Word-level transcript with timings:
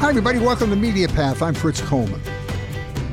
Hi, 0.00 0.08
everybody. 0.08 0.38
Welcome 0.38 0.70
to 0.70 0.76
Media 0.76 1.06
Path. 1.06 1.42
I'm 1.42 1.52
Fritz 1.52 1.82
Coleman. 1.82 2.18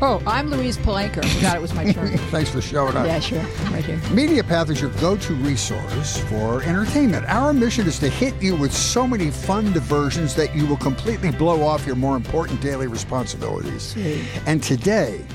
Oh, 0.01 0.23
I'm 0.25 0.49
Louise 0.49 0.77
Palanker. 0.77 1.25
Forgot 1.35 1.57
it 1.57 1.61
was 1.61 1.73
my 1.73 1.91
turn. 1.91 2.17
Thanks 2.31 2.49
for 2.49 2.61
showing 2.61 2.95
up. 2.95 3.05
yeah, 3.05 3.19
sure. 3.19 3.39
I'm 3.39 3.73
right 3.73 3.83
here. 3.83 3.99
Media 4.11 4.45
Path 4.45 4.69
is 4.69 4.79
your 4.79 4.91
go 4.91 5.17
to 5.17 5.33
resource 5.35 6.17
for 6.23 6.63
entertainment. 6.63 7.25
Our 7.27 7.51
mission 7.51 7.85
is 7.85 7.99
to 7.99 8.07
hit 8.07 8.41
you 8.41 8.55
with 8.55 8.71
so 8.73 9.05
many 9.05 9.29
fun 9.29 9.73
diversions 9.73 10.33
that 10.35 10.55
you 10.55 10.65
will 10.65 10.77
completely 10.77 11.31
blow 11.31 11.63
off 11.63 11.85
your 11.85 11.97
more 11.97 12.15
important 12.15 12.61
daily 12.61 12.87
responsibilities. 12.87 13.83
Sweet. 13.83 14.23
And 14.45 14.63
today, 14.63 15.25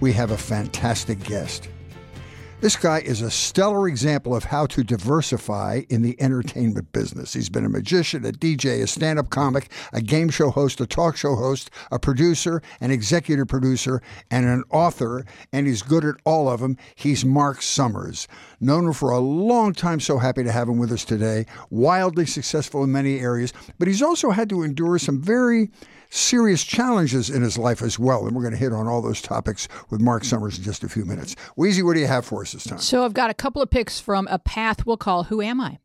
we 0.00 0.12
have 0.12 0.32
a 0.32 0.36
fantastic 0.38 1.18
guest. 1.24 1.70
This 2.58 2.74
guy 2.74 3.00
is 3.00 3.20
a 3.20 3.30
stellar 3.30 3.86
example 3.86 4.34
of 4.34 4.44
how 4.44 4.64
to 4.68 4.82
diversify 4.82 5.82
in 5.90 6.00
the 6.00 6.18
entertainment 6.18 6.90
business. 6.90 7.34
He's 7.34 7.50
been 7.50 7.66
a 7.66 7.68
magician, 7.68 8.24
a 8.24 8.32
DJ, 8.32 8.82
a 8.82 8.86
stand 8.86 9.18
up 9.18 9.28
comic, 9.28 9.70
a 9.92 10.00
game 10.00 10.30
show 10.30 10.48
host, 10.48 10.80
a 10.80 10.86
talk 10.86 11.18
show 11.18 11.36
host, 11.36 11.70
a 11.92 11.98
producer, 11.98 12.62
an 12.80 12.90
executive 12.90 13.46
producer, 13.46 14.00
and 14.30 14.46
an 14.46 14.64
author, 14.70 15.26
and 15.52 15.66
he's 15.66 15.82
good 15.82 16.06
at 16.06 16.14
all 16.24 16.48
of 16.48 16.60
them. 16.60 16.78
He's 16.94 17.26
Mark 17.26 17.60
Summers. 17.60 18.26
Known 18.58 18.86
him 18.86 18.92
for 18.94 19.10
a 19.10 19.20
long 19.20 19.74
time, 19.74 20.00
so 20.00 20.16
happy 20.16 20.42
to 20.42 20.50
have 20.50 20.66
him 20.66 20.78
with 20.78 20.90
us 20.90 21.04
today. 21.04 21.44
Wildly 21.68 22.24
successful 22.24 22.82
in 22.84 22.90
many 22.90 23.20
areas, 23.20 23.52
but 23.78 23.86
he's 23.86 24.02
also 24.02 24.30
had 24.30 24.48
to 24.48 24.62
endure 24.62 24.98
some 24.98 25.20
very 25.20 25.70
serious 26.10 26.64
challenges 26.64 27.30
in 27.30 27.42
his 27.42 27.58
life 27.58 27.82
as 27.82 27.98
well. 27.98 28.26
And 28.26 28.34
we're 28.34 28.42
going 28.42 28.54
to 28.54 28.58
hit 28.58 28.72
on 28.72 28.86
all 28.86 29.02
those 29.02 29.22
topics 29.22 29.68
with 29.90 30.00
Mark 30.00 30.24
Summers 30.24 30.58
in 30.58 30.64
just 30.64 30.84
a 30.84 30.88
few 30.88 31.04
minutes. 31.04 31.36
Weezy, 31.56 31.82
what 31.82 31.94
do 31.94 32.00
you 32.00 32.06
have 32.06 32.24
for 32.24 32.42
us 32.42 32.52
this 32.52 32.64
time? 32.64 32.78
So 32.78 33.04
I've 33.04 33.14
got 33.14 33.30
a 33.30 33.34
couple 33.34 33.62
of 33.62 33.70
picks 33.70 34.00
from 34.00 34.26
a 34.30 34.38
path 34.38 34.86
we'll 34.86 34.96
call 34.96 35.24
Who 35.24 35.40
Am 35.40 35.60
I? 35.60 35.78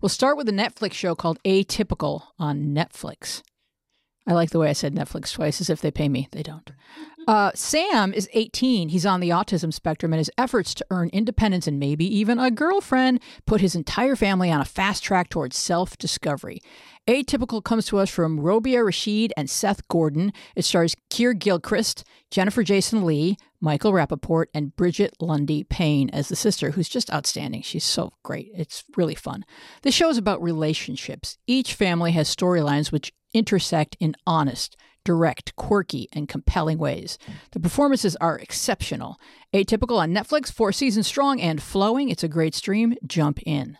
We'll 0.00 0.08
start 0.08 0.36
with 0.36 0.48
a 0.48 0.52
Netflix 0.52 0.94
show 0.94 1.14
called 1.14 1.42
Atypical 1.44 2.22
on 2.38 2.74
Netflix. 2.74 3.42
I 4.26 4.32
like 4.32 4.50
the 4.50 4.58
way 4.58 4.68
I 4.68 4.74
said 4.74 4.94
Netflix 4.94 5.32
twice 5.32 5.60
as 5.60 5.70
if 5.70 5.80
they 5.80 5.90
pay 5.90 6.08
me. 6.08 6.28
They 6.30 6.42
don't. 6.42 6.70
Uh, 7.26 7.50
Sam 7.54 8.12
is 8.12 8.28
18. 8.32 8.90
He's 8.90 9.06
on 9.06 9.20
the 9.20 9.30
autism 9.30 9.72
spectrum, 9.72 10.12
and 10.12 10.18
his 10.18 10.30
efforts 10.38 10.74
to 10.74 10.86
earn 10.90 11.10
independence 11.12 11.66
and 11.66 11.78
maybe 11.78 12.04
even 12.16 12.38
a 12.38 12.50
girlfriend 12.50 13.20
put 13.46 13.60
his 13.60 13.74
entire 13.74 14.16
family 14.16 14.50
on 14.50 14.60
a 14.60 14.64
fast 14.64 15.02
track 15.02 15.30
towards 15.30 15.56
self 15.56 15.98
discovery. 15.98 16.60
Atypical 17.08 17.64
comes 17.64 17.86
to 17.86 17.98
us 17.98 18.10
from 18.10 18.38
Robia 18.38 18.84
Rashid 18.84 19.32
and 19.36 19.50
Seth 19.50 19.86
Gordon. 19.88 20.32
It 20.54 20.64
stars 20.64 20.94
Keir 21.08 21.32
Gilchrist, 21.32 22.04
Jennifer 22.30 22.62
Jason 22.62 23.04
Leigh, 23.04 23.36
Michael 23.60 23.92
Rapaport, 23.92 24.46
and 24.54 24.76
Brigette 24.76 25.14
Lundy-Paine 25.20 26.10
as 26.10 26.28
the 26.28 26.36
sister, 26.36 26.70
who's 26.70 26.88
just 26.88 27.12
outstanding. 27.12 27.62
She's 27.62 27.84
so 27.84 28.12
great. 28.22 28.50
It's 28.54 28.84
really 28.96 29.14
fun. 29.14 29.44
The 29.82 29.90
show 29.90 30.08
is 30.08 30.18
about 30.18 30.42
relationships. 30.42 31.38
Each 31.46 31.74
family 31.74 32.12
has 32.12 32.34
storylines 32.34 32.92
which 32.92 33.12
intersect 33.32 33.96
in 33.98 34.14
honest, 34.26 34.76
direct, 35.04 35.56
quirky, 35.56 36.08
and 36.12 36.28
compelling 36.28 36.78
ways. 36.78 37.18
The 37.52 37.60
performances 37.60 38.14
are 38.16 38.38
exceptional. 38.38 39.18
Atypical 39.52 39.98
on 39.98 40.14
Netflix, 40.14 40.52
four 40.52 40.70
seasons 40.70 41.06
strong 41.06 41.40
and 41.40 41.62
flowing. 41.62 42.08
It's 42.08 42.24
a 42.24 42.28
great 42.28 42.54
stream. 42.54 42.94
Jump 43.06 43.40
in. 43.44 43.78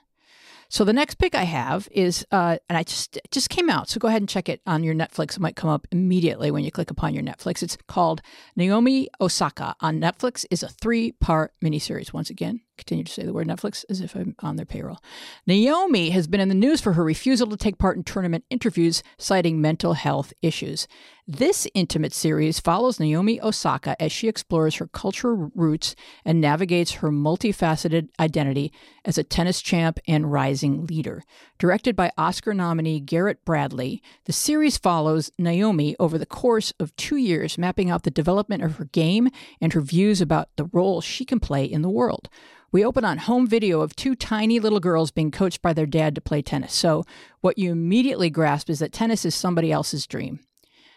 So 0.70 0.84
the 0.84 0.92
next 0.92 1.16
pick 1.16 1.34
I 1.34 1.42
have 1.42 1.88
is, 1.90 2.24
uh, 2.30 2.56
and 2.68 2.78
I 2.78 2.84
just 2.84 3.18
just 3.32 3.50
came 3.50 3.68
out. 3.68 3.88
So 3.88 3.98
go 3.98 4.06
ahead 4.06 4.22
and 4.22 4.28
check 4.28 4.48
it 4.48 4.62
on 4.68 4.84
your 4.84 4.94
Netflix. 4.94 5.34
It 5.34 5.40
might 5.40 5.56
come 5.56 5.68
up 5.68 5.88
immediately 5.90 6.52
when 6.52 6.62
you 6.62 6.70
click 6.70 6.92
upon 6.92 7.12
your 7.12 7.24
Netflix. 7.24 7.60
It's 7.64 7.76
called 7.88 8.22
Naomi 8.54 9.08
Osaka 9.20 9.74
on 9.80 9.98
Netflix. 10.00 10.44
is 10.48 10.62
a 10.62 10.68
three 10.68 11.10
part 11.10 11.52
miniseries. 11.62 12.12
Once 12.12 12.30
again, 12.30 12.60
continue 12.80 13.04
to 13.04 13.12
say 13.12 13.24
the 13.24 13.32
word 13.32 13.46
Netflix 13.46 13.84
as 13.88 14.00
if 14.00 14.16
I'm 14.16 14.34
on 14.40 14.56
their 14.56 14.66
payroll. 14.66 14.98
Naomi 15.46 16.10
has 16.10 16.26
been 16.26 16.40
in 16.40 16.48
the 16.48 16.54
news 16.54 16.80
for 16.80 16.94
her 16.94 17.04
refusal 17.04 17.46
to 17.48 17.56
take 17.56 17.78
part 17.78 17.96
in 17.96 18.02
tournament 18.02 18.44
interviews, 18.50 19.02
citing 19.18 19.60
mental 19.60 19.92
health 19.92 20.32
issues. 20.42 20.88
This 21.32 21.68
intimate 21.74 22.12
series 22.12 22.58
follows 22.58 22.98
Naomi 22.98 23.40
Osaka 23.40 23.94
as 24.02 24.10
she 24.10 24.26
explores 24.26 24.74
her 24.74 24.88
cultural 24.88 25.52
roots 25.54 25.94
and 26.24 26.40
navigates 26.40 26.94
her 26.94 27.10
multifaceted 27.10 28.08
identity 28.18 28.72
as 29.04 29.16
a 29.16 29.22
tennis 29.22 29.62
champ 29.62 30.00
and 30.08 30.32
rising 30.32 30.86
leader. 30.86 31.22
Directed 31.56 31.94
by 31.94 32.10
Oscar 32.18 32.52
nominee 32.52 32.98
Garrett 32.98 33.44
Bradley, 33.44 34.02
the 34.24 34.32
series 34.32 34.76
follows 34.76 35.30
Naomi 35.38 35.94
over 36.00 36.18
the 36.18 36.26
course 36.26 36.72
of 36.80 36.96
two 36.96 37.16
years, 37.16 37.56
mapping 37.56 37.90
out 37.90 38.02
the 38.02 38.10
development 38.10 38.64
of 38.64 38.78
her 38.78 38.86
game 38.86 39.28
and 39.60 39.72
her 39.72 39.80
views 39.80 40.20
about 40.20 40.48
the 40.56 40.68
role 40.72 41.00
she 41.00 41.24
can 41.24 41.38
play 41.38 41.64
in 41.64 41.82
the 41.82 41.88
world. 41.88 42.28
We 42.72 42.84
open 42.84 43.04
on 43.04 43.18
home 43.18 43.48
video 43.48 43.80
of 43.80 43.96
two 43.96 44.14
tiny 44.14 44.60
little 44.60 44.78
girls 44.78 45.10
being 45.10 45.32
coached 45.32 45.60
by 45.60 45.72
their 45.72 45.86
dad 45.86 46.14
to 46.14 46.20
play 46.20 46.40
tennis. 46.40 46.72
So, 46.72 47.04
what 47.40 47.58
you 47.58 47.72
immediately 47.72 48.30
grasp 48.30 48.70
is 48.70 48.78
that 48.78 48.92
tennis 48.92 49.24
is 49.24 49.34
somebody 49.34 49.72
else's 49.72 50.06
dream. 50.06 50.38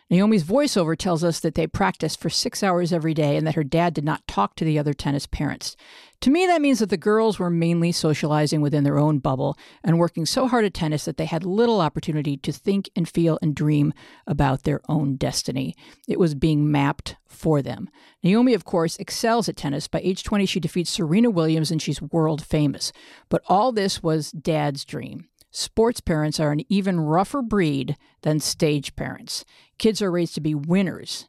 Naomi's 0.08 0.44
voiceover 0.44 0.96
tells 0.96 1.24
us 1.24 1.40
that 1.40 1.56
they 1.56 1.66
practiced 1.66 2.20
for 2.20 2.30
six 2.30 2.62
hours 2.62 2.94
every 2.94 3.16
day 3.16 3.38
and 3.38 3.48
that 3.48 3.56
her 3.56 3.64
dad 3.64 3.96
did 3.96 4.04
not 4.04 4.28
talk 4.28 4.56
to 4.56 4.66
the 4.66 4.78
other 4.78 4.94
tennis 4.94 5.26
parents. 5.26 5.76
To 6.24 6.30
me, 6.30 6.48
that 6.48 6.62
means 6.62 6.80
that 6.80 6.90
the 6.90 6.96
girls 6.96 7.38
were 7.38 7.50
mainly 7.50 7.92
socializing 7.92 8.62
within 8.62 8.86
their 8.86 8.98
own 8.98 9.20
bubble 9.20 9.58
and 9.84 10.00
working 10.00 10.26
so 10.26 10.48
hard 10.48 10.64
at 10.64 10.74
tennis 10.74 11.04
that 11.04 11.18
they 11.18 11.26
had 11.26 11.44
little 11.44 11.82
opportunity 11.82 12.38
to 12.38 12.54
think 12.54 12.90
and 12.96 13.10
feel 13.10 13.38
and 13.42 13.54
dream 13.54 13.94
about 14.26 14.64
their 14.64 14.80
own 14.88 15.18
destiny. 15.18 15.76
It 16.08 16.20
was 16.20 16.34
being 16.34 16.72
mapped 16.72 17.18
for 17.28 17.62
them. 17.62 17.90
Naomi, 18.24 18.54
of 18.54 18.64
course, 18.64 18.96
excels 19.00 19.50
at 19.50 19.58
tennis. 19.58 19.90
By 19.90 20.00
age 20.00 20.24
20, 20.24 20.46
she 20.46 20.62
defeats 20.62 20.92
Serena 20.92 21.30
Williams 21.30 21.72
and 21.72 21.82
she's 21.82 22.02
world 22.02 22.42
famous. 22.42 22.94
But 23.28 23.42
all 23.48 23.74
this 23.74 24.02
was 24.02 24.32
dad's 24.32 24.86
dream. 24.86 25.28
Sports 25.52 26.00
parents 26.00 26.40
are 26.40 26.54
an 26.54 26.62
even 26.70 27.02
rougher 27.02 27.42
breed 27.42 27.98
than 28.22 28.40
stage 28.40 28.96
parents. 28.96 29.44
Kids 29.78 30.02
are 30.02 30.10
raised 30.10 30.36
to 30.36 30.42
be 30.42 30.56
winners, 30.56 31.28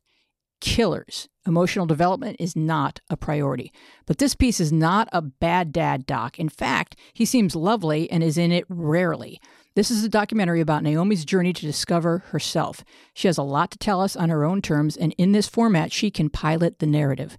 killers. 0.64 1.28
Emotional 1.46 1.84
development 1.84 2.36
is 2.40 2.56
not 2.56 2.98
a 3.10 3.18
priority. 3.18 3.70
But 4.06 4.16
this 4.16 4.34
piece 4.34 4.60
is 4.60 4.72
not 4.72 5.10
a 5.12 5.20
bad 5.20 5.72
dad 5.72 6.06
doc. 6.06 6.38
In 6.38 6.48
fact, 6.48 6.96
he 7.12 7.26
seems 7.26 7.54
lovely 7.54 8.10
and 8.10 8.22
is 8.22 8.38
in 8.38 8.50
it 8.50 8.64
rarely. 8.70 9.38
This 9.76 9.90
is 9.90 10.02
a 10.02 10.08
documentary 10.08 10.62
about 10.62 10.82
Naomi's 10.82 11.26
journey 11.26 11.52
to 11.52 11.66
discover 11.66 12.20
herself. 12.30 12.82
She 13.12 13.28
has 13.28 13.36
a 13.36 13.42
lot 13.42 13.70
to 13.72 13.78
tell 13.78 14.00
us 14.00 14.16
on 14.16 14.30
her 14.30 14.42
own 14.42 14.62
terms, 14.62 14.96
and 14.96 15.14
in 15.18 15.32
this 15.32 15.48
format, 15.48 15.92
she 15.92 16.10
can 16.10 16.30
pilot 16.30 16.78
the 16.78 16.86
narrative. 16.86 17.36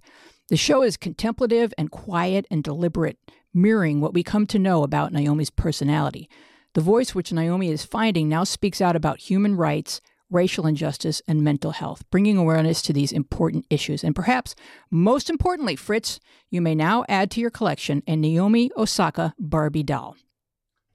The 0.48 0.56
show 0.56 0.84
is 0.84 0.96
contemplative 0.96 1.74
and 1.76 1.90
quiet 1.90 2.46
and 2.48 2.62
deliberate, 2.62 3.18
mirroring 3.52 4.00
what 4.00 4.14
we 4.14 4.22
come 4.22 4.46
to 4.46 4.58
know 4.60 4.84
about 4.84 5.12
Naomi's 5.12 5.50
personality. 5.50 6.30
The 6.74 6.80
voice 6.80 7.12
which 7.12 7.32
Naomi 7.32 7.70
is 7.70 7.84
finding 7.84 8.28
now 8.28 8.44
speaks 8.44 8.80
out 8.80 8.94
about 8.94 9.18
human 9.18 9.56
rights, 9.56 10.00
racial 10.30 10.66
injustice, 10.66 11.22
and 11.28 11.42
mental 11.42 11.72
health, 11.72 12.04
bringing 12.10 12.36
awareness 12.36 12.82
to 12.82 12.92
these 12.92 13.12
important 13.12 13.66
issues. 13.70 14.02
And 14.02 14.14
perhaps 14.14 14.54
most 14.90 15.30
importantly, 15.30 15.76
Fritz, 15.76 16.20
you 16.50 16.60
may 16.60 16.74
now 16.74 17.04
add 17.08 17.30
to 17.32 17.40
your 17.40 17.50
collection 17.50 18.02
a 18.06 18.16
Naomi 18.16 18.70
Osaka 18.76 19.34
Barbie 19.38 19.82
doll. 19.82 20.16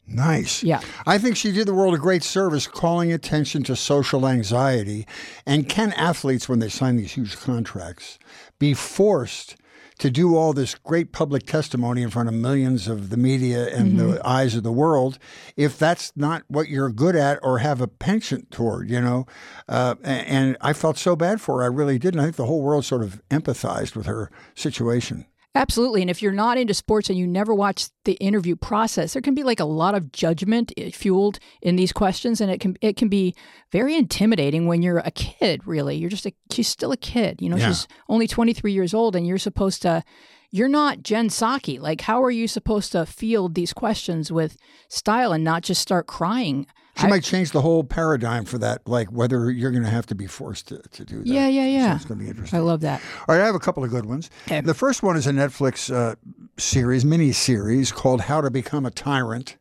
Nice. 0.07 0.61
Yeah. 0.63 0.81
I 1.05 1.17
think 1.17 1.37
she 1.37 1.51
did 1.51 1.67
the 1.67 1.73
world 1.73 1.93
a 1.93 1.97
great 1.97 2.23
service 2.23 2.67
calling 2.67 3.13
attention 3.13 3.63
to 3.63 3.75
social 3.75 4.27
anxiety. 4.27 5.07
And 5.45 5.69
can 5.69 5.93
athletes, 5.93 6.49
when 6.49 6.59
they 6.59 6.69
sign 6.69 6.97
these 6.97 7.13
huge 7.13 7.37
contracts, 7.37 8.19
be 8.59 8.73
forced 8.73 9.55
to 10.01 10.09
do 10.09 10.35
all 10.35 10.51
this 10.51 10.73
great 10.73 11.11
public 11.11 11.45
testimony 11.45 12.01
in 12.01 12.09
front 12.09 12.27
of 12.27 12.33
millions 12.33 12.87
of 12.87 13.11
the 13.11 13.17
media 13.17 13.67
and 13.67 13.93
mm-hmm. 13.93 14.13
the 14.13 14.27
eyes 14.27 14.55
of 14.55 14.63
the 14.63 14.71
world 14.71 15.19
if 15.55 15.77
that's 15.77 16.11
not 16.15 16.43
what 16.47 16.67
you're 16.67 16.89
good 16.89 17.15
at 17.15 17.37
or 17.43 17.59
have 17.59 17.79
a 17.81 17.87
penchant 17.87 18.49
toward, 18.49 18.89
you 18.89 18.99
know? 18.99 19.27
Uh, 19.69 19.93
and 20.03 20.57
I 20.59 20.73
felt 20.73 20.97
so 20.97 21.15
bad 21.15 21.39
for 21.39 21.57
her. 21.57 21.63
I 21.63 21.67
really 21.67 21.99
did. 21.99 22.15
And 22.15 22.21
I 22.21 22.23
think 22.23 22.35
the 22.35 22.47
whole 22.47 22.63
world 22.63 22.83
sort 22.83 23.03
of 23.03 23.21
empathized 23.29 23.95
with 23.95 24.07
her 24.07 24.31
situation. 24.55 25.27
Absolutely. 25.53 26.01
And 26.01 26.09
if 26.09 26.21
you're 26.21 26.31
not 26.31 26.57
into 26.57 26.73
sports 26.73 27.09
and 27.09 27.19
you 27.19 27.27
never 27.27 27.53
watch 27.53 27.89
the 28.05 28.13
interview 28.13 28.55
process, 28.55 29.13
there 29.13 29.21
can 29.21 29.35
be 29.35 29.43
like 29.43 29.59
a 29.59 29.65
lot 29.65 29.95
of 29.95 30.11
judgment 30.13 30.71
eh, 30.77 30.91
fueled 30.91 31.39
in 31.61 31.75
these 31.75 31.91
questions 31.91 32.39
and 32.39 32.49
it 32.49 32.61
can 32.61 32.77
it 32.79 32.95
can 32.95 33.09
be 33.09 33.35
very 33.71 33.95
intimidating 33.95 34.65
when 34.65 34.81
you're 34.81 34.99
a 34.99 35.11
kid, 35.11 35.67
really. 35.67 35.97
You're 35.97 36.09
just 36.09 36.25
a 36.25 36.33
she's 36.51 36.69
still 36.69 36.93
a 36.93 36.97
kid. 36.97 37.41
You 37.41 37.49
know, 37.49 37.57
yeah. 37.57 37.67
she's 37.67 37.87
only 38.07 38.27
23 38.27 38.71
years 38.71 38.93
old 38.93 39.15
and 39.15 39.27
you're 39.27 39.37
supposed 39.37 39.81
to 39.81 40.03
you're 40.51 40.69
not 40.69 41.03
Jen 41.03 41.27
Psaki. 41.27 41.79
Like 41.81 42.01
how 42.01 42.23
are 42.23 42.31
you 42.31 42.47
supposed 42.47 42.93
to 42.93 43.05
field 43.05 43.53
these 43.53 43.73
questions 43.73 44.31
with 44.31 44.55
style 44.87 45.33
and 45.33 45.43
not 45.43 45.63
just 45.63 45.81
start 45.81 46.07
crying? 46.07 46.65
She 46.97 47.07
I, 47.07 47.09
might 47.09 47.23
change 47.23 47.51
the 47.51 47.61
whole 47.61 47.83
paradigm 47.83 48.45
for 48.45 48.57
that, 48.57 48.87
like 48.87 49.11
whether 49.11 49.49
you're 49.49 49.71
going 49.71 49.83
to 49.83 49.89
have 49.89 50.05
to 50.07 50.15
be 50.15 50.27
forced 50.27 50.67
to, 50.67 50.79
to 50.79 51.05
do 51.05 51.19
that. 51.19 51.27
Yeah, 51.27 51.47
yeah, 51.47 51.65
yeah. 51.65 51.91
So 51.91 51.95
it's 51.95 52.05
going 52.05 52.19
to 52.19 52.23
be 52.25 52.29
interesting. 52.29 52.59
I 52.59 52.61
love 52.61 52.81
that. 52.81 53.01
All 53.27 53.35
right, 53.35 53.41
I 53.41 53.45
have 53.45 53.55
a 53.55 53.59
couple 53.59 53.83
of 53.83 53.89
good 53.89 54.05
ones. 54.05 54.29
Okay. 54.47 54.61
The 54.61 54.73
first 54.73 55.01
one 55.01 55.15
is 55.15 55.25
a 55.25 55.31
Netflix 55.31 55.93
uh, 55.93 56.15
series, 56.57 57.05
mini 57.05 57.31
series 57.31 57.91
called 57.91 58.21
How 58.21 58.41
to 58.41 58.51
Become 58.51 58.85
a 58.85 58.91
Tyrant. 58.91 59.57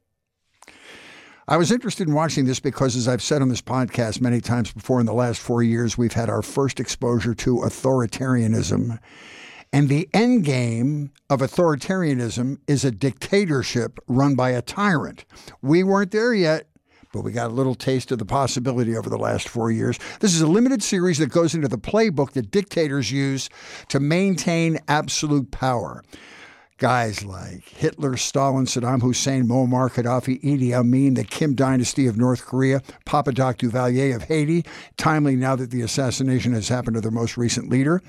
I 1.49 1.57
was 1.57 1.73
interested 1.73 2.07
in 2.07 2.15
watching 2.15 2.45
this 2.47 2.61
because, 2.61 2.95
as 2.97 3.09
I've 3.09 3.23
said 3.23 3.43
on 3.43 3.49
this 3.49 3.63
podcast 3.63 4.21
many 4.21 4.41
times 4.41 4.73
before, 4.73 5.01
in 5.01 5.07
the 5.07 5.15
last 5.15 5.41
four 5.41 5.63
years, 5.63 5.99
we've 5.99 6.13
had 6.13 6.29
our 6.29 6.43
first 6.43 6.79
exposure 6.79 7.35
to 7.35 7.57
authoritarianism 7.57 8.99
And 9.73 9.89
the 9.89 10.09
end 10.13 10.45
game 10.45 11.13
of 11.29 11.41
authoritarianism 11.41 12.59
is 12.67 12.85
a 12.85 12.91
dictatorship 12.91 14.01
run 14.09 14.35
by 14.35 14.51
a 14.51 14.63
tyrant. 14.63 15.25
We 15.63 15.85
weren't 15.85 16.11
there 16.11 16.35
yet, 16.35 16.67
but 17.13 17.23
we 17.23 17.33
got 17.33 17.51
a 17.51 17.55
little 17.55 17.75
taste 17.75 18.13
of 18.13 18.19
the 18.19 18.25
possibility 18.25 18.97
over 18.97 19.11
the 19.11 19.19
last 19.19 19.49
four 19.49 19.71
years. 19.71 19.99
This 20.21 20.35
is 20.35 20.41
a 20.41 20.47
limited 20.47 20.83
series 20.83 21.19
that 21.19 21.31
goes 21.31 21.55
into 21.55 21.69
the 21.69 21.79
playbook 21.79 22.33
that 22.33 22.51
dictators 22.51 23.11
use 23.11 23.49
to 23.89 23.99
maintain 23.99 24.79
absolute 24.87 25.51
power. 25.51 26.03
Guys 26.79 27.25
like 27.25 27.69
Hitler, 27.69 28.17
Stalin, 28.17 28.65
Saddam 28.65 29.03
Hussein, 29.03 29.47
Muammar 29.47 29.91
Gaddafi, 29.91 30.41
Idi 30.43 30.73
Amin, 30.73 31.13
the 31.13 31.25
Kim 31.25 31.55
dynasty 31.55 32.07
of 32.07 32.17
North 32.17 32.47
Korea, 32.47 32.81
Papa 33.05 33.33
Doc 33.33 33.59
Duvalier 33.59 34.17
of 34.17 34.23
Haiti, 34.23 34.65
timely 34.97 35.37
now 35.37 35.55
that 35.57 35.71
the 35.71 35.83
assassination 35.83 36.55
has 36.55 36.69
happened 36.69 36.95
to 36.95 37.03
their 37.03 37.11
most 37.11 37.37
recent 37.37 37.69
leader. 37.69 38.01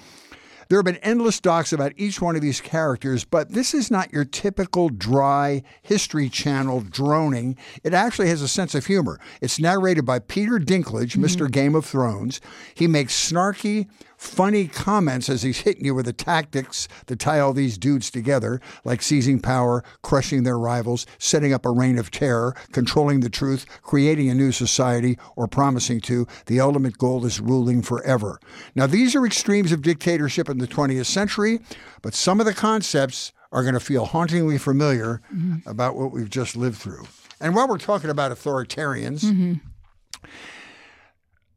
There 0.72 0.78
have 0.78 0.86
been 0.86 0.96
endless 1.04 1.42
docs 1.42 1.74
about 1.74 1.92
each 1.98 2.22
one 2.22 2.38
of 2.38 2.42
these 2.42 2.62
characters, 2.62 3.26
but 3.26 3.50
this 3.52 3.74
is 3.74 3.92
not 3.92 4.14
your 4.14 4.24
typical 4.24 4.88
dry 4.88 5.64
History 5.82 6.30
Channel 6.30 6.80
droning. 6.80 7.58
It 7.84 7.94
actually 7.94 8.30
has 8.30 8.42
a 8.42 8.48
sense 8.48 8.74
of 8.74 8.86
humor. 8.86 9.20
It's 9.42 9.60
narrated 9.60 10.06
by 10.06 10.20
Peter 10.20 10.60
Dinklage, 10.60 11.18
mm-hmm. 11.18 11.26
Mr. 11.26 11.52
Game 11.52 11.76
of 11.76 11.86
Thrones. 11.86 12.40
He 12.74 12.88
makes 12.88 13.14
snarky, 13.14 13.90
funny 14.22 14.68
comments 14.68 15.30
as 15.30 15.42
he's 15.42 15.62
hitting 15.62 15.84
you 15.84 15.96
with 15.96 16.06
the 16.06 16.14
tactics 16.14 16.88
that 17.08 17.18
tie 17.18 17.40
all 17.40 17.54
these 17.54 17.76
dudes 17.76 18.12
together, 18.12 18.62
like 18.86 19.02
seizing 19.02 19.40
power, 19.40 19.84
crushing 20.04 20.44
their 20.44 20.60
rivals, 20.60 21.08
setting 21.18 21.52
up 21.52 21.66
a 21.66 21.72
reign 21.72 21.98
of 21.98 22.12
terror, 22.12 22.56
controlling 22.72 23.22
the 23.22 23.32
truth, 23.32 23.66
creating 23.82 24.30
a 24.30 24.36
new 24.36 24.52
society, 24.52 25.18
or 25.36 25.48
promising 25.48 26.00
to. 26.02 26.28
The 26.46 26.60
ultimate 26.60 27.00
goal 27.00 27.26
is 27.26 27.40
ruling 27.40 27.82
forever. 27.82 28.40
Now, 28.76 28.86
these 28.86 29.16
are 29.16 29.26
extremes 29.26 29.72
of 29.72 29.82
dictatorship 29.82 30.50
in 30.50 30.60
the 30.60 30.68
20th 30.68 31.08
century, 31.08 31.60
but 32.04 32.14
some 32.14 32.40
of 32.40 32.46
the 32.46 32.54
concepts 32.54 33.34
are 33.52 33.64
going 33.64 33.74
to 33.74 33.80
feel 33.80 34.06
hauntingly 34.06 34.60
familiar 34.60 35.20
mm-hmm. 35.34 35.68
about 35.68 35.96
what 35.96 36.12
we've 36.12 36.30
just 36.30 36.56
lived 36.56 36.78
through. 36.78 37.06
And 37.40 37.56
while 37.56 37.68
we're 37.68 37.80
talking 37.80 38.12
about 38.12 38.32
authoritarians, 38.32 39.24
mm-hmm. 39.26 39.54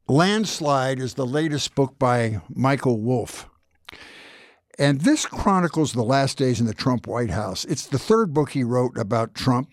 Landslide 0.07 0.99
is 0.99 1.15
the 1.15 1.25
latest 1.25 1.75
book 1.75 1.99
by 1.99 2.43
Michael 2.51 3.01
Wolff. 3.01 3.49
And 4.79 5.01
this 5.01 5.25
chronicles 5.25 5.95
the 5.95 6.03
last 6.03 6.37
days 6.37 6.61
in 6.61 6.67
the 6.67 6.75
Trump 6.75 7.07
White 7.07 7.31
House. 7.31 7.65
It's 7.65 7.87
the 7.87 7.99
third 7.99 8.35
book 8.35 8.51
he 8.51 8.65
wrote 8.65 8.99
about 8.99 9.35
Trump. 9.35 9.71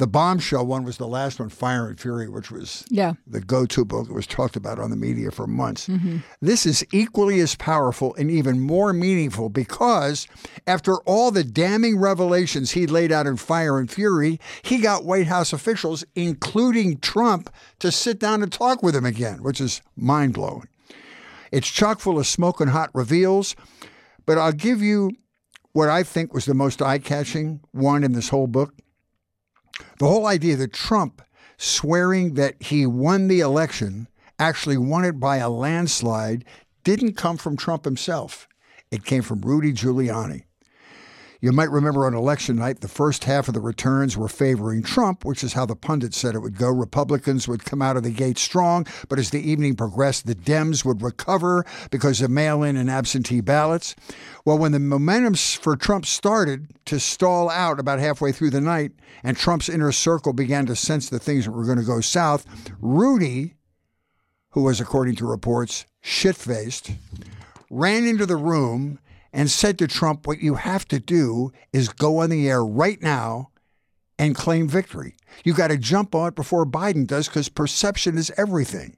The 0.00 0.06
bombshell 0.06 0.64
one 0.64 0.84
was 0.84 0.96
the 0.96 1.06
last 1.06 1.40
one, 1.40 1.50
Fire 1.50 1.86
and 1.86 2.00
Fury, 2.00 2.26
which 2.26 2.50
was 2.50 2.86
yeah. 2.88 3.12
the 3.26 3.38
go 3.38 3.66
to 3.66 3.84
book 3.84 4.06
that 4.06 4.14
was 4.14 4.26
talked 4.26 4.56
about 4.56 4.78
on 4.78 4.88
the 4.88 4.96
media 4.96 5.30
for 5.30 5.46
months. 5.46 5.88
Mm-hmm. 5.88 6.20
This 6.40 6.64
is 6.64 6.82
equally 6.90 7.38
as 7.40 7.54
powerful 7.54 8.14
and 8.14 8.30
even 8.30 8.60
more 8.60 8.94
meaningful 8.94 9.50
because 9.50 10.26
after 10.66 10.96
all 11.02 11.30
the 11.30 11.44
damning 11.44 11.98
revelations 11.98 12.70
he 12.70 12.86
laid 12.86 13.12
out 13.12 13.26
in 13.26 13.36
Fire 13.36 13.78
and 13.78 13.90
Fury, 13.90 14.40
he 14.62 14.78
got 14.78 15.04
White 15.04 15.26
House 15.26 15.52
officials, 15.52 16.02
including 16.14 16.96
Trump, 17.00 17.52
to 17.80 17.92
sit 17.92 18.18
down 18.18 18.42
and 18.42 18.50
talk 18.50 18.82
with 18.82 18.96
him 18.96 19.04
again, 19.04 19.42
which 19.42 19.60
is 19.60 19.82
mind 19.96 20.32
blowing. 20.32 20.66
It's 21.52 21.68
chock 21.68 22.00
full 22.00 22.18
of 22.18 22.26
smoking 22.26 22.68
hot 22.68 22.88
reveals, 22.94 23.54
but 24.24 24.38
I'll 24.38 24.52
give 24.52 24.80
you 24.80 25.10
what 25.72 25.90
I 25.90 26.04
think 26.04 26.32
was 26.32 26.46
the 26.46 26.54
most 26.54 26.80
eye 26.80 27.00
catching 27.00 27.60
one 27.72 28.02
in 28.02 28.12
this 28.12 28.30
whole 28.30 28.46
book. 28.46 28.72
The 29.98 30.06
whole 30.06 30.26
idea 30.26 30.56
that 30.56 30.72
Trump 30.72 31.22
swearing 31.60 32.34
that 32.34 32.54
he 32.60 32.86
won 32.86 33.28
the 33.28 33.40
election, 33.40 34.08
actually 34.38 34.78
won 34.78 35.04
it 35.04 35.20
by 35.20 35.36
a 35.36 35.50
landslide, 35.50 36.44
didn't 36.84 37.16
come 37.16 37.36
from 37.36 37.56
Trump 37.56 37.84
himself. 37.84 38.48
It 38.90 39.04
came 39.04 39.22
from 39.22 39.42
Rudy 39.42 39.72
Giuliani. 39.72 40.44
You 41.42 41.52
might 41.52 41.70
remember 41.70 42.04
on 42.04 42.12
election 42.12 42.56
night, 42.56 42.80
the 42.80 42.88
first 42.88 43.24
half 43.24 43.48
of 43.48 43.54
the 43.54 43.60
returns 43.60 44.14
were 44.14 44.28
favoring 44.28 44.82
Trump, 44.82 45.24
which 45.24 45.42
is 45.42 45.54
how 45.54 45.64
the 45.64 45.74
pundits 45.74 46.18
said 46.18 46.34
it 46.34 46.40
would 46.40 46.58
go. 46.58 46.68
Republicans 46.68 47.48
would 47.48 47.64
come 47.64 47.80
out 47.80 47.96
of 47.96 48.02
the 48.02 48.10
gate 48.10 48.36
strong, 48.36 48.86
but 49.08 49.18
as 49.18 49.30
the 49.30 49.50
evening 49.50 49.74
progressed, 49.74 50.26
the 50.26 50.34
Dems 50.34 50.84
would 50.84 51.00
recover 51.00 51.64
because 51.90 52.20
of 52.20 52.30
mail 52.30 52.62
in 52.62 52.76
and 52.76 52.90
absentee 52.90 53.40
ballots. 53.40 53.96
Well, 54.44 54.58
when 54.58 54.72
the 54.72 54.78
momentum 54.78 55.32
for 55.34 55.76
Trump 55.76 56.04
started 56.04 56.68
to 56.84 57.00
stall 57.00 57.48
out 57.48 57.80
about 57.80 58.00
halfway 58.00 58.32
through 58.32 58.50
the 58.50 58.60
night, 58.60 58.92
and 59.24 59.34
Trump's 59.34 59.70
inner 59.70 59.92
circle 59.92 60.34
began 60.34 60.66
to 60.66 60.76
sense 60.76 61.08
the 61.08 61.18
things 61.18 61.46
that 61.46 61.52
were 61.52 61.64
going 61.64 61.78
to 61.78 61.84
go 61.84 62.02
south, 62.02 62.44
Rudy, 62.80 63.54
who 64.50 64.64
was, 64.64 64.78
according 64.78 65.16
to 65.16 65.26
reports, 65.26 65.86
shit 66.02 66.36
faced, 66.36 66.90
ran 67.70 68.04
into 68.04 68.26
the 68.26 68.36
room 68.36 68.98
and 69.32 69.50
said 69.50 69.78
to 69.78 69.86
Trump, 69.86 70.26
What 70.26 70.40
you 70.40 70.54
have 70.56 70.86
to 70.88 70.98
do 70.98 71.52
is 71.72 71.88
go 71.88 72.18
on 72.18 72.30
the 72.30 72.48
air 72.48 72.64
right 72.64 73.00
now 73.00 73.50
and 74.18 74.34
claim 74.34 74.68
victory. 74.68 75.16
You 75.44 75.54
got 75.54 75.68
to 75.68 75.78
jump 75.78 76.14
on 76.14 76.28
it 76.28 76.34
before 76.34 76.66
Biden 76.66 77.06
does 77.06 77.28
because 77.28 77.48
perception 77.48 78.18
is 78.18 78.30
everything. 78.36 78.96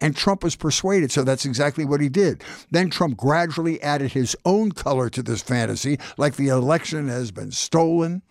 And 0.00 0.16
Trump 0.16 0.42
was 0.42 0.56
persuaded, 0.56 1.12
so 1.12 1.22
that's 1.22 1.44
exactly 1.44 1.84
what 1.84 2.00
he 2.00 2.08
did. 2.08 2.42
Then 2.70 2.90
Trump 2.90 3.16
gradually 3.16 3.80
added 3.82 4.12
his 4.12 4.34
own 4.44 4.72
color 4.72 5.08
to 5.10 5.22
this 5.22 5.42
fantasy, 5.42 5.98
like 6.16 6.36
the 6.36 6.48
election 6.48 7.08
has 7.08 7.30
been 7.30 7.52
stolen, 7.52 8.22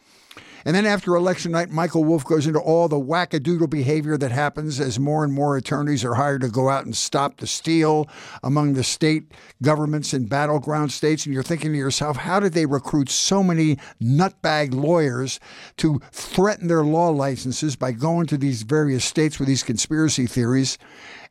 and 0.65 0.75
then 0.75 0.85
after 0.85 1.15
election 1.15 1.51
night, 1.51 1.69
Michael 1.69 2.03
Wolff 2.03 2.23
goes 2.25 2.45
into 2.45 2.59
all 2.59 2.87
the 2.87 2.99
wackadoodle 2.99 3.69
behavior 3.69 4.17
that 4.17 4.31
happens 4.31 4.79
as 4.79 4.99
more 4.99 5.23
and 5.23 5.33
more 5.33 5.57
attorneys 5.57 6.05
are 6.05 6.15
hired 6.15 6.41
to 6.41 6.49
go 6.49 6.69
out 6.69 6.85
and 6.85 6.95
stop 6.95 7.37
the 7.37 7.47
steal 7.47 8.07
among 8.43 8.73
the 8.73 8.83
state 8.83 9.31
governments 9.61 10.13
in 10.13 10.25
battleground 10.25 10.91
states. 10.91 11.25
And 11.25 11.33
you're 11.33 11.43
thinking 11.43 11.71
to 11.71 11.77
yourself, 11.77 12.17
how 12.17 12.39
did 12.39 12.53
they 12.53 12.65
recruit 12.65 13.09
so 13.09 13.43
many 13.43 13.77
nutbag 14.01 14.73
lawyers 14.73 15.39
to 15.77 15.99
threaten 16.11 16.67
their 16.67 16.83
law 16.83 17.09
licenses 17.09 17.75
by 17.75 17.91
going 17.91 18.27
to 18.27 18.37
these 18.37 18.63
various 18.63 19.05
states 19.05 19.39
with 19.39 19.47
these 19.47 19.63
conspiracy 19.63 20.27
theories? 20.27 20.77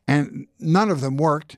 And 0.07 0.47
none 0.59 0.89
of 0.89 1.01
them 1.01 1.17
worked. 1.17 1.57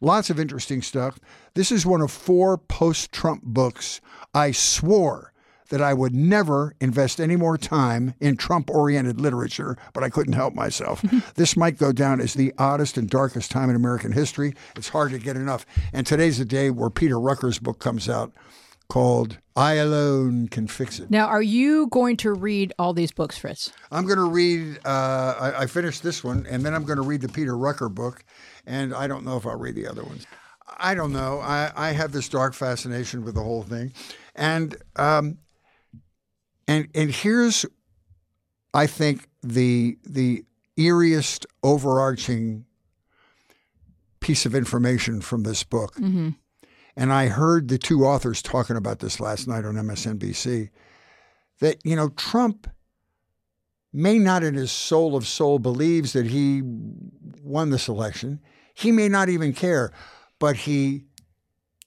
Lots 0.00 0.28
of 0.28 0.38
interesting 0.38 0.82
stuff. 0.82 1.18
This 1.54 1.72
is 1.72 1.86
one 1.86 2.02
of 2.02 2.10
four 2.10 2.58
post 2.58 3.12
Trump 3.12 3.42
books 3.42 4.00
I 4.34 4.50
swore 4.50 5.32
that 5.74 5.82
I 5.82 5.92
would 5.92 6.14
never 6.14 6.76
invest 6.80 7.20
any 7.20 7.34
more 7.34 7.58
time 7.58 8.14
in 8.20 8.36
Trump 8.36 8.70
oriented 8.70 9.20
literature, 9.20 9.76
but 9.92 10.04
I 10.04 10.08
couldn't 10.08 10.34
help 10.34 10.54
myself. 10.54 11.02
this 11.34 11.56
might 11.56 11.78
go 11.78 11.90
down 11.90 12.20
as 12.20 12.34
the 12.34 12.54
oddest 12.58 12.96
and 12.96 13.10
darkest 13.10 13.50
time 13.50 13.70
in 13.70 13.74
American 13.74 14.12
history. 14.12 14.54
It's 14.76 14.90
hard 14.90 15.10
to 15.10 15.18
get 15.18 15.34
enough. 15.34 15.66
And 15.92 16.06
today's 16.06 16.38
the 16.38 16.44
day 16.44 16.70
where 16.70 16.90
Peter 16.90 17.18
Rucker's 17.18 17.58
book 17.58 17.80
comes 17.80 18.08
out 18.08 18.32
called 18.88 19.38
I 19.56 19.74
Alone 19.74 20.46
Can 20.46 20.68
Fix 20.68 21.00
It. 21.00 21.10
Now, 21.10 21.26
are 21.26 21.42
you 21.42 21.88
going 21.88 22.18
to 22.18 22.32
read 22.32 22.72
all 22.78 22.92
these 22.92 23.10
books, 23.10 23.36
Fritz? 23.36 23.72
I'm 23.90 24.06
going 24.06 24.18
to 24.18 24.30
read, 24.30 24.78
uh, 24.84 25.34
I, 25.40 25.62
I 25.62 25.66
finished 25.66 26.04
this 26.04 26.22
one, 26.22 26.46
and 26.48 26.64
then 26.64 26.72
I'm 26.72 26.84
going 26.84 26.98
to 26.98 27.02
read 27.02 27.20
the 27.20 27.28
Peter 27.28 27.58
Rucker 27.58 27.88
book, 27.88 28.24
and 28.64 28.94
I 28.94 29.08
don't 29.08 29.24
know 29.24 29.36
if 29.36 29.44
I'll 29.44 29.58
read 29.58 29.74
the 29.74 29.88
other 29.88 30.04
ones. 30.04 30.24
I 30.78 30.94
don't 30.94 31.12
know. 31.12 31.40
I, 31.40 31.72
I 31.74 31.90
have 31.90 32.12
this 32.12 32.28
dark 32.28 32.54
fascination 32.54 33.24
with 33.24 33.34
the 33.34 33.42
whole 33.42 33.64
thing. 33.64 33.92
And 34.34 34.76
um, 34.96 35.38
and 36.66 36.88
and 36.94 37.10
here's, 37.10 37.66
I 38.72 38.86
think 38.86 39.28
the 39.42 39.98
the 40.04 40.44
eeriest 40.78 41.46
overarching 41.62 42.64
piece 44.20 44.46
of 44.46 44.54
information 44.54 45.20
from 45.20 45.42
this 45.42 45.62
book. 45.62 45.94
Mm-hmm. 45.96 46.30
And 46.96 47.12
I 47.12 47.26
heard 47.26 47.68
the 47.68 47.78
two 47.78 48.04
authors 48.04 48.40
talking 48.40 48.76
about 48.76 49.00
this 49.00 49.20
last 49.20 49.48
night 49.48 49.64
on 49.64 49.74
MSNBC. 49.74 50.70
That 51.60 51.84
you 51.84 51.96
know 51.96 52.08
Trump 52.10 52.68
may 53.92 54.18
not 54.18 54.42
in 54.42 54.54
his 54.54 54.72
soul 54.72 55.16
of 55.16 55.26
soul 55.26 55.58
believes 55.58 56.12
that 56.14 56.26
he 56.26 56.62
won 57.42 57.70
this 57.70 57.88
election. 57.88 58.40
He 58.74 58.90
may 58.90 59.08
not 59.08 59.28
even 59.28 59.52
care, 59.52 59.92
but 60.40 60.56
he 60.56 61.04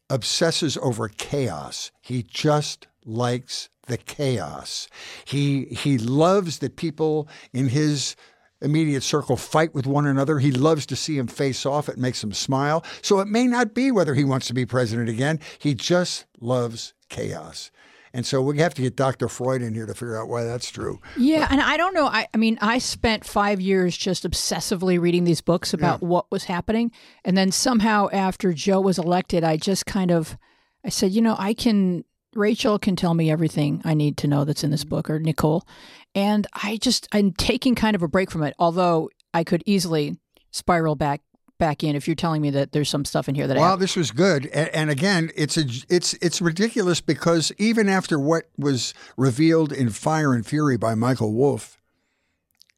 obsesses 0.09 0.77
over 0.77 1.09
chaos. 1.09 1.91
He 2.01 2.23
just 2.23 2.87
likes 3.03 3.69
the 3.87 3.97
chaos. 3.97 4.87
He 5.25 5.65
he 5.65 5.97
loves 5.97 6.59
that 6.59 6.75
people 6.75 7.27
in 7.53 7.69
his 7.69 8.15
immediate 8.61 9.03
circle 9.03 9.37
fight 9.37 9.73
with 9.73 9.85
one 9.85 10.05
another. 10.05 10.39
He 10.39 10.51
loves 10.51 10.85
to 10.87 10.95
see 10.95 11.17
them 11.17 11.27
face 11.27 11.65
off. 11.65 11.89
It 11.89 11.97
makes 11.97 12.23
him 12.23 12.33
smile. 12.33 12.83
So 13.01 13.19
it 13.19 13.27
may 13.27 13.47
not 13.47 13.73
be 13.73 13.91
whether 13.91 14.15
he 14.15 14.23
wants 14.23 14.47
to 14.47 14.53
be 14.53 14.65
president 14.65 15.09
again. 15.09 15.39
He 15.59 15.73
just 15.73 16.25
loves 16.39 16.93
chaos. 17.09 17.71
And 18.13 18.25
so 18.25 18.41
we 18.41 18.57
have 18.57 18.73
to 18.75 18.81
get 18.81 18.95
Dr. 18.95 19.27
Freud 19.27 19.61
in 19.61 19.75
here 19.75 19.85
to 19.85 19.93
figure 19.93 20.19
out 20.19 20.27
why 20.27 20.43
that's 20.43 20.71
true. 20.71 20.99
Yeah, 21.17 21.41
but, 21.41 21.51
and 21.51 21.61
I 21.61 21.77
don't 21.77 21.93
know. 21.93 22.07
I, 22.07 22.25
I 22.33 22.37
mean, 22.37 22.57
I 22.61 22.79
spent 22.79 23.25
five 23.25 23.61
years 23.61 23.95
just 23.95 24.23
obsessively 24.23 24.99
reading 24.99 25.23
these 25.23 25.41
books 25.41 25.73
about 25.73 26.01
yeah. 26.01 26.07
what 26.07 26.31
was 26.31 26.45
happening. 26.45 26.91
And 27.23 27.37
then 27.37 27.51
somehow 27.51 28.07
after 28.11 28.53
Joe 28.53 28.81
was 28.81 28.97
elected, 28.97 29.43
I 29.43 29.57
just 29.57 29.85
kind 29.85 30.09
of 30.09 30.37
I 30.83 30.89
said, 30.89 31.11
you 31.11 31.21
know, 31.21 31.35
I 31.37 31.53
can 31.53 32.05
Rachel 32.37 32.79
can 32.79 32.95
tell 32.95 33.13
me 33.13 33.31
everything 33.31 33.81
I 33.83 33.93
need 33.93 34.17
to 34.17 34.27
know 34.27 34.45
that's 34.45 34.63
in 34.63 34.71
this 34.71 34.83
book, 34.83 35.09
or 35.09 35.19
Nicole. 35.19 35.67
And 36.15 36.47
I 36.53 36.77
just, 36.77 37.07
I'm 37.11 37.31
taking 37.33 37.75
kind 37.75 37.95
of 37.95 38.03
a 38.03 38.07
break 38.07 38.31
from 38.31 38.43
it, 38.43 38.53
although 38.59 39.09
I 39.33 39.43
could 39.43 39.63
easily 39.65 40.17
spiral 40.51 40.95
back 40.95 41.21
back 41.57 41.83
in 41.83 41.95
if 41.95 42.07
you're 42.07 42.15
telling 42.15 42.41
me 42.41 42.51
that 42.51 42.71
there's 42.71 42.89
some 42.89 43.03
stuff 43.03 43.27
in 43.27 43.35
here 43.35 43.47
that 43.47 43.57
I 43.57 43.61
Well, 43.61 43.77
this 43.77 43.95
was 43.95 44.11
good, 44.11 44.45
and, 44.47 44.69
and 44.69 44.89
again, 44.89 45.31
it's 45.35 45.57
a, 45.57 45.65
it's 45.89 46.13
it's 46.15 46.41
ridiculous 46.41 47.01
because 47.01 47.51
even 47.57 47.89
after 47.89 48.19
what 48.19 48.45
was 48.57 48.93
revealed 49.17 49.71
in 49.71 49.89
Fire 49.89 50.33
and 50.33 50.45
Fury 50.45 50.77
by 50.77 50.95
Michael 50.95 51.33
Wolff, 51.33 51.79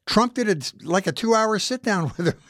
Trump 0.06 0.34
did 0.34 0.48
a, 0.48 0.86
like 0.86 1.06
a 1.06 1.12
two-hour 1.12 1.58
sit-down 1.58 2.04
with 2.16 2.28
him, 2.28 2.40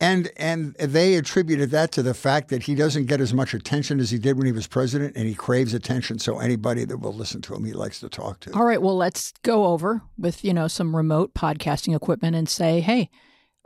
and 0.00 0.30
and 0.36 0.74
they 0.76 1.14
attributed 1.14 1.70
that 1.70 1.92
to 1.92 2.02
the 2.02 2.14
fact 2.14 2.48
that 2.48 2.62
he 2.62 2.74
doesn't 2.74 3.06
get 3.06 3.20
as 3.20 3.34
much 3.34 3.52
attention 3.52 4.00
as 4.00 4.10
he 4.10 4.18
did 4.18 4.36
when 4.36 4.46
he 4.46 4.52
was 4.52 4.66
president, 4.66 5.14
and 5.14 5.28
he 5.28 5.34
craves 5.34 5.74
attention. 5.74 6.18
So 6.18 6.38
anybody 6.38 6.84
that 6.86 6.98
will 6.98 7.12
listen 7.12 7.42
to 7.42 7.54
him, 7.54 7.64
he 7.64 7.72
likes 7.72 8.00
to 8.00 8.08
talk 8.08 8.40
to. 8.40 8.52
All 8.54 8.64
right, 8.64 8.80
well, 8.80 8.96
let's 8.96 9.32
go 9.42 9.66
over 9.66 10.02
with 10.16 10.44
you 10.44 10.54
know 10.54 10.68
some 10.68 10.96
remote 10.96 11.34
podcasting 11.34 11.94
equipment 11.94 12.34
and 12.34 12.48
say, 12.48 12.80
hey, 12.80 13.10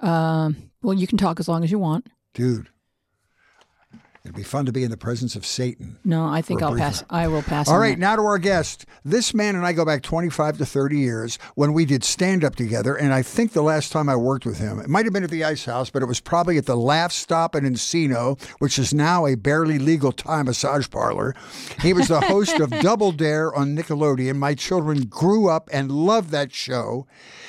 um, 0.00 0.70
well, 0.82 0.94
you 0.94 1.06
can 1.06 1.18
talk 1.18 1.38
as 1.38 1.48
long 1.48 1.62
as 1.62 1.70
you 1.70 1.78
want. 1.78 2.08
Dude, 2.34 2.68
it'd 4.24 4.34
be 4.34 4.42
fun 4.42 4.64
to 4.64 4.72
be 4.72 4.82
in 4.82 4.90
the 4.90 4.96
presence 4.96 5.36
of 5.36 5.44
Satan. 5.44 5.98
No, 6.02 6.24
I 6.26 6.40
think 6.40 6.62
I'll 6.62 6.74
pass. 6.74 7.04
I 7.10 7.28
will 7.28 7.42
pass. 7.42 7.68
All 7.68 7.78
right, 7.78 7.90
that. 7.90 7.98
now 7.98 8.16
to 8.16 8.22
our 8.22 8.38
guest. 8.38 8.86
This 9.04 9.34
man 9.34 9.54
and 9.54 9.66
I 9.66 9.74
go 9.74 9.84
back 9.84 10.02
25 10.02 10.56
to 10.58 10.66
30 10.66 10.98
years 10.98 11.38
when 11.56 11.74
we 11.74 11.84
did 11.84 12.02
stand 12.02 12.42
up 12.42 12.56
together. 12.56 12.94
And 12.94 13.12
I 13.12 13.20
think 13.20 13.52
the 13.52 13.62
last 13.62 13.92
time 13.92 14.08
I 14.08 14.16
worked 14.16 14.46
with 14.46 14.58
him, 14.58 14.80
it 14.80 14.88
might 14.88 15.04
have 15.04 15.12
been 15.12 15.24
at 15.24 15.30
the 15.30 15.44
Ice 15.44 15.66
House, 15.66 15.90
but 15.90 16.02
it 16.02 16.06
was 16.06 16.20
probably 16.20 16.56
at 16.56 16.64
the 16.64 16.74
Laugh 16.76 17.12
Stop 17.12 17.54
in 17.54 17.64
Encino, 17.64 18.40
which 18.60 18.78
is 18.78 18.94
now 18.94 19.26
a 19.26 19.34
barely 19.34 19.78
legal 19.78 20.10
Thai 20.10 20.42
massage 20.42 20.88
parlor. 20.88 21.34
He 21.80 21.92
was 21.92 22.08
the 22.08 22.22
host 22.22 22.58
of 22.60 22.70
Double 22.80 23.12
Dare 23.12 23.54
on 23.54 23.76
Nickelodeon. 23.76 24.36
My 24.36 24.54
children 24.54 25.02
grew 25.02 25.50
up 25.50 25.68
and 25.70 25.92
loved 25.92 26.30
that 26.30 26.50
show. 26.50 27.06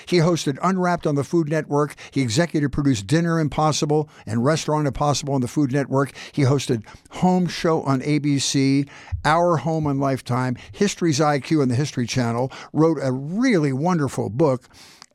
He 0.08 0.18
hosted 0.18 0.58
Unwrapped 0.62 1.08
on 1.08 1.16
the 1.16 1.24
Food 1.24 1.50
Network. 1.50 1.96
He 2.12 2.22
executive 2.22 2.72
produced 2.72 3.08
Dinner 3.08 3.40
Impossible 3.40 4.10
and 4.26 4.46
Restaurant 4.46 4.88
Impossible 4.88 5.34
on 5.34 5.42
the 5.42 5.48
Food 5.48 5.72
Network. 5.72 6.14
He 6.32 6.44
hosted 6.44 6.84
Home 7.12 7.48
Show 7.48 7.82
on 7.84 8.02
ABC, 8.02 8.88
Our 9.24 9.58
Home 9.58 9.88
on 9.88 10.00
Lifetime, 10.00 10.58
History's 10.72 11.20
IQ 11.20 11.62
on 11.62 11.70
the 11.70 11.76
History 11.76 12.06
Channel, 12.06 12.52
wrote 12.74 12.98
a 13.02 13.12
really 13.12 13.74
wonderful 13.74 14.30
book. 14.30 14.70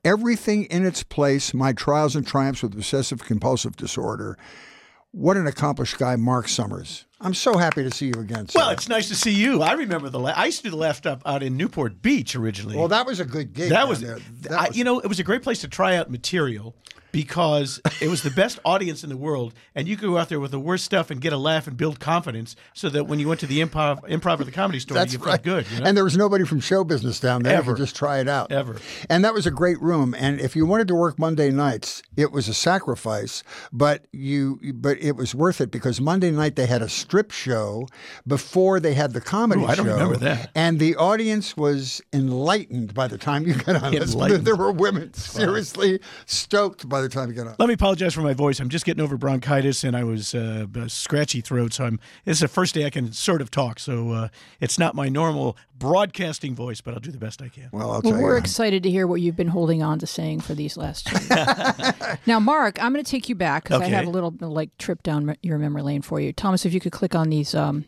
Everything 0.05 0.65
in 0.65 0.87
its 0.87 1.03
place 1.03 1.53
My 1.53 1.73
Trials 1.73 2.17
and 2.17 2.27
Triumphs 2.27 2.63
with 2.63 2.75
Obsessive 2.75 3.23
Compulsive 3.25 3.77
Disorder. 3.77 4.39
What 5.13 5.37
an 5.37 5.47
accomplished 5.47 5.99
guy, 5.99 6.17
Mark 6.17 6.49
Summers. 6.49 7.05
I'm 7.23 7.35
so 7.35 7.59
happy 7.59 7.83
to 7.83 7.91
see 7.91 8.07
you 8.07 8.15
again. 8.15 8.49
Sir. 8.49 8.59
Well, 8.59 8.71
it's 8.71 8.89
nice 8.89 9.09
to 9.09 9.15
see 9.15 9.33
you. 9.33 9.61
I 9.63 9.73
remember 9.75 10.09
the. 10.09 10.19
La- 10.19 10.31
I 10.31 10.47
used 10.47 10.59
to 10.59 10.63
do 10.65 10.71
the 10.71 10.77
left 10.77 11.05
up 11.07 11.23
out 11.27 11.43
in 11.43 11.57
Newport 11.57 12.01
Beach 12.01 12.35
originally. 12.35 12.77
well, 12.77 12.89
that 12.89 13.05
was 13.07 13.21
a 13.21 13.25
good 13.27 13.53
gig. 13.53 13.71
that 13.71 13.87
was, 13.89 14.01
there. 14.01 14.19
That 14.43 14.53
I, 14.53 14.69
was- 14.69 14.77
you 14.79 14.85
know, 14.85 15.01
it 15.01 15.07
was 15.07 15.19
a 15.21 15.25
great 15.25 15.43
place 15.43 15.61
to 15.61 15.69
try 15.69 15.97
out 15.97 16.11
material 16.11 16.75
because 17.13 17.81
it 18.01 18.09
was 18.09 18.23
the 18.23 18.31
best 18.31 18.59
audience 18.65 19.03
in 19.05 19.11
the 19.11 19.17
world, 19.17 19.53
and 19.75 19.87
you 19.89 19.97
could 19.97 20.09
go 20.09 20.19
out 20.19 20.29
there 20.29 20.41
with 20.41 20.51
the 20.51 20.61
worst 20.61 20.85
stuff 20.85 21.11
and 21.11 21.21
get 21.21 21.33
a 21.33 21.37
laugh 21.37 21.67
and 21.67 21.77
build 21.77 22.01
confidence, 22.01 22.57
so 22.75 22.89
that 22.91 23.05
when 23.05 23.19
you 23.19 23.29
went 23.29 23.41
to 23.41 23.47
the 23.47 23.61
improv, 23.61 24.03
improv 24.09 24.41
or 24.41 24.45
the 24.45 24.53
comedy 24.53 24.79
store, 24.81 24.95
That's 24.97 25.13
you 25.13 25.19
right. 25.19 25.31
felt 25.33 25.43
good. 25.43 25.71
You 25.71 25.81
know? 25.81 25.87
And 25.87 25.97
there 25.97 26.05
was 26.05 26.17
nobody 26.17 26.45
from 26.45 26.61
show 26.61 26.85
business 26.85 27.21
down 27.21 27.43
there. 27.43 27.57
Ever. 27.57 27.75
just 27.75 27.97
try 27.97 28.19
it 28.21 28.29
out. 28.29 28.51
Ever. 28.53 28.77
And 29.09 29.25
that 29.25 29.35
was 29.35 29.47
a 29.47 29.51
great 29.51 29.81
room. 29.81 30.15
And 30.19 30.41
if 30.41 30.55
you 30.57 30.67
wanted 30.67 30.89
to 30.89 30.95
work 30.95 31.19
Monday 31.19 31.51
nights, 31.51 32.03
it 32.17 32.33
was 32.33 32.49
a 32.49 32.55
sacrifice, 32.55 33.43
but 33.73 34.07
you 34.13 34.59
but 34.75 34.99
it 35.01 35.17
was 35.17 35.35
worth 35.35 35.61
it 35.61 35.71
because 35.71 36.01
Monday 36.01 36.31
night 36.31 36.57
they 36.57 36.67
had 36.67 36.83
a 36.83 36.89
strip 36.89 37.31
show 37.31 37.87
before 38.27 38.81
they 38.81 38.95
had 38.95 39.13
the 39.13 39.21
comedy 39.21 39.63
Ooh, 39.63 39.67
I 39.67 39.75
don't 39.75 39.87
show. 39.87 39.93
remember 39.93 40.17
that. 40.19 40.51
And 40.55 40.79
the 40.79 40.97
audience 40.97 41.57
was 41.57 42.01
enlightened 42.13 42.95
by 42.95 43.09
the 43.09 43.19
time 43.19 43.47
you 43.47 43.55
got 43.55 43.83
on. 43.83 43.93
This- 43.93 44.15
There 44.41 44.57
were 44.57 44.73
women 44.73 45.13
seriously 45.15 46.01
stoked 46.27 46.89
by 46.89 47.00
the 47.03 47.09
time 47.09 47.29
you 47.29 47.35
got 47.35 47.47
on. 47.47 47.57
Let 47.59 47.69
me 47.69 47.75
apologize 47.75 48.15
for 48.15 48.21
my 48.23 48.35
voice. 48.35 48.61
I'm 48.61 48.69
just 48.69 48.85
getting 48.85 49.03
over 49.03 49.17
bronchitis, 49.17 49.85
and 49.85 49.97
I 49.97 50.05
was 50.05 50.35
uh, 50.35 50.67
a 50.75 50.89
scratchy 50.89 51.41
throat. 51.41 51.73
So 51.73 51.85
I'm. 51.85 52.01
This 52.25 52.37
is 52.37 52.41
the 52.41 52.49
first 52.49 52.75
day 52.75 52.87
I 52.87 52.91
can 52.91 53.13
sort 53.13 53.41
of 53.41 53.51
talk. 53.51 53.79
So 53.79 54.11
uh, 54.11 54.29
it's 54.61 54.79
not 54.79 54.95
my 54.95 55.09
normal 55.09 55.57
broadcasting 55.79 56.55
voice, 56.55 56.81
but 56.81 56.95
I'll 56.95 57.01
do 57.01 57.11
the 57.11 57.19
best 57.19 57.41
I 57.43 57.49
can. 57.49 57.69
Well, 57.73 57.91
I'll 57.91 58.03
tell 58.03 58.13
Well, 58.13 58.23
we're 58.23 58.33
you. 58.35 58.39
excited 58.41 58.83
to 58.83 58.91
hear 58.91 59.07
what 59.07 59.21
you've 59.21 59.37
been 59.37 59.49
holding 59.49 59.83
on 59.83 59.99
to 60.01 60.07
saying 60.07 60.41
for 60.41 60.55
these 60.55 60.77
last 60.77 61.07
two. 61.07 61.17
years. 61.17 62.19
now, 62.27 62.39
Mark, 62.39 62.83
I'm 62.83 62.93
going 62.93 63.05
to 63.05 63.11
take 63.11 63.29
you 63.29 63.35
back 63.35 63.65
because 63.65 63.81
I 63.81 63.87
have 63.87 64.07
a 64.07 64.11
little 64.11 64.35
like 64.41 64.77
trip 64.79 65.03
down 65.03 65.37
your 65.43 65.59
memory 65.59 65.83
lane 65.83 66.03
for 66.03 66.21
you. 66.21 66.33
Thomas, 66.33 66.67
if 66.67 66.73
you 66.75 66.81
could 66.81 66.93
click 66.93 67.15
on 67.15 67.31
these 67.31 67.55
um, 67.55 67.87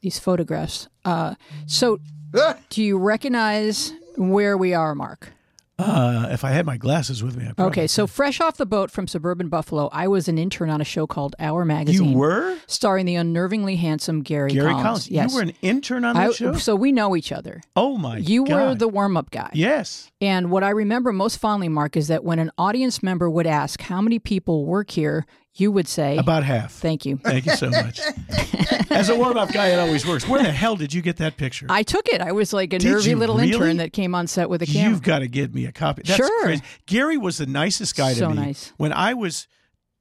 these 0.00 0.18
photographs. 0.18 0.88
Uh, 1.04 1.34
so, 1.66 2.00
do 2.70 2.82
you 2.82 2.98
recognize 2.98 3.92
where 4.16 4.56
we 4.56 4.74
are, 4.74 4.94
Mark? 4.94 5.32
Uh, 5.78 6.28
if 6.30 6.44
I 6.44 6.50
had 6.50 6.64
my 6.66 6.76
glasses 6.76 7.24
with 7.24 7.36
me, 7.36 7.44
I 7.44 7.52
probably 7.54 7.64
Okay, 7.72 7.86
so 7.86 8.06
fresh 8.06 8.40
off 8.40 8.56
the 8.56 8.66
boat 8.66 8.90
from 8.90 9.08
suburban 9.08 9.48
Buffalo, 9.48 9.88
I 9.92 10.06
was 10.06 10.28
an 10.28 10.38
intern 10.38 10.70
on 10.70 10.80
a 10.80 10.84
show 10.84 11.06
called 11.06 11.34
Hour 11.40 11.64
Magazine. 11.64 12.10
you 12.12 12.16
were 12.16 12.56
starring 12.66 13.06
the 13.06 13.14
unnervingly 13.16 13.78
handsome 13.78 14.22
Gary, 14.22 14.50
Gary 14.52 14.66
Collins. 14.70 14.82
Collins. 14.84 15.10
Yes. 15.10 15.30
You 15.30 15.36
were 15.36 15.42
an 15.42 15.52
intern 15.62 16.04
on 16.04 16.14
that 16.14 16.34
show. 16.34 16.52
so 16.54 16.76
we 16.76 16.92
know 16.92 17.16
each 17.16 17.32
other. 17.32 17.62
Oh 17.74 17.96
my! 17.96 18.18
God. 18.20 18.28
You 18.28 18.44
were 18.44 18.74
the 18.74 18.86
warm-up 18.88 19.30
guy. 19.30 19.50
yes. 19.54 20.10
And 20.20 20.50
what 20.50 20.62
I 20.62 20.70
remember 20.70 21.12
most 21.12 21.38
fondly, 21.38 21.68
Mark, 21.68 21.96
is 21.96 22.06
that 22.08 22.22
when 22.22 22.38
an 22.38 22.52
audience 22.56 23.02
member 23.02 23.28
would 23.28 23.46
ask 23.46 23.80
how 23.80 24.00
many 24.00 24.18
people 24.20 24.64
work 24.66 24.90
here, 24.90 25.26
you 25.54 25.70
would 25.72 25.86
say, 25.88 26.16
About 26.16 26.44
half. 26.44 26.72
"Thank 26.72 27.04
you." 27.04 27.18
Thank 27.18 27.46
you 27.46 27.54
so 27.56 27.70
much. 27.70 28.00
As 28.90 29.08
a 29.08 29.16
warm-up 29.16 29.52
guy, 29.52 29.68
it 29.68 29.78
always 29.78 30.06
works. 30.06 30.26
Where 30.28 30.42
the 30.42 30.50
hell 30.52 30.76
did 30.76 30.92
you 30.92 31.02
get 31.02 31.16
that 31.18 31.36
picture? 31.36 31.66
I 31.68 31.82
took 31.82 32.08
it. 32.08 32.20
I 32.20 32.32
was 32.32 32.52
like 32.52 32.72
a 32.72 32.78
Did 32.78 32.90
nervy 32.92 33.14
little 33.14 33.36
really? 33.36 33.52
intern 33.52 33.76
that 33.78 33.92
came 33.92 34.14
on 34.14 34.26
set 34.26 34.48
with 34.50 34.62
a 34.62 34.66
camera. 34.66 34.90
You've 34.90 35.02
got 35.02 35.20
to 35.20 35.28
give 35.28 35.54
me 35.54 35.64
a 35.66 35.72
copy. 35.72 36.02
That's 36.04 36.16
Sure. 36.16 36.42
crazy. 36.44 36.62
Gary 36.86 37.16
was 37.18 37.38
the 37.38 37.46
nicest 37.46 37.96
guy 37.96 38.12
to 38.12 38.18
So 38.18 38.28
me. 38.30 38.34
nice. 38.36 38.72
When 38.76 38.92
I 38.92 39.14
was 39.14 39.46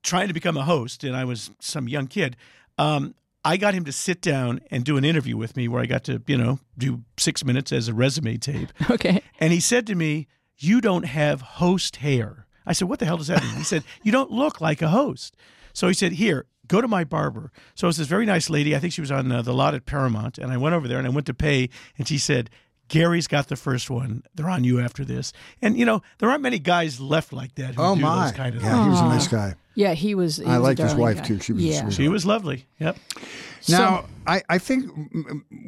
trying 0.04 0.28
to 0.28 0.34
become 0.34 0.58
a 0.58 0.64
host, 0.64 1.04
and 1.04 1.16
I 1.16 1.26
was 1.26 1.52
some 1.60 1.88
young 1.88 2.08
kid, 2.08 2.36
um, 2.78 3.14
I 3.44 3.58
got 3.58 3.74
him 3.74 3.86
to 3.86 3.92
sit 3.92 4.22
down 4.22 4.62
and 4.72 4.84
do 4.84 4.98
an 4.98 5.04
interview 5.06 5.36
with 5.38 5.56
me 5.58 5.68
where 5.68 5.82
I 5.82 5.86
got 5.86 6.04
to, 6.06 6.22
you 6.28 6.38
know, 6.38 6.60
do 6.78 7.04
six 7.18 7.44
minutes 7.46 7.72
as 7.72 7.88
a 7.88 7.94
resume 7.94 8.38
tape. 8.38 8.70
okay. 8.90 9.22
And 9.40 9.52
he 9.54 9.60
said 9.60 9.88
to 9.88 9.96
me, 9.96 10.28
You 10.58 10.80
don't 10.82 11.04
have 11.06 11.42
host 11.42 11.98
hair. 11.98 12.46
I 12.66 12.74
said, 12.74 12.88
What 12.90 13.00
the 13.00 13.06
hell 13.06 13.18
does 13.18 13.28
that 13.28 13.44
mean? 13.44 13.56
He 13.56 13.64
said, 13.64 13.84
You 14.04 14.12
don't 14.12 14.32
look 14.32 14.62
like 14.62 14.82
a 14.82 14.90
host. 14.90 15.36
So 15.74 15.88
he 15.88 15.94
said, 15.94 16.14
Here, 16.14 16.46
go 16.68 16.82
to 16.82 16.88
my 16.88 17.04
barber. 17.04 17.52
So 17.76 17.86
it 17.88 17.90
was 17.90 17.98
this 17.98 18.08
very 18.08 18.26
nice 18.26 18.50
lady. 18.50 18.76
I 18.76 18.80
think 18.80 18.94
she 18.94 19.02
was 19.02 19.12
on 19.12 19.32
uh, 19.32 19.42
the 19.42 19.54
lot 19.54 19.74
at 19.76 19.86
Paramount. 19.86 20.38
And 20.38 20.52
I 20.52 20.58
went 20.58 20.76
over 20.76 20.88
there 20.88 20.98
and 20.98 21.08
I 21.08 21.12
went 21.12 21.26
to 21.28 21.34
pay. 21.34 21.70
And 21.98 22.08
she 22.08 22.18
said, 22.18 22.50
Gary's 22.88 23.28
got 23.28 23.48
the 23.48 23.56
first 23.56 23.90
one. 23.90 24.24
They're 24.36 24.50
on 24.50 24.66
you 24.66 24.82
after 24.82 25.06
this. 25.06 25.32
And, 25.62 25.78
you 25.78 25.86
know, 25.86 26.02
there 26.18 26.30
aren't 26.30 26.42
many 26.44 26.60
guys 26.60 27.00
left 27.00 27.32
like 27.32 27.56
that 27.56 27.76
who 27.76 27.82
Oh 27.82 27.96
do 27.96 28.02
my! 28.02 28.26
those 28.26 28.34
kind 28.36 28.54
of 28.56 28.62
yeah, 28.62 28.72
things. 28.74 28.84
he 28.84 28.90
was 28.90 29.00
a 29.00 29.06
nice 29.06 29.28
guy. 29.30 29.56
Yeah, 29.76 29.94
he 29.94 30.14
was. 30.14 30.36
he 30.36 30.44
I 30.44 30.58
was 30.58 30.58
a 30.58 30.62
liked 30.64 30.80
his 30.82 30.96
wife, 30.96 31.18
guy. 31.20 31.24
too. 31.24 31.40
She 31.40 31.54
was 31.54 31.64
yeah. 31.64 31.90
She 31.90 32.10
was 32.10 32.26
lovely. 32.26 32.66
Yep. 32.80 32.98
Now, 33.70 34.06
I, 34.28 34.42
I 34.50 34.58
think 34.58 34.92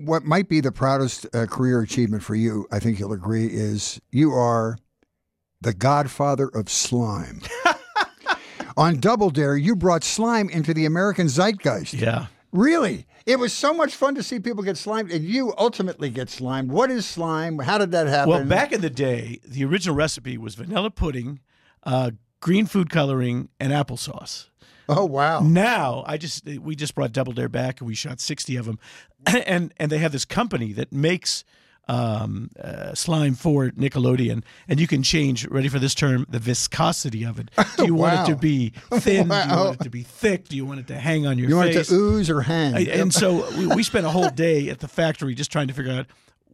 what 0.04 0.26
might 0.26 0.50
be 0.50 0.60
the 0.60 0.74
proudest 0.74 1.26
uh, 1.34 1.46
career 1.46 1.80
achievement 1.80 2.24
for 2.24 2.36
you, 2.36 2.68
I 2.72 2.80
think 2.80 3.00
you'll 3.00 3.14
agree, 3.14 3.46
is 3.48 4.02
you 4.12 4.34
are 4.34 4.78
the 5.64 5.74
godfather 5.74 6.48
of 6.48 6.70
slime. 6.70 7.42
On 8.78 9.00
Double 9.00 9.30
Dare, 9.30 9.56
you 9.56 9.76
brought 9.76 10.04
slime 10.04 10.50
into 10.50 10.74
the 10.74 10.86
American 10.86 11.28
zeitgeist. 11.28 11.94
Yeah. 11.94 12.28
Really? 12.52 13.06
It 13.26 13.40
was 13.40 13.54
so 13.54 13.74
much 13.74 13.96
fun 13.96 14.16
to 14.16 14.24
see 14.24 14.40
people 14.40 14.64
get 14.64 14.78
slimed, 14.78 15.12
and 15.12 15.24
you 15.24 15.54
ultimately 15.58 16.10
get 16.10 16.30
slimed. 16.30 16.72
What 16.72 16.92
is 16.92 17.06
slime? 17.06 17.60
How 17.60 17.78
did 17.78 17.92
that 17.92 18.08
happen? 18.08 18.30
Well, 18.30 18.46
back 18.46 18.72
in 18.72 18.82
the 18.82 18.90
day, 18.90 19.40
the 19.46 19.64
original 19.64 19.96
recipe 19.96 20.38
was 20.38 20.56
vanilla 20.56 20.92
pudding, 20.92 21.40
uh, 21.84 22.12
green 22.42 22.66
food 22.66 22.90
coloring, 22.90 23.50
and 23.60 23.72
applesauce. 23.72 24.48
oh, 24.90 25.06
wow. 25.06 25.40
Now, 25.40 26.04
I 26.06 26.18
just 26.18 26.46
we 26.46 26.76
just 26.76 26.96
brought 26.96 27.14
Double 27.14 27.32
Dare 27.32 27.48
back 27.48 27.80
and 27.80 27.88
we 27.88 27.96
shot 27.96 28.20
sixty 28.20 28.58
of 28.58 28.66
them, 28.66 28.80
and 29.46 29.74
and 29.78 29.92
they 29.92 30.00
have 30.00 30.12
this 30.12 30.26
company 30.26 30.74
that 30.74 30.92
makes 30.92 31.46
um, 31.88 32.50
uh, 32.62 32.94
slime 32.96 33.36
for 33.36 33.70
Nickelodeon, 33.72 34.44
and 34.68 34.80
you 34.80 34.88
can 34.88 35.04
change. 35.04 35.46
Ready 35.48 35.68
for 35.68 35.80
this 35.80 35.94
term? 35.94 36.26
The 36.30 36.40
viscosity 36.40 37.24
of 37.26 37.40
it. 37.40 37.50
Do 37.78 37.86
you 37.86 37.96
want 37.96 38.22
it 38.28 38.32
to 38.34 38.38
be 38.40 38.70
thin? 38.92 39.28
Do 39.28 39.36
you 39.36 39.50
want 39.56 39.82
it 39.82 39.84
to 39.84 39.90
be 39.90 40.04
thick? 40.04 40.48
Do 40.48 40.56
you 40.56 40.66
want 40.66 40.80
it 40.80 40.88
to 40.88 40.96
hang 40.98 41.28
on 41.28 41.38
your 41.38 41.50
You 41.50 41.56
want 41.58 41.70
it 41.70 41.74
face? 41.76 41.88
to 41.90 41.96
ooze 41.96 42.30
or 42.30 42.42
hang? 42.42 42.76
I- 42.76 42.82
and 42.86 43.14
so 43.14 43.50
we, 43.58 43.68
we 43.68 43.84
spent 43.84 44.06
a 44.06 44.10
whole 44.10 44.30
day 44.30 44.70
at 44.70 44.80
the 44.80 44.88
factory 44.88 45.36
just 45.36 45.52
trying 45.52 45.68
to 45.68 45.74
figure 45.74 45.92
out 45.94 46.06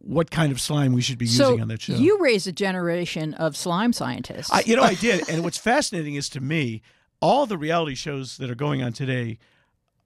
what 0.02 0.30
kind 0.30 0.50
of 0.50 0.60
slime 0.60 0.92
we 0.94 1.02
should 1.02 1.18
be 1.18 1.26
So 1.26 1.50
using 1.50 1.62
on 1.62 1.68
that 1.68 1.82
show. 1.82 1.92
you 1.92 2.18
raised 2.20 2.46
a 2.46 2.52
generation 2.52 3.34
of 3.34 3.56
slime 3.56 3.92
scientists. 3.92 4.50
I, 4.50 4.62
you 4.66 4.74
know, 4.74 4.82
I 4.82 4.94
did. 4.94 5.20
And 5.28 5.44
what's 5.44 5.58
fascinating 5.58 6.14
is 6.14 6.28
to 6.30 6.40
me, 6.40 6.80
all 7.20 7.44
the 7.46 7.58
reality 7.58 7.94
shows 7.94 8.38
that 8.38 8.50
are 8.50 8.54
going 8.54 8.82
on 8.82 8.92
today 8.94 9.38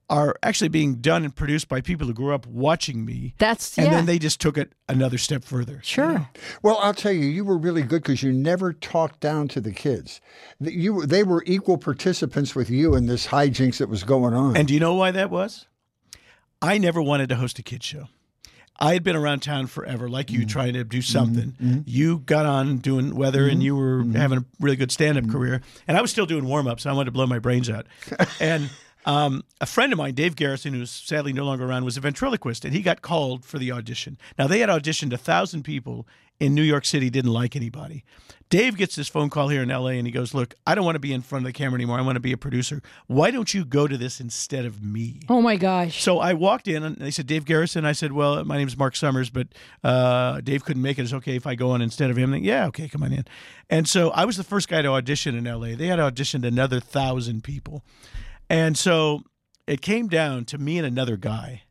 are 0.09 0.35
actually 0.43 0.67
being 0.67 0.95
done 0.97 1.23
and 1.23 1.35
produced 1.35 1.67
by 1.67 1.81
people 1.81 2.05
who 2.05 2.13
grew 2.13 2.33
up 2.33 2.45
watching 2.45 3.03
me. 3.05 3.33
That's 3.39 3.75
And 3.77 3.87
yeah. 3.87 3.93
then 3.93 4.05
they 4.05 4.19
just 4.19 4.39
took 4.39 4.55
it 4.57 4.73
another 4.87 5.17
step 5.17 5.43
further. 5.43 5.79
sure. 5.83 6.29
Well, 6.61 6.77
I'll 6.81 6.93
tell 6.93 7.11
you, 7.11 7.25
you 7.25 7.43
were 7.43 7.57
really 7.57 7.81
good 7.81 8.03
because 8.03 8.21
you 8.21 8.31
never 8.31 8.71
talked 8.71 9.19
down 9.19 9.47
to 9.49 9.61
the 9.61 9.71
kids. 9.71 10.21
You, 10.59 11.05
they 11.07 11.23
were 11.23 11.43
equal 11.47 11.77
participants 11.79 12.53
with 12.55 12.69
you 12.69 12.93
in 12.95 13.07
this 13.07 13.27
hijinks 13.27 13.77
that 13.77 13.89
was 13.89 14.03
going 14.03 14.33
on. 14.35 14.55
And 14.55 14.67
do 14.67 14.73
you 14.75 14.79
know 14.79 14.93
why 14.93 15.09
that 15.11 15.31
was? 15.31 15.65
I 16.61 16.77
never 16.77 17.01
wanted 17.01 17.29
to 17.29 17.35
host 17.35 17.57
a 17.59 17.63
kids 17.63 17.85
show. 17.85 18.05
I 18.77 18.91
had 18.93 19.03
been 19.03 19.15
around 19.15 19.39
town 19.39 19.67
forever, 19.67 20.09
like 20.09 20.27
Mm-hmm. 20.27 20.41
you, 20.41 20.45
trying 20.45 20.73
to 20.73 20.83
do 20.83 21.01
something. 21.01 21.83
You 21.87 22.19
got 22.19 22.45
on 22.45 22.77
doing 22.79 23.15
weather, 23.15 23.41
Mm-hmm. 23.43 23.49
and 23.51 23.63
you 23.63 23.75
were 23.75 24.03
having 24.15 24.39
a 24.39 24.45
really 24.59 24.75
good 24.75 24.91
stand-up 24.91 25.29
career, 25.29 25.61
and 25.87 25.97
I 25.97 26.01
was 26.01 26.11
still 26.11 26.25
doing 26.25 26.45
warm-ups. 26.45 26.83
And 26.85 26.91
I 26.91 26.95
wanted 26.95 27.05
to 27.05 27.11
blow 27.11 27.25
my 27.25 27.39
brains 27.39 27.69
out. 27.69 27.87
and 28.41 28.69
um, 29.05 29.43
a 29.61 29.65
friend 29.65 29.93
of 29.93 29.97
mine, 29.97 30.13
Dave 30.13 30.35
Garrison, 30.35 30.73
who's 30.73 30.91
sadly 30.91 31.31
no 31.33 31.45
longer 31.45 31.65
around, 31.65 31.85
was 31.85 31.97
a 31.97 32.01
ventriloquist, 32.01 32.65
and 32.65 32.73
he 32.73 32.81
got 32.81 33.01
called 33.01 33.45
for 33.45 33.59
the 33.59 33.71
audition. 33.71 34.17
Now 34.37 34.47
they 34.47 34.59
had 34.59 34.69
auditioned 34.69 35.13
a 35.13 35.17
thousand 35.17 35.63
people 35.63 36.07
in 36.39 36.53
New 36.53 36.63
York 36.63 36.83
City, 36.83 37.09
didn't 37.09 37.31
like 37.31 37.55
anybody. 37.55 38.03
Dave 38.49 38.77
gets 38.77 38.95
this 38.95 39.07
phone 39.07 39.29
call 39.29 39.47
here 39.47 39.63
in 39.63 39.69
LA, 39.69 39.91
and 39.91 40.05
he 40.05 40.11
goes, 40.11 40.33
"Look, 40.33 40.53
I 40.67 40.75
don't 40.75 40.85
want 40.85 40.95
to 40.95 40.99
be 40.99 41.13
in 41.13 41.21
front 41.21 41.45
of 41.45 41.47
the 41.47 41.53
camera 41.53 41.75
anymore. 41.75 41.97
I 41.97 42.01
want 42.01 42.15
to 42.17 42.21
be 42.21 42.31
a 42.31 42.37
producer. 42.37 42.81
Why 43.07 43.31
don't 43.31 43.53
you 43.53 43.65
go 43.65 43.87
to 43.87 43.97
this 43.97 44.19
instead 44.19 44.65
of 44.65 44.83
me?" 44.83 45.21
Oh 45.29 45.41
my 45.41 45.55
gosh. 45.55 46.03
So 46.03 46.19
I 46.19 46.33
walked 46.33 46.67
in 46.67 46.83
and 46.83 46.97
they 46.97 47.09
said, 47.09 47.25
Dave 47.25 47.45
Garrison. 47.45 47.85
I 47.85 47.93
said, 47.93 48.11
Well, 48.11 48.43
my 48.45 48.57
name's 48.57 48.77
Mark 48.77 48.95
Summers, 48.95 49.29
but 49.29 49.47
uh, 49.83 50.41
Dave 50.41 50.63
couldn't 50.63 50.81
make 50.81 50.99
it. 50.99 51.03
It's 51.03 51.13
okay 51.13 51.35
if 51.35 51.47
I 51.47 51.55
go 51.55 51.71
on 51.71 51.81
instead 51.81 52.11
of 52.11 52.17
him. 52.17 52.31
They, 52.31 52.39
yeah, 52.39 52.67
okay, 52.67 52.87
come 52.87 53.01
on 53.01 53.13
in. 53.13 53.25
And 53.69 53.87
so 53.87 54.11
I 54.11 54.25
was 54.25 54.37
the 54.37 54.43
first 54.43 54.67
guy 54.67 54.81
to 54.83 54.89
audition 54.89 55.35
in 55.35 55.45
LA. 55.45 55.75
They 55.75 55.87
had 55.87 55.99
auditioned 55.99 56.45
another 56.45 56.79
thousand 56.79 57.43
people. 57.43 57.83
And 58.49 58.77
so 58.77 59.23
it 59.67 59.81
came 59.81 60.07
down 60.07 60.45
to 60.45 60.57
me 60.57 60.77
and 60.77 60.85
another 60.85 61.17
guy. 61.17 61.63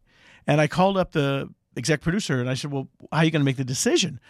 And 0.47 0.61
I 0.61 0.67
called 0.67 0.97
up 0.97 1.13
the 1.13 1.49
exec 1.77 2.01
producer 2.01 2.41
and 2.41 2.49
I 2.49 2.55
said, 2.55 2.73
Well, 2.73 2.89
how 3.13 3.19
are 3.19 3.25
you 3.25 3.31
going 3.31 3.41
to 3.41 3.47
make 3.47 3.57
the 3.57 3.65
decision? 3.65 4.21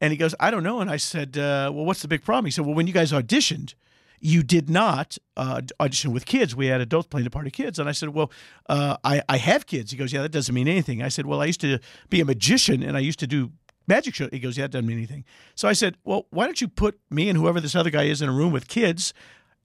And 0.00 0.12
he 0.12 0.16
goes, 0.16 0.34
I 0.40 0.50
don't 0.50 0.62
know. 0.62 0.80
And 0.80 0.90
I 0.90 0.96
said, 0.96 1.36
uh, 1.36 1.70
Well, 1.72 1.84
what's 1.84 2.02
the 2.02 2.08
big 2.08 2.24
problem? 2.24 2.46
He 2.46 2.50
said, 2.50 2.64
Well, 2.64 2.74
when 2.74 2.86
you 2.86 2.92
guys 2.92 3.12
auditioned, 3.12 3.74
you 4.20 4.42
did 4.42 4.68
not 4.68 5.16
uh, 5.36 5.62
audition 5.80 6.12
with 6.12 6.26
kids. 6.26 6.54
We 6.54 6.66
had 6.66 6.80
adults 6.80 7.08
playing 7.08 7.24
the 7.24 7.30
part 7.30 7.46
of 7.46 7.52
kids. 7.52 7.78
And 7.78 7.88
I 7.88 7.92
said, 7.92 8.10
Well, 8.10 8.30
uh, 8.68 8.96
I, 9.04 9.22
I 9.28 9.36
have 9.38 9.66
kids. 9.66 9.90
He 9.90 9.96
goes, 9.96 10.12
Yeah, 10.12 10.22
that 10.22 10.32
doesn't 10.32 10.54
mean 10.54 10.68
anything. 10.68 11.02
I 11.02 11.08
said, 11.08 11.26
Well, 11.26 11.40
I 11.40 11.46
used 11.46 11.60
to 11.60 11.78
be 12.08 12.20
a 12.20 12.24
magician 12.24 12.82
and 12.82 12.96
I 12.96 13.00
used 13.00 13.18
to 13.20 13.26
do 13.26 13.52
magic 13.86 14.14
show. 14.14 14.28
He 14.30 14.38
goes, 14.38 14.56
Yeah, 14.56 14.64
that 14.64 14.72
doesn't 14.72 14.86
mean 14.86 14.98
anything. 14.98 15.24
So 15.54 15.68
I 15.68 15.72
said, 15.72 15.96
Well, 16.04 16.26
why 16.30 16.46
don't 16.46 16.60
you 16.60 16.68
put 16.68 16.98
me 17.10 17.28
and 17.28 17.38
whoever 17.38 17.60
this 17.60 17.74
other 17.74 17.90
guy 17.90 18.04
is 18.04 18.20
in 18.22 18.28
a 18.28 18.32
room 18.32 18.52
with 18.52 18.68
kids 18.68 19.14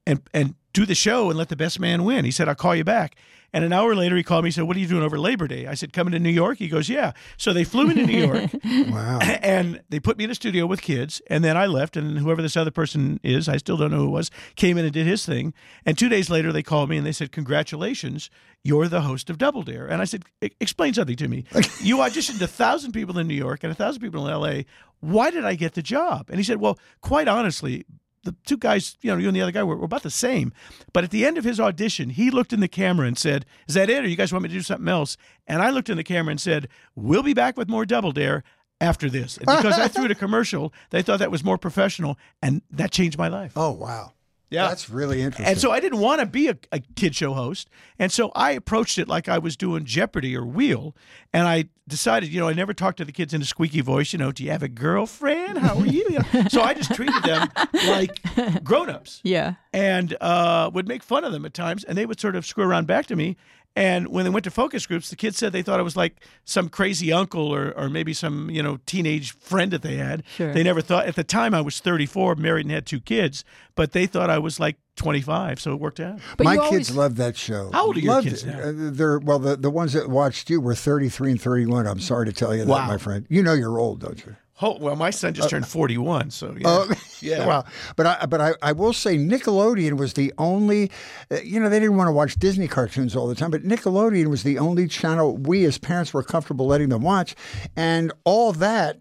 and, 0.06 0.22
and 0.32 0.54
do 0.76 0.84
the 0.84 0.94
show 0.94 1.30
and 1.30 1.38
let 1.38 1.48
the 1.48 1.56
best 1.56 1.80
man 1.80 2.04
win? 2.04 2.26
He 2.26 2.30
said, 2.30 2.48
I'll 2.48 2.54
call 2.54 2.76
you 2.76 2.84
back. 2.84 3.16
And 3.52 3.64
an 3.64 3.72
hour 3.72 3.94
later, 3.94 4.16
he 4.16 4.22
called 4.22 4.44
me. 4.44 4.48
He 4.48 4.52
said, 4.52 4.64
"What 4.64 4.76
are 4.76 4.80
you 4.80 4.88
doing 4.88 5.04
over 5.04 5.18
Labor 5.18 5.46
Day?" 5.46 5.66
I 5.66 5.74
said, 5.74 5.92
"Coming 5.92 6.12
to 6.12 6.18
New 6.18 6.28
York." 6.28 6.58
He 6.58 6.68
goes, 6.68 6.88
"Yeah." 6.88 7.12
So 7.38 7.52
they 7.54 7.64
flew 7.64 7.86
me 7.86 7.94
to 7.94 8.04
New 8.04 8.26
York, 8.26 8.50
Wow. 8.92 9.18
and 9.22 9.80
they 9.88 10.00
put 10.00 10.18
me 10.18 10.24
in 10.24 10.30
a 10.30 10.34
studio 10.34 10.66
with 10.66 10.82
kids 10.82 11.22
and 11.30 11.42
then 11.44 11.56
i 11.56 11.64
left 11.64 11.96
and 11.96 12.18
whoever 12.18 12.42
this 12.42 12.56
other 12.56 12.70
person 12.72 13.18
is 13.22 13.48
i 13.48 13.56
still 13.56 13.76
don't 13.76 13.92
know 13.92 13.98
who 13.98 14.08
it 14.08 14.10
was 14.10 14.30
came 14.56 14.76
in 14.76 14.84
and 14.84 14.92
did 14.92 15.06
his 15.06 15.24
thing 15.24 15.54
and 15.86 15.96
two 15.96 16.08
days 16.08 16.28
later 16.28 16.52
they 16.52 16.62
called 16.62 16.90
me 16.90 16.96
and 16.98 17.06
they 17.06 17.12
said 17.12 17.32
congratulations 17.32 18.28
you're 18.64 18.88
the 18.88 19.02
host 19.02 19.30
of 19.30 19.38
double 19.38 19.62
dare 19.62 19.86
and 19.86 20.02
i 20.02 20.04
said 20.04 20.24
"E- 20.42 20.50
explain 20.60 20.92
something 20.92 21.16
to 21.16 21.28
me 21.28 21.44
you 21.80 21.98
auditioned 21.98 22.40
a 22.42 22.46
thousand 22.46 22.92
people 22.92 23.16
in 23.18 23.26
new 23.26 23.34
york 23.34 23.62
and 23.64 23.70
a 23.70 23.74
thousand 23.74 24.02
people 24.02 24.26
in 24.26 24.34
la 24.40 24.62
why 25.00 25.30
did 25.30 25.44
i 25.44 25.54
get 25.54 25.74
the 25.74 25.82
job 25.82 26.26
and 26.28 26.38
he 26.38 26.44
said 26.44 26.58
well 26.60 26.78
quite 27.00 27.28
honestly 27.28 27.84
the 28.26 28.34
two 28.44 28.58
guys, 28.58 28.96
you 29.00 29.10
know, 29.10 29.16
you 29.16 29.28
and 29.28 29.36
the 29.36 29.40
other 29.40 29.52
guy 29.52 29.62
were, 29.62 29.76
were 29.76 29.86
about 29.86 30.02
the 30.02 30.10
same. 30.10 30.52
But 30.92 31.04
at 31.04 31.10
the 31.10 31.24
end 31.24 31.38
of 31.38 31.44
his 31.44 31.58
audition, 31.58 32.10
he 32.10 32.30
looked 32.30 32.52
in 32.52 32.60
the 32.60 32.68
camera 32.68 33.06
and 33.06 33.16
said, 33.16 33.46
Is 33.66 33.74
that 33.74 33.88
it? 33.88 34.04
Or 34.04 34.08
you 34.08 34.16
guys 34.16 34.32
want 34.32 34.42
me 34.42 34.48
to 34.50 34.54
do 34.54 34.60
something 34.60 34.88
else? 34.88 35.16
And 35.46 35.62
I 35.62 35.70
looked 35.70 35.88
in 35.88 35.96
the 35.96 36.04
camera 36.04 36.32
and 36.32 36.40
said, 36.40 36.68
We'll 36.94 37.22
be 37.22 37.34
back 37.34 37.56
with 37.56 37.68
more 37.68 37.86
Double 37.86 38.12
Dare 38.12 38.44
after 38.80 39.08
this. 39.08 39.38
And 39.38 39.46
because 39.46 39.78
I 39.78 39.88
threw 39.88 40.04
it 40.04 40.10
a 40.10 40.14
commercial, 40.14 40.72
they 40.90 41.00
thought 41.02 41.18
that 41.20 41.30
was 41.30 41.42
more 41.42 41.56
professional. 41.56 42.18
And 42.42 42.62
that 42.70 42.90
changed 42.90 43.16
my 43.16 43.28
life. 43.28 43.52
Oh, 43.56 43.72
wow. 43.72 44.12
Yeah. 44.48 44.68
That's 44.68 44.88
really 44.88 45.22
interesting. 45.22 45.46
And 45.46 45.58
so 45.60 45.72
I 45.72 45.80
didn't 45.80 45.98
want 45.98 46.20
to 46.20 46.26
be 46.26 46.48
a, 46.48 46.56
a 46.70 46.78
kid 46.94 47.16
show 47.16 47.34
host. 47.34 47.68
And 47.98 48.12
so 48.12 48.30
I 48.36 48.52
approached 48.52 48.96
it 48.96 49.08
like 49.08 49.28
I 49.28 49.38
was 49.38 49.56
doing 49.56 49.84
Jeopardy 49.84 50.36
or 50.36 50.46
Wheel. 50.46 50.94
And 51.32 51.48
I 51.48 51.64
decided, 51.88 52.32
you 52.32 52.38
know, 52.40 52.48
I 52.48 52.52
never 52.52 52.72
talked 52.72 52.98
to 52.98 53.04
the 53.04 53.10
kids 53.12 53.34
in 53.34 53.42
a 53.42 53.44
squeaky 53.44 53.80
voice, 53.80 54.12
you 54.12 54.18
know, 54.20 54.30
do 54.30 54.44
you 54.44 54.50
have 54.52 54.62
a 54.62 54.68
girlfriend? 54.68 55.58
How 55.58 55.78
are 55.78 55.86
you? 55.86 56.06
You 56.10 56.18
know, 56.34 56.44
so 56.48 56.62
I 56.62 56.74
just 56.74 56.94
treated 56.94 57.22
them 57.24 57.48
like 57.88 58.62
grown 58.64 58.88
ups 58.88 59.20
Yeah. 59.24 59.54
and 59.72 60.16
uh, 60.20 60.70
would 60.72 60.86
make 60.86 61.02
fun 61.02 61.24
of 61.24 61.32
them 61.32 61.44
at 61.44 61.52
times. 61.54 61.82
And 61.82 61.98
they 61.98 62.06
would 62.06 62.20
sort 62.20 62.36
of 62.36 62.46
screw 62.46 62.64
around 62.64 62.86
back 62.86 63.06
to 63.06 63.16
me. 63.16 63.36
And 63.76 64.08
when 64.08 64.24
they 64.24 64.30
went 64.30 64.44
to 64.44 64.50
focus 64.50 64.86
groups, 64.86 65.10
the 65.10 65.16
kids 65.16 65.36
said 65.36 65.52
they 65.52 65.60
thought 65.60 65.78
I 65.78 65.82
was 65.82 65.96
like 65.98 66.16
some 66.46 66.70
crazy 66.70 67.12
uncle 67.12 67.54
or, 67.54 67.72
or 67.76 67.90
maybe 67.90 68.14
some, 68.14 68.48
you 68.48 68.62
know, 68.62 68.78
teenage 68.86 69.32
friend 69.32 69.70
that 69.70 69.82
they 69.82 69.96
had. 69.96 70.22
Sure. 70.36 70.50
They 70.54 70.62
never 70.62 70.80
thought, 70.80 71.04
at 71.06 71.14
the 71.14 71.22
time 71.24 71.52
I 71.54 71.60
was 71.60 71.78
34, 71.78 72.36
married 72.36 72.64
and 72.64 72.72
had 72.72 72.86
two 72.86 73.00
kids, 73.00 73.44
but 73.74 73.92
they 73.92 74.06
thought 74.06 74.30
I 74.30 74.38
was 74.38 74.58
like 74.58 74.76
25. 74.96 75.60
So 75.60 75.72
it 75.74 75.76
worked 75.78 76.00
out. 76.00 76.20
But 76.38 76.44
My 76.44 76.56
kids 76.56 76.66
always, 76.88 76.96
love 76.96 77.16
that 77.16 77.36
show. 77.36 77.68
How 77.70 77.84
old 77.88 77.96
are 77.98 78.00
your 78.00 78.14
Loved 78.14 78.28
kids 78.28 78.44
it. 78.44 78.46
now? 78.46 78.60
Uh, 78.60 78.72
they're 78.92 79.18
well, 79.18 79.38
the, 79.38 79.56
the 79.56 79.68
ones 79.70 79.92
that 79.92 80.08
watched 80.08 80.48
you 80.48 80.58
were 80.58 80.74
33 80.74 81.32
and 81.32 81.40
31. 81.42 81.86
I'm 81.86 82.00
sorry 82.00 82.24
to 82.24 82.32
tell 82.32 82.54
you 82.54 82.64
that, 82.64 82.70
Wow. 82.70 82.86
my 82.86 82.96
friend. 82.96 83.26
You 83.28 83.42
know 83.42 83.52
you're 83.52 83.78
old, 83.78 84.00
don't 84.00 84.24
you? 84.24 84.36
Oh, 84.62 84.78
well, 84.78 84.96
my 84.96 85.10
son 85.10 85.34
just 85.34 85.50
turned 85.50 85.66
41. 85.68 86.30
So, 86.30 86.54
yeah. 86.58 86.62
Oh, 86.66 86.90
Yeah. 87.20 87.46
Well, 87.46 87.66
but 87.96 88.06
I 88.06 88.26
but 88.26 88.40
I, 88.40 88.54
I 88.62 88.72
will 88.72 88.92
say 88.92 89.16
Nickelodeon 89.16 89.94
was 89.98 90.12
the 90.14 90.32
only, 90.38 90.90
uh, 91.30 91.36
you 91.42 91.58
know, 91.60 91.68
they 91.68 91.80
didn't 91.80 91.96
want 91.96 92.08
to 92.08 92.12
watch 92.12 92.36
Disney 92.36 92.68
cartoons 92.68 93.16
all 93.16 93.26
the 93.26 93.34
time, 93.34 93.50
but 93.50 93.62
Nickelodeon 93.64 94.26
was 94.28 94.42
the 94.42 94.58
only 94.58 94.86
channel 94.86 95.36
we 95.36 95.64
as 95.64 95.78
parents 95.78 96.12
were 96.14 96.22
comfortable 96.22 96.66
letting 96.66 96.88
them 96.90 97.02
watch, 97.02 97.34
and 97.76 98.12
all 98.24 98.52
that. 98.54 99.00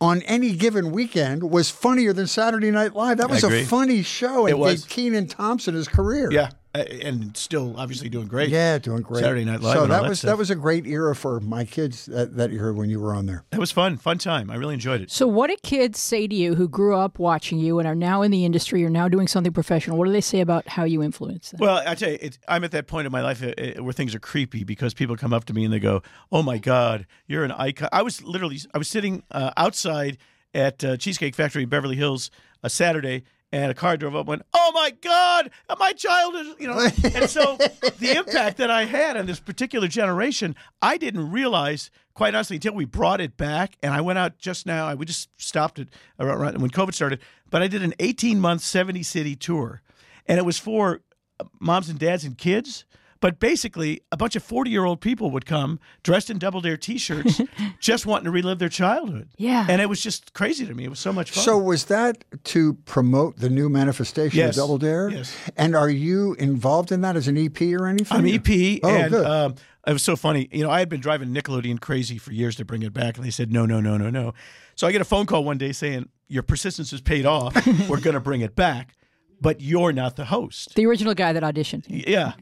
On 0.00 0.20
any 0.22 0.54
given 0.54 0.90
weekend 0.90 1.44
was 1.50 1.70
funnier 1.70 2.12
than 2.12 2.26
Saturday 2.26 2.70
Night 2.70 2.94
Live. 2.94 3.16
That 3.18 3.30
was 3.30 3.42
a 3.44 3.64
funny 3.64 4.02
show, 4.02 4.40
and 4.46 4.50
It 4.50 4.58
was. 4.58 4.82
gave 4.82 4.90
Kenan 4.90 5.28
Thompson 5.28 5.74
his 5.74 5.88
career. 5.88 6.30
yeah. 6.30 6.50
Uh, 6.74 6.78
And 7.02 7.36
still 7.36 7.74
obviously 7.78 8.08
doing 8.08 8.26
great. 8.26 8.48
Yeah, 8.48 8.78
doing 8.78 9.02
great. 9.02 9.22
Saturday 9.22 9.44
Night 9.44 9.60
Live 9.60 9.76
So 9.76 9.84
and 9.84 9.92
all 9.92 9.98
that 9.98 10.02
that 10.02 10.08
was 10.08 10.18
stuff. 10.18 10.30
that 10.30 10.38
was 10.38 10.50
a 10.50 10.56
great 10.56 10.86
era 10.86 11.14
for 11.14 11.38
my 11.40 11.64
kids 11.64 12.06
that, 12.06 12.36
that 12.36 12.50
year 12.50 12.72
when 12.72 12.90
you 12.90 12.98
were 12.98 13.14
on 13.14 13.26
there. 13.26 13.44
It 13.52 13.58
was 13.58 13.70
fun. 13.70 13.96
Fun 13.96 14.18
time. 14.18 14.50
I 14.50 14.56
really 14.56 14.74
enjoyed 14.74 15.00
it. 15.00 15.10
So, 15.10 15.26
what 15.28 15.50
do 15.50 15.56
kids 15.62 16.00
say 16.00 16.26
to 16.26 16.34
you 16.34 16.54
who 16.56 16.68
grew 16.68 16.96
up 16.96 17.18
watching 17.18 17.58
you 17.58 17.78
and 17.78 17.86
are 17.86 17.94
now 17.94 18.22
in 18.22 18.30
the 18.32 18.44
industry 18.44 18.84
or 18.84 18.90
now 18.90 19.08
doing 19.08 19.28
something 19.28 19.52
professional? 19.52 19.96
What 19.98 20.06
do 20.06 20.12
they 20.12 20.20
say 20.20 20.40
about 20.40 20.66
how 20.68 20.82
you 20.84 21.02
influence 21.02 21.50
them? 21.50 21.58
Well, 21.60 21.82
I 21.86 21.94
tell 21.94 22.10
you, 22.10 22.18
it, 22.20 22.38
I'm 22.48 22.64
at 22.64 22.72
that 22.72 22.86
point 22.88 23.06
in 23.06 23.12
my 23.12 23.20
life 23.22 23.42
uh, 23.42 23.52
uh, 23.56 23.82
where 23.82 23.92
things 23.92 24.14
are 24.14 24.20
creepy 24.20 24.64
because 24.64 24.94
people 24.94 25.16
come 25.16 25.32
up 25.32 25.44
to 25.44 25.54
me 25.54 25.64
and 25.64 25.72
they 25.72 25.78
go, 25.80 26.02
"Oh 26.32 26.42
my 26.42 26.58
God, 26.58 27.06
you're 27.26 27.44
an 27.44 27.52
icon." 27.52 27.88
I 27.92 28.02
was 28.02 28.22
literally, 28.24 28.58
I 28.74 28.78
was 28.78 28.88
sitting 28.88 29.22
uh, 29.30 29.52
outside 29.56 30.18
at 30.54 30.82
uh, 30.84 30.96
Cheesecake 30.96 31.34
Factory 31.34 31.62
in 31.62 31.68
Beverly 31.68 31.96
Hills 31.96 32.30
a 32.62 32.70
Saturday, 32.70 33.24
and 33.54 33.70
a 33.70 33.74
car 33.74 33.96
drove 33.96 34.16
up. 34.16 34.22
and 34.22 34.28
Went, 34.28 34.42
"Oh 34.52 34.72
my 34.74 34.90
God, 34.90 35.50
my 35.78 35.92
child 35.92 36.34
is," 36.34 36.54
you 36.58 36.66
know. 36.66 36.78
and 37.14 37.30
so 37.30 37.56
the 37.98 38.16
impact 38.16 38.56
that 38.56 38.68
I 38.68 38.84
had 38.84 39.16
on 39.16 39.26
this 39.26 39.38
particular 39.38 39.86
generation, 39.86 40.56
I 40.82 40.96
didn't 40.96 41.30
realize. 41.30 41.90
Quite 42.14 42.34
honestly, 42.34 42.56
until 42.56 42.74
we 42.74 42.84
brought 42.84 43.20
it 43.20 43.36
back, 43.36 43.76
and 43.82 43.92
I 43.92 44.00
went 44.00 44.18
out 44.20 44.38
just 44.38 44.66
now. 44.66 44.86
I 44.86 44.94
we 44.94 45.06
just 45.06 45.28
stopped 45.36 45.78
it 45.78 45.88
around 46.18 46.60
when 46.60 46.70
COVID 46.70 46.94
started, 46.94 47.20
but 47.50 47.62
I 47.62 47.66
did 47.66 47.82
an 47.82 47.94
18 47.98 48.40
month, 48.40 48.60
70 48.60 49.02
city 49.02 49.34
tour, 49.34 49.82
and 50.26 50.38
it 50.38 50.44
was 50.44 50.58
for 50.58 51.00
uh, 51.40 51.44
moms 51.60 51.88
and 51.88 51.98
dads 51.98 52.24
and 52.24 52.38
kids. 52.38 52.84
But 53.24 53.40
basically, 53.40 54.02
a 54.12 54.18
bunch 54.18 54.36
of 54.36 54.42
40 54.42 54.70
year 54.70 54.84
old 54.84 55.00
people 55.00 55.30
would 55.30 55.46
come 55.46 55.80
dressed 56.02 56.28
in 56.28 56.36
Double 56.38 56.60
Dare 56.60 56.76
t 56.76 56.98
shirts, 56.98 57.40
just 57.80 58.04
wanting 58.04 58.26
to 58.26 58.30
relive 58.30 58.58
their 58.58 58.68
childhood. 58.68 59.30
Yeah. 59.38 59.64
And 59.66 59.80
it 59.80 59.88
was 59.88 60.02
just 60.02 60.34
crazy 60.34 60.66
to 60.66 60.74
me. 60.74 60.84
It 60.84 60.90
was 60.90 60.98
so 60.98 61.10
much 61.10 61.30
fun. 61.30 61.42
So 61.42 61.56
was 61.56 61.86
that 61.86 62.22
to 62.52 62.74
promote 62.84 63.38
the 63.38 63.48
new 63.48 63.70
manifestation 63.70 64.36
Yes. 64.38 64.50
of 64.50 64.56
Double 64.64 64.76
Dare? 64.76 65.08
Yes. 65.08 65.34
And 65.56 65.74
are 65.74 65.88
you 65.88 66.34
involved 66.34 66.92
in 66.92 67.00
that 67.00 67.16
as 67.16 67.26
an 67.26 67.38
EP 67.38 67.58
or 67.72 67.86
anything? 67.86 68.14
I'm 68.18 68.26
EP, 68.26 68.80
Oh, 68.82 68.90
and 68.94 69.10
good. 69.10 69.24
um, 69.26 69.54
it 69.86 69.94
was 69.94 70.02
so 70.02 70.16
funny. 70.16 70.50
You 70.52 70.62
know, 70.62 70.70
I 70.70 70.80
had 70.80 70.90
been 70.90 71.00
driving 71.00 71.30
Nickelodeon 71.30 71.80
crazy 71.80 72.18
for 72.18 72.30
years 72.30 72.56
to 72.56 72.66
bring 72.66 72.82
it 72.82 72.92
back, 72.92 73.16
and 73.16 73.24
they 73.24 73.30
said 73.30 73.50
no, 73.50 73.64
no, 73.64 73.80
no, 73.80 73.96
no, 73.96 74.10
no. 74.10 74.34
So 74.74 74.86
I 74.86 74.92
get 74.92 75.00
a 75.00 75.04
phone 75.06 75.24
call 75.24 75.44
one 75.44 75.56
day 75.56 75.72
saying 75.72 76.10
your 76.28 76.42
persistence 76.42 76.90
has 76.90 77.00
paid 77.00 77.24
off. 77.24 77.54
We're 77.88 78.00
going 78.00 78.12
to 78.12 78.20
bring 78.20 78.42
it 78.42 78.54
back, 78.54 78.92
but 79.44 79.60
you're 79.60 79.92
not 79.92 80.16
the 80.16 80.24
host. 80.24 80.74
the 80.74 80.84
original 80.86 81.14
guy 81.14 81.32
that 81.32 81.42
auditioned. 81.44 81.84
Yeah, 81.86 82.32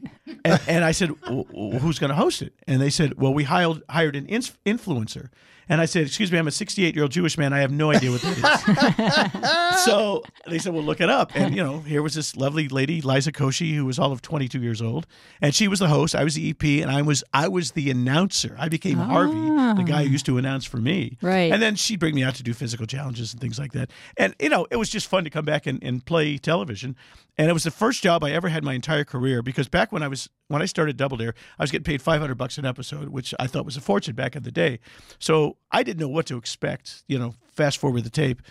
and, 0.43 0.59
and 0.67 0.83
I 0.83 0.91
said, 0.91 1.09
"W- 1.23 1.43
w- 1.45 1.79
"Who's 1.79 1.99
going 1.99 2.09
to 2.09 2.15
host 2.15 2.41
it?" 2.41 2.53
And 2.65 2.81
they 2.81 2.89
said, 2.89 3.19
"Well, 3.21 3.33
we 3.33 3.43
hired 3.43 3.83
hired 3.89 4.15
an 4.15 4.25
ins- 4.25 4.57
influencer." 4.65 5.29
And 5.69 5.81
I 5.81 5.85
said, 5.85 6.05
"Excuse 6.07 6.31
me, 6.31 6.37
I'm 6.37 6.47
a 6.47 6.51
68 6.51 6.95
year 6.95 7.03
old 7.03 7.11
Jewish 7.11 7.37
man. 7.37 7.53
I 7.53 7.59
have 7.59 7.71
no 7.71 7.91
idea 7.91 8.11
what 8.11 8.21
that 8.21 9.73
is." 9.75 9.83
so 9.85 10.23
they 10.47 10.59
said, 10.59 10.73
"Well, 10.73 10.83
look 10.83 11.01
it 11.01 11.09
up." 11.09 11.35
And 11.35 11.55
you 11.55 11.63
know, 11.63 11.79
here 11.79 12.01
was 12.01 12.13
this 12.13 12.35
lovely 12.35 12.67
lady, 12.67 13.01
Liza 13.01 13.31
Koshy, 13.31 13.75
who 13.75 13.85
was 13.85 13.99
all 13.99 14.11
of 14.11 14.21
22 14.21 14.59
years 14.59 14.81
old, 14.81 15.07
and 15.41 15.55
she 15.55 15.67
was 15.67 15.79
the 15.79 15.87
host. 15.87 16.15
I 16.15 16.23
was 16.23 16.35
the 16.35 16.49
EP, 16.49 16.63
and 16.81 16.91
I 16.91 17.01
was 17.01 17.23
I 17.33 17.47
was 17.47 17.71
the 17.71 17.89
announcer. 17.89 18.55
I 18.59 18.69
became 18.69 18.97
Harvey, 18.97 19.33
the 19.33 19.83
guy 19.85 20.03
who 20.03 20.09
ah. 20.09 20.11
used 20.11 20.25
to 20.27 20.37
announce 20.37 20.65
for 20.65 20.77
me. 20.77 21.17
Right. 21.21 21.51
And 21.51 21.61
then 21.61 21.75
she'd 21.75 21.99
bring 21.99 22.15
me 22.15 22.23
out 22.23 22.35
to 22.35 22.43
do 22.43 22.53
physical 22.53 22.85
challenges 22.85 23.33
and 23.33 23.41
things 23.41 23.59
like 23.59 23.71
that. 23.73 23.91
And 24.17 24.35
you 24.39 24.49
know, 24.49 24.67
it 24.69 24.77
was 24.77 24.89
just 24.89 25.07
fun 25.07 25.23
to 25.23 25.29
come 25.29 25.45
back 25.45 25.65
and, 25.65 25.83
and 25.83 26.05
play 26.05 26.37
television. 26.37 26.95
And 27.37 27.49
it 27.49 27.53
was 27.53 27.63
the 27.63 27.71
first 27.71 28.03
job 28.03 28.23
I 28.23 28.31
ever 28.31 28.49
had 28.49 28.63
my 28.63 28.73
entire 28.73 29.03
career 29.03 29.41
because 29.41 29.67
back 29.67 29.91
when 29.91 30.03
I 30.03 30.07
was 30.07 30.29
when 30.53 30.61
I 30.61 30.65
started 30.65 30.95
Double 30.97 31.17
Dare, 31.17 31.33
I 31.59 31.63
was 31.63 31.71
getting 31.71 31.83
paid 31.83 32.01
500 32.01 32.35
bucks 32.35 32.57
an 32.57 32.65
episode, 32.65 33.09
which 33.09 33.33
I 33.39 33.47
thought 33.47 33.65
was 33.65 33.75
a 33.75 33.81
fortune 33.81 34.15
back 34.15 34.35
in 34.35 34.43
the 34.43 34.51
day. 34.51 34.79
So 35.19 35.57
I 35.71 35.83
didn't 35.83 35.99
know 35.99 36.07
what 36.07 36.25
to 36.27 36.37
expect. 36.37 37.03
You 37.07 37.19
know, 37.19 37.33
fast 37.51 37.77
forward 37.79 38.03
the 38.03 38.09
tape, 38.09 38.41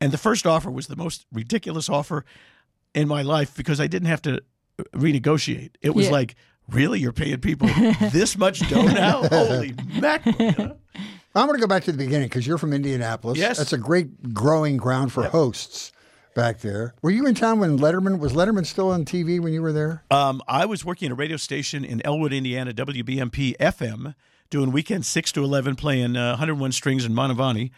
and 0.00 0.12
the 0.12 0.18
first 0.18 0.46
offer 0.46 0.70
was 0.70 0.88
the 0.88 0.96
most 0.96 1.24
ridiculous 1.32 1.88
offer 1.88 2.24
in 2.94 3.08
my 3.08 3.22
life 3.22 3.56
because 3.56 3.80
I 3.80 3.86
didn't 3.86 4.08
have 4.08 4.22
to 4.22 4.42
uh, 4.78 4.82
renegotiate. 4.94 5.70
It 5.80 5.94
was 5.94 6.06
Yeah. 6.06 6.12
like, 6.12 6.34
really, 6.68 6.98
you're 7.00 7.12
paying 7.12 7.38
people 7.40 7.68
this 8.12 8.36
much 8.36 8.68
dough 8.68 8.86
now? 8.86 9.22
Holy 9.28 9.74
mackerel! 10.00 10.34
You 10.38 10.54
know? 10.58 10.76
I'm 11.34 11.46
going 11.46 11.58
to 11.58 11.60
go 11.60 11.68
back 11.68 11.84
to 11.84 11.92
the 11.92 11.98
beginning 11.98 12.28
because 12.28 12.46
you're 12.46 12.56
from 12.58 12.72
Indianapolis. 12.72 13.36
Yes. 13.38 13.58
That's 13.58 13.72
a 13.74 13.78
great 13.78 14.32
growing 14.32 14.78
ground 14.78 15.12
for 15.12 15.24
hosts 15.24 15.92
back 16.36 16.60
there. 16.60 16.94
Were 17.02 17.10
you 17.10 17.26
in 17.26 17.34
town 17.34 17.58
when 17.58 17.78
Letterman 17.78 18.20
was 18.20 18.34
Letterman 18.34 18.66
still 18.66 18.90
on 18.90 19.04
TV 19.04 19.40
when 19.40 19.52
you 19.52 19.62
were 19.62 19.72
there? 19.72 20.04
Um, 20.12 20.40
I 20.46 20.66
was 20.66 20.84
working 20.84 21.06
at 21.06 21.12
a 21.12 21.14
radio 21.16 21.38
station 21.38 21.84
in 21.84 22.04
Elwood, 22.04 22.32
Indiana, 22.32 22.72
WBMP 22.72 23.56
FM, 23.56 24.14
doing 24.50 24.70
weekends 24.70 25.08
six 25.08 25.32
to 25.32 25.42
eleven, 25.42 25.74
playing 25.74 26.14
uh, 26.14 26.32
101 26.32 26.70
strings 26.70 27.04
in 27.04 27.12
Mantovani, 27.12 27.72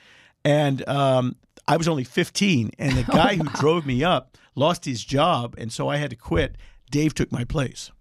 and 0.44 0.86
um, 0.86 1.36
I 1.66 1.78
was 1.78 1.88
only 1.88 2.04
15, 2.04 2.72
and 2.78 2.96
the 2.96 3.02
guy 3.10 3.36
who 3.36 3.44
drove 3.44 3.86
me 3.86 4.04
up 4.04 4.36
lost 4.54 4.84
his 4.84 5.04
job, 5.04 5.54
and 5.56 5.72
so 5.72 5.88
I 5.88 5.96
had 5.96 6.10
to 6.10 6.16
quit. 6.16 6.56
Dave 6.90 7.14
took 7.14 7.30
my 7.30 7.44
place. 7.44 7.92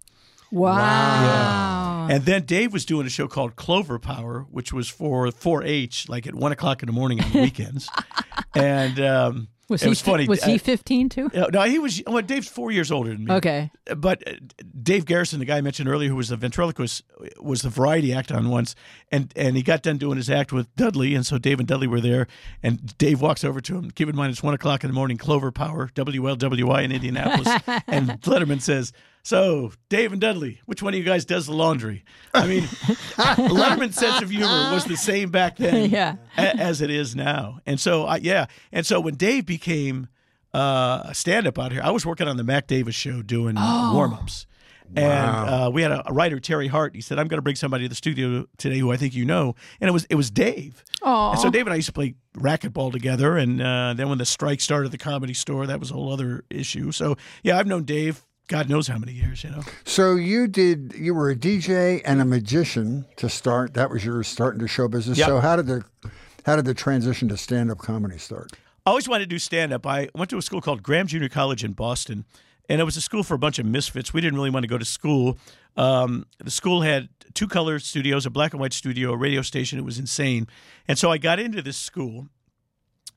Wow. 0.50 2.08
And 2.10 2.24
then 2.24 2.44
Dave 2.44 2.72
was 2.72 2.86
doing 2.86 3.06
a 3.06 3.10
show 3.10 3.28
called 3.28 3.54
Clover 3.54 3.98
Power, 3.98 4.46
which 4.50 4.72
was 4.72 4.88
for 4.88 5.26
4-H, 5.26 6.08
like 6.08 6.26
at 6.26 6.34
one 6.34 6.52
o'clock 6.52 6.82
in 6.82 6.86
the 6.86 6.92
morning 6.92 7.22
on 7.22 7.30
the 7.32 7.40
weekends. 7.42 7.88
and 8.54 8.98
um, 8.98 9.48
Was 9.68 9.82
it 9.82 9.86
he 9.86 9.88
was 9.90 10.00
funny. 10.00 10.26
Was 10.26 10.42
he 10.44 10.54
Uh, 10.54 10.58
15 10.58 11.08
too? 11.10 11.30
no, 11.52 11.62
he 11.62 11.78
was. 11.78 12.02
Well, 12.06 12.22
Dave's 12.22 12.48
four 12.48 12.70
years 12.72 12.90
older 12.90 13.10
than 13.10 13.24
me. 13.26 13.32
Okay. 13.34 13.70
But 13.96 14.26
uh, 14.26 14.32
Dave 14.82 15.04
Garrison, 15.04 15.40
the 15.40 15.44
guy 15.44 15.58
I 15.58 15.60
mentioned 15.60 15.88
earlier, 15.88 16.08
who 16.08 16.16
was 16.16 16.30
the 16.30 16.36
ventriloquist, 16.36 17.02
was 17.40 17.60
the 17.62 17.68
variety 17.68 18.12
act 18.14 18.32
on 18.32 18.48
once, 18.48 18.74
and 19.12 19.32
and 19.36 19.56
he 19.56 19.62
got 19.62 19.82
done 19.82 19.98
doing 19.98 20.16
his 20.16 20.30
act 20.30 20.52
with 20.52 20.74
Dudley, 20.76 21.14
and 21.14 21.26
so 21.26 21.36
Dave 21.36 21.58
and 21.58 21.68
Dudley 21.68 21.86
were 21.86 22.00
there, 22.00 22.26
and 22.62 22.96
Dave 22.98 23.20
walks 23.20 23.44
over 23.44 23.60
to 23.60 23.76
him. 23.76 23.90
Keep 23.90 24.08
in 24.08 24.16
mind, 24.16 24.30
it's 24.32 24.42
one 24.42 24.54
o'clock 24.54 24.84
in 24.84 24.88
the 24.88 24.94
morning. 24.94 25.18
Clover 25.18 25.52
Power, 25.52 25.90
WLWI 25.94 26.84
in 26.84 26.92
Indianapolis, 26.92 27.48
and 27.86 28.08
Letterman 28.22 28.60
says. 28.62 28.92
So, 29.28 29.72
Dave 29.90 30.12
and 30.12 30.20
Dudley, 30.22 30.58
which 30.64 30.82
one 30.82 30.94
of 30.94 30.98
you 30.98 31.04
guys 31.04 31.26
does 31.26 31.44
the 31.44 31.52
laundry? 31.52 32.02
I 32.32 32.46
mean, 32.46 32.62
Letterman's 32.62 33.96
sense 33.96 34.22
of 34.22 34.30
humor 34.30 34.46
was 34.72 34.86
the 34.86 34.96
same 34.96 35.30
back 35.30 35.58
then 35.58 35.90
Yeah. 35.90 36.16
a- 36.38 36.56
as 36.56 36.80
it 36.80 36.88
is 36.88 37.14
now. 37.14 37.58
And 37.66 37.78
so, 37.78 38.06
I, 38.06 38.16
yeah. 38.16 38.46
And 38.72 38.86
so 38.86 39.00
when 39.00 39.16
Dave 39.16 39.44
became 39.44 40.08
uh, 40.54 41.02
a 41.04 41.14
stand 41.14 41.46
up 41.46 41.58
out 41.58 41.72
here, 41.72 41.82
I 41.84 41.90
was 41.90 42.06
working 42.06 42.26
on 42.26 42.38
the 42.38 42.42
Mac 42.42 42.68
Davis 42.68 42.94
show 42.94 43.20
doing 43.20 43.56
Oh. 43.58 43.92
warm 43.94 44.14
ups. 44.14 44.46
And 44.96 45.06
uh, 45.06 45.70
we 45.74 45.82
had 45.82 45.92
a, 45.92 46.08
a 46.08 46.14
writer, 46.14 46.40
Terry 46.40 46.68
Hart. 46.68 46.94
He 46.94 47.02
said, 47.02 47.18
"I'm 47.18 47.28
going 47.28 47.36
to 47.36 47.42
bring 47.42 47.56
somebody 47.56 47.84
to 47.84 47.90
the 47.90 47.94
studio 47.94 48.46
today 48.56 48.78
who 48.78 48.90
I 48.90 48.96
think 48.96 49.14
you 49.14 49.26
know." 49.26 49.54
And 49.82 49.90
it 49.90 49.92
was 49.92 50.06
it 50.08 50.14
was 50.14 50.30
Dave. 50.30 50.82
Aw. 51.02 51.32
And 51.32 51.38
so 51.38 51.50
Dave 51.50 51.66
and 51.66 51.74
I 51.74 51.76
used 51.76 51.88
to 51.88 51.92
play 51.92 52.14
racquetball 52.34 52.90
together. 52.92 53.36
And 53.36 53.60
uh, 53.60 53.92
then 53.94 54.08
when 54.08 54.16
the 54.16 54.24
strike 54.24 54.62
started 54.62 54.86
at 54.86 54.92
the 54.92 54.96
comedy 54.96 55.34
store, 55.34 55.66
that 55.66 55.78
was 55.78 55.90
a 55.90 55.92
whole 55.92 56.10
other 56.10 56.42
issue. 56.48 56.90
So 56.92 57.18
yeah, 57.42 57.58
I've 57.58 57.66
known 57.66 57.84
Dave. 57.84 58.24
God 58.48 58.68
knows 58.68 58.88
how 58.88 58.98
many 58.98 59.12
years, 59.12 59.44
you 59.44 59.50
know. 59.50 59.62
So 59.84 60.14
you 60.14 60.48
did. 60.48 60.94
You 60.96 61.14
were 61.14 61.30
a 61.30 61.36
DJ 61.36 62.00
and 62.04 62.20
a 62.20 62.24
magician 62.24 63.04
to 63.16 63.28
start. 63.28 63.74
That 63.74 63.90
was 63.90 64.04
your 64.04 64.22
start 64.24 64.54
into 64.54 64.66
show 64.66 64.88
business. 64.88 65.18
Yep. 65.18 65.28
So 65.28 65.40
how 65.40 65.56
did 65.56 65.66
the 65.66 65.84
how 66.44 66.56
did 66.56 66.64
the 66.64 66.74
transition 66.74 67.28
to 67.28 67.36
stand 67.36 67.70
up 67.70 67.78
comedy 67.78 68.18
start? 68.18 68.52
I 68.86 68.90
always 68.90 69.06
wanted 69.06 69.24
to 69.24 69.28
do 69.28 69.38
stand 69.38 69.72
up. 69.74 69.86
I 69.86 70.08
went 70.14 70.30
to 70.30 70.38
a 70.38 70.42
school 70.42 70.62
called 70.62 70.82
Graham 70.82 71.06
Junior 71.06 71.28
College 71.28 71.62
in 71.62 71.74
Boston, 71.74 72.24
and 72.70 72.80
it 72.80 72.84
was 72.84 72.96
a 72.96 73.02
school 73.02 73.22
for 73.22 73.34
a 73.34 73.38
bunch 73.38 73.58
of 73.58 73.66
misfits. 73.66 74.14
We 74.14 74.22
didn't 74.22 74.36
really 74.38 74.50
want 74.50 74.64
to 74.64 74.68
go 74.68 74.78
to 74.78 74.84
school. 74.84 75.38
Um, 75.76 76.24
the 76.38 76.50
school 76.50 76.80
had 76.80 77.10
two 77.34 77.48
color 77.48 77.78
studios, 77.78 78.24
a 78.24 78.30
black 78.30 78.52
and 78.52 78.60
white 78.60 78.72
studio, 78.72 79.12
a 79.12 79.16
radio 79.16 79.42
station. 79.42 79.78
It 79.78 79.84
was 79.84 79.98
insane. 79.98 80.46
And 80.88 80.98
so 80.98 81.10
I 81.10 81.18
got 81.18 81.38
into 81.38 81.60
this 81.60 81.76
school. 81.76 82.28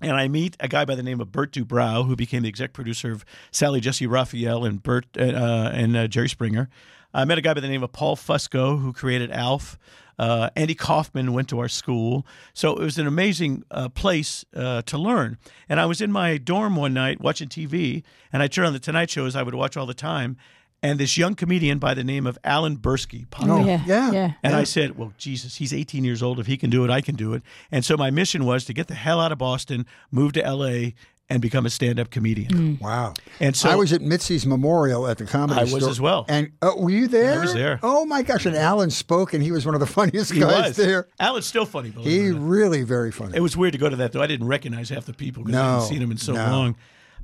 And 0.02 0.14
I 0.14 0.28
meet 0.28 0.58
a 0.60 0.68
guy 0.68 0.84
by 0.86 0.96
the 0.96 1.04
name 1.04 1.22
of 1.22 1.32
Burt 1.32 1.52
Dubrow, 1.52 2.08
who 2.08 2.16
became 2.16 2.42
the 2.42 2.50
exec 2.50 2.74
producer 2.74 3.12
of 3.12 3.24
Sally 3.52 3.80
Jessy 3.80 4.08
Raphael 4.08 4.66
and 4.66 4.82
Bert 4.82 5.06
uh, 5.18 5.24
uh, 5.24 5.72
and 5.74 5.96
uh, 5.96 6.08
Jerry 6.08 6.28
Springer. 6.28 6.70
I 7.14 7.26
met 7.26 7.38
a 7.38 7.42
guy 7.42 7.54
by 7.54 7.62
the 7.62 7.68
name 7.68 7.84
of 7.84 7.92
Paul 7.92 8.16
Fusco, 8.16 8.80
who 8.80 8.94
created 8.94 9.32
Alf. 9.32 9.78
Uh, 10.18 10.50
Andy 10.56 10.76
Kaufman 10.76 11.34
went 11.34 11.50
to 11.50 11.60
our 11.60 11.68
school, 11.68 12.26
so 12.54 12.74
it 12.74 12.80
was 12.80 12.98
an 12.98 13.08
amazing 13.08 13.64
uh, 13.72 13.90
place 13.90 14.46
uh, 14.56 14.82
to 14.84 14.98
learn. 14.98 15.38
And 15.68 15.80
I 15.80 15.86
was 15.86 16.00
in 16.00 16.12
my 16.12 16.38
dorm 16.38 16.76
one 16.76 16.94
night 16.94 17.20
watching 17.22 17.48
TV, 17.48 18.04
and 18.32 18.44
I 18.44 18.48
turned 18.48 18.68
on 18.68 18.74
the 18.74 18.80
Tonight 18.80 19.10
Show 19.10 19.26
as 19.26 19.36
I 19.36 19.44
would 19.44 19.56
watch 19.56 19.76
all 19.76 19.86
the 19.86 19.94
time. 19.94 20.38
And 20.84 21.00
this 21.00 21.16
young 21.16 21.36
comedian 21.36 21.78
by 21.78 21.94
the 21.94 22.04
name 22.04 22.26
of 22.26 22.40
Alan 22.44 22.78
Bursky 22.78 23.30
popped 23.30 23.50
Oh, 23.50 23.64
yeah. 23.64 23.84
yeah. 23.86 24.12
Yeah. 24.12 24.32
And 24.42 24.56
I 24.56 24.64
said, 24.64 24.98
Well, 24.98 25.14
Jesus, 25.18 25.58
he's 25.58 25.74
18 25.74 26.04
years 26.04 26.24
old. 26.24 26.40
If 26.40 26.48
he 26.48 26.58
can 26.58 26.70
do 26.72 26.84
it, 26.84 26.90
I 26.90 27.02
can 27.02 27.16
do 27.16 27.34
it. 27.34 27.44
And 27.72 27.86
so 27.86 27.96
my 27.98 28.10
mission 28.10 28.46
was 28.46 28.66
to 28.66 28.74
get 28.74 28.88
the 28.88 28.96
hell 28.96 29.20
out 29.20 29.32
of 29.32 29.38
Boston, 29.38 29.86
move 30.12 30.34
to 30.34 30.42
LA, 30.42 30.92
and 31.30 31.42
become 31.42 31.66
a 31.66 31.70
stand 31.70 31.98
up 32.00 32.10
comedian. 32.10 32.78
Wow. 32.82 33.14
And 33.40 33.56
so 33.56 33.70
I 33.70 33.76
was 33.76 33.94
at 33.94 34.02
Mitzi's 34.02 34.46
memorial 34.46 35.08
at 35.08 35.18
the 35.18 35.26
comedy 35.26 35.62
I 35.62 35.64
was 35.64 35.76
store. 35.78 35.90
as 35.90 36.02
well. 36.02 36.26
And 36.28 36.52
oh, 36.62 36.82
were 36.82 36.90
you 36.90 37.08
there? 37.08 37.40
I 37.40 37.42
was 37.42 37.54
there. 37.54 37.80
Oh 37.84 38.04
my 38.06 38.22
gosh! 38.22 38.46
And 38.46 38.54
Alan 38.56 38.90
spoke, 38.90 39.34
and 39.34 39.42
he 39.42 39.52
was 39.52 39.66
one 39.66 39.74
of 39.74 39.80
the 39.80 39.88
funniest 40.00 40.34
he 40.34 40.42
guys 40.42 40.70
was. 40.70 40.76
there. 40.78 41.08
Alan's 41.22 41.46
still 41.46 41.66
funny, 41.66 41.90
believe 41.90 42.08
He 42.12 42.28
it 42.28 42.34
really 42.38 42.84
very 42.84 43.12
funny. 43.14 43.38
It 43.38 43.40
was 43.40 43.56
weird 43.56 43.72
to 43.74 43.80
go 43.80 43.88
to 43.88 43.96
that, 43.98 44.12
though. 44.12 44.22
I 44.22 44.28
didn't 44.28 44.48
recognize 44.48 44.90
half 44.90 45.06
the 45.06 45.14
people 45.14 45.44
because 45.44 45.58
I 45.62 45.72
hadn't 45.74 45.88
seen 45.88 46.00
them 46.00 46.12
in 46.12 46.18
so 46.18 46.34
no. 46.34 46.46
long. 46.52 46.76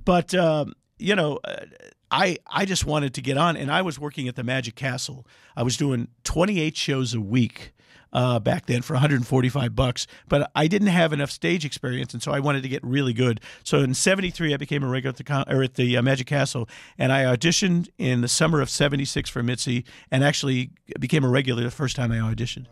But, 0.05 0.33
um, 0.35 0.73
you 0.99 1.13
know, 1.15 1.39
uh, 1.43 1.65
I, 2.11 2.37
I 2.47 2.65
just 2.65 2.85
wanted 2.85 3.13
to 3.15 3.21
get 3.21 3.37
on, 3.37 3.57
and 3.57 3.71
I 3.71 3.81
was 3.81 3.99
working 3.99 4.27
at 4.27 4.35
the 4.35 4.43
Magic 4.43 4.75
Castle. 4.75 5.25
I 5.55 5.63
was 5.63 5.77
doing 5.77 6.07
28 6.23 6.75
shows 6.77 7.13
a 7.13 7.21
week. 7.21 7.73
Uh, 8.13 8.39
back 8.39 8.67
then 8.67 8.81
for 8.81 8.93
145 8.93 9.75
bucks, 9.75 10.07
but 10.29 10.49
I 10.55 10.67
didn't 10.67 10.87
have 10.87 11.11
enough 11.11 11.29
stage 11.29 11.65
experience, 11.65 12.13
and 12.13 12.23
so 12.23 12.31
I 12.31 12.39
wanted 12.39 12.63
to 12.63 12.69
get 12.69 12.81
really 12.81 13.11
good. 13.11 13.41
So 13.65 13.79
in 13.79 13.93
'73, 13.93 14.53
I 14.53 14.57
became 14.57 14.81
a 14.81 14.87
regular 14.87 15.09
at 15.09 15.17
the, 15.17 15.45
or 15.53 15.61
at 15.61 15.73
the 15.73 15.97
uh, 15.97 16.01
Magic 16.01 16.25
Castle, 16.25 16.69
and 16.97 17.11
I 17.11 17.25
auditioned 17.25 17.89
in 17.97 18.21
the 18.21 18.29
summer 18.29 18.61
of 18.61 18.69
'76 18.69 19.29
for 19.29 19.43
Mitzi, 19.43 19.83
and 20.09 20.23
actually 20.23 20.71
became 20.97 21.25
a 21.25 21.29
regular 21.29 21.63
the 21.63 21.69
first 21.69 21.97
time 21.97 22.13
I 22.13 22.19
auditioned. 22.19 22.67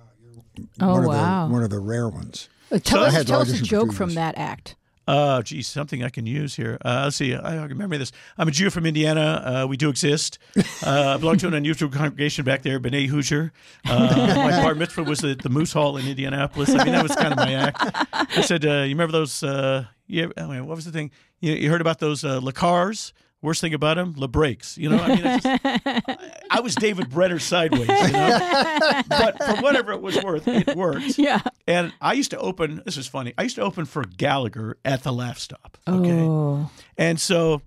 Oh 0.80 0.94
one 0.94 1.04
of 1.04 1.08
wow. 1.08 1.48
the 1.48 1.54
one 1.54 1.64
of 1.64 1.70
the 1.70 1.80
rare 1.80 2.08
ones. 2.08 2.48
Uh, 2.72 2.80
tell 2.80 3.04
I 3.04 3.08
us, 3.08 3.26
tell 3.26 3.42
us 3.42 3.60
a 3.60 3.62
joke 3.62 3.92
from 3.92 4.14
that 4.14 4.38
act. 4.38 4.76
Oh, 5.08 5.42
geez, 5.44 5.68
something 5.68 6.04
I 6.04 6.10
can 6.10 6.26
use 6.26 6.56
here. 6.56 6.80
Uh, 6.84 7.02
let's 7.04 7.18
see. 7.18 7.36
I 7.36 7.62
I 7.62 7.66
remember 7.66 7.98
this. 7.98 8.12
I'm 8.38 8.48
a 8.48 8.52
Jew 8.52 8.72
from 8.72 8.88
Indiana. 8.88 9.64
Uh, 9.64 9.68
we 9.68 9.78
do 9.78 9.90
exist. 9.90 10.40
Uh, 10.84 11.14
I 11.16 11.18
belong 11.18 11.38
to 11.38 11.48
an 11.48 11.54
unusual 11.54 11.90
congregation 11.90 12.44
back 12.44 12.64
there, 12.64 12.80
B'nai 12.80 13.08
Hoosier. 13.08 13.52
Uh, 13.88 14.34
my 14.36 14.52
bar 14.62 14.74
mitzvah 14.74 15.04
was 15.04 15.24
at 15.24 15.40
the 15.40 15.50
Moose 15.50 15.74
Hall 15.74 15.98
in 15.98 16.08
Indianapolis. 16.08 16.70
I 16.70 16.84
mean, 16.84 16.94
that 16.94 17.04
was 17.04 17.16
kind 17.16 17.34
of 17.34 17.38
my 17.38 17.54
act. 17.54 17.78
I 18.14 18.42
said, 18.42 18.66
uh, 18.66 18.82
you 18.82 18.96
remember 18.96 19.12
those? 19.12 19.44
Uh, 19.44 19.86
you, 20.08 20.32
oh, 20.38 20.50
wait, 20.50 20.62
what 20.62 20.76
was 20.76 20.86
the 20.86 20.92
thing? 20.92 21.12
You, 21.40 21.54
you 21.54 21.70
heard 21.70 21.82
about 21.82 22.00
those 22.00 22.24
uh, 22.24 22.40
Lacars? 22.40 23.14
Worst 23.46 23.62
thing 23.62 23.74
about 23.74 23.98
him, 23.98 24.14
La 24.18 24.28
Breaks. 24.28 24.78
You 24.78 24.90
know, 24.90 24.98
I 24.98 25.08
mean, 25.08 25.22
it's 25.24 25.44
just, 25.44 26.20
I 26.52 26.60
was 26.62 26.76
David 26.76 27.10
Brenner 27.10 27.40
sideways. 27.40 27.88
You 27.88 28.12
know? 28.12 29.02
but 29.08 29.38
for 29.44 29.62
whatever 29.62 29.92
it 29.94 30.02
was 30.02 30.22
worth, 30.24 30.48
it 30.48 30.76
worked. 30.76 31.18
Yeah. 31.18 31.42
And 31.68 31.94
I 32.02 32.14
used 32.14 32.32
to 32.32 32.40
open. 32.40 32.82
This 32.86 32.98
is 32.98 33.08
funny. 33.08 33.34
I 33.38 33.44
used 33.44 33.56
to 33.56 33.62
open 33.62 33.86
for 33.86 34.04
Gallagher 34.04 34.78
at 34.84 35.04
the 35.04 35.14
Laugh 35.14 35.38
Stop. 35.40 35.78
Okay, 35.88 36.12
Oh. 36.22 36.70
and 36.98 37.20
so 37.22 37.62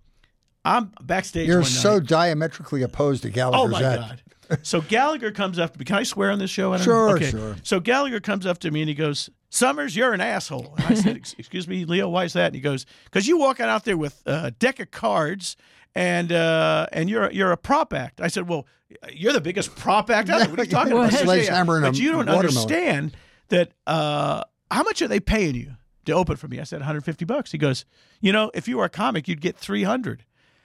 I'm 0.65 0.93
backstage. 1.01 1.47
You're 1.49 1.61
one 1.61 1.65
so 1.71 2.01
diametrically 2.01 2.83
opposed 2.83 3.23
to 3.23 3.31
Gallagher's 3.31 3.65
Oh 3.65 3.81
my 3.81 3.83
act. 3.83 4.23
god! 4.51 4.59
So 4.63 4.81
Gallagher 4.81 5.31
comes 5.31 5.59
up. 5.59 5.73
To 5.75 5.79
me. 5.79 5.85
Can 5.85 5.97
I 5.97 6.03
swear 6.03 6.31
on 6.31 6.39
this 6.39 6.51
show? 6.51 6.73
I 6.73 6.79
don't 6.79 6.85
Sure, 6.85 7.09
know. 7.11 7.15
Okay. 7.17 7.31
sure. 7.31 7.57
So 7.63 7.81
Gallagher 7.81 8.21
comes 8.21 8.47
up 8.47 8.59
to 8.61 8.71
me 8.71 8.81
and 8.81 8.89
he 8.89 8.95
goes, 8.95 9.29
"Summers, 9.51 9.97
you're 9.97 10.13
an 10.13 10.21
asshole." 10.21 10.75
And 10.77 10.87
I 10.87 10.95
said, 10.95 11.17
"Excuse 11.17 11.69
me, 11.69 11.85
Leo, 11.85 12.09
why 12.09 12.25
is 12.25 12.33
that?" 12.35 12.47
And 12.47 12.55
he 12.55 12.61
goes, 12.61 12.87
"Because 13.05 13.27
you're 13.27 13.39
walking 13.39 13.67
out 13.67 13.85
there 13.85 13.97
with 13.97 14.23
a 14.27 14.51
deck 14.51 14.81
of 14.81 14.91
cards." 14.91 15.57
And 15.95 16.31
uh, 16.31 16.87
and 16.93 17.11
you're 17.11 17.31
you're 17.33 17.51
a 17.51 17.57
prop 17.57 17.93
act. 17.93 18.21
I 18.21 18.29
said, 18.29 18.49
well, 18.49 18.67
you're 19.11 19.33
the 19.33 19.41
biggest 19.41 19.75
prop 19.75 20.11
act 20.11 20.29
out 20.29 20.41
there. 20.41 20.49
What 20.51 20.61
are 20.61 20.65
you 20.65 20.71
talking 20.71 20.93
about? 20.95 21.11
He 21.11 21.17
goes, 21.17 21.25
Sledgehammer 21.25 21.77
and 21.77 21.85
but 21.87 21.99
you 21.99 22.13
don't 22.13 22.27
watermelon. 22.27 22.47
understand 22.47 23.17
that. 23.49 23.73
Uh, 23.87 24.45
how 24.71 24.83
much 24.83 25.01
are 25.03 25.09
they 25.09 25.21
paying 25.21 25.55
you 25.55 25.77
to 26.05 26.13
open 26.13 26.37
for 26.37 26.49
me? 26.49 26.61
I 26.61 26.65
said 26.65 26.81
150 26.81 27.25
bucks. 27.25 27.53
He 27.53 27.59
goes, 27.59 27.85
you 28.21 28.33
know, 28.33 28.51
if 28.55 28.69
you 28.69 28.77
were 28.79 28.85
a 28.85 28.91
comic, 28.91 29.29
you'd 29.29 29.41
get 29.41 29.57
300. 29.57 30.25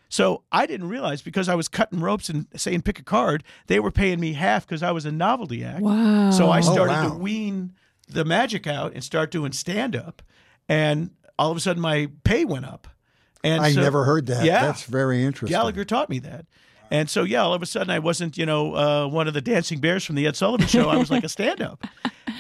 So 0.09 0.43
I 0.51 0.65
didn't 0.67 0.89
realize 0.89 1.21
because 1.21 1.49
I 1.49 1.55
was 1.55 1.67
cutting 1.67 1.99
ropes 1.99 2.29
and 2.29 2.47
saying 2.55 2.83
pick 2.83 2.99
a 2.99 3.03
card, 3.03 3.43
they 3.67 3.79
were 3.79 3.91
paying 3.91 4.19
me 4.19 4.33
half 4.33 4.67
because 4.67 4.83
I 4.83 4.91
was 4.91 5.05
a 5.05 5.11
novelty 5.11 5.63
act. 5.63 5.81
Wow. 5.81 6.31
So 6.31 6.51
I 6.51 6.61
started 6.61 6.93
wow. 6.93 7.09
to 7.09 7.15
wean 7.15 7.73
the 8.07 8.25
magic 8.25 8.67
out 8.67 8.93
and 8.93 9.03
start 9.03 9.31
doing 9.31 9.51
stand 9.51 9.95
up, 9.95 10.21
and 10.69 11.11
all 11.39 11.51
of 11.51 11.57
a 11.57 11.59
sudden 11.59 11.81
my 11.81 12.09
pay 12.23 12.45
went 12.45 12.65
up. 12.65 12.87
And 13.43 13.61
I 13.61 13.71
so- 13.73 13.81
never 13.81 14.03
heard 14.05 14.27
that. 14.27 14.45
Yeah, 14.45 14.65
That's 14.65 14.83
very 14.83 15.23
interesting. 15.23 15.53
Gallagher 15.53 15.83
taught 15.85 16.09
me 16.09 16.19
that. 16.19 16.45
And 16.91 17.09
so, 17.09 17.23
yeah, 17.23 17.41
all 17.41 17.53
of 17.55 17.61
a 17.63 17.65
sudden, 17.65 17.89
I 17.89 17.97
wasn't, 17.99 18.37
you 18.37 18.45
know, 18.45 18.75
uh, 18.75 19.07
one 19.07 19.27
of 19.27 19.33
the 19.33 19.41
dancing 19.41 19.79
bears 19.79 20.05
from 20.05 20.15
the 20.15 20.27
Ed 20.27 20.35
Sullivan 20.35 20.67
Show. 20.67 20.89
I 20.89 20.97
was 20.97 21.09
like 21.09 21.23
a 21.23 21.29
stand-up. 21.37 21.83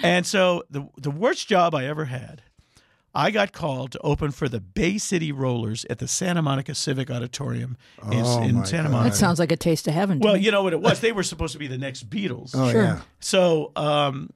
And 0.03 0.25
so, 0.27 0.63
the 0.69 0.87
the 0.97 1.09
worst 1.09 1.47
job 1.47 1.73
I 1.73 1.85
ever 1.85 2.05
had, 2.05 2.43
I 3.15 3.31
got 3.31 3.51
called 3.51 3.93
to 3.93 3.99
open 4.01 4.29
for 4.31 4.47
the 4.47 4.59
Bay 4.59 4.99
City 4.99 5.31
Rollers 5.31 5.85
at 5.89 5.97
the 5.97 6.07
Santa 6.07 6.41
Monica 6.43 6.75
Civic 6.75 7.09
Auditorium 7.09 7.77
in, 8.11 8.21
Oh, 8.23 8.43
in 8.43 8.63
Santa 8.65 8.83
God. 8.89 8.91
Monica. 8.91 9.09
That 9.11 9.15
sounds 9.17 9.39
like 9.39 9.51
a 9.51 9.57
taste 9.57 9.87
of 9.87 9.95
heaven. 9.95 10.19
to 10.19 10.25
well, 10.25 10.35
me. 10.35 10.41
you 10.41 10.51
know 10.51 10.61
what 10.61 10.73
it 10.73 10.81
was? 10.81 10.99
They 10.99 11.13
were 11.13 11.23
supposed 11.23 11.53
to 11.53 11.59
be 11.59 11.67
the 11.67 11.77
next 11.79 12.07
Beatles. 12.09 12.51
Oh 12.53 12.69
Sure. 12.71 12.83
yeah. 12.83 13.01
So 13.21 13.71
um, 13.75 14.29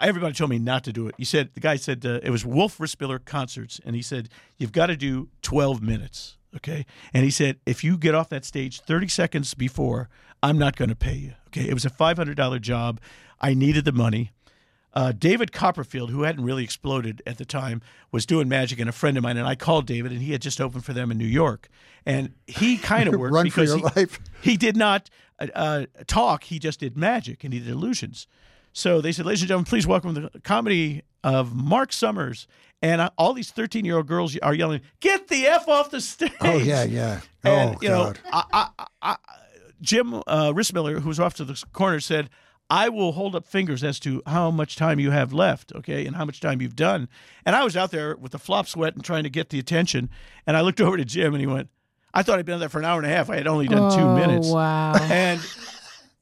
everybody 0.00 0.34
told 0.34 0.50
me 0.50 0.58
not 0.58 0.84
to 0.84 0.92
do 0.92 1.08
it. 1.08 1.14
He 1.18 1.24
said 1.24 1.50
the 1.54 1.60
guy 1.60 1.76
said 1.76 2.04
uh, 2.06 2.20
it 2.22 2.30
was 2.30 2.44
Wolf 2.44 2.78
Rissmiller 2.78 3.24
concerts, 3.24 3.80
and 3.84 3.94
he 3.96 4.02
said 4.02 4.28
you've 4.56 4.72
got 4.72 4.86
to 4.86 4.96
do 4.96 5.28
twelve 5.42 5.82
minutes. 5.82 6.36
Okay, 6.56 6.86
and 7.12 7.24
he 7.24 7.30
said 7.30 7.58
if 7.66 7.84
you 7.84 7.98
get 7.98 8.14
off 8.14 8.28
that 8.30 8.44
stage 8.44 8.80
thirty 8.80 9.08
seconds 9.08 9.54
before, 9.54 10.08
I'm 10.42 10.58
not 10.58 10.76
going 10.76 10.88
to 10.88 10.96
pay 10.96 11.14
you. 11.16 11.34
Okay, 11.48 11.68
it 11.68 11.74
was 11.74 11.84
a 11.84 11.90
five 11.90 12.16
hundred 12.16 12.36
dollar 12.36 12.58
job. 12.58 13.00
I 13.40 13.54
needed 13.54 13.84
the 13.84 13.92
money. 13.92 14.32
uh, 14.94 15.12
David 15.12 15.52
Copperfield, 15.52 16.10
who 16.10 16.22
hadn't 16.22 16.42
really 16.44 16.64
exploded 16.64 17.22
at 17.26 17.38
the 17.38 17.44
time, 17.44 17.82
was 18.10 18.26
doing 18.26 18.48
magic, 18.48 18.80
and 18.80 18.88
a 18.88 18.92
friend 18.92 19.16
of 19.16 19.22
mine, 19.22 19.36
and 19.36 19.46
I 19.46 19.54
called 19.54 19.86
David, 19.86 20.10
and 20.12 20.22
he 20.22 20.32
had 20.32 20.40
just 20.42 20.60
opened 20.60 20.84
for 20.84 20.92
them 20.94 21.10
in 21.12 21.18
New 21.18 21.26
York, 21.26 21.68
and 22.06 22.32
he 22.46 22.78
kind 22.78 23.08
of 23.08 23.14
worked 23.20 23.34
Run 23.34 23.44
for 23.50 23.60
because 23.62 23.68
your 23.70 23.78
he, 23.78 24.00
life. 24.00 24.18
he 24.40 24.56
did 24.56 24.76
not 24.76 25.10
uh, 25.38 25.46
uh, 25.54 25.86
talk; 26.06 26.44
he 26.44 26.58
just 26.58 26.80
did 26.80 26.96
magic 26.96 27.44
and 27.44 27.52
he 27.52 27.60
did 27.60 27.68
illusions. 27.68 28.26
So 28.78 29.00
they 29.00 29.10
said, 29.10 29.26
"Ladies 29.26 29.42
and 29.42 29.48
gentlemen, 29.48 29.64
please 29.64 29.88
welcome 29.88 30.14
the 30.14 30.30
comedy 30.44 31.02
of 31.24 31.52
Mark 31.52 31.92
Summers." 31.92 32.46
And 32.80 33.10
all 33.18 33.32
these 33.32 33.50
thirteen-year-old 33.50 34.06
girls 34.06 34.38
are 34.38 34.54
yelling, 34.54 34.82
"Get 35.00 35.26
the 35.26 35.46
f 35.46 35.66
off 35.68 35.90
the 35.90 36.00
stage!" 36.00 36.30
Oh 36.40 36.58
yeah, 36.58 36.84
yeah. 36.84 37.20
And 37.42 37.74
oh 37.74 37.78
you 37.82 37.88
know, 37.88 38.04
God. 38.04 38.18
I, 38.52 38.68
I, 38.78 38.86
I, 39.02 39.16
Jim 39.80 40.14
uh, 40.14 40.52
Rissmiller, 40.52 41.00
who 41.00 41.08
was 41.08 41.18
off 41.18 41.34
to 41.34 41.44
the 41.44 41.60
corner, 41.72 41.98
said, 41.98 42.30
"I 42.70 42.88
will 42.88 43.12
hold 43.12 43.34
up 43.34 43.46
fingers 43.46 43.82
as 43.82 43.98
to 44.00 44.22
how 44.26 44.52
much 44.52 44.76
time 44.76 45.00
you 45.00 45.10
have 45.10 45.32
left, 45.32 45.72
okay, 45.74 46.06
and 46.06 46.14
how 46.14 46.24
much 46.24 46.40
time 46.40 46.62
you've 46.62 46.76
done." 46.76 47.08
And 47.44 47.56
I 47.56 47.64
was 47.64 47.76
out 47.76 47.90
there 47.90 48.16
with 48.16 48.30
the 48.30 48.38
flop 48.38 48.68
sweat 48.68 48.94
and 48.94 49.02
trying 49.04 49.24
to 49.24 49.30
get 49.30 49.48
the 49.48 49.58
attention, 49.58 50.08
and 50.46 50.56
I 50.56 50.60
looked 50.60 50.80
over 50.80 50.96
to 50.96 51.04
Jim, 51.04 51.34
and 51.34 51.40
he 51.40 51.48
went, 51.48 51.68
"I 52.14 52.22
thought 52.22 52.38
I'd 52.38 52.46
been 52.46 52.60
there 52.60 52.68
for 52.68 52.78
an 52.78 52.84
hour 52.84 53.00
and 53.00 53.10
a 53.10 53.14
half. 53.14 53.28
I 53.28 53.34
had 53.38 53.48
only 53.48 53.66
done 53.66 53.90
two 53.90 54.04
Oh, 54.04 54.14
minutes." 54.14 54.48
Wow. 54.48 54.94
And 55.00 55.40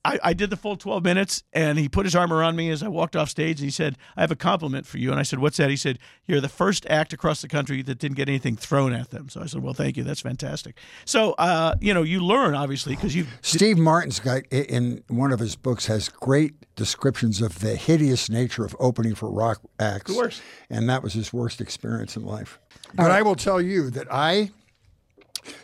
I, 0.07 0.19
I 0.23 0.33
did 0.35 0.51
the 0.51 0.57
full 0.57 0.77
12 0.77 1.03
minutes, 1.03 1.43
and 1.53 1.79
he 1.79 1.89
put 1.89 2.07
his 2.07 2.15
arm 2.15 2.33
around 2.33 2.55
me 2.55 2.71
as 2.71 2.83
I 2.83 2.89
walked 2.89 3.17
off 3.17 3.29
stage, 3.29 3.59
and 3.59 3.65
he 3.65 3.71
said, 3.71 3.97
I 4.17 4.21
have 4.21 4.31
a 4.31 4.37
compliment 4.37 4.87
for 4.87 4.99
you. 4.99 5.11
And 5.11 5.19
I 5.19 5.25
said, 5.25 5.41
What's 5.41 5.57
that? 5.57 5.69
He 5.69 5.77
said, 5.77 5.99
You're 6.27 6.41
the 6.41 6.49
first 6.49 6.87
act 6.89 7.13
across 7.13 7.43
the 7.43 7.49
country 7.49 7.83
that 7.83 7.99
didn't 7.99 8.17
get 8.17 8.29
anything 8.29 8.57
thrown 8.57 8.93
at 8.93 9.11
them. 9.11 9.29
So 9.29 9.43
I 9.43 9.47
said, 9.47 9.63
Well, 9.63 9.75
thank 9.75 9.97
you. 9.97 10.05
That's 10.05 10.21
fantastic. 10.21 10.77
So, 11.05 11.33
uh, 11.33 11.75
you 11.81 11.93
know, 11.93 12.03
you 12.03 12.21
learn, 12.21 12.55
obviously, 12.55 12.95
because 12.95 13.15
you 13.17 13.27
Steve 13.43 13.79
Martin's 13.79 14.21
got 14.21 14.43
in 14.53 15.03
one 15.09 15.33
of 15.33 15.41
his 15.41 15.57
books 15.57 15.87
has 15.87 16.09
great 16.09 16.55
descriptions 16.77 17.43
of 17.43 17.59
the 17.59 17.75
hideous 17.75 18.31
nature 18.31 18.65
of 18.65 18.77
opening 18.79 19.15
for 19.17 19.31
rock 19.31 19.61
acts. 19.81 20.13
The 20.13 20.19
worst. 20.19 20.43
And 20.71 20.89
that 20.89 21.03
was 21.03 21.15
his 21.15 21.33
worst 21.33 21.61
experience 21.61 22.17
in 22.17 22.25
life. 22.25 22.61
But 22.95 23.11
I 23.11 23.23
will 23.23 23.35
tell 23.35 23.61
you 23.61 23.91
that 23.91 24.07
I 24.11 24.51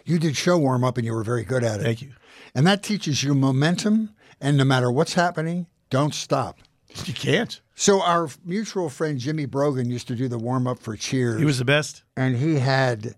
you 0.04 0.18
did 0.18 0.36
show 0.36 0.58
warm 0.58 0.84
up 0.84 0.96
and 0.96 1.06
you 1.06 1.12
were 1.12 1.24
very 1.24 1.44
good 1.44 1.64
at 1.64 1.80
it. 1.80 1.84
Thank 1.84 2.02
you. 2.02 2.12
And 2.54 2.66
that 2.66 2.82
teaches 2.82 3.22
you 3.22 3.34
momentum 3.34 4.14
and 4.42 4.58
no 4.58 4.64
matter 4.64 4.90
what's 4.92 5.14
happening, 5.14 5.66
don't 5.88 6.14
stop. 6.14 6.58
You 7.06 7.14
can't. 7.14 7.58
So 7.74 8.02
our 8.02 8.28
mutual 8.44 8.90
friend 8.90 9.18
Jimmy 9.18 9.46
Brogan 9.46 9.88
used 9.88 10.08
to 10.08 10.14
do 10.14 10.28
the 10.28 10.36
warm 10.36 10.66
up 10.66 10.78
for 10.78 10.94
Cheers. 10.94 11.38
He 11.38 11.46
was 11.46 11.58
the 11.58 11.64
best. 11.64 12.02
and 12.18 12.36
he 12.36 12.56
had 12.56 13.14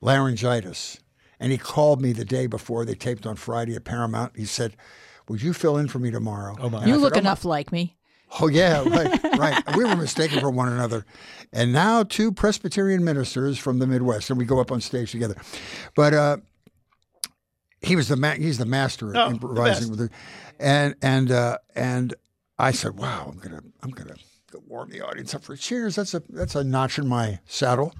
laryngitis. 0.00 0.98
And 1.38 1.50
he 1.52 1.58
called 1.58 2.00
me 2.02 2.12
the 2.12 2.24
day 2.24 2.46
before 2.46 2.84
they 2.84 2.94
taped 2.94 3.26
on 3.26 3.36
Friday 3.36 3.74
at 3.74 3.84
Paramount. 3.84 4.36
He 4.36 4.44
said, 4.44 4.76
Would 5.28 5.42
you 5.42 5.52
fill 5.52 5.76
in 5.78 5.88
for 5.88 5.98
me 5.98 6.10
tomorrow? 6.10 6.54
Oh, 6.60 6.68
my. 6.68 6.84
you 6.84 6.96
look 6.98 7.16
enough 7.16 7.44
like 7.44 7.72
me. 7.72 7.96
Oh, 8.40 8.46
yeah, 8.48 8.82
right, 8.86 9.22
right. 9.38 9.76
We 9.76 9.84
were 9.84 9.96
mistaken 9.96 10.38
for 10.40 10.50
one 10.50 10.68
another. 10.70 11.04
And 11.52 11.72
now 11.72 12.02
two 12.04 12.30
Presbyterian 12.30 13.02
ministers 13.04 13.58
from 13.58 13.78
the 13.80 13.86
Midwest, 13.86 14.30
and 14.30 14.38
we 14.38 14.44
go 14.44 14.60
up 14.60 14.70
on 14.70 14.80
stage 14.80 15.10
together. 15.10 15.34
But 15.96 16.14
uh, 16.14 16.36
he 17.82 17.96
was 17.96 18.08
the 18.08 18.16
ma- 18.16 18.34
he's 18.34 18.58
the 18.58 18.66
master 18.66 19.06
Oh, 19.06 19.08
of 19.08 19.14
the 19.14 19.34
improvising 19.34 19.90
with 19.90 19.98
the, 19.98 20.10
and 20.58 20.94
and 21.02 21.30
uh, 21.30 21.58
and 21.74 22.14
I 22.58 22.72
said, 22.72 22.96
"Wow, 22.98 23.30
I'm 23.32 23.38
gonna 23.38 23.60
I'm 23.82 23.90
gonna 23.90 24.14
warm 24.66 24.90
the 24.90 25.00
audience 25.00 25.34
up 25.34 25.42
for 25.44 25.56
cheers." 25.56 25.94
That's 25.96 26.14
a 26.14 26.22
that's 26.28 26.54
a 26.54 26.62
notch 26.64 26.98
in 26.98 27.06
my 27.08 27.38
saddle. 27.46 27.94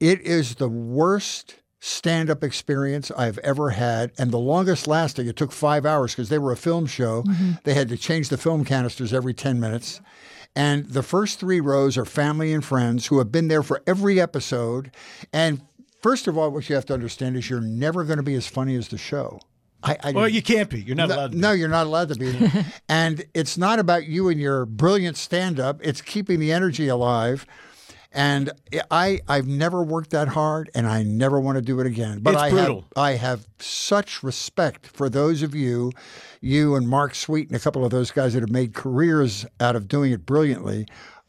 It 0.00 0.20
is 0.22 0.56
the 0.56 0.68
worst 0.68 1.56
stand 1.80 2.30
up 2.30 2.42
experience 2.42 3.10
I've 3.10 3.38
ever 3.38 3.70
had, 3.70 4.12
and 4.18 4.30
the 4.30 4.38
longest 4.38 4.86
lasting. 4.86 5.26
It 5.28 5.36
took 5.36 5.52
five 5.52 5.84
hours 5.86 6.12
because 6.12 6.28
they 6.28 6.38
were 6.38 6.52
a 6.52 6.56
film 6.56 6.86
show. 6.86 7.24
They 7.64 7.74
had 7.74 7.88
to 7.90 7.96
change 7.96 8.28
the 8.28 8.38
film 8.38 8.64
canisters 8.64 9.12
every 9.12 9.34
10 9.34 9.60
minutes. 9.60 10.00
And 10.56 10.86
the 10.88 11.02
first 11.02 11.40
three 11.40 11.60
rows 11.60 11.98
are 11.98 12.04
family 12.04 12.52
and 12.52 12.64
friends 12.64 13.06
who 13.08 13.18
have 13.18 13.30
been 13.32 13.48
there 13.48 13.62
for 13.62 13.82
every 13.86 14.20
episode. 14.20 14.92
And 15.32 15.60
first 16.04 16.28
of 16.28 16.36
all, 16.36 16.50
what 16.50 16.68
you 16.68 16.74
have 16.74 16.84
to 16.84 16.92
understand 16.92 17.34
is 17.34 17.48
you're 17.48 17.62
never 17.62 18.04
going 18.04 18.18
to 18.18 18.22
be 18.22 18.34
as 18.34 18.46
funny 18.46 18.76
as 18.76 18.88
the 18.88 18.98
show. 18.98 19.40
I, 19.82 19.96
I 20.04 20.12
Well, 20.12 20.28
you 20.28 20.42
can't 20.42 20.68
be. 20.68 20.82
You're 20.82 20.96
not 20.96 21.08
no, 21.08 21.14
allowed 21.14 21.32
to. 21.32 21.38
no, 21.38 21.52
you're 21.52 21.68
not 21.70 21.86
allowed 21.86 22.08
to 22.10 22.14
be. 22.16 22.50
and 22.90 23.24
it's 23.32 23.56
not 23.56 23.78
about 23.78 24.04
you 24.04 24.28
and 24.28 24.38
your 24.38 24.66
brilliant 24.66 25.16
stand 25.16 25.58
up, 25.58 25.80
it's 25.82 26.02
keeping 26.02 26.40
the 26.40 26.52
energy 26.52 26.88
alive. 26.88 27.46
And 28.12 28.52
I, 28.90 29.20
I've 29.26 29.46
never 29.46 29.82
worked 29.82 30.10
that 30.10 30.28
hard, 30.28 30.70
and 30.74 30.86
I 30.86 31.02
never 31.02 31.40
want 31.40 31.56
to 31.56 31.62
do 31.62 31.80
it 31.80 31.86
again. 31.86 32.18
But 32.20 32.34
It's 32.34 32.42
I 32.42 32.50
brutal. 32.50 32.82
have, 32.82 32.92
I 32.96 33.12
have 33.12 33.46
such 33.58 34.22
respect 34.22 34.86
for 34.86 35.08
those 35.08 35.42
of 35.42 35.54
you, 35.54 35.90
you 36.42 36.76
and 36.76 36.86
Mark 36.86 37.14
Sweet, 37.14 37.48
and 37.48 37.56
a 37.56 37.58
couple 37.58 37.82
of 37.82 37.90
those 37.90 38.10
guys 38.10 38.34
that 38.34 38.40
have 38.42 38.52
made 38.52 38.74
careers 38.74 39.46
out 39.58 39.74
of 39.74 39.88
doing 39.88 40.12
it 40.12 40.26
brilliantly. 40.26 40.86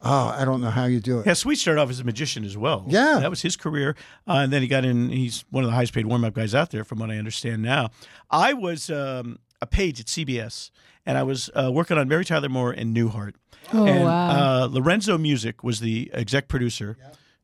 Oh, 0.08 0.34
I 0.36 0.44
don't 0.44 0.60
know 0.60 0.70
how 0.70 0.84
you 0.84 1.00
do 1.00 1.20
it. 1.20 1.26
Yeah, 1.26 1.32
Sweet 1.34 1.56
started 1.56 1.80
off 1.80 1.90
as 1.90 2.00
a 2.00 2.04
magician 2.04 2.44
as 2.44 2.56
well. 2.56 2.84
Yeah. 2.88 3.18
that 3.20 3.30
was 3.30 3.42
his 3.42 3.56
career, 3.56 3.96
uh, 4.28 4.34
and 4.34 4.52
then 4.52 4.62
he 4.62 4.68
got 4.68 4.84
in. 4.84 5.10
He's 5.10 5.44
one 5.50 5.64
of 5.64 5.70
the 5.70 5.74
highest 5.74 5.92
paid 5.92 6.06
warm 6.06 6.24
up 6.24 6.34
guys 6.34 6.54
out 6.54 6.70
there, 6.70 6.84
from 6.84 6.98
what 7.00 7.10
I 7.10 7.16
understand 7.16 7.62
now. 7.62 7.90
I 8.30 8.52
was 8.52 8.88
um, 8.90 9.38
a 9.60 9.66
page 9.66 10.00
at 10.00 10.06
CBS, 10.06 10.70
and 11.04 11.18
I 11.18 11.22
was 11.22 11.50
uh, 11.54 11.70
working 11.72 11.98
on 11.98 12.08
Mary 12.08 12.24
Tyler 12.24 12.48
Moore 12.48 12.72
and 12.72 12.96
Newhart. 12.96 13.34
Oh, 13.72 13.84
and 13.84 14.04
wow. 14.04 14.62
uh, 14.62 14.68
Lorenzo 14.70 15.18
Music 15.18 15.64
was 15.64 15.80
the 15.80 16.10
exec 16.14 16.48
producer. 16.48 16.96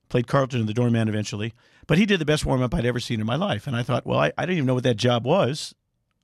Played 0.09 0.27
Carlton 0.27 0.61
and 0.61 0.69
the 0.69 0.75
doorman 0.75 1.09
eventually, 1.09 1.55
but 1.87 1.97
he 1.97 2.05
did 2.05 2.21
the 2.21 2.27
best 2.27 2.45
warm 2.45 2.61
up 2.61 2.75
I'd 2.75 2.85
ever 2.85 3.01
seen 3.01 3.19
in 3.19 3.25
my 3.27 3.35
life. 3.37 3.67
And 3.67 3.75
I 3.75 3.83
thought, 3.83 4.05
well, 4.05 4.19
I, 4.21 4.31
I 4.37 4.43
didn't 4.43 4.59
even 4.59 4.67
know 4.67 4.75
what 4.75 4.83
that 4.85 4.99
job 4.99 5.25
was. 5.25 5.75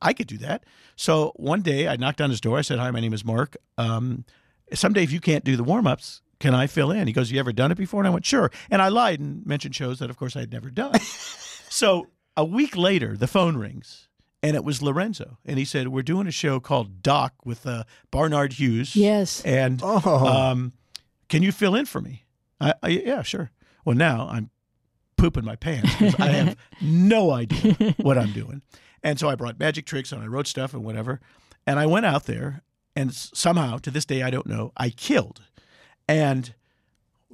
I 0.03 0.12
could 0.12 0.27
do 0.27 0.37
that. 0.38 0.64
So 0.94 1.33
one 1.37 1.62
day 1.62 1.88
I 1.88 1.96
knocked 1.96 2.20
on 2.20 2.29
his 2.29 2.40
door. 2.40 2.59
I 2.59 2.61
said, 2.61 2.79
"Hi, 2.79 2.90
my 2.90 3.01
name 3.01 3.14
is 3.14 3.24
Mark. 3.24 3.57
Um, 3.79 4.27
someday 4.74 5.03
if 5.03 5.11
you 5.11 5.20
can't 5.20 5.42
do 5.42 5.57
the 5.57 5.64
warm 5.64 5.87
ups, 5.87 6.20
can 6.40 6.55
I 6.55 6.66
fill 6.66 6.90
in?" 6.90 7.07
He 7.07 7.12
goes, 7.12 7.31
"You 7.31 7.38
ever 7.40 7.53
done 7.53 7.70
it 7.72 7.79
before?" 7.79 8.01
And 8.01 8.09
I 8.09 8.11
went, 8.11 8.24
"Sure." 8.27 8.51
And 8.70 8.81
I 8.83 8.88
lied 8.88 9.20
and 9.20 9.44
mentioned 9.46 9.74
shows 9.74 9.98
that, 9.98 10.11
of 10.11 10.16
course, 10.16 10.37
I'd 10.37 10.53
never 10.53 10.70
done. 10.70 10.98
so 11.68 12.09
a 12.37 12.44
week 12.44 12.77
later, 12.77 13.16
the 13.16 13.27
phone 13.27 13.57
rings, 13.57 14.09
and 14.42 14.55
it 14.57 14.64
was 14.64 14.83
Lorenzo, 14.83 15.38
and 15.44 15.59
he 15.59 15.64
said, 15.64 15.88
"We're 15.88 16.03
doing 16.03 16.27
a 16.27 16.33
show 16.33 16.61
called 16.61 17.03
Doc 17.03 17.35
with 17.44 17.66
uh, 17.66 17.85
Barnard 18.11 18.55
Hughes." 18.55 18.94
Yes. 18.96 19.42
And 19.44 19.81
Oh. 19.83 20.27
um, 20.27 20.72
can 21.29 21.42
you 21.42 21.53
fill 21.53 21.74
in 21.74 21.87
for 21.87 22.01
me? 22.01 22.24
I, 22.61 22.74
I, 22.83 22.88
yeah, 22.88 23.22
sure. 23.22 23.51
Well, 23.85 23.96
now 23.96 24.29
I'm 24.31 24.51
pooping 25.16 25.44
my 25.44 25.57
pants 25.57 25.94
because 25.96 26.14
I 26.18 26.29
have 26.29 26.57
no 26.81 27.31
idea 27.33 27.94
what 27.98 28.16
I'm 28.18 28.33
doing. 28.33 28.62
And 29.03 29.18
so 29.18 29.29
I 29.29 29.35
brought 29.37 29.59
magic 29.59 29.87
tricks 29.87 30.11
and 30.12 30.22
I 30.22 30.27
wrote 30.27 30.46
stuff 30.46 30.74
and 30.74 30.85
whatever. 30.85 31.20
And 31.66 31.79
I 31.79 31.87
went 31.87 32.07
out 32.07 32.24
there, 32.24 32.62
and 32.96 33.12
somehow, 33.14 33.79
to 33.79 33.90
this 33.90 34.05
day, 34.05 34.22
I 34.22 34.31
don't 34.31 34.46
know, 34.46 34.72
I 34.77 34.90
killed. 34.90 35.42
And 36.09 36.55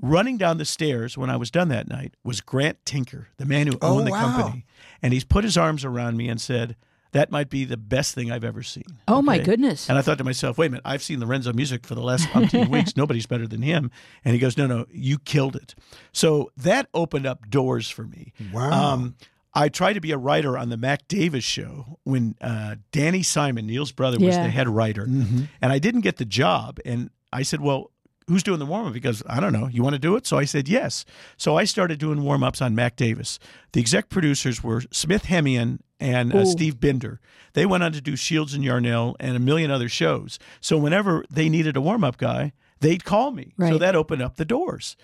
running 0.01 0.37
down 0.37 0.59
the 0.59 0.65
stairs 0.65 1.17
when 1.17 1.31
I 1.31 1.37
was 1.37 1.51
done 1.51 1.69
that 1.69 1.89
night 1.89 2.15
was 2.25 2.41
Grant 2.41 2.85
Tinker, 2.85 3.29
the 3.37 3.47
man 3.47 3.67
who 3.69 3.79
Oh, 3.81 3.99
owned 3.99 4.07
the 4.07 4.11
wow. 4.11 4.37
company. 4.37 4.67
And 5.03 5.13
he's 5.13 5.25
put 5.25 5.45
his 5.45 5.57
arms 5.57 5.85
around 5.85 6.17
me 6.17 6.29
and 6.29 6.41
said, 6.41 6.75
That 7.13 7.31
might 7.31 7.49
be 7.49 7.65
the 7.65 7.77
best 7.77 8.13
thing 8.15 8.33
I've 8.33 8.43
ever 8.43 8.63
seen. 8.65 8.85
Oh, 9.07 9.23
my 9.23 9.39
goodness. 9.39 9.89
And 9.89 9.97
I 9.97 10.03
thought 10.03 10.19
to 10.19 10.25
myself, 10.25 10.59
wait 10.59 10.67
a 10.67 10.71
minute, 10.71 10.83
I've 10.85 11.03
seen 11.03 11.21
Lorenzo 11.21 11.53
music 11.53 11.87
for 11.87 11.95
the 11.95 12.03
last 12.03 12.27
umpteen 12.31 12.69
weeks. 12.71 12.97
Nobody's 12.97 13.27
better 13.27 13.47
than 13.47 13.63
him. 13.63 13.93
And 14.25 14.33
he 14.35 14.41
goes, 14.41 14.57
no, 14.57 14.67
no, 14.67 14.87
you 14.91 15.19
killed 15.21 15.55
it. 15.55 15.77
So 16.13 16.51
that 16.57 16.89
opened 16.93 17.25
up 17.27 17.49
doors 17.49 17.89
for 17.89 18.03
me. 18.03 18.33
Wow. 18.53 18.73
Um, 18.95 19.15
I 19.57 19.69
tried 19.69 19.93
to 19.93 20.01
be 20.01 20.11
a 20.11 20.19
writer 20.19 20.59
on 20.59 20.71
the 20.71 20.77
Mac 20.77 21.07
Davis 21.07 21.45
show 21.45 21.99
when 22.03 22.35
uh, 22.41 22.75
Danny 22.91 23.23
Simon, 23.23 23.69
Neil's 23.69 23.93
brother, 23.93 24.19
was 24.19 24.35
Yeah. 24.35 24.43
the 24.43 24.51
head 24.51 24.69
writer. 24.69 25.05
And 25.05 25.49
I 25.63 25.79
didn't 25.79 26.01
get 26.01 26.17
the 26.17 26.25
job. 26.25 26.81
And 26.85 27.11
I 27.33 27.43
said, 27.45 27.61
well, 27.61 27.93
who's 28.29 28.43
doing 28.43 28.59
the 28.59 28.67
warm 28.67 28.87
up? 28.87 28.93
Because 28.93 29.23
I 29.29 29.41
don't 29.41 29.53
know. 29.53 29.69
You 29.69 29.83
want 29.83 29.95
to 29.95 29.99
do 29.99 30.17
it? 30.17 30.27
So 30.27 30.39
I 30.39 30.45
said 30.45 30.69
yes. 30.69 31.05
So 31.37 31.57
I 31.57 31.65
started 31.65 31.99
doing 31.99 32.23
warm 32.23 32.43
ups 32.43 32.63
on 32.63 32.75
Mac 32.75 32.97
Davis. 32.97 33.39
The 33.73 33.81
exec 33.81 34.09
producers 34.09 34.63
were 34.63 34.83
Smith 34.91 35.25
Hemion 35.25 35.81
and 36.01 36.35
uh, 36.35 36.45
Steve 36.45 36.81
Binder. 36.81 37.21
They 37.55 37.67
went 37.67 37.83
on 37.83 37.93
to 37.93 38.01
do 38.01 38.17
Shields 38.17 38.55
and 38.55 38.65
Yarnell 38.65 39.17
and 39.21 39.37
a 39.37 39.41
million 39.41 39.71
other 39.71 39.89
shows. 39.89 40.39
So 40.61 40.77
whenever 40.77 41.25
they 41.31 41.49
needed 41.49 41.77
a 41.77 41.81
warm 41.81 42.05
up 42.05 42.17
guy, 42.17 42.53
they'd 42.81 43.05
call 43.05 43.31
me. 43.31 43.53
So 43.59 43.79
that 43.79 43.95
opened 43.95 44.23
up 44.23 44.37
the 44.37 44.45
doors. 44.45 44.97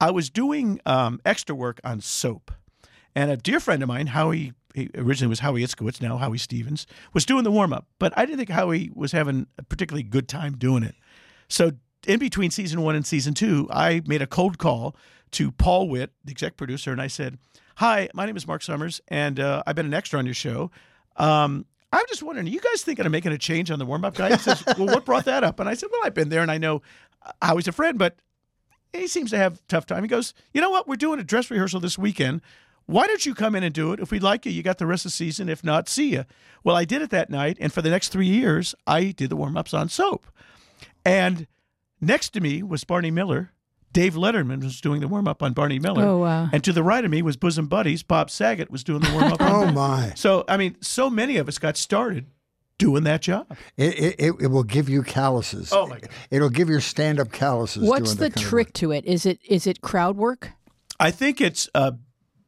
I 0.00 0.10
was 0.10 0.28
doing 0.28 0.80
um, 0.84 1.20
extra 1.24 1.54
work 1.54 1.80
on 1.82 2.00
soap. 2.00 2.50
And 3.14 3.30
a 3.30 3.36
dear 3.36 3.60
friend 3.60 3.82
of 3.82 3.88
mine, 3.88 4.08
Howie, 4.08 4.52
he 4.74 4.90
originally 4.94 5.30
was 5.30 5.40
Howie 5.40 5.62
Itzkowitz, 5.62 6.02
now 6.02 6.18
Howie 6.18 6.36
Stevens, 6.36 6.86
was 7.14 7.24
doing 7.24 7.44
the 7.44 7.50
warm 7.50 7.72
up. 7.72 7.86
But 7.98 8.12
I 8.14 8.26
didn't 8.26 8.38
think 8.38 8.50
Howie 8.50 8.90
was 8.94 9.12
having 9.12 9.46
a 9.56 9.62
particularly 9.62 10.02
good 10.02 10.28
time 10.28 10.58
doing 10.58 10.82
it. 10.82 10.94
So 11.48 11.72
in 12.06 12.18
between 12.18 12.50
season 12.50 12.82
one 12.82 12.94
and 12.94 13.06
season 13.06 13.34
two, 13.34 13.68
I 13.70 14.02
made 14.06 14.22
a 14.22 14.26
cold 14.26 14.58
call 14.58 14.96
to 15.32 15.50
Paul 15.52 15.88
Witt, 15.88 16.12
the 16.24 16.30
exec 16.30 16.56
producer, 16.56 16.92
and 16.92 17.00
I 17.00 17.08
said, 17.08 17.38
Hi, 17.76 18.08
my 18.14 18.24
name 18.24 18.36
is 18.36 18.46
Mark 18.46 18.62
Summers, 18.62 19.02
and 19.08 19.38
uh, 19.38 19.62
I've 19.66 19.76
been 19.76 19.86
an 19.86 19.94
extra 19.94 20.18
on 20.18 20.24
your 20.24 20.34
show. 20.34 20.70
Um, 21.16 21.66
I'm 21.92 22.04
just 22.08 22.22
wondering, 22.22 22.46
are 22.46 22.50
you 22.50 22.60
guys 22.60 22.82
thinking 22.82 23.06
of 23.06 23.12
making 23.12 23.32
a 23.32 23.38
change 23.38 23.70
on 23.70 23.78
the 23.78 23.86
warm 23.86 24.04
up 24.04 24.14
guy? 24.14 24.30
He 24.30 24.38
says, 24.38 24.62
Well, 24.78 24.86
what 24.86 25.04
brought 25.04 25.26
that 25.26 25.44
up? 25.44 25.60
And 25.60 25.68
I 25.68 25.74
said, 25.74 25.88
Well, 25.92 26.00
I've 26.04 26.14
been 26.14 26.28
there 26.28 26.42
and 26.42 26.50
I 26.50 26.58
know 26.58 26.82
uh, 27.22 27.32
Howie's 27.42 27.68
a 27.68 27.72
friend, 27.72 27.98
but 27.98 28.16
he 28.92 29.06
seems 29.06 29.30
to 29.30 29.38
have 29.38 29.54
a 29.54 29.58
tough 29.68 29.86
time. 29.86 30.02
He 30.02 30.08
goes, 30.08 30.34
You 30.52 30.60
know 30.60 30.70
what? 30.70 30.88
We're 30.88 30.96
doing 30.96 31.20
a 31.20 31.24
dress 31.24 31.50
rehearsal 31.50 31.80
this 31.80 31.98
weekend. 31.98 32.40
Why 32.86 33.06
don't 33.06 33.26
you 33.26 33.34
come 33.34 33.56
in 33.56 33.64
and 33.64 33.74
do 33.74 33.92
it? 33.92 34.00
If 34.00 34.12
we'd 34.12 34.22
like 34.22 34.46
you, 34.46 34.52
you 34.52 34.62
got 34.62 34.78
the 34.78 34.86
rest 34.86 35.04
of 35.04 35.10
the 35.10 35.16
season. 35.16 35.48
If 35.48 35.64
not, 35.64 35.88
see 35.88 36.12
you. 36.12 36.24
Well, 36.62 36.76
I 36.76 36.84
did 36.84 37.02
it 37.02 37.10
that 37.10 37.30
night. 37.30 37.56
And 37.60 37.72
for 37.72 37.82
the 37.82 37.90
next 37.90 38.10
three 38.10 38.28
years, 38.28 38.74
I 38.86 39.10
did 39.10 39.28
the 39.28 39.36
warm 39.36 39.56
ups 39.56 39.74
on 39.74 39.88
soap. 39.88 40.26
And 41.04 41.48
Next 42.00 42.30
to 42.30 42.40
me 42.40 42.62
was 42.62 42.84
Barney 42.84 43.10
Miller. 43.10 43.52
Dave 43.92 44.14
Letterman 44.14 44.62
was 44.62 44.80
doing 44.80 45.00
the 45.00 45.08
warm 45.08 45.26
up 45.26 45.42
on 45.42 45.54
Barney 45.54 45.78
Miller. 45.78 46.04
Oh, 46.04 46.18
wow. 46.18 46.50
And 46.52 46.62
to 46.64 46.72
the 46.72 46.82
right 46.82 47.02
of 47.02 47.10
me 47.10 47.22
was 47.22 47.36
Bosom 47.38 47.66
Buddies. 47.66 48.02
Bob 48.02 48.30
Saget 48.30 48.70
was 48.70 48.84
doing 48.84 49.00
the 49.00 49.10
warm 49.12 49.32
up. 49.32 49.40
Oh 49.40 49.70
my! 49.72 50.12
So, 50.16 50.44
I 50.48 50.58
mean, 50.58 50.76
so 50.82 51.08
many 51.08 51.38
of 51.38 51.48
us 51.48 51.56
got 51.58 51.78
started 51.78 52.26
doing 52.78 53.04
that 53.04 53.22
job. 53.22 53.56
It, 53.78 53.98
it, 53.98 54.14
it, 54.18 54.34
it 54.42 54.46
will 54.48 54.64
give 54.64 54.90
you 54.90 55.02
calluses. 55.02 55.72
Oh, 55.72 55.86
my 55.86 55.98
God. 55.98 56.10
It'll 56.30 56.50
give 56.50 56.68
your 56.68 56.82
stand 56.82 57.18
up 57.18 57.32
calluses. 57.32 57.88
What's 57.88 58.10
doing 58.10 58.16
the 58.18 58.24
that 58.24 58.34
kind 58.34 58.44
of 58.44 58.50
trick 58.50 58.72
to 58.74 58.92
it? 58.92 59.06
Is 59.06 59.24
it 59.24 59.38
is 59.48 59.66
it 59.66 59.80
crowd 59.80 60.18
work? 60.18 60.50
I 61.00 61.10
think 61.10 61.40
it's 61.40 61.70
uh, 61.74 61.92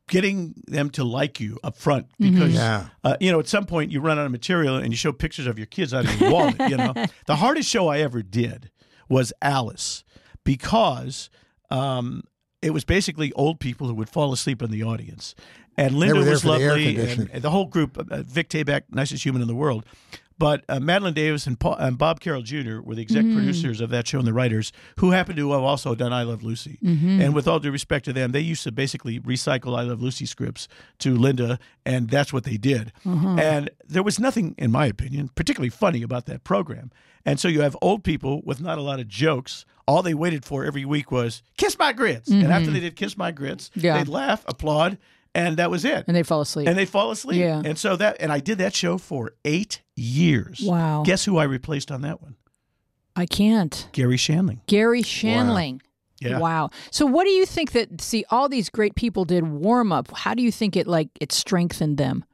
getting 0.09 0.55
them 0.67 0.91
to 0.91 1.05
like 1.05 1.41
you 1.41 1.59
up 1.65 1.77
front 1.77 2.09
because 2.19 2.53
Yeah. 2.53 2.89
uh, 3.05 3.17
you 3.21 3.33
know 3.33 3.41
at 3.41 3.49
some 3.49 3.65
point 3.65 3.91
you 3.91 4.01
run 4.01 4.19
out 4.19 4.27
of 4.27 4.33
material 4.33 4.77
and 4.77 4.91
you 4.93 4.97
show 4.97 5.13
pictures 5.13 5.47
of 5.47 5.59
your 5.59 5.67
kids 5.67 5.95
out 5.95 6.05
of 6.05 6.21
your 6.21 6.31
wallet. 6.31 6.57
You 6.69 6.77
know, 6.77 6.93
the 7.27 7.37
hardest 7.37 7.71
show 7.71 7.89
I 7.89 8.01
ever 8.01 8.23
did 8.23 8.71
was 9.09 9.33
Alice 9.43 10.05
because 10.45 11.31
um, 11.71 12.23
it 12.63 12.71
was 12.71 12.85
basically 12.85 13.33
old 13.33 13.61
people 13.61 13.87
who 13.87 13.95
would 13.95 14.09
fall 14.09 14.33
asleep 14.33 14.63
in 14.63 14.71
the 14.71 14.83
audience. 14.83 15.35
And 15.77 15.95
Linda 15.95 16.17
was 16.17 16.43
for 16.43 16.49
the 16.49 16.53
lovely, 16.67 16.97
and, 16.97 17.31
and 17.31 17.43
the 17.43 17.51
whole 17.51 17.67
group, 17.67 17.99
uh, 17.99 18.23
Vic 18.23 18.49
Tayback, 18.49 18.83
nicest 18.91 19.25
human 19.25 19.43
in 19.43 19.49
the 19.49 19.55
world. 19.55 19.85
But 20.39 20.65
uh, 20.69 20.79
Madeline 20.79 21.15
Davis 21.15 21.47
and, 21.47 21.59
Paul, 21.59 21.75
and 21.75 21.99
Bob 21.99 22.21
Carroll 22.21 22.43
Jr. 22.43 22.81
were 22.81 22.95
the 22.95 23.03
exec 23.03 23.25
mm. 23.25 23.35
producers 23.35 23.81
of 23.81 23.91
that 23.91 24.07
show 24.07 24.19
and 24.19 24.27
the 24.27 24.33
writers, 24.33 24.73
who 24.99 25.11
happened 25.11 25.37
to 25.37 25.53
have 25.53 25.63
also 25.63 25.95
done 25.95 26.13
I 26.13 26.23
Love 26.23 26.43
Lucy. 26.43 26.79
Mm-hmm. 26.83 27.21
And 27.21 27.35
with 27.35 27.49
all 27.49 27.59
due 27.59 27.73
respect 27.73 28.05
to 28.05 28.13
them, 28.13 28.33
they 28.33 28.41
used 28.41 28.63
to 28.65 28.73
basically 28.73 29.19
recycle 29.21 29.77
I 29.77 29.83
Love 29.83 30.01
Lucy 30.01 30.27
scripts 30.27 30.69
to 31.01 31.17
Linda, 31.17 31.59
and 31.85 32.09
that's 32.09 32.33
what 32.33 32.45
they 32.45 32.57
did. 32.57 32.93
Uh-huh. 33.05 33.37
And 33.39 33.71
there 33.87 34.03
was 34.03 34.21
nothing, 34.21 34.55
in 34.59 34.71
my 34.71 34.87
opinion, 34.87 35.31
particularly 35.35 35.71
funny 35.71 36.03
about 36.03 36.27
that 36.27 36.45
program. 36.45 36.93
And 37.25 37.41
so 37.41 37.49
you 37.49 37.61
have 37.63 37.77
old 37.83 38.05
people 38.05 38.41
with 38.45 38.61
not 38.61 38.79
a 38.79 38.83
lot 38.83 39.01
of 39.01 39.09
jokes. 39.09 39.67
All 39.87 40.03
they 40.03 40.15
waited 40.15 40.45
for 40.45 40.65
every 40.65 40.85
week 40.85 41.11
was 41.11 41.43
"Kiss 41.57 41.79
My 41.79 41.93
Grits," 41.93 42.31
and 42.31 42.45
after 42.45 42.67
mm-hmm. 42.67 42.75
they 42.75 42.81
did 42.81 42.97
"Kiss 42.97 43.17
My 43.17 43.33
Grits," 43.33 43.71
Yeah. 43.75 43.97
they'd 43.99 44.09
laugh, 44.09 44.45
applaud, 44.47 44.99
and 45.35 45.57
that 45.59 45.71
was 45.71 45.85
it 45.85 46.05
And 46.09 46.17
they 46.17 46.23
fall 46.23 46.41
asleep. 46.41 46.69
and 46.69 46.77
they 46.79 46.87
fall 46.87 47.11
asleep. 47.11 47.39
Yeah. 47.41 47.63
And 47.65 47.79
so 47.79 47.97
that, 47.97 48.17
and 48.21 48.33
I 48.33 48.41
did 48.41 48.59
that 48.59 48.75
show 48.75 48.99
for 48.99 49.33
eight 49.45 49.83
years. 49.97 50.61
Wow. 50.65 51.03
Guess 51.05 51.25
who 51.25 51.37
I 51.39 51.45
replaced 51.45 51.91
on 51.91 52.03
that 52.03 52.23
one? 52.23 52.37
I 53.17 53.27
can't. 53.27 53.89
Garry 53.93 54.17
Shandling. 54.17 54.61
Garry 54.67 55.03
Shandling. 55.03 55.81
Yeah. 56.21 56.39
Wow. 56.39 56.71
So 56.91 57.05
what 57.07 57.25
do 57.25 57.31
you 57.31 57.47
think 57.47 57.73
that 57.73 58.01
see 58.01 58.25
all 58.31 58.49
these 58.49 58.69
great 58.71 58.95
people 58.97 59.25
did 59.25 59.47
warm 59.47 59.93
up? 59.93 60.11
How 60.13 60.35
do 60.35 60.43
you 60.43 60.51
think 60.53 60.77
it 60.77 60.87
like 60.87 61.09
it 61.21 61.31
strengthened 61.33 61.97
them? 61.99 62.25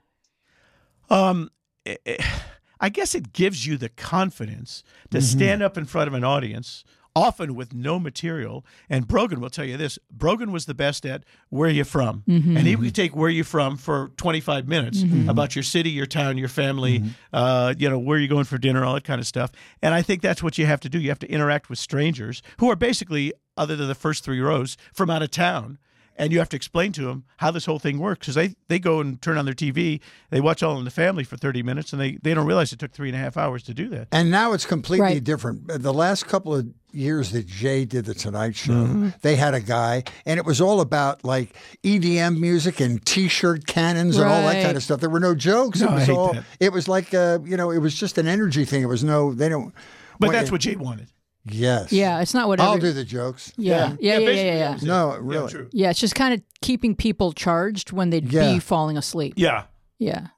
Um, 1.10 1.50
eh, 1.86 1.96
eh, 2.06 2.16
I 2.80 2.88
guess 2.90 3.14
it 3.14 3.32
gives 3.32 3.66
you 3.66 3.76
the 3.78 3.88
confidence 3.88 4.82
to 5.10 5.18
Mm-hmm. 5.18 5.24
stand 5.38 5.62
up 5.62 5.78
in 5.78 5.84
front 5.86 6.08
of 6.08 6.14
an 6.14 6.24
audience. 6.24 6.84
Often 7.16 7.54
with 7.54 7.72
no 7.72 8.00
material, 8.00 8.66
and 8.90 9.06
Brogan 9.06 9.40
will 9.40 9.48
tell 9.50 9.64
you 9.64 9.76
this: 9.76 10.00
Brogan 10.10 10.50
was 10.50 10.66
the 10.66 10.74
best 10.74 11.06
at 11.06 11.22
"Where 11.48 11.70
you 11.70 11.84
from," 11.84 12.24
Mm-hmm. 12.26 12.56
and 12.56 12.66
he 12.66 12.74
would 12.74 12.92
take 12.92 13.14
"Where 13.14 13.30
you 13.30 13.44
from" 13.44 13.76
for 13.76 14.10
twenty 14.16 14.40
five 14.40 14.66
minutes 14.66 15.04
about 15.28 15.54
your 15.54 15.62
city, 15.62 15.90
your 15.90 16.06
town, 16.06 16.38
your 16.38 16.48
family, 16.48 16.98
Mm-hmm. 16.98 17.08
uh, 17.32 17.74
you 17.78 17.88
know, 17.88 18.00
where 18.00 18.18
you're 18.18 18.26
going 18.26 18.44
for 18.46 18.58
dinner, 18.58 18.84
all 18.84 18.94
that 18.94 19.04
kind 19.04 19.20
of 19.20 19.28
stuff. 19.28 19.52
And 19.80 19.94
I 19.94 20.02
think 20.02 20.22
that's 20.22 20.42
what 20.42 20.58
you 20.58 20.66
have 20.66 20.80
to 20.80 20.88
do. 20.88 20.98
You 20.98 21.08
have 21.10 21.20
to 21.20 21.30
interact 21.30 21.70
with 21.70 21.78
strangers 21.78 22.42
who 22.58 22.68
are 22.68 22.74
basically, 22.76 23.32
other 23.56 23.76
than 23.76 23.86
the 23.86 23.94
first 23.94 24.24
three 24.24 24.40
rows, 24.40 24.76
from 24.92 25.08
out 25.08 25.22
of 25.22 25.30
town. 25.30 25.78
And 26.16 26.32
you 26.32 26.38
have 26.38 26.48
to 26.50 26.56
explain 26.56 26.92
to 26.92 27.02
them 27.06 27.24
how 27.38 27.50
this 27.50 27.66
whole 27.66 27.80
thing 27.80 27.98
works 27.98 28.20
because 28.20 28.36
they, 28.36 28.54
they 28.68 28.78
go 28.78 29.00
and 29.00 29.20
turn 29.20 29.36
on 29.36 29.46
their 29.46 29.54
TV, 29.54 29.98
they 30.30 30.40
watch 30.40 30.62
All 30.62 30.78
in 30.78 30.84
the 30.84 30.90
Family 30.92 31.24
for 31.24 31.36
30 31.36 31.64
minutes, 31.64 31.92
and 31.92 32.00
they, 32.00 32.18
they 32.22 32.34
don't 32.34 32.46
realize 32.46 32.72
it 32.72 32.78
took 32.78 32.92
three 32.92 33.08
and 33.08 33.16
a 33.16 33.18
half 33.18 33.36
hours 33.36 33.64
to 33.64 33.74
do 33.74 33.88
that. 33.88 34.06
And 34.12 34.30
now 34.30 34.52
it's 34.52 34.64
completely 34.64 35.04
Right. 35.06 35.24
different. 35.24 35.66
The 35.66 35.92
last 35.92 36.28
couple 36.28 36.54
of 36.54 36.68
years 36.92 37.32
that 37.32 37.46
Jay 37.48 37.84
did 37.84 38.04
the 38.04 38.14
Tonight 38.14 38.54
Show, 38.54 38.72
Mm-hmm. 38.74 39.08
they 39.22 39.34
had 39.34 39.54
a 39.54 39.60
guy, 39.60 40.04
and 40.24 40.38
it 40.38 40.46
was 40.46 40.60
all 40.60 40.80
about 40.80 41.24
like 41.24 41.56
EDM 41.82 42.38
music 42.38 42.78
and 42.80 43.04
T-shirt 43.04 43.66
cannons 43.66 44.16
and 44.16 44.28
all 44.30 44.42
that 44.42 44.62
kind 44.64 44.76
of 44.76 44.82
stuff. 44.84 45.00
There 45.00 45.10
were 45.10 45.18
no 45.18 45.34
jokes. 45.34 45.80
No, 45.80 45.88
it 45.88 45.90
I 45.90 45.94
was 45.94 46.06
hate 46.06 46.16
all. 46.16 46.32
that. 46.34 46.44
It 46.60 46.72
was 46.72 46.86
like 46.86 47.12
uh, 47.12 47.40
you 47.44 47.56
know, 47.56 47.72
it 47.72 47.78
was 47.78 47.94
just 47.94 48.18
an 48.18 48.28
energy 48.28 48.64
thing. 48.64 48.82
It 48.82 48.86
was 48.86 49.02
no, 49.02 49.34
they 49.34 49.48
don't. 49.48 49.74
But 50.20 50.28
well, 50.28 50.32
that's 50.32 50.48
it- 50.50 50.52
what 50.52 50.60
Jay 50.60 50.76
wanted. 50.76 51.08
Yes. 51.46 51.92
Yeah, 51.92 52.20
it's 52.20 52.32
not 52.34 52.48
what 52.48 52.58
I'll 52.60 52.70
every- 52.76 52.88
do 52.90 52.92
the 52.94 53.04
jokes. 53.04 53.52
Yeah. 53.56 53.72
Yeah, 53.76 53.96
yeah, 54.00 54.12
yeah, 54.12 54.18
basically 54.18 54.36
yeah. 54.46 54.52
that 54.54 54.58
Yeah, 54.58 54.72
was 54.74 54.82
it. 54.82 54.86
No, 54.86 55.10
Yeah, 55.12 55.18
really. 55.20 55.50
true. 55.50 55.68
Yeah, 55.72 55.90
it's 55.90 56.00
just 56.00 56.14
kind 56.14 56.34
of 56.34 56.42
keeping 56.62 56.94
people 56.96 57.32
charged 57.32 57.92
when 57.92 58.10
they'd 58.10 58.32
Yeah. 58.32 58.54
be 58.54 58.58
falling 58.58 58.96
asleep. 58.96 59.34
Yeah. 59.36 59.64
Yeah. 59.98 60.28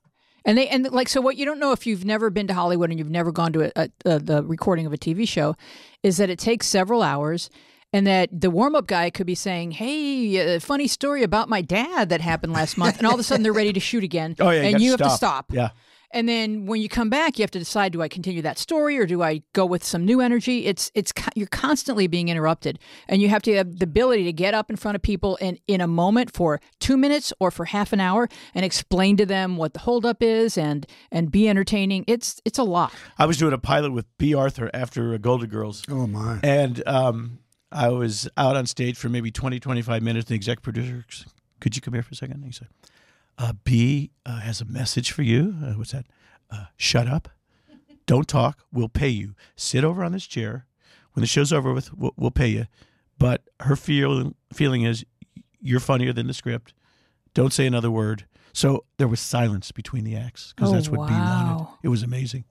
And 0.44 0.56
they 0.58 0.68
and 0.68 0.90
like 0.92 1.08
so 1.08 1.20
what 1.20 1.36
you 1.36 1.44
don't 1.44 1.58
know 1.58 1.72
if 1.72 1.86
you've 1.86 2.04
never 2.04 2.30
been 2.30 2.46
to 2.48 2.54
Hollywood 2.54 2.90
and 2.90 2.98
you've 2.98 3.10
never 3.10 3.32
gone 3.32 3.52
to 3.54 3.64
a, 3.66 3.72
a, 3.76 3.88
a, 4.14 4.18
the 4.20 4.42
recording 4.44 4.86
of 4.86 4.92
a 4.92 4.96
TV 4.98 5.26
show 5.26 5.56
is 6.04 6.18
that 6.18 6.30
it 6.30 6.38
takes 6.38 6.66
several 6.68 7.02
hours 7.02 7.50
and 7.92 8.06
that 8.06 8.28
the 8.32 8.50
warm-up 8.50 8.86
guy 8.86 9.10
could 9.10 9.26
be 9.26 9.34
saying, 9.34 9.72
"Hey, 9.72 10.36
a 10.54 10.60
funny 10.60 10.86
story 10.86 11.22
about 11.22 11.48
my 11.48 11.62
dad 11.62 12.10
that 12.10 12.20
happened 12.20 12.52
last 12.52 12.76
month." 12.76 12.98
And 12.98 13.06
all 13.06 13.14
of 13.14 13.20
a 13.20 13.22
sudden 13.24 13.42
they're 13.42 13.52
ready 13.52 13.72
to 13.72 13.80
shoot 13.80 14.04
again. 14.04 14.36
Oh, 14.40 14.50
yeah. 14.50 14.62
and 14.62 14.72
got 14.74 14.80
you 14.80 14.90
have 14.92 14.98
stop. 15.00 15.10
to 15.10 15.16
stop. 15.16 15.52
Yeah. 15.52 15.70
And 16.12 16.28
then 16.28 16.66
when 16.66 16.80
you 16.80 16.88
come 16.88 17.10
back, 17.10 17.38
you 17.38 17.42
have 17.42 17.50
to 17.52 17.58
decide: 17.58 17.92
do 17.92 18.02
I 18.02 18.08
continue 18.08 18.42
that 18.42 18.58
story 18.58 18.98
or 18.98 19.06
do 19.06 19.22
I 19.22 19.42
go 19.52 19.66
with 19.66 19.84
some 19.84 20.04
new 20.04 20.20
energy? 20.20 20.66
It's 20.66 20.90
it's 20.94 21.12
you're 21.34 21.46
constantly 21.48 22.06
being 22.06 22.28
interrupted, 22.28 22.78
and 23.08 23.20
you 23.20 23.28
have 23.28 23.42
to 23.42 23.54
have 23.56 23.78
the 23.78 23.84
ability 23.84 24.24
to 24.24 24.32
get 24.32 24.54
up 24.54 24.70
in 24.70 24.76
front 24.76 24.96
of 24.96 25.02
people 25.02 25.38
and 25.40 25.58
in 25.66 25.80
a 25.80 25.86
moment 25.86 26.32
for 26.32 26.60
two 26.80 26.96
minutes 26.96 27.32
or 27.40 27.50
for 27.50 27.66
half 27.66 27.92
an 27.92 28.00
hour 28.00 28.28
and 28.54 28.64
explain 28.64 29.16
to 29.16 29.26
them 29.26 29.56
what 29.56 29.72
the 29.72 29.80
holdup 29.80 30.22
is 30.22 30.56
and 30.56 30.86
and 31.10 31.30
be 31.30 31.48
entertaining. 31.48 32.04
It's 32.06 32.40
it's 32.44 32.58
a 32.58 32.64
lot. 32.64 32.92
I 33.18 33.26
was 33.26 33.36
doing 33.36 33.52
a 33.52 33.58
pilot 33.58 33.92
with 33.92 34.06
Bea 34.18 34.34
Arthur 34.34 34.70
after 34.72 35.14
uh, 35.14 35.18
Golden 35.18 35.48
Girls. 35.48 35.84
Oh 35.88 36.06
my. 36.06 36.40
And 36.42 36.86
um, 36.86 37.38
I 37.72 37.88
was 37.88 38.28
out 38.36 38.56
on 38.56 38.66
stage 38.66 38.96
for 38.96 39.08
maybe 39.08 39.30
20, 39.30 39.60
25 39.60 40.02
minutes. 40.02 40.28
The 40.28 40.34
exec 40.34 40.62
producer, 40.62 41.04
could 41.60 41.76
you 41.76 41.82
come 41.82 41.94
here 41.94 42.02
for 42.02 42.12
a 42.12 42.16
second? 42.16 42.36
And 42.36 42.44
he 42.44 42.52
said, 42.52 42.68
uh, 43.38 43.52
Bea 43.64 44.10
uh, 44.24 44.40
has 44.40 44.60
a 44.60 44.64
message 44.64 45.10
for 45.12 45.22
you. 45.22 45.54
Uh, 45.62 45.72
what's 45.72 45.92
that? 45.92 46.06
Uh, 46.50 46.66
shut 46.76 47.06
up. 47.06 47.28
Don't 48.06 48.28
talk. 48.28 48.60
We'll 48.72 48.88
pay 48.88 49.08
you. 49.08 49.34
Sit 49.56 49.84
over 49.84 50.04
on 50.04 50.12
this 50.12 50.26
chair. 50.26 50.66
When 51.12 51.22
the 51.22 51.26
show's 51.26 51.52
over 51.52 51.72
with, 51.72 51.92
we'll, 51.92 52.12
we'll 52.16 52.30
pay 52.30 52.48
you. 52.48 52.66
But 53.18 53.42
her 53.60 53.74
feel, 53.74 54.34
feeling 54.52 54.82
is 54.82 55.04
you're 55.60 55.80
funnier 55.80 56.12
than 56.12 56.26
the 56.26 56.34
script. 56.34 56.72
Don't 57.34 57.52
say 57.52 57.66
another 57.66 57.90
word. 57.90 58.26
So 58.52 58.84
there 58.98 59.08
was 59.08 59.20
silence 59.20 59.72
between 59.72 60.04
the 60.04 60.16
acts 60.16 60.52
because 60.54 60.70
Oh, 60.70 60.74
that's 60.74 60.88
what 60.88 61.08
Bea 61.08 61.14
wanted. 61.14 61.66
It 61.82 61.88
was 61.88 62.02
amazing. 62.02 62.44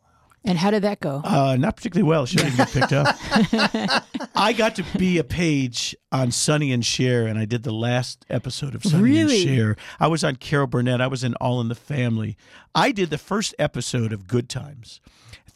And 0.47 0.57
how 0.59 0.69
did 0.69 0.83
that 0.83 0.99
go? 0.99 1.21
Uh, 1.23 1.55
not 1.59 1.75
particularly 1.75 2.07
well. 2.07 2.25
She 2.27 2.37
didn't 2.37 2.55
get 2.57 2.69
picked 2.69 2.93
up. 2.93 3.15
I 4.35 4.53
got 4.53 4.75
to 4.75 4.85
be 4.97 5.17
a 5.17 5.23
page 5.23 5.95
on 6.11 6.31
Sonny 6.31 6.71
and 6.71 6.85
Cher, 6.85 7.25
and 7.25 7.39
I 7.39 7.45
did 7.45 7.63
the 7.63 7.73
last 7.73 8.25
episode 8.29 8.75
of 8.75 8.83
Sonny 8.83 9.01
Really? 9.03 9.41
and 9.41 9.57
Cher. 9.57 9.75
I 9.99 10.07
was 10.07 10.23
on 10.23 10.35
Carol 10.35 10.67
Burnett. 10.67 11.01
I 11.01 11.07
was 11.07 11.23
in 11.23 11.33
All 11.35 11.59
in 11.61 11.67
the 11.67 11.73
Family. 11.75 12.37
I 12.75 12.91
did 12.91 13.09
the 13.09 13.17
first 13.17 13.55
episode 13.57 14.13
of 14.13 14.27
Good 14.27 14.47
Times. 14.47 15.01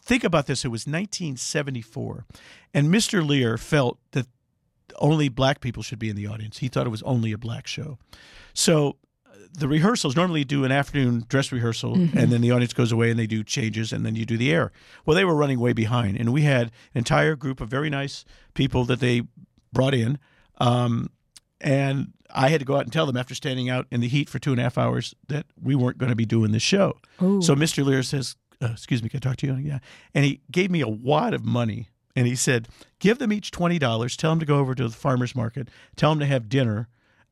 Think 0.02 0.24
about 0.24 0.46
this. 0.46 0.64
It 0.64 0.68
was 0.68 0.86
1974, 0.88 2.26
and 2.74 2.88
Mr. 2.88 3.24
Lear 3.24 3.56
felt 3.56 3.98
that 4.10 4.26
only 4.98 5.28
black 5.28 5.60
people 5.60 5.84
should 5.84 6.00
be 6.00 6.10
in 6.10 6.16
the 6.16 6.26
audience. 6.26 6.58
He 6.58 6.66
thought 6.68 6.86
it 6.86 6.90
was 6.90 7.02
only 7.04 7.30
a 7.30 7.38
black 7.38 7.66
show. 7.68 7.98
So 8.54 8.96
the 9.52 9.68
rehearsals 9.68 10.16
normally 10.16 10.44
do 10.44 10.64
an 10.64 10.72
afternoon 10.72 11.24
dress 11.28 11.52
rehearsal 11.52 11.94
and 11.94 12.32
then 12.32 12.40
the 12.40 12.50
audience 12.50 12.72
goes 12.72 12.92
away 12.92 13.10
and 13.10 13.18
they 13.18 13.26
do 13.26 13.42
changes 13.42 13.92
and 13.92 14.06
then 14.06 14.14
you 14.14 14.24
do 14.24 14.36
the 14.36 14.52
air. 14.52 14.72
Well, 15.04 15.14
they 15.14 15.24
were 15.24 15.34
running 15.34 15.58
way 15.60 15.72
behind 15.72 16.16
and 16.18 16.32
we 16.32 16.42
had 16.42 16.68
an 16.68 16.72
entire 16.94 17.36
group 17.36 17.60
of 17.60 17.68
very 17.68 17.90
nice 17.90 18.24
people 18.54 18.84
that 18.84 19.00
they 19.00 19.22
brought 19.72 19.94
in. 19.94 20.18
Um, 20.58 21.10
and 21.60 22.12
I 22.34 22.48
had 22.48 22.60
to 22.60 22.64
go 22.64 22.76
out 22.76 22.82
and 22.82 22.92
tell 22.92 23.06
them 23.06 23.16
after 23.16 23.34
standing 23.34 23.68
out 23.68 23.86
in 23.90 24.00
the 24.00 24.08
heat 24.08 24.28
for 24.28 24.38
two 24.38 24.52
and 24.52 24.60
a 24.60 24.62
half 24.62 24.78
hours 24.78 25.14
that 25.28 25.46
we 25.60 25.74
weren't 25.74 25.98
going 25.98 26.10
to 26.10 26.16
be 26.16 26.26
doing 26.26 26.52
this 26.52 26.62
show. 26.62 26.96
Ooh. 27.22 27.42
So 27.42 27.54
Mr. 27.54 27.84
Lear 27.84 28.02
says, 28.02 28.36
uh, 28.62 28.68
"Excuse 28.72 29.02
me, 29.02 29.08
can 29.08 29.18
I 29.18 29.20
talk 29.20 29.36
to 29.38 29.46
you?" 29.46 29.56
Yeah, 29.56 29.78
and 30.14 30.24
he 30.24 30.40
gave 30.50 30.70
me 30.70 30.80
a 30.80 30.88
wad 30.88 31.34
of 31.34 31.44
money, 31.44 31.88
and 32.14 32.26
he 32.26 32.36
said, 32.36 32.68
"Give 32.98 33.18
them 33.18 33.32
each 33.32 33.50
twenty 33.50 33.78
dollars. 33.78 34.16
Tell 34.16 34.30
them 34.30 34.40
to 34.40 34.46
go 34.46 34.58
over 34.58 34.74
to 34.74 34.84
the 34.84 34.94
farmers 34.94 35.34
market. 35.34 35.68
Tell 35.96 36.10
them 36.10 36.20
to 36.20 36.26
have 36.26 36.48
dinner." 36.48 36.88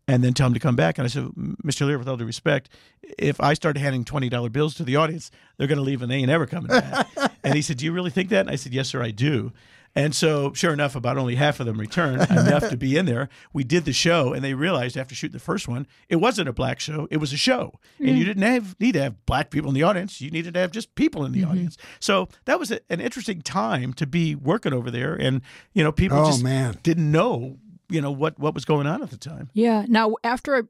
And 0.08 0.24
then 0.24 0.32
tell 0.32 0.46
them 0.46 0.54
to 0.54 0.60
come 0.60 0.74
back. 0.74 0.98
And 0.98 1.04
I 1.04 1.08
said, 1.08 1.24
Mr. 1.64 1.86
Lear, 1.86 1.98
with 1.98 2.08
all 2.08 2.16
due 2.16 2.24
respect, 2.24 2.70
if 3.18 3.40
I 3.40 3.54
start 3.54 3.76
handing 3.76 4.04
twenty 4.04 4.28
dollar 4.28 4.48
bills 4.48 4.74
to 4.76 4.84
the 4.84 4.96
audience, 4.96 5.30
they're 5.56 5.68
going 5.68 5.78
to 5.78 5.84
leave 5.84 6.02
and 6.02 6.10
they 6.10 6.16
ain't 6.16 6.30
ever 6.30 6.46
coming 6.46 6.68
back. 6.68 7.06
and 7.44 7.54
he 7.54 7.62
said, 7.62 7.76
Do 7.76 7.84
you 7.84 7.92
really 7.92 8.10
think 8.10 8.30
that? 8.30 8.40
And 8.40 8.50
I 8.50 8.56
said, 8.56 8.72
Yes, 8.72 8.88
sir, 8.88 9.02
I 9.02 9.10
do. 9.10 9.52
And 9.94 10.14
so, 10.14 10.52
sure 10.52 10.72
enough, 10.72 10.94
about 10.94 11.18
only 11.18 11.34
half 11.34 11.60
of 11.60 11.66
them 11.66 11.80
returned, 11.80 12.22
enough 12.30 12.68
to 12.68 12.76
be 12.76 12.96
in 12.96 13.06
there. 13.06 13.28
We 13.52 13.64
did 13.64 13.84
the 13.84 13.92
show, 13.92 14.32
and 14.32 14.44
they 14.44 14.54
realized 14.54 14.96
after 14.96 15.14
shooting 15.14 15.32
the 15.32 15.40
first 15.40 15.66
one, 15.66 15.86
it 16.08 16.16
wasn't 16.16 16.48
a 16.48 16.52
black 16.52 16.78
show; 16.78 17.08
it 17.10 17.16
was 17.16 17.32
a 17.32 17.36
show, 17.36 17.80
and 17.98 18.08
you 18.08 18.14
mm-hmm. 18.14 18.24
didn't 18.24 18.42
have 18.42 18.78
need 18.78 18.92
to 18.92 19.02
have 19.02 19.26
black 19.26 19.50
people 19.50 19.68
in 19.70 19.74
the 19.74 19.82
audience. 19.82 20.20
You 20.20 20.30
needed 20.30 20.54
to 20.54 20.60
have 20.60 20.70
just 20.70 20.94
people 20.94 21.24
in 21.24 21.32
the 21.32 21.40
mm-hmm. 21.40 21.50
audience. 21.50 21.76
So 22.00 22.28
that 22.44 22.60
was 22.60 22.70
a, 22.70 22.80
an 22.90 23.00
interesting 23.00 23.42
time 23.42 23.92
to 23.94 24.06
be 24.06 24.34
working 24.34 24.72
over 24.72 24.90
there, 24.90 25.14
and 25.14 25.42
you 25.72 25.82
know, 25.82 25.90
people 25.90 26.18
Oh, 26.18 26.26
just 26.26 26.44
man. 26.44 26.78
didn't 26.82 27.10
know, 27.10 27.58
you 27.88 28.00
know, 28.00 28.10
what 28.10 28.38
what 28.38 28.54
was 28.54 28.64
going 28.64 28.86
on 28.86 29.02
at 29.02 29.10
the 29.10 29.16
time. 29.16 29.50
Yeah. 29.54 29.84
Now, 29.88 30.14
after 30.24 30.56
I, 30.56 30.62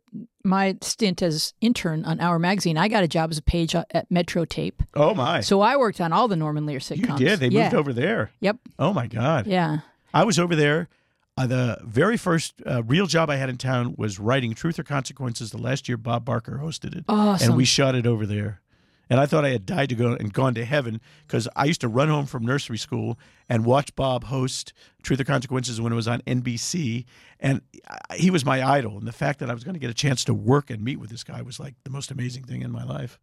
my 0.45 0.77
stint 0.81 1.23
as 1.23 1.53
intern 1.61 2.05
on 2.05 2.21
Hour 2.21 2.39
Magazine, 2.39 2.77
I 2.79 2.89
got 2.89 3.03
a 3.05 3.09
job 3.09 3.31
as 3.31 3.39
a 3.39 3.43
page 3.43 3.75
at 3.75 4.11
Metro 4.11 4.45
Tape. 4.45 4.83
Oh 4.95 5.15
my! 5.15 5.41
So 5.41 5.61
I 5.61 5.77
worked 5.77 6.01
on 6.01 6.13
all 6.13 6.29
the 6.29 6.37
Norman 6.37 6.67
Lear 6.67 6.79
sitcoms. 6.79 7.19
you 7.21 7.27
did. 7.27 7.41
They 7.41 7.49
yeah. 7.49 7.65
moved 7.65 7.75
over 7.75 7.93
there. 7.93 8.31
Yep. 8.41 8.59
Oh 8.79 8.93
my 8.93 9.07
God! 9.07 9.47
Yeah. 9.47 9.81
I 10.15 10.25
was 10.25 10.39
over 10.39 10.57
there. 10.57 10.89
Uh, 11.37 11.47
the 11.47 11.79
very 11.85 12.17
first 12.17 12.55
uh, 12.67 12.83
real 12.83 13.07
job 13.07 13.31
I 13.31 13.37
had 13.37 13.49
in 13.49 13.59
town 13.59 13.95
was 13.97 14.19
writing 14.19 14.55
Truth 14.55 14.79
or 14.81 14.83
Consequences. 14.83 15.51
The 15.53 15.59
last 15.59 15.89
year 15.89 15.97
Bob 15.97 16.25
Barker 16.25 16.59
hosted 16.61 16.97
it, 16.97 17.05
Awesome. 17.09 17.51
and 17.51 17.57
we 17.57 17.65
shot 17.65 17.95
it 17.95 18.07
over 18.09 18.27
there. 18.27 18.61
And 19.11 19.19
I 19.19 19.27
thought 19.27 19.45
I 19.45 19.51
had 19.51 19.65
died 19.65 19.89
to 19.89 19.95
go 19.95 20.13
and 20.13 20.33
gone 20.33 20.55
to 20.55 20.65
heaven 20.65 21.01
because 21.27 21.49
I 21.57 21.65
used 21.65 21.81
to 21.81 21.89
run 21.89 22.09
home 22.09 22.27
from 22.27 22.45
nursery 22.45 22.77
school 22.79 23.19
and 23.49 23.65
watch 23.65 23.95
Bob 23.97 24.25
host 24.25 24.73
Truth 25.03 25.21
or 25.21 25.25
Consequences 25.25 25.81
when 25.81 25.93
it 25.93 25.97
was 25.97 26.07
on 26.09 26.21
NBC, 26.23 27.05
and 27.41 27.63
he 28.15 28.31
was 28.31 28.45
my 28.45 28.63
idol. 28.63 28.99
And 28.99 29.07
the 29.07 29.13
fact 29.13 29.39
that 29.39 29.49
I 29.51 29.55
was 29.55 29.65
going 29.65 29.75
to 29.75 29.81
get 29.81 29.89
a 29.91 29.95
chance 29.95 30.25
to 30.25 30.35
work 30.35 30.69
and 30.71 30.83
meet 30.83 31.01
with 31.01 31.09
this 31.11 31.25
guy 31.25 31.41
was 31.43 31.59
like 31.59 31.75
the 31.85 31.91
most 31.91 32.11
amazing 32.11 32.45
thing 32.45 32.61
in 32.63 32.71
my 32.71 32.85
life. 32.85 33.19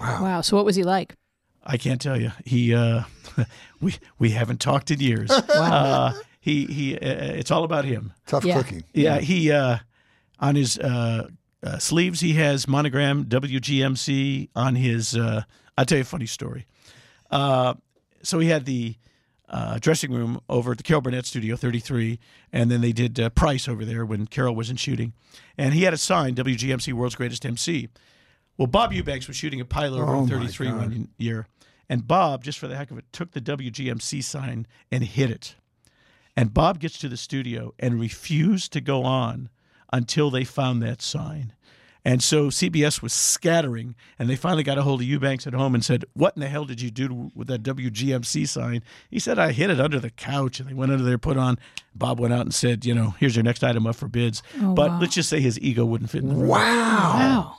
Wow. 0.00 0.22
Wow. 0.22 0.40
So 0.40 0.56
what 0.56 0.64
was 0.64 0.74
he 0.76 0.82
like? 0.82 1.14
I 1.64 1.76
can't 1.76 2.00
tell 2.00 2.20
you. 2.20 2.32
He, 2.44 2.74
uh, 2.74 3.02
we 3.80 3.94
we 4.18 4.30
haven't 4.30 4.60
talked 4.60 4.90
in 4.90 4.98
years. 4.98 5.30
uh, 5.30 6.12
he 6.40 6.66
he. 6.66 6.96
Uh, 6.96 6.98
it's 7.34 7.52
all 7.52 7.62
about 7.62 7.84
him. 7.84 8.12
Tough 8.26 8.44
Yeah. 8.44 8.60
cookie. 8.60 8.82
Yeah, 8.92 9.20
he 9.20 9.52
uh, 9.52 9.78
on 10.40 10.56
his 10.56 10.76
uh, 11.62 11.78
sleeves 11.78 12.20
he 12.20 12.34
has 12.34 12.66
monogram 12.66 13.24
WGMC. 13.24 14.48
On 14.54 14.74
his, 14.74 15.16
uh, 15.16 15.42
I'll 15.76 15.84
tell 15.84 15.98
you 15.98 16.02
a 16.02 16.04
funny 16.06 16.26
story. 16.26 16.66
Uh, 17.30 17.74
so 18.22 18.38
he 18.38 18.48
had 18.48 18.64
the 18.66 18.96
uh, 19.48 19.78
dressing 19.80 20.12
room 20.12 20.40
over 20.48 20.72
at 20.72 20.78
the 20.78 20.82
Carol 20.82 21.02
Burnett 21.02 21.26
Studio 21.26 21.56
33, 21.56 22.18
and 22.52 22.70
then 22.70 22.80
they 22.80 22.92
did 22.92 23.20
uh, 23.20 23.28
Price 23.30 23.68
over 23.68 23.84
there 23.84 24.04
when 24.04 24.26
Carol 24.26 24.54
wasn't 24.54 24.78
shooting, 24.78 25.12
and 25.58 25.74
he 25.74 25.82
had 25.82 25.92
a 25.92 25.98
sign 25.98 26.34
WGMC 26.34 26.92
World's 26.92 27.14
Greatest 27.14 27.44
MC. 27.44 27.88
Well, 28.56 28.66
Bob 28.66 28.92
Eubanks 28.92 29.28
was 29.28 29.36
shooting 29.36 29.60
a 29.60 29.64
pilot 29.64 30.00
over 30.00 30.12
Oh, 30.14 30.20
on 30.20 30.28
33 30.28 30.72
one 30.72 31.08
year, 31.18 31.46
and 31.88 32.06
Bob, 32.06 32.44
just 32.44 32.58
for 32.58 32.66
the 32.66 32.76
heck 32.76 32.90
of 32.90 32.98
it, 32.98 33.04
took 33.12 33.32
the 33.32 33.40
WGMC 33.40 34.22
sign 34.24 34.66
and 34.90 35.04
hit 35.04 35.30
it. 35.30 35.54
And 36.36 36.54
Bob 36.54 36.78
gets 36.78 36.98
to 37.00 37.08
the 37.08 37.16
studio 37.16 37.74
and 37.78 38.00
refused 38.00 38.72
to 38.72 38.80
go 38.80 39.02
on 39.02 39.50
until 39.92 40.30
they 40.30 40.44
found 40.44 40.82
that 40.82 41.02
sign. 41.02 41.52
And 42.04 42.20
so 42.20 42.46
CBS 42.48 43.00
was 43.00 43.12
scattering, 43.12 43.94
and 44.18 44.28
they 44.28 44.34
finally 44.34 44.64
got 44.64 44.76
a 44.76 44.82
hold 44.82 45.00
of 45.02 45.06
Eubanks 45.06 45.46
at 45.46 45.52
home 45.54 45.72
and 45.72 45.84
said, 45.84 46.04
What 46.14 46.34
in 46.36 46.40
the 46.40 46.48
hell 46.48 46.64
did 46.64 46.80
you 46.80 46.90
do 46.90 47.30
with 47.32 47.46
that 47.46 47.62
WGMC 47.62 48.48
sign? 48.48 48.82
He 49.08 49.20
said, 49.20 49.38
I 49.38 49.52
hid 49.52 49.70
it 49.70 49.80
under 49.80 50.00
the 50.00 50.10
couch. 50.10 50.58
And 50.58 50.68
they 50.68 50.74
went 50.74 50.90
under 50.90 51.04
there, 51.04 51.16
put 51.16 51.36
on. 51.36 51.60
Bob 51.94 52.18
went 52.18 52.34
out 52.34 52.40
and 52.40 52.52
said, 52.52 52.84
You 52.84 52.92
know, 52.94 53.14
here's 53.20 53.36
your 53.36 53.44
next 53.44 53.62
item 53.62 53.86
up 53.86 53.94
for 53.94 54.08
bids. 54.08 54.42
Oh, 54.60 54.74
but 54.74 54.90
wow. 54.90 54.98
let's 55.00 55.14
just 55.14 55.28
say 55.28 55.38
his 55.40 55.60
ego 55.60 55.84
wouldn't 55.84 56.10
fit 56.10 56.22
in 56.24 56.30
the 56.30 56.34
room. 56.34 56.48
Wow. 56.48 56.58
Wow. 56.58 57.56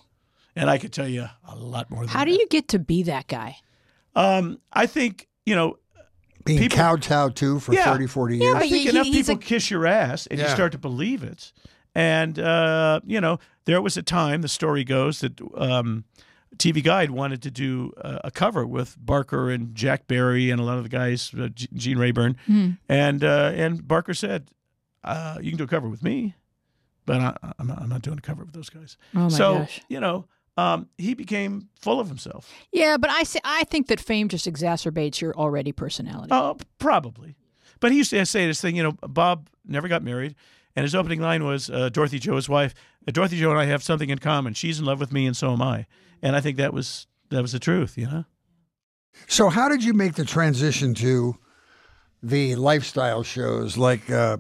And 0.58 0.70
I 0.70 0.78
could 0.78 0.92
tell 0.92 1.08
you 1.08 1.26
a 1.48 1.56
lot 1.56 1.90
more 1.90 2.02
than 2.02 2.10
How 2.10 2.26
do 2.26 2.32
that. 2.34 2.38
you 2.40 2.48
get 2.50 2.68
to 2.70 2.80
be 2.80 3.04
that 3.04 3.28
guy? 3.28 3.56
Um, 4.14 4.60
I 4.74 4.88
think, 4.88 5.28
you 5.46 5.56
know, 5.56 5.78
Being 6.46 6.60
People- 6.60 6.78
kowtowed 6.78 7.38
to 7.38 7.62
for 7.62 7.74
Yeah. 7.74 7.86
30, 7.86 8.06
40 8.08 8.38
Yeah, 8.38 8.44
years. 8.44 8.56
I 8.56 8.60
but 8.60 8.70
think 8.70 8.84
he- 8.84 8.90
enough 8.90 9.06
he's 9.08 9.16
people 9.28 9.36
a- 9.36 9.38
kiss 9.38 9.72
your 9.72 9.88
ass 9.88 10.28
and 10.28 10.38
you 10.42 10.48
start 10.50 10.74
to 10.74 10.78
believe 10.78 11.24
it. 11.24 11.54
And, 11.96 12.40
uh, 12.40 13.02
you 13.06 13.22
know, 13.22 13.40
there 13.66 13.82
was 13.82 13.98
a 13.98 14.04
time, 14.04 14.42
the 14.42 14.48
story 14.48 14.84
goes, 14.84 15.20
that 15.20 15.40
um, 15.56 16.06
TV 16.58 16.84
Guide 16.84 17.12
wanted 17.12 17.42
to 17.44 17.52
do 17.52 17.94
a, 17.98 18.22
a 18.26 18.32
cover 18.32 18.66
with 18.66 18.96
Barker 19.00 19.50
and 19.50 19.76
Jack 19.76 20.08
Barry 20.08 20.50
and 20.50 20.60
a 20.60 20.64
lot 20.64 20.78
of 20.78 20.84
the 20.84 20.90
guys, 20.90 21.34
uh, 21.40 21.50
Gene 21.54 21.98
Rayburn. 21.98 22.38
Hmm. 22.46 22.72
And, 22.90 23.24
uh, 23.24 23.52
and 23.56 23.88
Barker 23.88 24.14
said, 24.14 24.50
uh, 25.04 25.38
You 25.42 25.52
can 25.52 25.58
do 25.58 25.66
a 25.66 25.68
cover 25.68 25.90
with 25.90 26.04
me, 26.04 26.36
but 27.06 27.22
I, 27.22 27.54
I'm, 27.60 27.68
not, 27.68 27.82
I'm 27.82 27.90
not 27.90 28.02
doing 28.02 28.18
a 28.18 28.22
cover 28.22 28.44
with 28.44 28.54
those 28.54 28.70
guys. 28.70 28.98
Oh 29.16 29.20
my 29.20 29.28
so, 29.30 29.60
gosh. 29.60 29.82
you 29.88 30.00
know, 30.00 30.26
um, 30.58 30.90
he 30.98 31.14
became 31.14 31.70
full 31.80 32.00
of 32.00 32.08
himself. 32.08 32.52
Yeah, 32.72 32.98
but 32.98 33.10
I 33.10 33.24
say, 33.24 33.40
I 33.44 33.64
think 33.66 33.88
that 33.88 34.00
fame 34.00 34.30
just 34.30 34.48
exacerbates 34.48 35.20
your 35.20 35.34
already 35.34 35.72
personality. 35.72 36.30
Oh, 36.32 36.58
probably. 36.78 37.36
But 37.80 37.92
he 37.92 37.98
used 37.98 38.12
to 38.12 38.26
say 38.26 38.46
this 38.46 38.62
thing, 38.62 38.76
you 38.76 38.84
know, 38.84 38.92
Bob 39.02 39.50
never 39.66 39.88
got 39.88 40.04
married. 40.04 40.36
And 40.76 40.84
his 40.84 40.96
opening 40.96 41.22
line 41.22 41.44
was 41.44 41.70
uh, 41.70 41.90
Dorothy 41.90 42.20
Jo, 42.20 42.36
his 42.36 42.50
wife. 42.50 42.74
"Uh, 43.08 43.12
Dorothy 43.12 43.40
Jo 43.40 43.52
and 43.52 43.60
I 43.60 43.66
have 43.66 43.84
something 43.84 44.10
in 44.10 44.20
common. 44.20 44.54
She's 44.54 44.80
in 44.80 44.86
love 44.86 45.00
with 45.00 45.12
me, 45.12 45.26
and 45.28 45.38
so 45.38 45.54
am 45.54 45.62
I. 45.62 45.86
And 46.22 46.36
I 46.36 46.42
think 46.42 46.58
that 46.58 46.74
was 46.74 47.08
that 47.30 47.42
was 47.42 47.52
the 47.52 47.60
truth, 47.60 47.98
you 47.98 48.06
know. 48.06 48.26
So, 49.28 49.50
how 49.50 49.70
did 49.70 49.84
you 49.84 49.94
make 49.94 50.16
the 50.16 50.26
transition 50.26 50.94
to 50.96 51.38
the 52.22 52.56
lifestyle 52.56 53.24
shows 53.24 53.78
like 53.78 54.10
uh, 54.10 54.38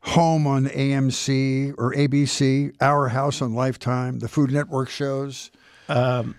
Home 0.00 0.46
on 0.46 0.66
AMC 0.66 1.74
or 1.78 1.94
ABC, 1.94 2.74
Our 2.80 3.08
House 3.08 3.40
on 3.40 3.54
Lifetime, 3.54 4.18
the 4.18 4.28
Food 4.28 4.50
Network 4.50 4.88
shows? 4.88 5.50
Um, 5.88 6.34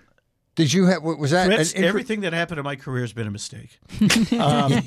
Did 0.54 0.72
you 0.72 0.86
have? 0.86 1.02
Was 1.02 1.30
that 1.30 1.46
Fritz, 1.46 1.72
inter- 1.72 1.88
everything 1.88 2.20
that 2.20 2.32
happened 2.32 2.58
in 2.58 2.64
my 2.64 2.76
career 2.76 3.02
has 3.02 3.12
been 3.12 3.26
a 3.26 3.30
mistake. 3.30 3.78
um, 4.38 4.82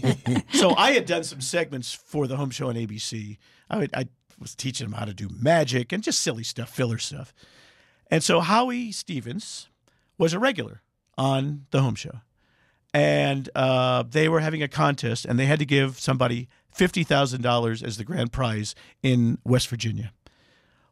so 0.53 0.75
I 0.75 0.91
had 0.91 1.05
done 1.05 1.23
some 1.23 1.41
segments 1.41 1.93
for 1.93 2.27
the 2.27 2.37
home 2.37 2.51
show 2.51 2.69
on 2.69 2.75
ABC. 2.75 3.37
I, 3.69 3.77
would, 3.77 3.89
I 3.95 4.07
was 4.39 4.55
teaching 4.55 4.89
them 4.89 4.99
how 4.99 5.05
to 5.05 5.13
do 5.13 5.29
magic 5.29 5.91
and 5.91 6.03
just 6.03 6.19
silly 6.19 6.43
stuff, 6.43 6.69
filler 6.69 6.97
stuff. 6.97 7.33
And 8.09 8.23
so 8.23 8.39
Howie 8.39 8.91
Stevens 8.91 9.69
was 10.17 10.33
a 10.33 10.39
regular 10.39 10.81
on 11.17 11.65
the 11.71 11.81
home 11.81 11.95
show. 11.95 12.21
And 12.93 13.49
uh, 13.53 14.03
they 14.09 14.29
were 14.29 14.39
having 14.39 14.63
a 14.63 14.67
contest, 14.67 15.25
and 15.25 15.37
they 15.37 15.45
had 15.45 15.59
to 15.59 15.65
give 15.65 15.99
somebody 15.99 16.47
$50,000 16.75 17.83
as 17.83 17.97
the 17.97 18.03
grand 18.03 18.31
prize 18.31 18.75
in 19.03 19.39
West 19.43 19.67
Virginia. 19.67 20.13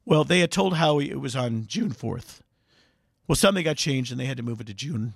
Well, 0.04 0.24
they 0.24 0.39
had 0.39 0.52
told 0.52 0.76
Howie 0.76 1.10
it 1.10 1.20
was 1.20 1.36
on 1.36 1.66
June 1.68 1.91
4th. 1.91 2.41
Well, 3.28 3.36
something 3.36 3.64
got 3.64 3.78
changed, 3.78 4.12
and 4.12 4.20
they 4.20 4.26
had 4.26 4.38
to 4.38 4.43
move 4.43 4.62
it 4.62 4.68
to 4.68 4.74
June 4.74 5.14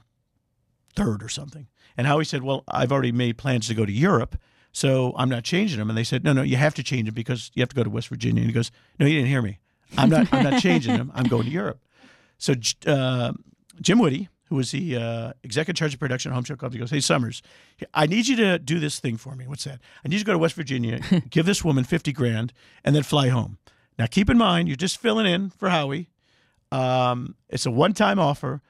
3rd 0.95 1.23
or 1.23 1.29
something. 1.29 1.67
And 1.95 2.07
Howie 2.07 2.25
said, 2.25 2.43
Well, 2.43 2.63
I've 2.67 2.91
already 2.91 3.11
made 3.11 3.37
plans 3.37 3.67
to 3.67 3.75
go 3.75 3.85
to 3.85 3.91
Europe, 3.91 4.37
so 4.71 5.13
I'm 5.17 5.29
not 5.29 5.43
changing 5.43 5.79
them. 5.79 5.89
And 5.89 5.97
they 5.97 6.03
said, 6.03 6.23
No, 6.23 6.33
no, 6.33 6.41
you 6.41 6.57
have 6.57 6.73
to 6.75 6.83
change 6.83 7.05
them 7.05 7.15
because 7.15 7.51
you 7.53 7.61
have 7.61 7.69
to 7.69 7.75
go 7.75 7.83
to 7.83 7.89
West 7.89 8.07
Virginia. 8.09 8.41
And 8.41 8.49
he 8.49 8.53
goes, 8.53 8.71
No, 8.99 9.05
you 9.05 9.15
didn't 9.15 9.29
hear 9.29 9.41
me. 9.41 9.59
I'm 9.97 10.09
not, 10.09 10.31
I'm 10.33 10.43
not 10.43 10.61
changing 10.61 10.95
them. 10.95 11.11
I'm 11.15 11.25
going 11.25 11.45
to 11.45 11.51
Europe. 11.51 11.83
So 12.37 12.53
uh, 12.85 13.33
Jim 13.81 13.99
Woody, 13.99 14.29
who 14.45 14.55
was 14.55 14.71
the 14.71 14.95
uh, 14.97 15.33
executive 15.43 15.77
charge 15.77 15.93
of 15.93 15.99
production 15.99 16.31
at 16.31 16.35
Home 16.35 16.43
Show 16.43 16.55
Club, 16.55 16.73
he 16.73 16.79
goes, 16.79 16.91
Hey, 16.91 16.99
Summers, 16.99 17.41
I 17.93 18.05
need 18.05 18.27
you 18.27 18.35
to 18.37 18.59
do 18.59 18.79
this 18.79 18.99
thing 18.99 19.17
for 19.17 19.35
me. 19.35 19.47
What's 19.47 19.63
that? 19.63 19.79
I 20.03 20.07
need 20.07 20.15
you 20.15 20.19
to 20.19 20.25
go 20.25 20.33
to 20.33 20.39
West 20.39 20.55
Virginia, 20.55 20.99
give 21.29 21.45
this 21.45 21.63
woman 21.63 21.83
50 21.83 22.11
grand, 22.13 22.53
and 22.83 22.95
then 22.95 23.03
fly 23.03 23.29
home. 23.29 23.57
Now, 23.97 24.05
keep 24.05 24.29
in 24.29 24.37
mind, 24.37 24.67
you're 24.69 24.77
just 24.77 24.97
filling 24.97 25.25
in 25.25 25.49
for 25.49 25.69
Howie. 25.69 26.09
Um, 26.71 27.35
it's 27.49 27.65
a 27.65 27.71
one 27.71 27.93
time 27.93 28.19
offer. 28.19 28.61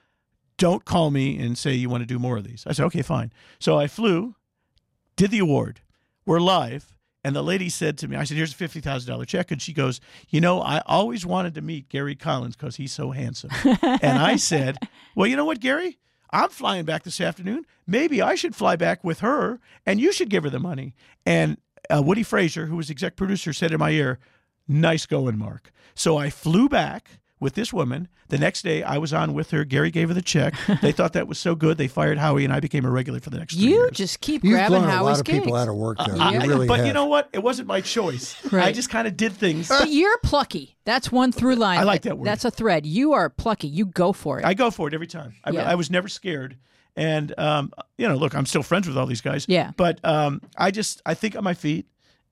Don't 0.57 0.83
call 0.83 1.11
me 1.11 1.37
and 1.37 1.57
say 1.57 1.73
you 1.73 1.87
want 1.87 2.01
to 2.01 2.07
do 2.07 2.19
more 2.19 2.37
of 2.37 2.43
these. 2.43 2.65
I 2.67 2.73
said, 2.73 2.85
okay, 2.87 3.01
fine. 3.01 3.31
So 3.59 3.77
I 3.77 3.87
flew, 3.87 4.35
did 5.15 5.31
the 5.31 5.39
award. 5.39 5.81
We're 6.30 6.39
live. 6.39 6.93
And 7.23 7.36
the 7.36 7.41
lady 7.41 7.69
said 7.69 7.97
to 7.97 8.07
me, 8.07 8.15
I 8.15 8.23
said, 8.23 8.38
here's 8.38 8.53
a 8.53 8.55
$50,000 8.55 9.25
check. 9.25 9.49
And 9.49 9.59
she 9.59 9.73
goes, 9.73 9.99
You 10.30 10.39
know, 10.39 10.61
I 10.61 10.84
always 10.86 11.25
wanted 11.25 11.55
to 11.55 11.61
meet 11.61 11.89
Gary 11.89 12.13
Collins 12.13 12.55
because 12.55 12.75
he's 12.75 12.91
so 12.91 13.09
handsome. 13.09 13.49
and 13.82 14.19
I 14.19 14.36
said, 14.36 14.77
Well, 15.15 15.25
you 15.25 15.36
know 15.36 15.43
what, 15.43 15.59
Gary? 15.59 15.97
I'm 16.30 16.51
flying 16.51 16.86
back 16.86 17.01
this 17.01 17.19
afternoon. 17.19 17.65
Maybe 17.88 18.21
I 18.21 18.36
should 18.36 18.55
fly 18.55 18.75
back 18.75 19.03
with 19.03 19.21
her 19.21 19.59
and 19.88 19.99
you 19.99 20.13
should 20.13 20.30
give 20.30 20.43
her 20.43 20.51
the 20.51 20.59
money. 20.59 20.93
And 21.25 21.57
uh, 21.89 22.03
Woody 22.03 22.21
Fraser, 22.21 22.67
who 22.67 22.75
was 22.75 22.91
exec 22.91 23.15
producer, 23.15 23.51
said 23.51 23.71
in 23.71 23.80
my 23.80 23.89
ear, 23.89 24.19
Nice 24.67 25.07
going, 25.07 25.36
Mark. 25.36 25.71
So 25.95 26.17
I 26.17 26.30
flew 26.30 26.69
back 26.69 27.21
with 27.39 27.55
this 27.55 27.71
woman. 27.73 28.07
The 28.27 28.37
next 28.37 28.61
day, 28.63 28.83
I 28.83 28.97
was 28.97 29.13
on 29.13 29.33
with 29.33 29.51
her. 29.51 29.63
Gary 29.65 29.89
gave 29.91 30.09
her 30.09 30.13
the 30.13 30.21
check. 30.21 30.53
They 30.81 30.91
thought 30.91 31.13
that 31.13 31.27
was 31.27 31.39
so 31.39 31.55
good, 31.55 31.77
they 31.77 31.87
fired 31.87 32.17
Howie, 32.17 32.43
and 32.45 32.53
I 32.53 32.59
became 32.59 32.85
a 32.85 32.91
regular 32.91 33.19
for 33.19 33.29
the 33.31 33.39
next 33.39 33.55
three 33.55 33.63
you 33.63 33.69
years. 33.75 33.91
just 33.91 34.21
keep 34.21 34.43
You've 34.43 34.53
grabbing 34.53 34.79
blown 34.79 34.89
a 34.89 34.91
Howie's 34.91 35.03
lot 35.05 35.19
of 35.21 35.25
people 35.25 35.45
gigs. 35.53 35.57
out 35.57 35.67
of 35.69 35.75
work, 35.75 35.97
though. 35.97 36.17
I- 36.19 36.31
you 36.33 36.39
I- 36.39 36.45
really 36.45 36.67
but 36.67 36.77
have. 36.79 36.87
you 36.87 36.93
know 36.93 37.05
what? 37.05 37.29
It 37.33 37.39
wasn't 37.41 37.67
my 37.67 37.81
choice. 37.81 38.35
I 38.53 38.71
just 38.71 38.89
kind 38.89 39.07
of 39.07 39.17
did 39.17 39.33
things. 39.33 39.67
But 39.69 39.89
you're 39.89 40.17
plucky. 40.19 40.75
That's 40.85 41.11
one 41.11 41.31
through 41.31 41.55
line. 41.55 41.79
I 41.79 41.83
like 41.83 42.03
that 42.03 42.17
word. 42.17 42.25
That's 42.27 42.45
a 42.45 42.51
thread. 42.51 42.85
You 42.85 43.13
are 43.13 43.29
plucky. 43.29 43.67
You 43.67 43.85
go 43.85 44.11
for 44.13 44.39
it. 44.39 44.45
I 44.45 44.53
go 44.53 44.69
for 44.71 44.87
it 44.87 44.93
every 44.93 45.07
time. 45.07 45.33
I, 45.43 45.51
Yeah. 45.51 45.69
I 45.69 45.75
was 45.75 45.89
never 45.89 46.07
scared. 46.07 46.57
And 46.95 47.33
um, 47.39 47.71
you 47.97 48.07
know, 48.07 48.15
look, 48.15 48.35
I'm 48.35 48.45
still 48.45 48.63
friends 48.63 48.87
with 48.87 48.97
all 48.97 49.05
these 49.05 49.21
guys. 49.21 49.45
Yeah. 49.47 49.71
But 49.77 50.03
um, 50.03 50.41
I 50.57 50.71
just 50.71 51.01
I 51.05 51.13
think 51.13 51.35
on 51.35 51.43
my 51.43 51.53
feet, 51.53 51.85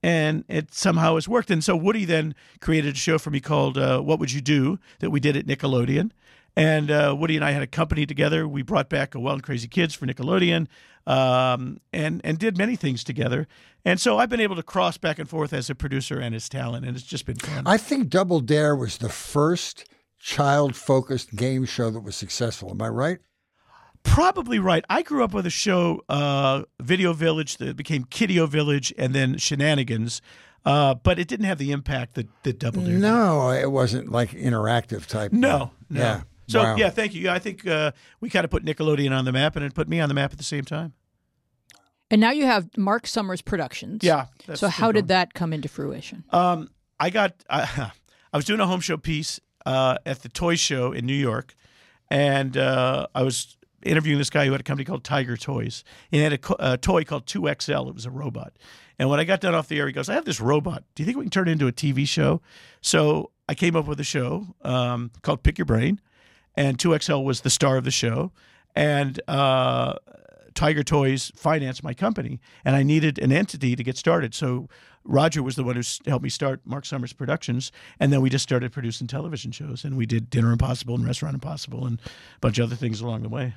and 0.04 0.44
it 0.48 0.74
somehow 0.74 1.16
has 1.16 1.28
worked. 1.28 1.52
And 1.52 1.64
so 1.64 1.76
Woody 1.76 2.06
then 2.06 2.36
created 2.60 2.96
a 2.96 2.98
show 2.98 3.18
for 3.18 3.30
me 3.30 3.40
called 3.40 3.78
uh, 3.78 4.00
"What 4.02 4.20
Would 4.20 4.32
You 4.32 4.42
Do" 4.42 4.80
that 5.00 5.10
we 5.10 5.20
did 5.20 5.36
at 5.36 5.46
Nickelodeon. 5.46 6.12
And 6.56 6.90
uh, 6.90 7.16
Woody 7.18 7.36
and 7.36 7.46
I 7.46 7.52
had 7.52 7.62
a 7.62 7.68
company 7.68 8.08
together. 8.08 8.48
We 8.48 8.64
brought 8.64 8.90
back 8.90 9.14
a 9.14 9.20
Wild 9.20 9.36
and 9.36 9.44
Crazy 9.44 9.68
Kids 9.68 9.94
for 9.94 10.08
Nickelodeon, 10.08 10.68
um, 11.06 11.80
and 11.94 12.20
and 12.24 12.40
did 12.40 12.58
many 12.58 12.76
things 12.76 13.04
together. 13.04 13.48
And 13.86 14.00
so 14.00 14.18
I've 14.18 14.30
been 14.30 14.42
able 14.42 14.56
to 14.56 14.64
cross 14.64 14.98
back 14.98 15.20
and 15.20 15.30
forth 15.30 15.54
as 15.54 15.70
a 15.70 15.76
producer 15.76 16.20
and 16.20 16.34
as 16.34 16.50
talent, 16.50 16.86
and 16.86 16.98
it's 16.98 17.06
just 17.06 17.26
been 17.26 17.36
fun. 17.36 17.68
I 17.68 17.78
think 17.78 18.10
Double 18.10 18.40
Dare 18.40 18.76
was 18.76 18.98
the 18.98 19.10
first 19.10 19.86
child 20.20 20.76
focused 20.76 21.36
game 21.36 21.66
show 21.66 21.92
that 21.92 22.02
was 22.02 22.16
successful. 22.16 22.72
Am 22.72 22.82
I 22.82 22.90
right? 22.90 23.20
Probably 24.04 24.60
right. 24.60 24.84
I 24.90 25.02
grew 25.02 25.24
up 25.24 25.34
with 25.34 25.46
a 25.46 25.50
show, 25.52 26.02
uh, 26.10 26.64
Video 26.82 27.14
Village, 27.14 27.58
that 27.58 27.76
became 27.76 28.06
Kideo 28.06 28.48
Village, 28.48 28.94
and 28.98 29.14
then 29.14 29.38
Shenanigans, 29.38 30.22
uh, 30.66 30.96
but 30.96 31.20
it 31.20 31.28
didn't 31.28 31.46
have 31.46 31.58
the 31.58 31.72
impact 31.72 32.16
that, 32.16 32.28
that 32.44 32.60
Double 32.60 32.82
Dare. 32.82 32.94
did. 32.94 33.02
No, 33.02 33.50
it 33.52 33.72
wasn't 33.72 34.12
like 34.12 34.32
interactive 34.32 35.06
type. 35.06 35.32
no, 35.32 35.72
no. 35.90 36.00
Yeah. 36.00 36.22
So 36.50 36.64
Wow. 36.64 36.76
yeah, 36.78 36.90
thank 36.90 37.14
you. 37.14 37.24
Yeah, 37.24 37.34
I 37.34 37.40
think 37.40 37.68
uh, 37.68 37.92
we 38.22 38.30
kind 38.30 38.46
of 38.46 38.50
put 38.52 38.64
Nickelodeon 38.64 39.12
on 39.12 39.26
the 39.26 39.34
map, 39.34 39.58
and 39.58 39.66
it 39.66 39.74
put 39.74 39.90
me 39.90 40.00
on 40.00 40.08
the 40.08 40.16
map 40.16 40.32
at 40.32 40.38
the 40.38 40.46
same 40.46 40.64
time. 40.64 40.94
And 42.10 42.22
now 42.22 42.32
you 42.32 42.46
have 42.46 42.70
Mark 42.78 43.06
Summers 43.06 43.42
Productions. 43.42 44.02
Yeah. 44.02 44.28
So 44.56 44.70
how 44.70 44.94
did 44.94 45.10
that 45.10 45.34
come 45.34 45.52
into 45.52 45.68
fruition? 45.68 46.24
Um, 46.30 46.70
I 47.02 47.10
got. 47.10 47.34
I, 47.50 47.92
I 48.34 48.38
was 48.38 48.46
doing 48.46 48.62
a 48.62 48.66
home 48.68 48.80
show 48.80 48.96
piece 48.96 49.42
uh, 49.66 49.98
at 50.06 50.22
the 50.22 50.30
toy 50.30 50.56
show 50.56 50.94
in 50.94 51.06
New 51.06 51.14
York, 51.16 51.54
and 52.10 52.56
uh, 52.56 53.08
I 53.14 53.24
was 53.24 53.57
interviewing 53.84 54.18
this 54.18 54.30
guy 54.30 54.46
who 54.46 54.52
had 54.52 54.62
a 54.62 54.64
company 54.64 54.86
called 54.86 55.04
Tiger 55.04 55.38
Toys. 55.38 55.84
He 56.12 56.20
had 56.20 56.34
a, 56.34 56.74
a 56.74 56.78
toy 56.78 57.04
called 57.04 57.26
2XL. 57.26 57.90
It 57.90 57.96
was 57.96 58.06
a 58.06 58.12
robot. 58.12 58.54
And 59.00 59.10
when 59.10 59.20
I 59.20 59.24
got 59.24 59.42
done 59.42 59.54
off 59.54 59.68
the 59.68 59.80
air, 59.80 59.88
he 59.88 59.94
goes, 59.94 60.10
"I 60.10 60.14
have 60.16 60.26
this 60.26 60.42
robot. 60.42 60.84
Do 60.96 61.04
you 61.04 61.06
think 61.06 61.18
we 61.18 61.24
can 61.24 61.32
turn 61.32 61.48
it 61.48 61.52
into 61.52 61.68
a 61.68 61.72
TV 61.72 62.08
show?" 62.08 62.42
So 62.82 63.32
I 63.48 63.54
came 63.54 63.76
up 63.76 63.86
with 63.86 64.00
a 64.00 64.04
show 64.04 64.56
um, 64.64 65.12
called 65.22 65.44
Pick 65.44 65.58
Your 65.58 65.66
Brain, 65.66 66.02
and 66.56 66.78
2XL 66.78 67.24
was 67.24 67.42
the 67.42 67.50
star 67.50 67.78
of 67.78 67.84
the 67.84 67.92
show, 67.92 68.32
and. 68.76 69.20
Uh, 69.28 69.96
Tiger 70.58 70.82
Toys 70.82 71.32
financed 71.36 71.84
my 71.84 71.94
company, 71.94 72.42
and 72.66 72.76
I 72.76 72.82
needed 72.82 73.20
an 73.20 73.32
entity 73.32 73.76
to 73.76 73.84
get 73.84 73.96
started. 73.96 74.34
So 74.34 74.68
Roger 75.04 75.44
was 75.44 75.56
the 75.56 75.64
one 75.64 75.76
who 75.76 75.84
helped 76.08 76.24
me 76.24 76.30
start 76.30 76.62
Mark 76.66 76.84
Summers 76.84 77.14
Productions, 77.14 77.72
and 78.00 78.12
then 78.12 78.22
we 78.22 78.32
just 78.32 78.42
started 78.42 78.72
producing 78.72 79.06
television 79.06 79.52
shows, 79.52 79.86
and 79.86 79.96
we 79.96 80.08
did 80.08 80.32
Dinner 80.32 80.52
Impossible 80.52 80.96
and 80.96 81.06
Restaurant 81.06 81.36
Impossible 81.36 81.86
and 81.86 82.00
a 82.00 82.40
bunch 82.40 82.58
of 82.58 82.66
other 82.66 82.76
things 82.76 83.02
along 83.02 83.22
the 83.22 83.30
way. 83.30 83.54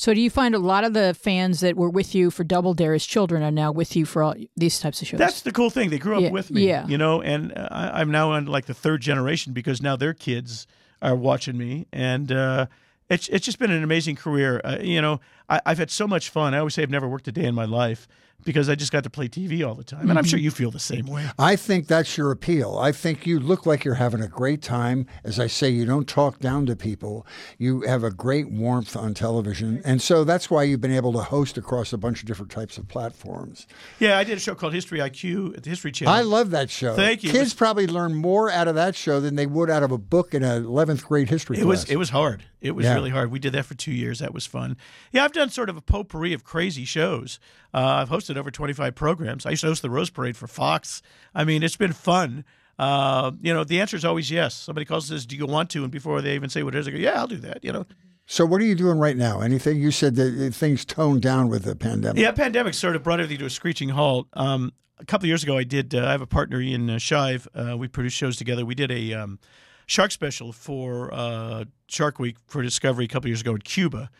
So 0.00 0.14
do 0.14 0.20
you 0.20 0.30
find 0.30 0.54
a 0.54 0.60
lot 0.60 0.84
of 0.84 0.92
the 0.92 1.12
fans 1.12 1.58
that 1.58 1.76
were 1.76 1.90
with 1.90 2.14
you 2.14 2.30
for 2.30 2.44
Double 2.44 2.72
Dare 2.72 2.94
as 2.94 3.04
children 3.04 3.42
are 3.42 3.50
now 3.50 3.72
with 3.72 3.96
you 3.96 4.06
for 4.06 4.22
all 4.22 4.36
these 4.56 4.78
types 4.78 5.02
of 5.02 5.08
shows? 5.08 5.18
That's 5.18 5.40
the 5.40 5.50
cool 5.50 5.70
thing. 5.70 5.90
They 5.90 5.98
grew 5.98 6.14
up 6.14 6.22
Yeah, 6.22 6.30
with 6.30 6.52
me, 6.52 6.68
yeah. 6.68 6.86
you 6.86 6.96
know, 6.96 7.20
and 7.20 7.52
uh, 7.58 7.66
I, 7.72 8.00
I'm 8.00 8.12
now 8.12 8.30
on 8.30 8.46
like 8.46 8.66
the 8.66 8.74
third 8.74 9.00
generation 9.00 9.52
because 9.52 9.82
now 9.82 9.96
their 9.96 10.14
kids 10.14 10.68
are 11.02 11.16
watching 11.16 11.58
me, 11.58 11.88
and 11.92 12.30
uh, 12.30 12.66
it's 13.10 13.26
it's 13.26 13.44
just 13.44 13.58
been 13.58 13.72
an 13.72 13.82
amazing 13.82 14.14
career. 14.14 14.60
Uh, 14.62 14.76
you 14.80 15.02
know, 15.02 15.18
I, 15.48 15.60
I've 15.66 15.78
had 15.78 15.90
so 15.90 16.06
much 16.06 16.28
fun. 16.30 16.54
I 16.54 16.58
always 16.58 16.74
say 16.74 16.84
I've 16.84 16.90
never 16.90 17.08
worked 17.08 17.26
a 17.26 17.32
day 17.32 17.46
in 17.46 17.56
my 17.56 17.64
life 17.64 18.06
because 18.44 18.68
I 18.68 18.74
just 18.74 18.92
got 18.92 19.04
to 19.04 19.10
play 19.10 19.28
TV 19.28 19.66
all 19.66 19.74
the 19.74 19.84
time, 19.84 20.08
and 20.08 20.18
I'm 20.18 20.24
sure 20.24 20.38
mm-hmm. 20.38 20.44
you 20.44 20.50
feel 20.50 20.70
the 20.70 20.78
same 20.78 21.06
way. 21.06 21.26
I 21.38 21.56
think 21.56 21.86
that's 21.86 22.16
your 22.16 22.30
appeal. 22.30 22.78
I 22.78 22.92
think 22.92 23.26
you 23.26 23.40
look 23.40 23.66
like 23.66 23.84
you're 23.84 23.94
having 23.94 24.22
a 24.22 24.28
great 24.28 24.62
time. 24.62 25.06
As 25.24 25.38
I 25.38 25.48
say, 25.48 25.68
you 25.68 25.84
don't 25.84 26.08
talk 26.08 26.38
down 26.38 26.66
to 26.66 26.76
people. 26.76 27.26
You 27.58 27.82
have 27.82 28.04
a 28.04 28.10
great 28.10 28.50
warmth 28.50 28.96
on 28.96 29.12
television. 29.14 29.82
And 29.84 30.00
so 30.00 30.24
that's 30.24 30.50
why 30.50 30.62
you've 30.62 30.80
been 30.80 30.94
able 30.94 31.12
to 31.14 31.20
host 31.20 31.58
across 31.58 31.92
a 31.92 31.98
bunch 31.98 32.20
of 32.20 32.26
different 32.26 32.50
types 32.50 32.78
of 32.78 32.88
platforms. 32.88 33.66
Yeah, 33.98 34.18
I 34.18 34.24
did 34.24 34.38
a 34.38 34.40
show 34.40 34.54
called 34.54 34.72
History 34.72 35.00
IQ 35.00 35.56
at 35.56 35.64
the 35.64 35.70
History 35.70 35.92
Channel. 35.92 36.14
I 36.14 36.22
love 36.22 36.50
that 36.50 36.70
show. 36.70 36.94
Thank 36.94 37.24
you. 37.24 37.30
Kids 37.30 37.54
probably 37.54 37.86
learn 37.86 38.14
more 38.14 38.50
out 38.50 38.68
of 38.68 38.76
that 38.76 38.94
show 38.94 39.20
than 39.20 39.34
they 39.34 39.46
would 39.46 39.68
out 39.68 39.82
of 39.82 39.90
a 39.90 39.98
book 39.98 40.32
in 40.32 40.42
an 40.42 40.64
11th 40.64 41.04
grade 41.04 41.28
history 41.28 41.58
It 41.58 41.62
class. 41.62 41.68
was 41.68 41.90
it 41.90 41.96
was 41.96 42.10
hard. 42.10 42.44
It 42.60 42.72
was 42.72 42.84
Yeah. 42.84 42.94
really 42.94 43.10
hard. 43.10 43.30
We 43.30 43.38
did 43.38 43.52
that 43.52 43.66
for 43.66 43.74
two 43.74 43.92
years. 43.92 44.18
That 44.18 44.34
was 44.34 44.46
fun. 44.46 44.76
Yeah, 45.12 45.24
I've 45.24 45.32
done 45.32 45.50
sort 45.50 45.68
of 45.68 45.76
a 45.76 45.80
potpourri 45.80 46.32
of 46.32 46.44
crazy 46.44 46.84
shows. 46.84 47.38
Uh, 47.74 48.02
I've 48.02 48.08
hosted 48.08 48.36
over 48.36 48.50
twenty 48.50 48.72
five 48.72 48.94
programs. 48.94 49.44
I 49.46 49.50
used 49.50 49.62
to 49.62 49.68
host 49.68 49.82
the 49.82 49.90
Rose 49.90 50.10
Parade 50.10 50.36
for 50.36 50.46
Fox. 50.46 51.02
I 51.34 51.44
mean, 51.44 51.62
it's 51.62 51.76
been 51.76 51.92
fun. 51.92 52.44
Uh, 52.78 53.32
you 53.42 53.52
know, 53.52 53.64
the 53.64 53.80
answer 53.80 53.96
is 53.96 54.04
always 54.04 54.30
yes. 54.30 54.54
Somebody 54.54 54.84
calls 54.84 55.10
and 55.10 55.18
says, 55.18 55.26
"Do 55.26 55.36
you 55.36 55.46
want 55.46 55.70
to?" 55.70 55.82
And 55.82 55.90
before 55.90 56.22
they 56.22 56.34
even 56.34 56.48
say 56.48 56.62
what 56.62 56.74
it 56.74 56.78
is, 56.78 56.88
I 56.88 56.92
go, 56.92 56.96
"Yeah, 56.96 57.18
I'll 57.20 57.26
do 57.26 57.38
that." 57.38 57.64
You 57.64 57.72
know. 57.72 57.86
so 58.26 58.46
what 58.46 58.60
are 58.60 58.64
you 58.64 58.74
doing 58.74 58.98
right 58.98 59.16
now? 59.16 59.40
Anything? 59.40 59.80
You 59.80 59.90
said 59.90 60.14
that 60.16 60.54
things 60.54 60.84
toned 60.84 61.22
down 61.22 61.48
with 61.48 61.64
the 61.64 61.74
pandemic. 61.74 62.22
Yeah, 62.22 62.32
pandemic 62.32 62.74
sort 62.74 62.96
of 62.96 63.02
brought 63.02 63.20
everything 63.20 63.40
to 63.40 63.46
a 63.46 63.50
screeching 63.50 63.90
halt. 63.90 64.28
Um, 64.34 64.72
a 65.00 65.04
couple 65.04 65.26
of 65.26 65.28
years 65.28 65.42
ago, 65.42 65.56
I 65.56 65.64
did. 65.64 65.94
Uh, 65.94 66.06
I 66.06 66.12
have 66.12 66.22
a 66.22 66.26
partner, 66.26 66.60
Ian 66.60 66.88
uh, 66.88 66.98
Shive. 66.98 67.46
Uh, 67.54 67.76
we 67.76 67.88
produce 67.88 68.12
shows 68.12 68.36
together. 68.36 68.64
We 68.64 68.74
did 68.74 68.90
a 68.90 69.12
um, 69.14 69.38
shark 69.86 70.12
special 70.12 70.52
for 70.52 71.12
uh, 71.12 71.64
Shark 71.88 72.18
Week 72.18 72.36
for 72.46 72.62
Discovery 72.62 73.06
a 73.06 73.08
couple 73.08 73.26
of 73.26 73.30
years 73.30 73.40
ago 73.40 73.52
in 73.54 73.60
Cuba, 73.62 74.10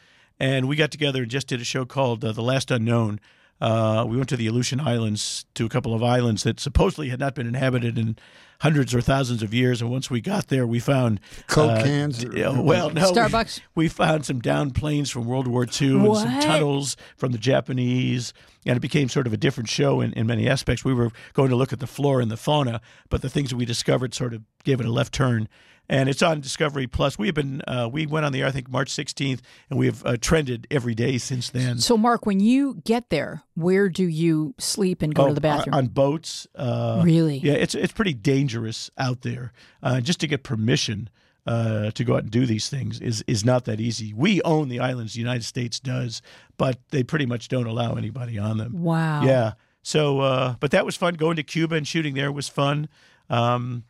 and 0.40 0.66
we 0.68 0.74
got 0.76 0.90
together 0.90 1.22
and 1.22 1.30
just 1.30 1.46
did 1.46 1.60
a 1.60 1.64
show 1.64 1.84
called 1.84 2.24
uh, 2.24 2.32
The 2.32 2.42
Last 2.42 2.70
Unknown. 2.70 3.20
Uh, 3.60 4.04
we 4.08 4.16
went 4.16 4.28
to 4.28 4.36
the 4.36 4.46
Aleutian 4.46 4.80
Islands 4.80 5.44
to 5.54 5.66
a 5.66 5.68
couple 5.68 5.94
of 5.94 6.02
islands 6.02 6.44
that 6.44 6.60
supposedly 6.60 7.08
had 7.08 7.18
not 7.18 7.34
been 7.34 7.46
inhabited 7.46 7.98
in 7.98 8.16
hundreds 8.60 8.92
or 8.94 9.00
thousands 9.00 9.42
of 9.42 9.52
years. 9.54 9.80
And 9.80 9.90
once 9.90 10.10
we 10.10 10.20
got 10.20 10.48
there, 10.48 10.66
we 10.66 10.78
found 10.80 11.20
Coke 11.46 11.70
uh, 11.72 11.82
cans 11.82 12.24
or- 12.24 12.44
uh, 12.44 12.60
well, 12.60 12.90
no, 12.90 13.10
we- 13.10 13.16
Starbucks? 13.16 13.60
we 13.74 13.88
found 13.88 14.26
some 14.26 14.40
down 14.40 14.70
planes 14.72 15.10
from 15.10 15.26
World 15.26 15.46
War 15.48 15.62
II 15.64 15.96
and 15.96 16.16
some 16.16 16.40
tunnels 16.40 16.96
from 17.16 17.32
the 17.32 17.38
Japanese, 17.38 18.32
and 18.66 18.76
it 18.76 18.80
became 18.80 19.08
sort 19.08 19.26
of 19.26 19.32
a 19.32 19.36
different 19.36 19.68
show 19.68 20.00
in, 20.00 20.12
in 20.12 20.26
many 20.26 20.48
aspects. 20.48 20.84
We 20.84 20.94
were 20.94 21.10
going 21.34 21.50
to 21.50 21.56
look 21.56 21.72
at 21.72 21.80
the 21.80 21.86
flora 21.86 22.22
and 22.22 22.30
the 22.30 22.36
fauna, 22.36 22.80
but 23.08 23.22
the 23.22 23.30
things 23.30 23.50
that 23.50 23.56
we 23.56 23.64
discovered 23.64 24.14
sort 24.14 24.34
of 24.34 24.42
gave 24.64 24.80
it 24.80 24.86
a 24.86 24.92
left 24.92 25.12
turn. 25.12 25.48
And 25.90 26.08
it's 26.08 26.22
on 26.22 26.40
Discovery 26.42 26.86
Plus. 26.86 27.18
We've 27.18 27.32
been 27.34 27.62
uh, 27.66 27.88
we 27.90 28.04
went 28.06 28.26
on 28.26 28.32
the 28.32 28.42
air 28.42 28.46
I 28.48 28.50
think 28.50 28.70
March 28.70 28.90
16th, 28.92 29.40
and 29.70 29.78
we 29.78 29.86
have 29.86 30.04
uh, 30.04 30.16
trended 30.20 30.66
every 30.70 30.94
day 30.94 31.16
since 31.16 31.48
then. 31.48 31.78
So 31.78 31.96
Mark, 31.96 32.26
when 32.26 32.40
you 32.40 32.82
get 32.84 33.08
there, 33.08 33.42
where 33.54 33.88
do 33.88 34.04
you 34.06 34.54
sleep 34.58 35.00
and 35.00 35.14
go 35.14 35.24
Oh, 35.24 35.28
to 35.28 35.34
the 35.34 35.40
bathroom? 35.40 35.72
on, 35.74 35.84
on 35.84 35.86
boats. 35.88 36.46
Uh, 36.54 37.00
Really? 37.04 37.38
Yeah, 37.38 37.54
it's 37.54 37.74
it's 37.74 37.92
pretty 37.94 38.12
dangerous 38.14 38.90
out 38.98 39.22
there. 39.22 39.52
Uh, 39.82 40.00
just 40.02 40.20
to 40.20 40.26
get 40.26 40.42
permission 40.42 41.08
uh, 41.46 41.90
to 41.92 42.04
go 42.04 42.16
out 42.16 42.22
and 42.24 42.30
do 42.30 42.44
these 42.44 42.68
things 42.68 43.00
is 43.00 43.24
is 43.26 43.42
not 43.42 43.64
that 43.64 43.80
easy. 43.80 44.12
We 44.12 44.42
own 44.42 44.68
the 44.68 44.80
islands. 44.80 45.14
The 45.14 45.20
United 45.20 45.44
States 45.44 45.80
does, 45.80 46.20
but 46.58 46.78
they 46.90 47.02
pretty 47.02 47.24
much 47.24 47.48
don't 47.48 47.66
allow 47.66 47.94
anybody 47.94 48.38
on 48.38 48.58
them. 48.58 48.82
wow. 48.82 49.22
Yeah. 49.22 49.52
So, 49.82 50.20
uh, 50.20 50.56
but 50.60 50.70
that 50.72 50.84
was 50.84 50.96
fun. 50.96 51.14
Going 51.14 51.36
to 51.36 51.42
Cuba 51.42 51.76
and 51.76 51.88
shooting 51.88 52.12
there 52.14 52.30
was 52.30 52.46
fun. 52.46 52.90
Um, 53.30 53.84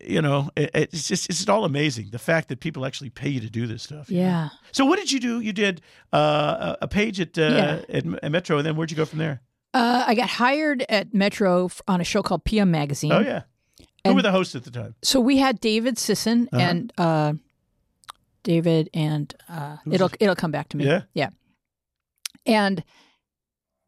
you 0.00 0.22
know, 0.22 0.50
it, 0.56 0.70
it's 0.74 1.06
just 1.08 1.28
it's 1.30 1.48
all 1.48 1.64
amazing. 1.64 2.10
The 2.10 2.18
fact 2.18 2.48
that 2.48 2.60
people 2.60 2.84
actually 2.86 3.10
pay 3.10 3.28
you 3.28 3.40
to 3.40 3.50
do 3.50 3.66
this 3.66 3.82
stuff. 3.82 4.10
you 4.10 4.18
know? 4.20 4.22
Yeah. 4.24 4.48
So, 4.72 4.84
what 4.84 4.98
did 4.98 5.12
you 5.12 5.20
do? 5.20 5.40
You 5.40 5.52
did 5.52 5.80
uh, 6.12 6.76
a 6.80 6.88
page 6.88 7.20
at, 7.20 7.36
uh, 7.38 7.42
Yeah. 7.42 7.82
at 7.88 8.04
at 8.24 8.32
Metro, 8.32 8.56
and 8.58 8.66
then 8.66 8.76
where'd 8.76 8.90
you 8.90 8.96
go 8.96 9.04
from 9.04 9.18
there? 9.18 9.40
Uh, 9.74 10.04
I 10.06 10.14
got 10.14 10.28
hired 10.28 10.84
at 10.88 11.14
Metro 11.14 11.70
on 11.88 12.00
a 12.00 12.04
show 12.04 12.22
called 12.22 12.44
PM 12.44 12.70
Magazine. 12.70 13.12
Oh 13.12 13.20
yeah. 13.20 13.42
Who 13.78 13.86
And- 14.10 14.16
were 14.16 14.22
the 14.22 14.32
hosts 14.32 14.54
at 14.54 14.64
the 14.64 14.70
time? 14.70 14.94
So 15.02 15.20
we 15.20 15.38
had 15.38 15.60
David 15.60 15.96
Sisson 15.98 16.48
Uh-huh. 16.52 16.62
and 16.62 16.92
uh, 16.98 17.32
David 18.42 18.90
and 18.92 19.34
uh, 19.48 19.76
it'll 19.90 20.08
this? 20.08 20.16
it'll 20.20 20.34
come 20.36 20.50
back 20.50 20.68
to 20.70 20.76
me. 20.76 20.84
Yeah? 20.86 21.02
yeah. 21.14 21.30
And 22.44 22.82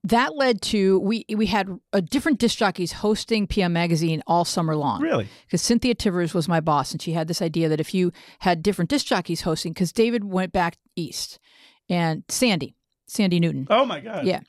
that 0.04 0.36
led 0.36 0.60
to 0.60 0.98
we 1.00 1.24
we 1.34 1.46
had 1.46 1.68
a 1.92 2.02
different 2.02 2.38
disc 2.38 2.58
jockeys 2.58 2.92
hosting 2.92 3.46
PM 3.46 3.72
Magazine 3.72 4.22
all 4.26 4.44
summer 4.44 4.76
long. 4.76 5.00
Really? 5.00 5.26
Because 5.46 5.62
Cynthia 5.62 5.94
Tivers 5.94 6.34
was 6.34 6.46
my 6.46 6.60
boss, 6.60 6.92
and 6.92 7.00
she 7.00 7.12
had 7.12 7.26
this 7.26 7.42
idea 7.42 7.68
that 7.68 7.80
if 7.80 7.94
you 7.94 8.12
had 8.40 8.62
different 8.62 8.90
disc 8.90 9.06
jockeys 9.06 9.40
hosting, 9.40 9.72
because 9.72 9.92
David 9.92 10.24
went 10.24 10.52
back 10.52 10.76
east, 10.94 11.38
and 11.88 12.22
Sandy, 12.28 12.76
Sandy 13.06 13.40
Newton, 13.40 13.66
Oh 13.70 13.84
my 13.84 14.00
God. 14.00 14.26
Yeah. 14.26 14.40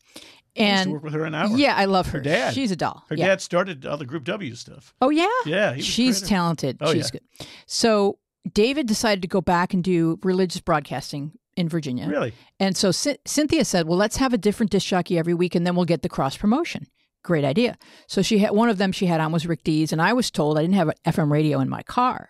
I 0.58 0.62
used 0.62 0.84
to 0.84 0.84
and 0.84 0.92
work 0.94 1.04
with 1.04 1.14
her 1.14 1.26
an 1.26 1.36
hour. 1.36 1.58
yeah, 1.58 1.76
I 1.76 1.86
love 1.86 2.08
her. 2.08 2.20
Her 2.20 2.24
dad. 2.24 2.54
She's 2.54 2.72
a 2.72 2.78
doll. 2.78 3.04
Her 3.10 3.16
yeah. 3.16 3.28
dad 3.28 3.42
started 3.42 3.86
all 3.86 3.98
the 3.98 4.06
Group 4.06 4.24
W 4.26 4.56
stuff. 4.56 4.94
Oh 5.02 5.10
yeah. 5.10 5.28
Yeah. 5.46 5.76
She's 5.78 6.22
talented. 6.22 6.78
Oh, 6.80 6.94
She's 6.94 7.12
yeah. 7.14 7.20
good. 7.20 7.48
So 7.66 8.20
David 8.54 8.88
decided 8.88 9.22
to 9.22 9.28
go 9.28 9.42
back 9.42 9.74
and 9.74 9.84
do 9.84 10.18
religious 10.24 10.62
broadcasting 10.62 11.34
in 11.56 11.70
Virginia. 11.70 12.08
Really? 12.08 12.34
And 12.60 12.76
so 12.76 12.92
Cy- 12.92 13.18
Cynthia 13.26 13.66
said, 13.66 13.88
"Well, 13.88 13.98
let's 13.98 14.18
have 14.18 14.34
a 14.34 14.38
different 14.38 14.72
disc 14.72 14.88
jockey 14.88 15.18
every 15.18 15.34
week, 15.34 15.56
and 15.56 15.66
then 15.66 15.76
we'll 15.76 15.86
get 15.86 16.02
the 16.02 16.10
cross 16.10 16.38
promotion." 16.38 16.88
Great 17.24 17.44
idea. 17.46 17.78
So 18.08 18.22
she 18.22 18.38
had 18.40 18.52
one 18.52 18.70
of 18.70 18.78
them 18.78 18.92
she 18.92 19.08
had 19.08 19.20
on 19.20 19.32
was 19.32 19.48
Rick 19.48 19.64
Dees, 19.64 19.92
and 19.92 20.02
I 20.02 20.14
was 20.14 20.30
told 20.30 20.58
I 20.58 20.62
didn't 20.62 20.76
have 20.76 20.90
an 20.90 20.96
FM 21.06 21.32
radio 21.32 21.60
in 21.60 21.70
my 21.70 21.82
car, 21.82 22.30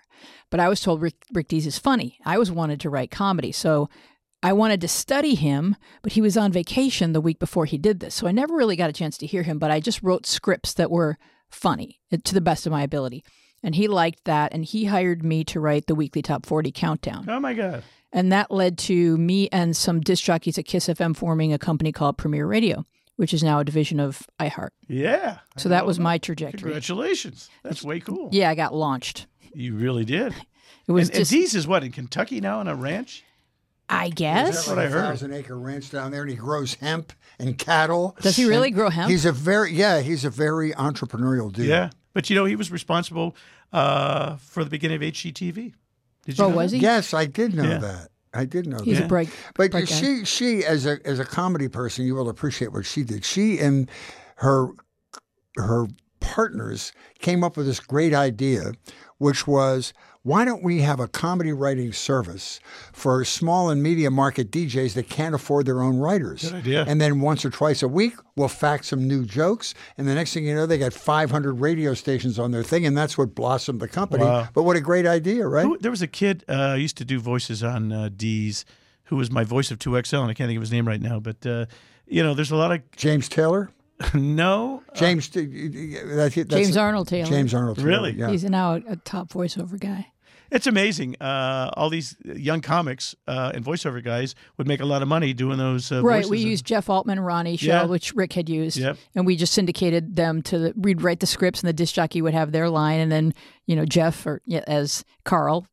but 0.50 0.60
I 0.62 0.70
was 0.70 0.80
told 0.80 1.02
Rick, 1.02 1.16
Rick 1.34 1.50
Dees 1.50 1.68
is 1.68 1.78
funny. 1.78 2.18
I 2.26 2.38
was 2.38 2.50
wanted 2.50 2.80
to 2.82 2.90
write 2.90 3.12
comedy, 3.12 3.52
so 3.52 3.90
I 4.42 4.54
wanted 4.54 4.80
to 4.82 4.88
study 4.88 5.36
him, 5.36 5.76
but 6.02 6.14
he 6.14 6.22
was 6.22 6.38
on 6.38 6.52
vacation 6.52 7.12
the 7.14 7.20
week 7.22 7.40
before 7.40 7.66
he 7.66 7.78
did 7.78 8.00
this, 8.00 8.16
so 8.16 8.28
I 8.28 8.32
never 8.32 8.56
really 8.56 8.76
got 8.76 8.90
a 8.90 8.94
chance 8.94 9.18
to 9.18 9.26
hear 9.26 9.44
him. 9.44 9.60
But 9.60 9.72
I 9.72 9.80
just 9.80 10.02
wrote 10.02 10.26
scripts 10.26 10.74
that 10.76 10.92
were 10.92 11.18
funny 11.50 12.00
eh, 12.12 12.18
to 12.24 12.34
the 12.34 12.42
best 12.42 12.66
of 12.66 12.72
my 12.72 12.84
ability, 12.84 13.24
and 13.64 13.76
he 13.76 13.88
liked 13.90 14.24
that, 14.26 14.54
and 14.54 14.64
he 14.64 14.86
hired 14.86 15.24
me 15.26 15.44
to 15.46 15.60
write 15.60 15.88
the 15.88 15.96
weekly 15.96 16.22
top 16.22 16.46
forty 16.46 16.72
countdown. 16.72 17.26
Oh 17.28 17.40
my 17.40 17.54
God. 17.54 17.84
And 18.16 18.32
that 18.32 18.50
led 18.50 18.78
to 18.80 19.18
me 19.18 19.50
and 19.52 19.76
some 19.76 20.00
disc 20.00 20.24
jockeys 20.24 20.58
at 20.58 20.66
Kiss 20.66 20.88
FM 20.88 21.18
forming 21.18 21.52
a 21.52 21.60
company 21.60 21.92
called 21.92 22.18
Premier 22.18 22.48
Radio, 22.48 22.86
which 23.18 23.34
is 23.34 23.44
now 23.44 23.60
a 23.60 23.66
division 23.66 24.00
of 24.00 24.26
iHeart. 24.40 24.70
Yeah. 24.88 25.40
I 25.58 25.60
So 25.60 25.68
that 25.68 25.82
know 25.82 25.88
was 25.88 26.00
my 26.00 26.18
trajectory. 26.18 26.62
Congratulations. 26.62 27.50
That's 27.62 27.84
way 27.84 28.00
cool. 28.00 28.30
Yeah, 28.32 28.50
I 28.50 28.56
got 28.56 28.74
launched. 28.74 29.28
You 29.54 29.76
really 29.76 30.06
did. 30.06 30.34
It 30.88 30.94
was 30.94 31.10
and, 31.10 31.18
and 31.18 31.28
just, 31.28 31.56
is 31.56 31.68
what 31.68 31.84
in 31.84 31.92
Kentucky 31.92 32.40
now 32.40 32.60
on 32.60 32.70
a 32.70 32.76
ranch. 32.76 33.26
I 33.90 34.10
guess. 34.10 34.56
That's 34.56 34.68
what 34.68 34.80
I 34.80 34.88
heard. 34.88 35.02
Thousand 35.04 35.34
acre 35.34 35.58
ranch 35.58 35.92
down 35.92 36.12
there, 36.12 36.22
and 36.22 36.30
he 36.30 36.38
grows 36.38 36.76
hemp 36.76 37.12
and 37.38 37.58
cattle. 37.58 38.16
Does 38.22 38.38
he 38.38 38.46
really 38.46 38.70
And 38.70 38.76
grow 38.76 38.90
hemp? 38.90 39.12
He's 39.12 39.26
a 39.26 39.32
very 39.32 39.74
yeah. 39.74 40.00
He's 40.00 40.26
a 40.26 40.30
very 40.30 40.72
entrepreneurial 40.72 41.52
dude. 41.52 41.68
Yeah, 41.68 41.90
but 42.14 42.30
you 42.30 42.36
know 42.36 42.46
he 42.46 42.56
was 42.56 42.72
responsible 42.72 43.36
uh, 43.74 44.38
for 44.38 44.64
the 44.64 44.70
beginning 44.70 44.96
of 44.96 45.02
HGTV. 45.02 45.74
Did 46.26 46.38
you 46.38 46.44
Oh, 46.46 46.50
know 46.50 46.58
was 46.58 46.72
that? 46.72 46.78
he? 46.78 46.84
Yes, 46.84 47.14
I 47.14 47.26
did 47.26 47.54
know 47.56 47.64
Yeah. 47.70 47.78
that. 47.80 48.10
I 48.34 48.44
did 48.46 48.68
know 48.68 48.80
He's 48.84 48.98
that. 48.98 49.06
a 49.06 49.08
bright, 49.08 49.30
But 49.56 49.72
bright 49.72 49.88
guy. 49.88 49.96
she, 49.96 50.26
she 50.26 50.66
as 50.66 50.86
a 50.86 50.98
as 51.06 51.20
a 51.20 51.26
comedy 51.26 51.70
person, 51.70 52.06
you 52.06 52.16
will 52.16 52.28
appreciate 52.28 52.74
what 52.74 52.86
she 52.86 53.04
did. 53.04 53.24
She 53.24 53.60
and 53.60 53.90
her 54.38 54.68
her 55.58 55.86
partners 56.20 56.92
came 57.20 57.44
up 57.44 57.56
with 57.56 57.66
this 57.66 57.80
great 57.80 58.14
idea 58.14 58.74
which 59.20 59.48
was 59.48 59.94
why 60.26 60.44
don't 60.44 60.64
we 60.64 60.82
have 60.82 61.00
a 61.00 61.08
comedy 61.08 61.54
writing 61.54 61.94
service 61.94 62.60
for 62.92 63.24
small 63.24 63.70
and 63.70 63.84
medium 63.84 64.16
market 64.16 64.50
DJs 64.50 64.96
that 64.96 65.08
can't 65.08 65.36
afford 65.36 65.68
their 65.68 65.84
own 65.84 66.00
writers? 66.00 66.50
Good 66.50 66.56
idea. 66.56 66.84
And 66.88 67.00
then 67.00 67.22
once 67.22 67.46
or 67.46 67.52
twice 67.52 67.84
a 67.84 67.88
week, 67.88 68.16
we'll 68.36 68.48
fax 68.48 68.88
some 68.88 69.08
new 69.08 69.24
jokes. 69.24 69.76
And 70.00 70.08
the 70.08 70.16
next 70.16 70.34
thing 70.34 70.48
you 70.48 70.56
know, 70.56 70.66
they 70.66 70.80
got 70.80 70.94
500 70.94 71.62
radio 71.62 71.94
stations 71.94 72.40
on 72.40 72.50
their 72.50 72.64
thing. 72.64 72.88
And 72.88 72.98
that's 72.98 73.20
what 73.20 73.36
blossomed 73.36 73.80
the 73.80 73.88
company. 73.88 74.24
Wow. 74.24 74.48
But 74.52 74.64
what 74.64 74.76
a 74.76 74.82
great 74.82 75.06
idea, 75.06 75.48
right? 75.48 75.64
Who, 75.64 75.78
there 75.78 75.92
was 75.92 76.02
a 76.02 76.08
kid 76.08 76.44
uh, 76.50 76.54
I 76.54 76.78
used 76.78 76.98
to 76.98 77.06
do 77.06 77.20
voices 77.20 77.64
on 77.64 77.92
uh, 77.92 78.10
D's, 78.16 78.66
who 79.04 79.18
was 79.18 79.30
my 79.30 79.44
voice 79.44 79.70
of 79.70 79.78
2XL, 79.78 80.22
and 80.22 80.32
I 80.32 80.34
can't 80.34 80.48
think 80.48 80.58
of 80.58 80.64
his 80.64 80.72
name 80.72 80.88
right 80.88 81.02
now. 81.02 81.20
But 81.20 81.46
uh, 81.46 81.68
you 82.08 82.24
know, 82.24 82.34
there's 82.34 82.50
a 82.50 82.56
lot 82.56 82.72
of 82.72 82.82
James 82.96 83.30
Taylor? 83.30 83.70
no. 84.16 84.82
James, 84.96 85.30
uh, 85.38 85.42
that's, 86.16 86.34
that's 86.34 86.50
James 86.50 86.78
Arnold 86.78 87.10
Taylor. 87.10 87.30
James 87.30 87.54
Arnold 87.54 87.78
Taylor, 87.78 87.90
Really? 87.90 88.14
Yeah. 88.14 88.32
He's 88.32 88.44
now 88.44 88.74
a, 88.74 88.82
a 88.90 88.96
top 88.96 89.30
voiceover 89.30 89.80
guy. 89.80 90.08
It's 90.52 90.68
amazing. 90.68 91.16
Uh, 91.22 91.72
all 91.76 91.90
these 91.90 92.16
young 92.24 92.62
comics 92.62 93.16
uh, 93.28 93.52
and 93.54 93.64
voiceover 93.66 94.04
guys 94.04 94.36
would 94.58 94.68
make 94.68 94.80
a 94.80 94.86
lot 94.86 95.02
of 95.02 95.08
money 95.08 95.34
doing 95.34 95.58
those. 95.58 95.92
Uh, 95.92 96.02
Right. 96.04 96.26
We 96.26 96.42
and- 96.42 96.50
used 96.50 96.66
Jeff 96.66 96.90
Altman 96.90 97.18
and 97.18 97.26
Ronnie 97.26 97.58
Schell, 97.58 97.84
Yeah. 97.86 97.90
which 97.90 98.14
Rick 98.14 98.34
had 98.34 98.50
used. 98.50 98.78
Yep. 98.78 98.98
And 99.16 99.26
we 99.26 99.36
just 99.36 99.54
syndicated 99.54 100.16
them 100.16 100.42
to 100.44 100.60
the, 100.60 100.74
we'd 100.76 101.02
write 101.02 101.20
the 101.20 101.28
scripts 101.28 101.62
and 101.62 101.68
the 101.68 101.74
disc 101.74 101.94
jockey 101.96 102.22
would 102.22 102.34
have 102.34 102.52
their 102.52 102.70
line. 102.70 103.00
And 103.00 103.12
then, 103.12 103.34
you 103.66 103.76
know, 103.76 103.86
Jeff 103.86 104.26
or 104.26 104.42
yeah, 104.46 104.64
as 104.68 105.04
Carl, 105.24 105.68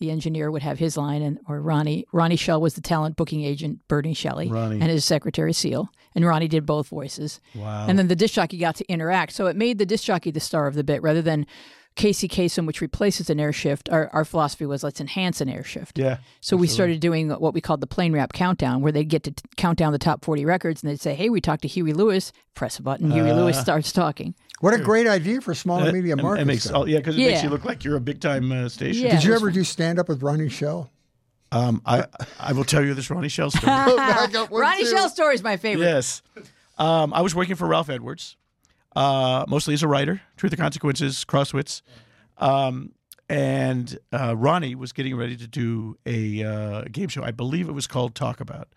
the 0.00 0.10
engineer, 0.10 0.50
would 0.50 0.62
have 0.62 0.78
his 0.78 0.96
line. 0.96 1.22
And 1.22 1.38
or 1.48 1.60
Ronnie, 1.60 2.04
Ronnie 2.12 2.36
Schell 2.36 2.60
was 2.60 2.74
the 2.74 2.80
talent 2.80 3.16
booking 3.16 3.44
agent, 3.44 3.80
Bernie 3.88 4.14
Shelley, 4.14 4.48
Ronnie. 4.48 4.80
and 4.80 4.90
his 4.90 5.04
secretary, 5.04 5.52
Seal. 5.52 5.88
And 6.16 6.24
Ronnie 6.24 6.48
did 6.48 6.64
both 6.66 6.88
voices. 6.88 7.40
Wow. 7.54 7.86
And 7.88 7.98
then 7.98 8.08
the 8.08 8.16
disc 8.16 8.34
jockey 8.34 8.56
got 8.58 8.76
to 8.76 8.84
interact. 8.90 9.32
So 9.32 9.46
it 9.46 9.56
made 9.56 9.78
the 9.78 9.86
disc 9.86 10.04
jockey 10.04 10.30
the 10.30 10.40
star 10.40 10.66
of 10.66 10.74
the 10.74 10.84
bit 10.84 11.02
rather 11.02 11.22
than 11.22 11.46
Casey 11.96 12.26
Kasem, 12.26 12.66
which 12.66 12.80
replaces 12.80 13.30
an 13.30 13.38
airshift. 13.38 13.92
Our, 13.92 14.08
our 14.12 14.24
philosophy 14.24 14.66
was 14.66 14.82
let's 14.82 15.00
enhance 15.00 15.40
an 15.40 15.48
airshift. 15.48 15.92
yeah. 15.94 16.18
So 16.40 16.56
we 16.56 16.66
started 16.66 17.00
doing 17.00 17.30
what 17.30 17.54
we 17.54 17.60
called 17.60 17.80
the 17.80 17.86
plane 17.86 18.12
wrap 18.12 18.32
countdown, 18.32 18.82
where 18.82 18.90
they'd 18.90 19.08
get 19.08 19.22
to 19.24 19.30
t- 19.30 19.44
count 19.56 19.78
down 19.78 19.92
the 19.92 19.98
top 19.98 20.24
40 20.24 20.44
records 20.44 20.82
and 20.82 20.90
they'd 20.90 21.00
say, 21.00 21.14
Hey, 21.14 21.28
we 21.28 21.40
talked 21.40 21.62
to 21.62 21.68
Huey 21.68 21.92
Lewis. 21.92 22.32
Press 22.54 22.78
a 22.78 22.82
button. 22.82 23.10
Huey 23.10 23.32
Lewis 23.32 23.60
starts 23.60 23.92
talking. 23.92 24.34
What 24.60 24.74
a 24.74 24.78
great 24.78 25.06
idea 25.06 25.40
for 25.40 25.54
small 25.54 25.82
and 25.82 25.92
medium 25.92 26.20
markets. 26.22 26.42
It 26.42 26.46
makes, 26.46 26.64
though. 26.64 26.82
oh, 26.82 26.86
yeah, 26.86 26.98
because 26.98 27.16
it 27.16 27.20
makes 27.20 27.42
you 27.42 27.50
look 27.50 27.64
like 27.64 27.84
you're 27.84 27.96
a 27.96 28.00
big 28.00 28.20
time 28.20 28.50
uh, 28.50 28.68
station. 28.68 29.04
Yeah. 29.04 29.12
Did 29.14 29.24
you 29.24 29.30
it 29.30 29.34
was 29.34 29.42
ever 29.42 29.50
do 29.50 29.62
stand 29.64 29.98
up 29.98 30.08
with 30.08 30.22
Ronnie 30.22 30.48
Schell? 30.48 30.90
Um, 31.52 31.80
I 31.86 32.06
I 32.40 32.52
will 32.52 32.64
tell 32.64 32.82
you 32.84 32.94
this 32.94 33.08
Ronnie 33.10 33.28
Schell 33.28 33.50
story. 33.50 33.66
I 33.72 34.26
got 34.32 34.50
one 34.50 34.60
Ronnie 34.60 34.82
too. 34.82 34.90
Schell 34.90 35.08
story 35.08 35.34
is 35.36 35.42
my 35.42 35.56
favorite. 35.56 35.84
yes. 35.86 36.22
Um, 36.78 37.12
I 37.14 37.20
was 37.20 37.34
working 37.34 37.54
for 37.54 37.68
Ralph 37.68 37.88
Edwards, 37.88 38.36
uh, 38.96 39.44
mostly 39.48 39.74
as 39.74 39.82
a 39.82 39.88
writer, 39.88 40.20
Truth 40.36 40.52
or 40.52 40.56
Consequences, 40.56 41.24
Crosswits. 41.24 41.82
Um, 42.38 42.92
and 43.28 43.98
uh, 44.12 44.36
Ronnie 44.36 44.74
was 44.74 44.92
getting 44.92 45.16
ready 45.16 45.36
to 45.36 45.46
do 45.46 45.96
a 46.04 46.42
uh, 46.44 46.82
game 46.90 47.08
show. 47.08 47.22
I 47.22 47.30
believe 47.30 47.68
it 47.68 47.72
was 47.72 47.86
called 47.86 48.14
Talk 48.14 48.40
About. 48.40 48.68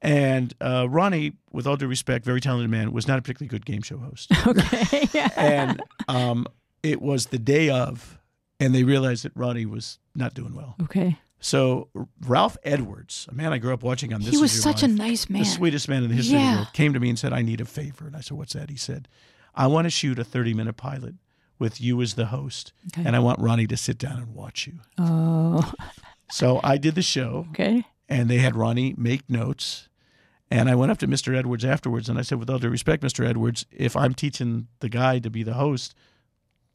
And 0.00 0.54
uh, 0.60 0.88
Ronnie, 0.88 1.32
with 1.52 1.66
all 1.66 1.76
due 1.76 1.88
respect, 1.88 2.24
very 2.24 2.40
talented 2.40 2.70
man, 2.70 2.92
was 2.92 3.08
not 3.08 3.18
a 3.18 3.22
particularly 3.22 3.48
good 3.48 3.66
game 3.66 3.82
show 3.82 3.98
host. 3.98 4.30
Okay. 4.46 5.08
and 5.36 5.82
um, 6.08 6.46
it 6.82 7.02
was 7.02 7.26
the 7.26 7.38
day 7.38 7.68
of, 7.68 8.18
and 8.60 8.74
they 8.74 8.84
realized 8.84 9.24
that 9.24 9.32
Ronnie 9.34 9.66
was 9.66 9.98
not 10.14 10.34
doing 10.34 10.54
well. 10.54 10.76
okay. 10.82 11.18
So 11.40 11.88
Ralph 12.26 12.56
Edwards, 12.64 13.28
a 13.30 13.34
man 13.34 13.52
I 13.52 13.58
grew 13.58 13.72
up 13.72 13.84
watching 13.84 14.12
on 14.12 14.20
This 14.22 14.30
He 14.30 14.38
was 14.38 14.50
such 14.50 14.82
a 14.82 14.88
nice 14.88 15.30
man. 15.30 15.42
the 15.42 15.48
sweetest 15.48 15.88
man 15.88 16.02
in 16.02 16.08
the 16.10 16.16
history 16.16 16.36
of 16.36 16.42
the 16.42 16.56
world, 16.56 16.72
came 16.72 16.92
to 16.94 16.98
me 16.98 17.08
and 17.10 17.16
said, 17.16 17.32
"I 17.32 17.42
need 17.42 17.60
a 17.60 17.64
favor." 17.64 18.08
And 18.08 18.16
I 18.16 18.20
said, 18.22 18.36
"What's 18.36 18.54
that?" 18.54 18.70
He 18.70 18.76
said, 18.76 19.06
"I 19.58 19.66
want 19.66 19.84
to 19.84 19.90
shoot 19.90 20.18
a 20.18 20.24
thirty-minute 20.24 20.76
pilot 20.78 21.16
with 21.58 21.80
you 21.80 22.00
as 22.00 22.14
the 22.14 22.26
host, 22.26 22.72
Okay. 22.88 23.02
and 23.06 23.14
I 23.14 23.18
want 23.18 23.40
Ronnie 23.40 23.66
to 23.66 23.76
sit 23.76 23.98
down 23.98 24.18
and 24.18 24.34
watch 24.34 24.66
you." 24.66 24.74
Oh, 24.96 25.72
So 26.30 26.60
I 26.64 26.76
did 26.78 26.94
the 26.94 27.02
show, 27.02 27.46
okay. 27.50 27.84
and 28.08 28.28
they 28.30 28.38
had 28.38 28.54
Ronnie 28.56 28.94
make 28.96 29.28
notes. 29.28 29.88
And 30.50 30.70
I 30.70 30.74
went 30.74 30.90
up 30.90 30.96
to 30.98 31.06
Mr. 31.06 31.36
Edwards 31.36 31.62
afterwards, 31.64 32.08
and 32.08 32.18
I 32.18 32.22
said, 32.22 32.38
with 32.38 32.48
all 32.48 32.58
due 32.58 32.70
respect, 32.70 33.02
Mr. 33.02 33.26
Edwards, 33.26 33.66
if 33.70 33.94
I'm 33.94 34.14
teaching 34.14 34.68
the 34.80 34.88
guy 34.88 35.18
to 35.18 35.28
be 35.28 35.42
the 35.42 35.52
host, 35.54 35.94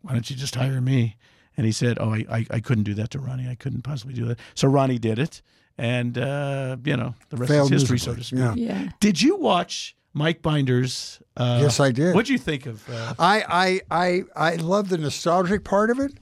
why 0.02 0.14
don't 0.14 0.30
you 0.30 0.36
just 0.36 0.54
hire 0.54 0.80
me? 0.80 1.16
And 1.58 1.66
he 1.66 1.72
said, 1.72 1.98
oh, 2.00 2.14
I, 2.14 2.26
I, 2.30 2.46
I 2.52 2.60
couldn't 2.60 2.84
do 2.84 2.94
that 2.96 3.10
to 3.12 3.20
Ronnie. 3.20 3.48
I 3.50 3.56
couldn't 3.56 3.82
possibly 3.82 4.14
do 4.14 4.26
that. 4.26 4.38
So 4.54 4.68
Ronnie 4.68 5.00
did 5.00 5.18
it, 5.18 5.42
and 5.76 6.18
uh, 6.20 6.78
you 6.86 6.96
know 6.98 7.16
the 7.30 7.38
rest 7.38 7.52
Failed 7.52 7.72
is 7.74 7.82
history, 7.82 7.98
so 7.98 8.14
to 8.16 8.24
speak. 8.24 8.40
yeah. 8.40 8.54
Yeah. 8.56 8.90
Did 9.00 9.22
you 9.24 9.38
watch 9.38 9.96
Mike 10.14 10.42
Binder's? 10.42 11.20
Uh, 11.36 11.60
Yes, 11.62 11.80
I 11.80 11.92
did. 11.92 12.14
What'd 12.14 12.30
you 12.30 12.38
think 12.38 12.66
of? 12.66 12.88
Uh, 12.90 13.14
I, 13.18 13.82
I, 13.90 14.06
I, 14.36 14.52
I 14.52 14.56
love 14.58 14.90
the 14.90 14.98
nostalgic 14.98 15.64
part 15.64 15.90
of 15.90 16.00
it, 16.00 16.14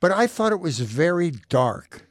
but 0.00 0.10
I 0.12 0.26
thought 0.26 0.52
it 0.52 0.60
was 0.60 0.80
very 0.80 1.32
dark. 1.48 2.06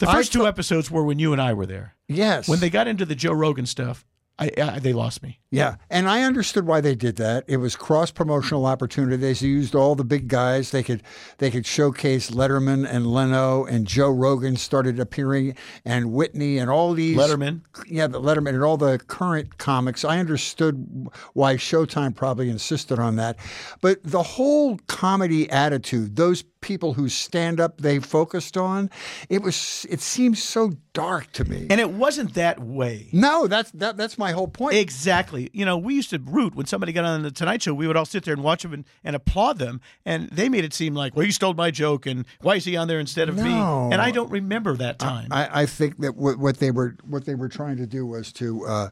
the 0.00 0.06
first 0.06 0.32
two 0.32 0.46
episodes 0.46 0.90
were 0.90 1.04
when 1.04 1.18
you 1.18 1.32
and 1.32 1.40
I 1.40 1.54
were 1.54 1.66
there. 1.66 1.94
Yes. 2.08 2.48
When 2.48 2.60
they 2.60 2.68
got 2.70 2.86
into 2.86 3.06
the 3.06 3.14
Joe 3.14 3.32
Rogan 3.32 3.64
stuff, 3.66 4.04
I, 4.38 4.50
I 4.60 4.78
they 4.80 4.92
lost 4.92 5.22
me. 5.22 5.38
Yeah, 5.50 5.76
and 5.88 6.08
I 6.08 6.22
understood 6.22 6.66
why 6.66 6.80
they 6.80 6.96
did 6.96 7.14
that. 7.16 7.44
It 7.46 7.58
was 7.58 7.76
cross 7.76 8.10
promotional 8.10 8.66
opportunities. 8.66 9.40
They 9.40 9.46
used 9.46 9.76
all 9.76 9.94
the 9.94 10.04
big 10.04 10.26
guys. 10.26 10.72
They 10.72 10.82
could 10.82 11.04
they 11.38 11.52
could 11.52 11.64
showcase 11.64 12.30
Letterman 12.30 12.84
and 12.88 13.06
Leno 13.06 13.64
and 13.64 13.86
Joe 13.86 14.10
Rogan 14.10 14.56
started 14.56 14.98
appearing 14.98 15.54
and 15.84 16.12
Whitney 16.12 16.58
and 16.58 16.68
all 16.68 16.92
these 16.94 17.16
Letterman. 17.16 17.60
Yeah, 17.86 18.08
the 18.08 18.20
Letterman 18.20 18.54
and 18.54 18.64
all 18.64 18.76
the 18.76 18.98
current 18.98 19.58
comics. 19.58 20.04
I 20.04 20.18
understood 20.18 21.08
why 21.34 21.54
Showtime 21.54 22.16
probably 22.16 22.50
insisted 22.50 22.98
on 22.98 23.14
that, 23.16 23.36
but 23.80 24.02
the 24.02 24.22
whole 24.24 24.78
comedy 24.88 25.48
attitude, 25.50 26.16
those 26.16 26.42
people 26.64 26.94
whose 26.94 27.12
stand 27.14 27.60
up 27.60 27.78
they 27.82 27.98
focused 27.98 28.56
on, 28.56 28.90
it 29.28 29.42
was 29.42 29.86
it 29.90 30.00
seems 30.00 30.42
so 30.42 30.72
dark 30.94 31.30
to 31.32 31.44
me. 31.44 31.66
And 31.68 31.78
it 31.78 31.90
wasn't 31.90 32.32
that 32.34 32.58
way. 32.58 33.08
no, 33.12 33.46
that's 33.46 33.70
that, 33.72 33.98
that's 33.98 34.16
my 34.16 34.32
whole 34.32 34.48
point. 34.48 34.74
Exactly. 34.76 35.50
You 35.52 35.66
know, 35.66 35.76
we 35.76 35.94
used 35.94 36.08
to 36.10 36.18
root 36.18 36.54
when 36.54 36.64
somebody 36.64 36.92
got 36.92 37.04
on 37.04 37.22
the 37.22 37.30
Tonight 37.30 37.62
Show. 37.62 37.74
We 37.74 37.86
would 37.86 37.98
all 37.98 38.06
sit 38.06 38.24
there 38.24 38.32
and 38.32 38.42
watch 38.42 38.62
them 38.62 38.72
and, 38.72 38.84
and 39.04 39.14
applaud 39.14 39.58
them. 39.58 39.82
And 40.06 40.30
they 40.30 40.48
made 40.48 40.64
it 40.64 40.72
seem 40.72 40.94
like, 40.94 41.14
well, 41.14 41.26
you 41.26 41.32
stole 41.32 41.52
my 41.52 41.70
joke, 41.70 42.06
and 42.06 42.24
why 42.40 42.56
is 42.56 42.64
he 42.64 42.76
on 42.76 42.88
there 42.88 42.98
instead 42.98 43.28
of 43.28 43.36
me? 43.36 43.52
And 43.52 44.00
I 44.00 44.10
don't 44.10 44.30
remember 44.30 44.74
that 44.78 44.98
time. 44.98 45.28
I, 45.30 45.62
I 45.62 45.66
think 45.66 45.98
that 45.98 46.16
what, 46.16 46.38
what 46.38 46.56
they 46.58 46.70
were 46.70 46.96
what 47.06 47.26
they 47.26 47.34
were 47.34 47.48
trying 47.48 47.76
to 47.76 47.86
do 47.86 48.06
was 48.06 48.32
to. 48.34 48.66
Uh, 48.66 48.88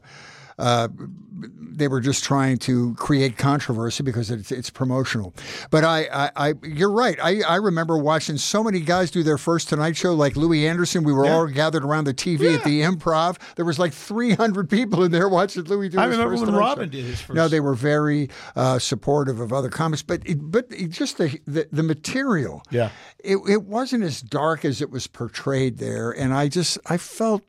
uh, 0.59 0.87
they 1.75 1.87
were 1.87 1.99
just 1.99 2.23
trying 2.23 2.57
to 2.57 2.93
create 2.95 3.37
controversy 3.37 4.03
because 4.03 4.29
it's, 4.29 4.51
it's 4.51 4.69
promotional. 4.69 5.33
But 5.71 5.83
I, 5.83 6.07
I, 6.13 6.31
I, 6.35 6.53
you're 6.63 6.91
right. 6.91 7.17
I, 7.21 7.41
I 7.41 7.55
remember 7.55 7.97
watching 7.97 8.37
so 8.37 8.63
many 8.63 8.79
guys 8.79 9.09
do 9.09 9.23
their 9.23 9.37
first 9.39 9.69
Tonight 9.69 9.97
Show, 9.97 10.13
like 10.13 10.35
Louie 10.35 10.67
Anderson. 10.67 11.03
We 11.03 11.13
were 11.13 11.25
all 11.25 11.47
gathered 11.47 11.83
around 11.83 12.05
the 12.05 12.13
TV 12.13 12.55
at 12.55 12.63
the 12.63 12.81
Improv. 12.81 13.37
There 13.55 13.65
was 13.65 13.79
like 13.79 13.93
300 13.93 14.69
people 14.69 15.03
in 15.03 15.11
there 15.11 15.27
watching 15.27 15.63
Louie 15.63 15.89
do 15.89 15.99
I 15.99 16.07
his 16.07 16.11
remember 16.17 16.37
first 16.37 16.45
when 16.45 16.55
Robin 16.55 16.87
Show. 16.87 16.91
did 16.91 17.05
his 17.05 17.21
first. 17.21 17.35
No, 17.35 17.47
they 17.47 17.59
were 17.59 17.73
very 17.73 18.29
uh, 18.55 18.77
supportive 18.79 19.39
of 19.39 19.51
other 19.51 19.69
comics, 19.69 20.01
but 20.03 20.21
it, 20.25 20.37
but 20.39 20.67
it 20.69 20.89
just 20.89 21.17
the, 21.17 21.39
the 21.47 21.67
the 21.71 21.83
material. 21.83 22.63
Yeah. 22.69 22.89
it 23.19 23.37
it 23.49 23.63
wasn't 23.63 24.03
as 24.03 24.21
dark 24.21 24.63
as 24.63 24.81
it 24.81 24.91
was 24.91 25.07
portrayed 25.07 25.77
there, 25.79 26.11
and 26.11 26.33
I 26.33 26.47
just 26.47 26.77
I 26.85 26.97
felt 26.97 27.43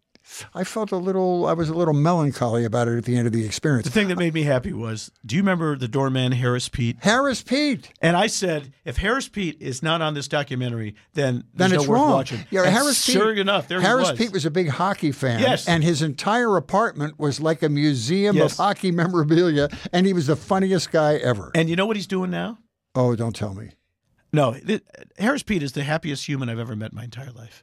I 0.55 0.65
felt 0.65 0.91
a 0.91 0.97
little 0.97 1.47
I 1.47 1.53
was 1.53 1.69
a 1.69 1.75
little 1.75 1.93
melancholy 1.95 2.65
about 2.65 2.89
it 2.89 2.97
at 2.97 3.05
the 3.05 3.17
end 3.17 3.27
of 3.27 3.33
the 3.33 3.45
experience. 3.45 3.85
the 3.85 3.91
thing 3.93 4.09
that 4.09 4.19
made 4.19 4.33
me 4.33 4.43
happy 4.45 4.73
was, 4.73 5.13
do 5.25 5.37
you 5.37 5.43
remember 5.43 5.77
the 5.77 5.87
doorman 5.87 6.33
Harris 6.33 6.69
Pete? 6.69 6.97
Harris 7.03 7.43
Pete. 7.43 7.91
And 8.01 8.17
I 8.17 8.27
said, 8.27 8.73
if 8.85 8.97
Harris 8.97 9.29
Pete 9.29 9.57
is 9.61 9.83
not 9.83 10.01
on 10.01 10.15
this 10.15 10.27
documentary, 10.27 10.95
then 11.13 11.45
Then 11.55 11.73
it's 11.73 11.87
no 11.87 11.93
wrong. 11.93 12.11
watching. 12.13 12.41
Yeah, 12.51 12.63
And 12.63 12.73
Harris 12.73 13.05
Pete. 13.05 13.15
Sure 13.15 13.33
enough, 13.35 13.69
there 13.69 13.81
Harris 13.83 14.09
he 14.09 14.13
was. 14.13 14.19
Pete 14.19 14.33
was 14.33 14.47
a 14.47 14.51
big 14.51 14.69
hockey 14.71 15.13
fan. 15.13 15.41
Yes. 15.41 15.69
and 15.69 15.85
his 15.85 16.01
entire 16.03 16.57
apartment 16.57 17.19
was 17.19 17.41
like 17.41 17.63
a 17.63 17.69
museum 17.69 18.37
Yes. 18.37 18.53
of 18.53 18.57
hockey 18.59 18.91
memorabilia, 18.93 19.69
and 19.93 20.07
he 20.07 20.13
was 20.15 20.27
the 20.27 20.37
funniest 20.37 20.91
guy 20.91 21.17
ever. 21.17 21.51
and 21.55 21.69
you 21.69 21.77
know 21.77 21.87
what 21.87 21.97
he's 21.97 22.07
doing 22.07 22.31
now? 22.31 22.59
oh, 22.95 23.15
don't 23.15 23.37
tell 23.37 23.55
me. 23.55 23.71
No, 24.33 24.57
Harris 25.19 25.43
Pete 25.43 25.63
is 25.63 25.73
the 25.73 25.85
happiest 25.85 26.27
human 26.27 26.49
I've 26.49 26.59
ever 26.59 26.75
met 26.75 26.93
in 26.93 26.97
my 26.97 27.05
entire 27.05 27.31
life. 27.31 27.63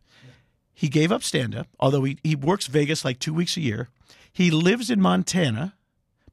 He 0.81 0.89
gave 0.89 1.11
up 1.11 1.21
stand 1.21 1.53
up, 1.55 1.67
although 1.79 2.03
he, 2.05 2.17
he 2.23 2.35
works 2.35 2.65
Vegas 2.65 3.05
like 3.05 3.19
two 3.19 3.35
weeks 3.35 3.55
a 3.55 3.61
year. 3.61 3.89
He 4.33 4.49
lives 4.49 4.89
in 4.89 4.99
Montana, 4.99 5.75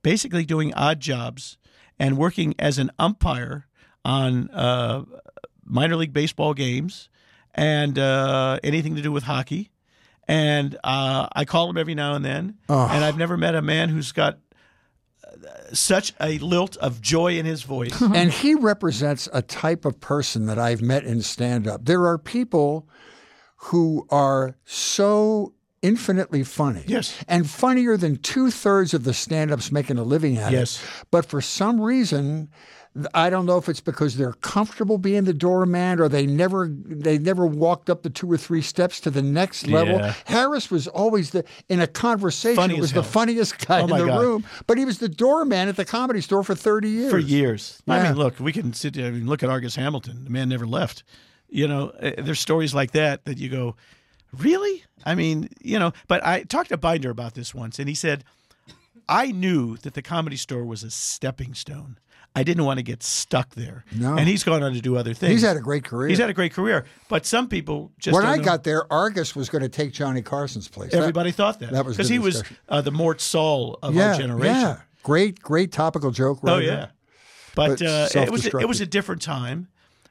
basically 0.03 0.47
doing 0.47 0.73
odd 0.73 1.01
jobs 1.01 1.59
and 1.99 2.17
working 2.17 2.55
as 2.59 2.79
an 2.79 2.91
umpire 2.99 3.67
on 4.07 4.49
uh, 4.49 5.05
minor 5.67 5.97
league 5.97 6.15
baseball 6.15 6.55
games 6.55 7.11
and 7.55 7.99
uh, 7.99 8.59
anything 8.65 8.97
to 8.97 9.03
do 9.03 9.13
with 9.13 9.25
hockey. 9.25 9.71
And 10.27 10.79
uh, 10.83 11.29
I 11.31 11.45
call 11.45 11.69
him 11.69 11.77
every 11.77 11.95
now 11.95 12.15
and 12.15 12.25
then. 12.25 12.57
Oh. 12.71 12.89
And 12.91 13.05
I've 13.05 13.19
never 13.19 13.37
met 13.37 13.55
a 13.55 13.61
man 13.61 13.91
who's 13.91 14.13
got 14.13 14.39
uh, 15.27 15.75
such 15.75 16.15
a 16.23 16.39
lilt 16.39 16.79
of 16.79 17.03
joy 17.03 17.37
in 17.37 17.45
his 17.45 17.65
voice. 17.65 18.01
and 18.15 18.33
he 18.33 18.55
represents 18.55 19.29
a 19.31 19.43
type 19.43 19.85
of 19.85 20.01
person 20.01 20.47
that 20.47 20.59
I've 20.59 20.81
met 20.81 21.05
in 21.05 21.21
stand 21.21 21.69
up. 21.69 21.85
There 21.85 22.07
are 22.07 22.17
people 22.17 22.89
who 23.63 24.07
are 24.11 24.57
so 24.65 25.53
infinitely 25.83 26.43
funny. 26.43 26.83
Yes. 26.87 27.17
And 27.29 27.49
funnier 27.49 27.97
than 27.97 28.17
two 28.17 28.51
thirds 28.51 28.95
of 28.95 29.05
the 29.05 29.15
stand 29.15 29.53
ups 29.53 29.71
making 29.71 29.99
a 29.99 30.03
living 30.03 30.37
at 30.37 30.53
Yes. 30.53 30.77
it. 30.83 31.05
But 31.11 31.27
for 31.27 31.41
some 31.41 31.81
reason, 31.81 32.49
I 33.15 33.31
don't 33.31 33.47
know 33.47 33.59
if 33.59 33.69
it's 33.69 33.81
because 33.81 34.17
they're 34.17 34.33
comfortable 34.33 34.99
being 34.99 35.23
the 35.25 35.33
doorman 35.35 36.01
or 36.01 36.09
they 36.09 36.27
never 36.27 36.69
they 36.69 37.17
never 37.19 37.47
walked 37.47 37.89
up 37.91 38.03
the 38.03 38.11
two 38.11 38.31
or 38.33 38.37
three 38.37 38.63
steps 38.63 38.99
to 39.01 39.11
the 39.11 39.23
next 39.23 39.69
level. 39.69 39.99
Yeah. 39.99 40.15
Harris 40.25 40.69
was 40.69 40.89
always 40.89 41.31
the 41.31 41.45
in 41.69 41.79
a 41.81 41.87
conversation 41.87 42.57
Funny 42.57 42.81
was 42.81 42.93
the 42.93 43.05
funniest 43.05 43.65
guy 43.65 43.81
Oh, 43.81 43.85
in 43.85 43.91
the 43.91 44.07
God. 44.07 44.21
room, 44.21 44.45
but 44.67 44.79
he 44.79 44.85
was 44.85 44.99
the 44.99 45.09
doorman 45.09 45.69
at 45.69 45.77
the 45.77 45.85
comedy 45.85 46.21
store 46.21 46.43
for 46.43 46.57
30 46.57 46.89
years. 46.89 47.11
for 47.11 47.19
years. 47.19 47.81
I 47.87 48.03
mean, 48.03 48.15
look, 48.17 48.41
we 48.41 48.53
can 48.53 48.73
sit 48.73 48.95
there 48.95 49.07
and 49.13 49.29
look 49.29 49.45
at 49.45 49.49
Argus 49.51 49.77
Hamilton. 49.77 50.25
The 50.25 50.31
man 50.31 50.49
never 50.49 50.67
left. 50.67 51.05
You 51.49 51.67
know, 51.69 51.89
uh, 51.91 52.13
there's 52.19 52.41
stories 52.41 52.75
like 52.75 52.93
that 52.93 53.25
that 53.25 53.39
you 53.39 53.49
go, 53.49 53.77
really? 54.37 54.85
I 55.05 55.15
mean, 55.15 55.49
you 55.61 55.79
know. 55.79 55.93
But 56.07 56.25
I 56.25 56.43
talked 56.43 56.69
to 56.71 56.77
Binder 56.77 57.11
about 57.11 57.35
this 57.35 57.55
once, 57.55 57.79
and 57.79 57.89
he 57.89 57.95
said, 57.95 58.25
I 59.09 59.33
knew 59.33 59.77
that 59.79 59.95
the 59.95 60.03
comedy 60.03 60.37
store 60.37 60.65
was 60.65 60.83
a 60.83 60.91
stepping 60.91 61.55
stone. 61.55 61.99
I 62.37 62.43
didn't 62.43 62.65
want 62.67 62.79
to 62.79 62.83
get 62.85 63.03
stuck 63.03 63.55
there. 63.55 63.85
No. 63.97 64.17
And 64.17 64.29
he's 64.29 64.45
gone 64.45 64.63
on 64.63 64.73
to 64.75 64.81
do 64.81 64.97
other 64.97 65.15
things. 65.15 65.33
He's 65.33 65.43
had 65.43 65.57
a 65.57 65.61
great 65.61 65.83
career. 65.85 66.09
He's 66.09 66.19
had 66.19 66.31
a 66.31 66.35
great 66.35 66.53
career, 66.53 66.85
but 67.09 67.25
some 67.27 67.49
people 67.49 67.91
just 67.99 68.15
when 68.15 68.25
I 68.27 68.37
know. 68.37 68.45
got 68.45 68.65
there, 68.65 68.91
Argus 68.93 69.35
was 69.35 69.49
going 69.49 69.63
to 69.63 69.69
take 69.69 69.93
Johnny 69.93 70.23
Carson's 70.23 70.69
place. 70.69 70.93
That- 70.93 70.99
Everybody 70.99 71.33
thought 71.33 71.59
that 71.61 71.73
that 71.73 71.85
was 71.85 71.97
because 71.97 72.09
he 72.11 72.19
was 72.19 72.45
uh, 72.69 72.81
the 72.83 72.93
Mort 72.93 73.21
Sahl 73.21 73.79
of 73.83 73.95
yeah, 73.95 74.13
our 74.13 74.19
generation. 74.19 74.55
yeah, 74.55 74.81
great, 75.03 75.41
great 75.41 75.73
topical 75.73 76.11
joke. 76.11 76.41
Oh 76.45 76.59
writer. 76.59 76.67
yeah, 76.67 76.87
but, 77.57 77.79
But 77.81 77.83
uh, 77.83 78.09
it 78.15 78.31
was 78.31 78.47
it 78.47 78.69
was 78.69 78.81
a 78.83 78.87
different 78.87 79.23
time, 79.23 79.69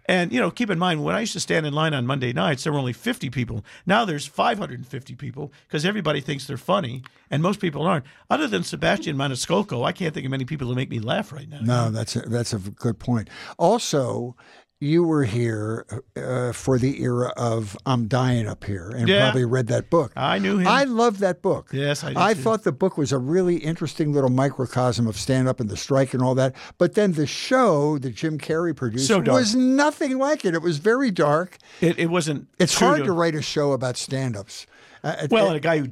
and 0.07 0.31
you 0.31 0.39
know, 0.39 0.51
keep 0.51 0.69
in 0.69 0.79
mind 0.79 1.03
when 1.03 1.15
I 1.15 1.21
used 1.21 1.33
to 1.33 1.39
stand 1.39 1.65
in 1.65 1.73
line 1.73 1.93
on 1.93 2.05
Monday 2.05 2.33
nights, 2.33 2.63
there 2.63 2.73
were 2.73 2.79
only 2.79 2.93
fifty 2.93 3.29
people. 3.29 3.63
Now 3.85 4.05
there's 4.05 4.25
five 4.25 4.57
hundred 4.57 4.79
and 4.79 4.87
fifty 4.87 5.15
people 5.15 5.51
because 5.67 5.85
everybody 5.85 6.21
thinks 6.21 6.47
they're 6.47 6.57
funny, 6.57 7.03
and 7.29 7.43
most 7.43 7.59
people 7.59 7.83
aren't. 7.83 8.05
Other 8.29 8.47
than 8.47 8.63
Sebastian 8.63 9.17
Maniscalco, 9.17 9.85
I 9.85 9.91
can't 9.91 10.13
think 10.13 10.25
of 10.25 10.31
many 10.31 10.45
people 10.45 10.67
who 10.67 10.75
make 10.75 10.89
me 10.89 10.99
laugh 10.99 11.31
right 11.31 11.49
now. 11.49 11.59
No, 11.61 11.89
that's 11.91 12.15
a, 12.15 12.21
that's 12.21 12.53
a 12.53 12.59
good 12.59 12.99
point. 12.99 13.29
Also, 13.57 14.35
you 14.79 15.03
were 15.03 15.23
here 15.23 15.85
uh, 16.15 16.51
for 16.51 16.77
the 16.77 17.01
era 17.01 17.33
of 17.35 17.75
"I'm 17.85 18.07
Dying 18.07 18.47
Up 18.47 18.63
Here" 18.63 18.89
and 18.89 19.07
Yeah. 19.07 19.25
probably 19.25 19.45
read 19.45 19.67
that 19.67 19.89
book. 19.89 20.11
I 20.15 20.37
knew 20.39 20.59
him. 20.59 20.67
I 20.67 20.83
loved 20.83 21.19
that 21.21 21.41
book. 21.41 21.69
Yes, 21.73 22.03
I 22.03 22.09
did 22.09 22.17
I 22.17 22.33
too. 22.33 22.41
thought 22.41 22.63
the 22.63 22.71
book 22.71 22.97
was 22.97 23.11
a 23.11 23.17
really 23.17 23.57
interesting 23.57 24.13
little 24.13 24.29
microcosm 24.29 25.07
of 25.07 25.17
stand 25.17 25.47
up 25.47 25.59
and 25.59 25.69
the 25.69 25.77
strike 25.77 26.13
and 26.13 26.21
all 26.21 26.35
that. 26.35 26.55
But 26.77 26.93
then 26.95 27.13
the 27.13 27.25
show 27.27 27.97
that 27.97 28.11
Jim 28.15 28.37
Carrey 28.37 28.75
produced 28.75 29.07
So 29.07 29.19
was 29.19 29.55
nothing 29.55 30.17
like 30.19 30.45
it. 30.45 30.53
It 30.53 30.61
was 30.61 30.77
very 30.77 31.09
dark. 31.11 31.57
it, 31.81 31.97
it 31.97 32.09
wasn't. 32.11 32.47
It's 32.59 32.77
hard 32.77 33.03
to 33.05 33.11
write 33.11 33.35
a 33.35 33.41
show 33.41 33.71
about 33.71 33.97
stand 33.97 34.37
ups. 34.37 34.67
Uh, 35.03 35.27
Well, 35.31 35.47
and 35.47 35.55
a 35.55 35.59
guy 35.59 35.79
who 35.79 35.89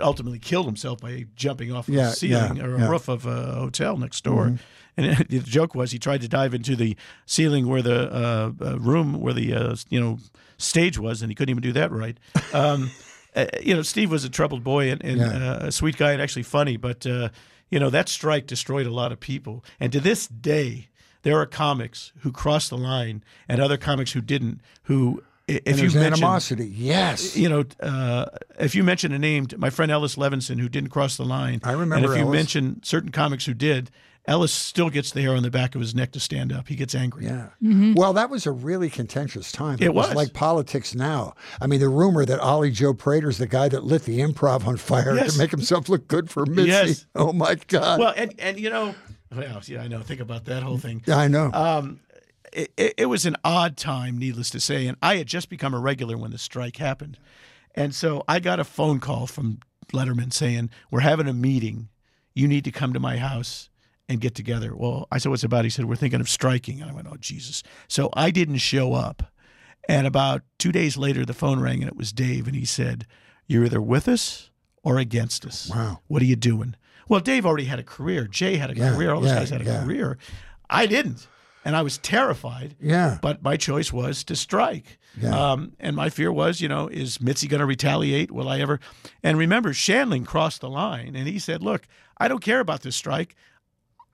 ultimately 0.00 0.38
killed 0.38 0.66
himself 0.66 1.00
by 1.00 1.26
jumping 1.36 1.72
off 1.72 1.88
Yeah, 1.88 2.10
a 2.10 2.12
ceiling 2.12 2.56
yeah, 2.56 2.64
or 2.64 2.68
a 2.68 2.72
yeah. 2.72 2.78
Mm-hmm. 2.84 2.90
roof 2.90 3.08
of 3.08 3.26
a 3.26 3.52
hotel 3.54 3.96
next 3.96 4.24
door. 4.24 4.58
And 4.96 5.16
the 5.28 5.38
joke 5.40 5.74
was 5.74 5.92
he 5.92 5.98
tried 5.98 6.20
to 6.22 6.28
dive 6.28 6.54
into 6.54 6.76
the 6.76 6.96
ceiling 7.26 7.66
where 7.68 7.82
the 7.82 8.12
uh, 8.12 8.52
uh, 8.64 8.78
room 8.78 9.20
where 9.20 9.32
the 9.32 9.54
uh, 9.54 9.76
you 9.88 10.00
know 10.00 10.18
stage 10.58 10.98
was, 10.98 11.22
and 11.22 11.30
he 11.30 11.34
couldn't 11.34 11.50
even 11.50 11.62
do 11.62 11.72
that 11.72 11.90
right. 11.90 12.18
Um, 12.54 12.90
uh, 13.34 13.46
you 13.62 13.74
know, 13.74 13.80
Steve 13.80 14.10
was 14.10 14.24
a 14.24 14.28
troubled 14.28 14.62
boy 14.62 14.90
and, 14.90 15.02
and 15.02 15.22
uh, 15.22 15.58
a 15.62 15.72
sweet 15.72 15.96
guy 15.96 16.12
and 16.12 16.20
actually 16.20 16.42
funny, 16.42 16.76
but 16.76 17.06
uh, 17.06 17.30
you 17.70 17.80
know 17.80 17.88
that 17.88 18.10
strike 18.10 18.46
destroyed 18.46 18.86
a 18.86 18.90
lot 18.92 19.10
of 19.10 19.20
people. 19.20 19.64
And 19.80 19.90
to 19.92 20.00
this 20.00 20.26
day, 20.26 20.88
there 21.22 21.38
are 21.38 21.46
comics 21.46 22.12
who 22.18 22.30
crossed 22.30 22.68
the 22.68 22.76
line 22.76 23.24
and 23.48 23.58
other 23.60 23.78
comics 23.78 24.12
who 24.12 24.20
didn't. 24.20 24.60
Who, 24.82 25.22
if 25.48 25.62
and 25.66 25.76
you 25.76 25.82
there's 25.82 25.94
mention 25.94 26.12
animosity. 26.14 26.66
Yes. 26.74 27.36
you 27.36 27.48
know, 27.48 27.64
uh, 27.80 28.26
if 28.58 28.74
you 28.74 28.84
mention 28.84 29.12
a 29.12 29.18
name, 29.18 29.46
my 29.56 29.70
friend 29.70 29.90
Ellis 29.92 30.16
Levinson, 30.16 30.60
who 30.60 30.68
didn't 30.68 30.90
cross 30.90 31.16
the 31.16 31.24
line, 31.24 31.60
I 31.64 31.72
remember 31.72 31.96
And 31.96 32.04
if 32.06 32.12
you 32.16 32.22
Ellis. 32.26 32.32
mention 32.36 32.82
certain 32.82 33.10
comics 33.10 33.46
who 33.46 33.54
did, 33.54 33.90
Ellis 34.24 34.52
still 34.52 34.88
gets 34.88 35.10
the 35.10 35.20
hair 35.22 35.34
on 35.34 35.42
the 35.42 35.50
back 35.50 35.74
of 35.74 35.80
his 35.80 35.96
neck 35.96 36.12
to 36.12 36.20
stand 36.20 36.52
up. 36.52 36.68
He 36.68 36.76
gets 36.76 36.94
angry. 36.94 37.24
Yeah. 37.24 37.48
Mm-hmm. 37.60 37.94
Well, 37.94 38.12
that 38.12 38.30
was 38.30 38.46
a 38.46 38.52
really 38.52 38.88
contentious 38.88 39.50
time. 39.50 39.78
It 39.80 39.94
was. 39.94 40.14
like 40.14 40.32
politics 40.32 40.94
now. 40.94 41.34
I 41.60 41.66
mean, 41.66 41.80
the 41.80 41.88
rumor 41.88 42.24
that 42.24 42.38
Ollie 42.38 42.70
Joe 42.70 42.94
Prater's 42.94 43.38
the 43.38 43.48
guy 43.48 43.68
that 43.68 43.82
lit 43.82 44.02
the 44.04 44.20
improv 44.20 44.64
on 44.64 44.76
fire 44.76 45.16
Yes. 45.16 45.32
to 45.32 45.38
make 45.40 45.50
himself 45.50 45.88
look 45.88 46.06
good 46.06 46.30
for 46.30 46.46
Mitzi. 46.46 46.68
Yes. 46.68 47.06
Oh 47.16 47.32
my 47.32 47.56
God. 47.66 47.98
Well, 47.98 48.14
and 48.16 48.32
and 48.38 48.60
you 48.60 48.70
know, 48.70 48.94
well, 49.34 49.60
yeah, 49.66 49.82
I 49.82 49.88
know. 49.88 49.98
Think 50.02 50.20
about 50.20 50.44
that 50.44 50.62
whole 50.62 50.78
thing. 50.78 51.02
I 51.08 51.26
know. 51.26 51.50
Um, 51.52 51.98
it, 52.52 52.94
it, 52.98 53.06
was 53.06 53.26
an 53.26 53.36
odd 53.44 53.76
time, 53.76 54.18
needless 54.18 54.50
to 54.50 54.60
say, 54.60 54.86
and 54.86 54.96
I 55.02 55.16
had 55.16 55.26
just 55.26 55.48
become 55.48 55.74
a 55.74 55.80
regular 55.80 56.16
when 56.16 56.30
the 56.30 56.38
strike 56.38 56.76
happened, 56.76 57.18
and 57.74 57.94
so 57.94 58.22
I 58.28 58.40
got 58.40 58.60
a 58.60 58.64
phone 58.64 59.00
call 59.00 59.26
from 59.26 59.60
Letterman 59.92 60.32
saying, 60.32 60.70
"We're 60.90 61.00
having 61.00 61.28
a 61.28 61.32
meeting. 61.32 61.88
You 62.34 62.48
need 62.48 62.64
to 62.64 62.70
come 62.70 62.92
to 62.92 63.00
my 63.00 63.16
house." 63.18 63.68
And 64.08 64.20
get 64.20 64.34
together. 64.34 64.76
Well, 64.76 65.06
I 65.10 65.16
said, 65.16 65.30
"What's 65.30 65.42
it 65.42 65.46
about?" 65.46 65.64
He 65.64 65.70
said, 65.70 65.86
"We're 65.86 65.96
thinking 65.96 66.20
of 66.20 66.28
striking." 66.28 66.82
And 66.82 66.90
I 66.90 66.92
went, 66.92 67.06
"Oh 67.10 67.16
Jesus!" 67.18 67.62
So 67.88 68.10
I 68.14 68.30
didn't 68.30 68.58
show 68.58 68.92
up. 68.92 69.32
And 69.88 70.06
about 70.06 70.42
two 70.58 70.70
days 70.70 70.98
later, 70.98 71.24
the 71.24 71.32
phone 71.32 71.60
rang, 71.60 71.80
and 71.82 71.88
it 71.88 71.96
was 71.96 72.12
Dave, 72.12 72.46
and 72.46 72.54
he 72.54 72.66
said, 72.66 73.06
"You're 73.46 73.64
either 73.64 73.80
with 73.80 74.08
us 74.08 74.50
or 74.82 74.98
against 74.98 75.46
us. 75.46 75.70
Wow. 75.70 76.00
What 76.08 76.20
are 76.20 76.26
you 76.26 76.36
doing?" 76.36 76.74
Well, 77.08 77.20
Dave 77.20 77.46
already 77.46 77.66
had 77.66 77.78
a 77.78 77.84
career. 77.84 78.26
Jay 78.26 78.56
had 78.56 78.70
a 78.70 78.76
Yeah, 78.76 78.94
career. 78.94 79.12
All 79.12 79.20
those 79.20 79.30
yeah, 79.30 79.38
guys 79.38 79.50
had 79.50 79.62
a 79.62 79.64
yeah. 79.64 79.84
career. 79.84 80.18
I 80.68 80.84
didn't, 80.86 81.26
and 81.64 81.76
I 81.76 81.82
was 81.82 81.98
terrified. 81.98 82.74
yeah. 82.80 83.18
But 83.22 83.42
my 83.42 83.56
choice 83.56 83.92
was 83.92 84.24
to 84.24 84.36
strike. 84.36 84.98
Yeah. 85.20 85.52
Um, 85.52 85.72
and 85.78 85.94
my 85.94 86.08
fear 86.08 86.32
was, 86.32 86.60
you 86.60 86.68
know, 86.68 86.88
is 86.88 87.20
Mitzi 87.20 87.46
going 87.46 87.60
to 87.60 87.66
retaliate? 87.66 88.30
Will 88.30 88.48
I 88.48 88.60
ever? 88.60 88.80
And 89.22 89.36
remember, 89.36 89.70
Shandling 89.70 90.24
crossed 90.26 90.60
the 90.62 90.70
line 90.70 91.14
and 91.14 91.28
he 91.28 91.38
said, 91.38 91.62
Look, 91.62 91.86
I 92.18 92.28
don't 92.28 92.42
care 92.42 92.60
about 92.60 92.82
this 92.82 92.96
strike. 92.96 93.34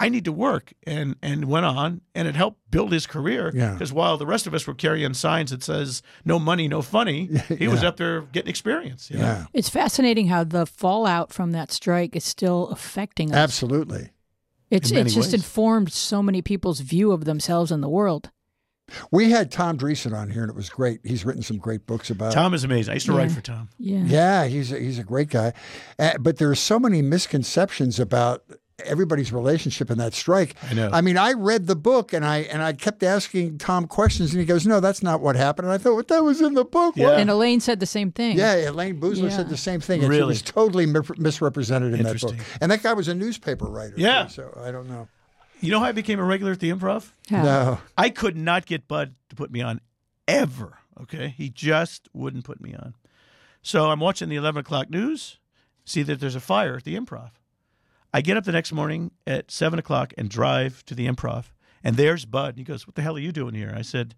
I 0.00 0.08
need 0.08 0.24
to 0.26 0.32
work. 0.32 0.72
And, 0.86 1.16
and 1.22 1.46
went 1.46 1.66
on 1.66 2.00
and 2.14 2.28
it 2.28 2.36
helped 2.36 2.58
build 2.70 2.92
his 2.92 3.06
career. 3.06 3.50
Yeah. 3.54 3.72
Because 3.72 3.92
while 3.92 4.16
the 4.16 4.26
rest 4.26 4.46
of 4.46 4.54
us 4.54 4.66
were 4.66 4.74
carrying 4.74 5.14
signs 5.14 5.50
that 5.50 5.62
says, 5.62 6.02
no 6.24 6.38
money, 6.38 6.68
no 6.68 6.82
funny, 6.82 7.26
he 7.48 7.68
was 7.68 7.82
up 7.82 7.96
there 7.96 8.22
getting 8.22 8.50
experience. 8.50 9.10
you 9.10 9.18
know? 9.18 9.24
yeah. 9.24 9.44
It's 9.52 9.68
fascinating 9.68 10.28
how 10.28 10.44
the 10.44 10.66
fallout 10.66 11.32
from 11.32 11.52
that 11.52 11.72
strike 11.72 12.14
is 12.14 12.24
still 12.24 12.68
affecting 12.68 13.30
us. 13.30 13.36
Absolutely. 13.36 14.10
It's 14.70 14.90
it's 14.90 15.14
just 15.14 15.28
ways. 15.28 15.34
informed 15.34 15.92
so 15.92 16.22
many 16.22 16.42
people's 16.42 16.80
view 16.80 17.12
of 17.12 17.24
themselves 17.24 17.70
and 17.70 17.82
the 17.82 17.88
world. 17.88 18.30
We 19.10 19.30
had 19.30 19.50
Tom 19.50 19.76
Dreesen 19.76 20.16
on 20.16 20.30
here, 20.30 20.42
and 20.42 20.50
it 20.50 20.56
was 20.56 20.70
great. 20.70 21.00
He's 21.04 21.24
written 21.24 21.42
some 21.42 21.58
great 21.58 21.86
books 21.86 22.08
about. 22.10 22.32
Tom 22.32 22.54
is 22.54 22.64
amazing. 22.64 22.92
I 22.92 22.94
used 22.94 23.06
to 23.06 23.12
write 23.12 23.30
for 23.30 23.42
Tom. 23.42 23.68
Yeah. 23.78 24.02
Yeah, 24.04 24.46
he's 24.46 24.72
a, 24.72 24.78
he's 24.78 24.98
a 24.98 25.04
great 25.04 25.28
guy, 25.28 25.52
uh, 25.98 26.12
but 26.18 26.38
there 26.38 26.50
are 26.50 26.54
so 26.54 26.78
many 26.78 27.02
misconceptions 27.02 28.00
about 28.00 28.44
everybody's 28.84 29.32
relationship 29.32 29.90
in 29.90 29.98
that 29.98 30.14
strike. 30.14 30.54
I 30.70 30.74
know. 30.74 30.90
I 30.92 31.00
mean, 31.00 31.16
I 31.16 31.32
read 31.32 31.66
the 31.66 31.76
book 31.76 32.12
and 32.12 32.24
I 32.24 32.38
and 32.38 32.62
I 32.62 32.72
kept 32.72 33.02
asking 33.02 33.58
Tom 33.58 33.86
questions, 33.86 34.32
and 34.32 34.40
he 34.40 34.46
goes, 34.46 34.66
"No, 34.66 34.80
that's 34.80 35.02
not 35.02 35.20
what 35.20 35.36
happened." 35.36 35.66
And 35.66 35.74
I 35.74 35.78
thought, 35.78 35.94
"Well, 35.94 36.04
that 36.06 36.24
was 36.24 36.40
in 36.40 36.54
the 36.54 36.64
book." 36.64 36.96
Yeah. 36.96 37.06
What? 37.06 37.20
And 37.20 37.30
Elayne 37.30 37.60
said 37.60 37.80
the 37.80 37.86
same 37.86 38.12
thing. 38.12 38.36
Yeah, 38.38 38.54
Elayne 38.66 39.00
Boosler 39.00 39.30
Yeah. 39.30 39.36
said 39.36 39.48
the 39.48 39.56
same 39.56 39.80
thing. 39.80 40.04
and 40.04 40.14
She 40.14 40.22
was 40.22 40.42
totally 40.42 40.86
mi- 40.86 41.00
misrepresented 41.16 41.92
in 41.94 42.02
that 42.04 42.20
book. 42.20 42.32
Interesting. 42.32 42.58
And 42.60 42.70
that 42.70 42.82
guy 42.82 42.92
was 42.92 43.08
a 43.08 43.14
newspaper 43.14 43.66
writer. 43.66 43.96
too, 43.96 44.02
Yeah. 44.02 44.26
so 44.28 44.56
I 44.64 44.70
don't 44.70 44.88
know. 44.88 45.08
You 45.60 45.72
know 45.72 45.80
how 45.80 45.86
I 45.86 45.92
became 45.92 46.20
a 46.20 46.24
regular 46.24 46.52
at 46.52 46.60
the 46.60 46.70
improv? 46.70 47.10
How? 47.30 47.42
No. 47.42 47.78
I 47.96 48.10
could 48.10 48.36
not 48.36 48.64
get 48.66 48.86
Bud 48.86 49.14
to 49.30 49.34
put 49.36 49.50
me 49.50 49.60
on 49.60 49.80
ever. 50.28 50.78
Okay. 51.02 51.34
He 51.36 51.48
just 51.50 52.08
wouldn't 52.12 52.44
put 52.44 52.60
me 52.60 52.74
on. 52.74 52.94
So 53.62 53.90
I'm 53.90 53.98
watching 53.98 54.28
the 54.28 54.36
11 54.36 54.60
o'clock 54.60 54.88
news, 54.88 55.38
see 55.84 56.02
that 56.04 56.20
there's 56.20 56.36
a 56.36 56.40
fire 56.40 56.76
at 56.76 56.84
the 56.84 56.94
improv. 56.96 57.30
I 58.12 58.20
get 58.20 58.36
up 58.36 58.44
the 58.44 58.52
next 58.52 58.72
morning 58.72 59.10
at 59.26 59.50
7 59.50 59.78
o'clock 59.78 60.14
and 60.16 60.28
drive 60.28 60.84
to 60.86 60.94
the 60.94 61.06
improv. 61.06 61.46
And 61.84 61.96
there's 61.96 62.24
Bud. 62.24 62.50
And 62.50 62.58
he 62.58 62.64
goes, 62.64 62.86
What 62.86 62.96
the 62.96 63.02
hell 63.02 63.16
are 63.16 63.20
you 63.20 63.32
doing 63.32 63.54
here? 63.54 63.72
I 63.76 63.82
said, 63.82 64.14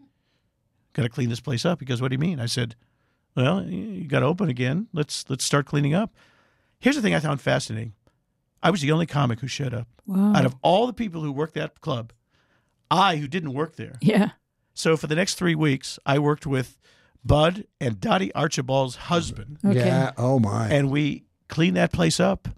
Got 0.92 1.02
to 1.02 1.08
clean 1.08 1.28
this 1.28 1.40
place 1.40 1.64
up. 1.64 1.80
He 1.80 1.86
goes, 1.86 2.00
What 2.00 2.08
do 2.08 2.14
you 2.14 2.18
mean? 2.18 2.40
I 2.40 2.46
said, 2.46 2.74
Well, 3.36 3.64
you 3.64 4.06
got 4.08 4.20
to 4.20 4.26
open 4.26 4.48
again. 4.48 4.88
Let's 4.92 5.24
let's 5.28 5.44
start 5.44 5.66
cleaning 5.66 5.94
up. 5.94 6.14
Here's 6.78 6.96
the 6.96 7.02
thing 7.02 7.14
I 7.14 7.20
found 7.20 7.40
fascinating. 7.40 7.92
I 8.62 8.70
was 8.70 8.80
the 8.80 8.92
only 8.92 9.06
comic 9.06 9.40
who 9.40 9.46
showed 9.48 9.74
up. 9.74 9.88
Wow. 10.06 10.34
Out 10.34 10.46
of 10.46 10.54
all 10.62 10.86
the 10.86 10.92
people 10.92 11.22
who 11.22 11.32
worked 11.32 11.54
that 11.54 11.80
club, 11.80 12.12
I, 12.90 13.16
who 13.16 13.26
didn't 13.28 13.52
work 13.54 13.76
there, 13.76 13.96
yeah. 14.00 14.30
so 14.74 14.96
for 14.96 15.06
the 15.06 15.14
next 15.14 15.34
three 15.36 15.54
weeks, 15.54 15.98
I 16.04 16.18
worked 16.18 16.46
with 16.46 16.78
Bud 17.24 17.64
and 17.80 18.00
Dottie 18.00 18.34
Archibald's 18.34 18.96
husband, 18.96 19.58
Okay. 19.64 19.78
Yeah. 19.78 20.12
Oh 20.18 20.38
my. 20.38 20.68
and 20.68 20.90
we 20.90 21.24
cleaned 21.48 21.76
that 21.76 21.92
place 21.92 22.18
up. 22.20 22.48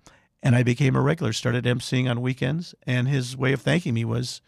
And 0.42 0.56
I 0.56 0.62
became 0.62 0.96
a 0.96 1.00
regular, 1.00 1.32
started 1.32 1.64
emceeing 1.64 2.10
on 2.10 2.20
weekends. 2.20 2.74
And 2.86 3.06
his 3.08 3.36
way 3.36 3.52
of 3.52 3.60
thanking 3.60 3.94
me 3.94 4.04
was, 4.04 4.40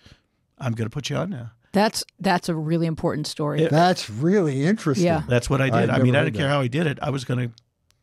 I'm 0.58 0.72
going 0.72 0.86
to 0.86 0.92
put 0.94 1.08
you 1.10 1.16
on 1.16 1.30
now. 1.30 1.52
That's 1.72 2.04
that's 2.20 2.48
a 2.48 2.54
really 2.54 2.86
important 2.86 3.26
story. 3.26 3.62
It- 3.62 3.70
That's 3.70 4.08
really 4.08 4.64
interesting. 4.64 5.06
Yeah. 5.06 5.22
That's 5.28 5.50
what 5.50 5.60
I 5.60 5.66
I've 5.66 5.72
did. 5.72 5.90
I 5.90 5.98
mean, 5.98 6.14
I 6.14 6.18
heard 6.20 6.24
didn't 6.26 6.36
care 6.36 6.46
that. 6.46 6.52
how 6.52 6.62
he 6.62 6.68
did 6.68 6.86
it. 6.86 6.98
I 7.02 7.10
was 7.10 7.24
going 7.24 7.48
to 7.48 7.54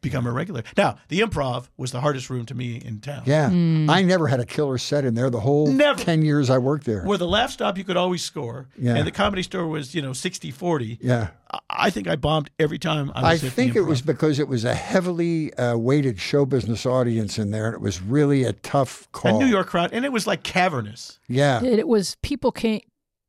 become 0.01 0.25
a 0.25 0.31
regular. 0.31 0.63
Now, 0.75 0.97
the 1.09 1.19
improv 1.21 1.67
was 1.77 1.91
the 1.91 2.01
hardest 2.01 2.29
room 2.29 2.45
to 2.47 2.55
me 2.55 2.75
in 2.83 2.99
town. 3.01 3.23
Yeah. 3.25 3.47
I 3.47 4.01
never 4.01 4.27
had 4.27 4.39
a 4.39 4.45
killer 4.45 4.77
set 4.77 5.05
in 5.05 5.13
there 5.13 5.29
the 5.29 5.39
whole 5.41 5.67
Never. 5.67 5.97
10 6.03 6.23
years 6.23 6.49
I 6.49 6.57
worked 6.57 6.85
there. 6.85 7.03
Where 7.03 7.17
the 7.17 7.27
laugh 7.27 7.51
stop 7.51 7.77
you 7.77 7.83
could 7.83 7.97
always 7.97 8.23
score, 8.23 8.67
Yeah. 8.77 8.95
and 8.95 9.05
the 9.05 9.11
comedy 9.11 9.43
store 9.43 9.67
was 9.67 9.93
you 9.95 10.01
know 10.01 10.11
60-40. 10.11 10.97
Yeah. 11.01 11.29
I- 11.51 11.59
I 11.69 11.89
think 11.89 12.07
I 12.07 12.15
bombed 12.15 12.49
every 12.59 12.77
time 12.79 13.11
I 13.15 13.21
I 13.21 13.31
was. 13.33 13.43
at 13.43 13.49
the 13.49 13.51
think 13.55 13.75
it 13.75 13.81
was 13.81 14.01
because 14.01 14.39
it 14.39 14.47
was 14.47 14.63
a 14.65 14.73
heavily 14.75 15.53
uh, 15.55 15.77
weighted 15.77 16.19
show 16.19 16.45
business 16.45 16.85
audience 16.85 17.37
in 17.39 17.51
there, 17.51 17.65
and 17.67 17.73
it 17.75 17.81
was 17.81 18.01
really 18.01 18.43
a 18.43 18.53
tough 18.53 19.11
call. 19.11 19.37
a. 19.37 19.39
New 19.39 19.47
York 19.49 19.67
crowd, 19.67 19.91
and 19.93 20.05
it 20.05 20.11
was 20.11 20.25
like 20.27 20.43
cavernous. 20.43 21.19
Yeah. 21.27 21.63
It, 21.63 21.79
it 21.79 21.87
was 21.87 22.15
people 22.21 22.51
came, 22.51 22.81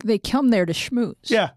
they 0.04 0.18
come 0.18 0.48
there 0.50 0.66
to 0.66 0.72
schmooze. 0.72 1.14
Yeah, 1.30 1.50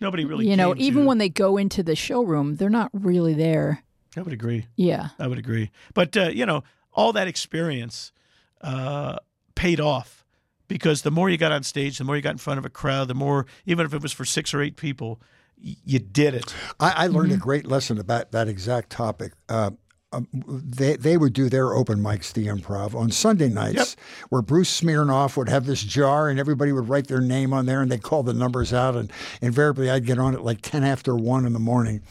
nobody 0.00 0.24
really. 0.24 0.48
you 0.48 0.56
know, 0.56 0.74
even 0.76 1.02
to- 1.02 1.08
when 1.08 1.18
they 1.18 1.28
go 1.28 1.56
into 1.56 1.82
the 1.82 1.94
showroom, 1.96 2.56
they're 2.56 2.68
not 2.70 2.90
really 2.92 3.34
there. 3.34 3.82
I 4.16 4.20
would 4.22 4.32
agree. 4.32 4.66
Yeah. 4.76 5.08
I 5.18 5.26
would 5.26 5.38
agree. 5.38 5.70
But 5.94 6.16
uh, 6.16 6.28
you 6.28 6.44
know, 6.46 6.64
all 6.92 7.12
that 7.14 7.28
experience 7.28 8.12
uh, 8.60 9.16
paid 9.54 9.80
off 9.80 10.24
because 10.68 11.02
the 11.02 11.10
more 11.10 11.28
you 11.30 11.36
got 11.38 11.52
on 11.52 11.62
stage, 11.62 11.98
the 11.98 12.04
more 12.04 12.16
you 12.16 12.22
got 12.22 12.30
in 12.32 12.38
front 12.38 12.58
of 12.58 12.64
a 12.64 12.70
crowd, 12.70 13.08
the 13.08 13.14
more, 13.14 13.46
even 13.66 13.84
if 13.86 13.92
it 13.94 14.02
was 14.02 14.12
for 14.12 14.24
six 14.24 14.52
or 14.54 14.60
eight 14.62 14.76
people, 14.76 15.20
y- 15.62 15.76
you 15.84 15.98
did 15.98 16.34
it. 16.34 16.54
I, 16.80 17.04
I 17.04 17.06
learned 17.08 17.28
Mm-hmm. 17.30 17.34
a 17.40 17.44
great 17.44 17.66
lesson 17.66 17.98
about 17.98 18.32
that 18.32 18.48
exact 18.48 18.90
topic. 18.90 19.32
Uh, 19.48 19.70
um, 20.14 20.28
they 20.46 20.96
they 20.96 21.16
would 21.16 21.32
do 21.32 21.48
their 21.48 21.72
open 21.72 21.98
mics, 21.98 22.34
the 22.34 22.46
improv, 22.46 22.94
on 22.94 23.10
Sunday 23.10 23.48
nights, 23.48 23.96
where 24.28 24.42
Bruce 24.42 24.78
Smirnoff 24.82 25.38
would 25.38 25.48
have 25.48 25.64
this 25.64 25.82
jar, 25.82 26.28
and 26.28 26.38
everybody 26.38 26.70
would 26.70 26.86
write 26.90 27.06
their 27.06 27.22
name 27.22 27.54
on 27.54 27.64
there, 27.64 27.80
and 27.80 27.90
they'd 27.90 28.02
call 28.02 28.22
the 28.22 28.34
numbers 28.34 28.74
out, 28.74 28.94
and 28.94 29.10
invariably 29.40 29.88
I'd 29.88 30.04
get 30.04 30.18
on 30.18 30.34
at 30.34 30.44
like 30.44 30.60
ten 30.60 30.84
after 30.84 31.16
one 31.16 31.46
in 31.46 31.54
the 31.54 31.58
morning. 31.58 32.02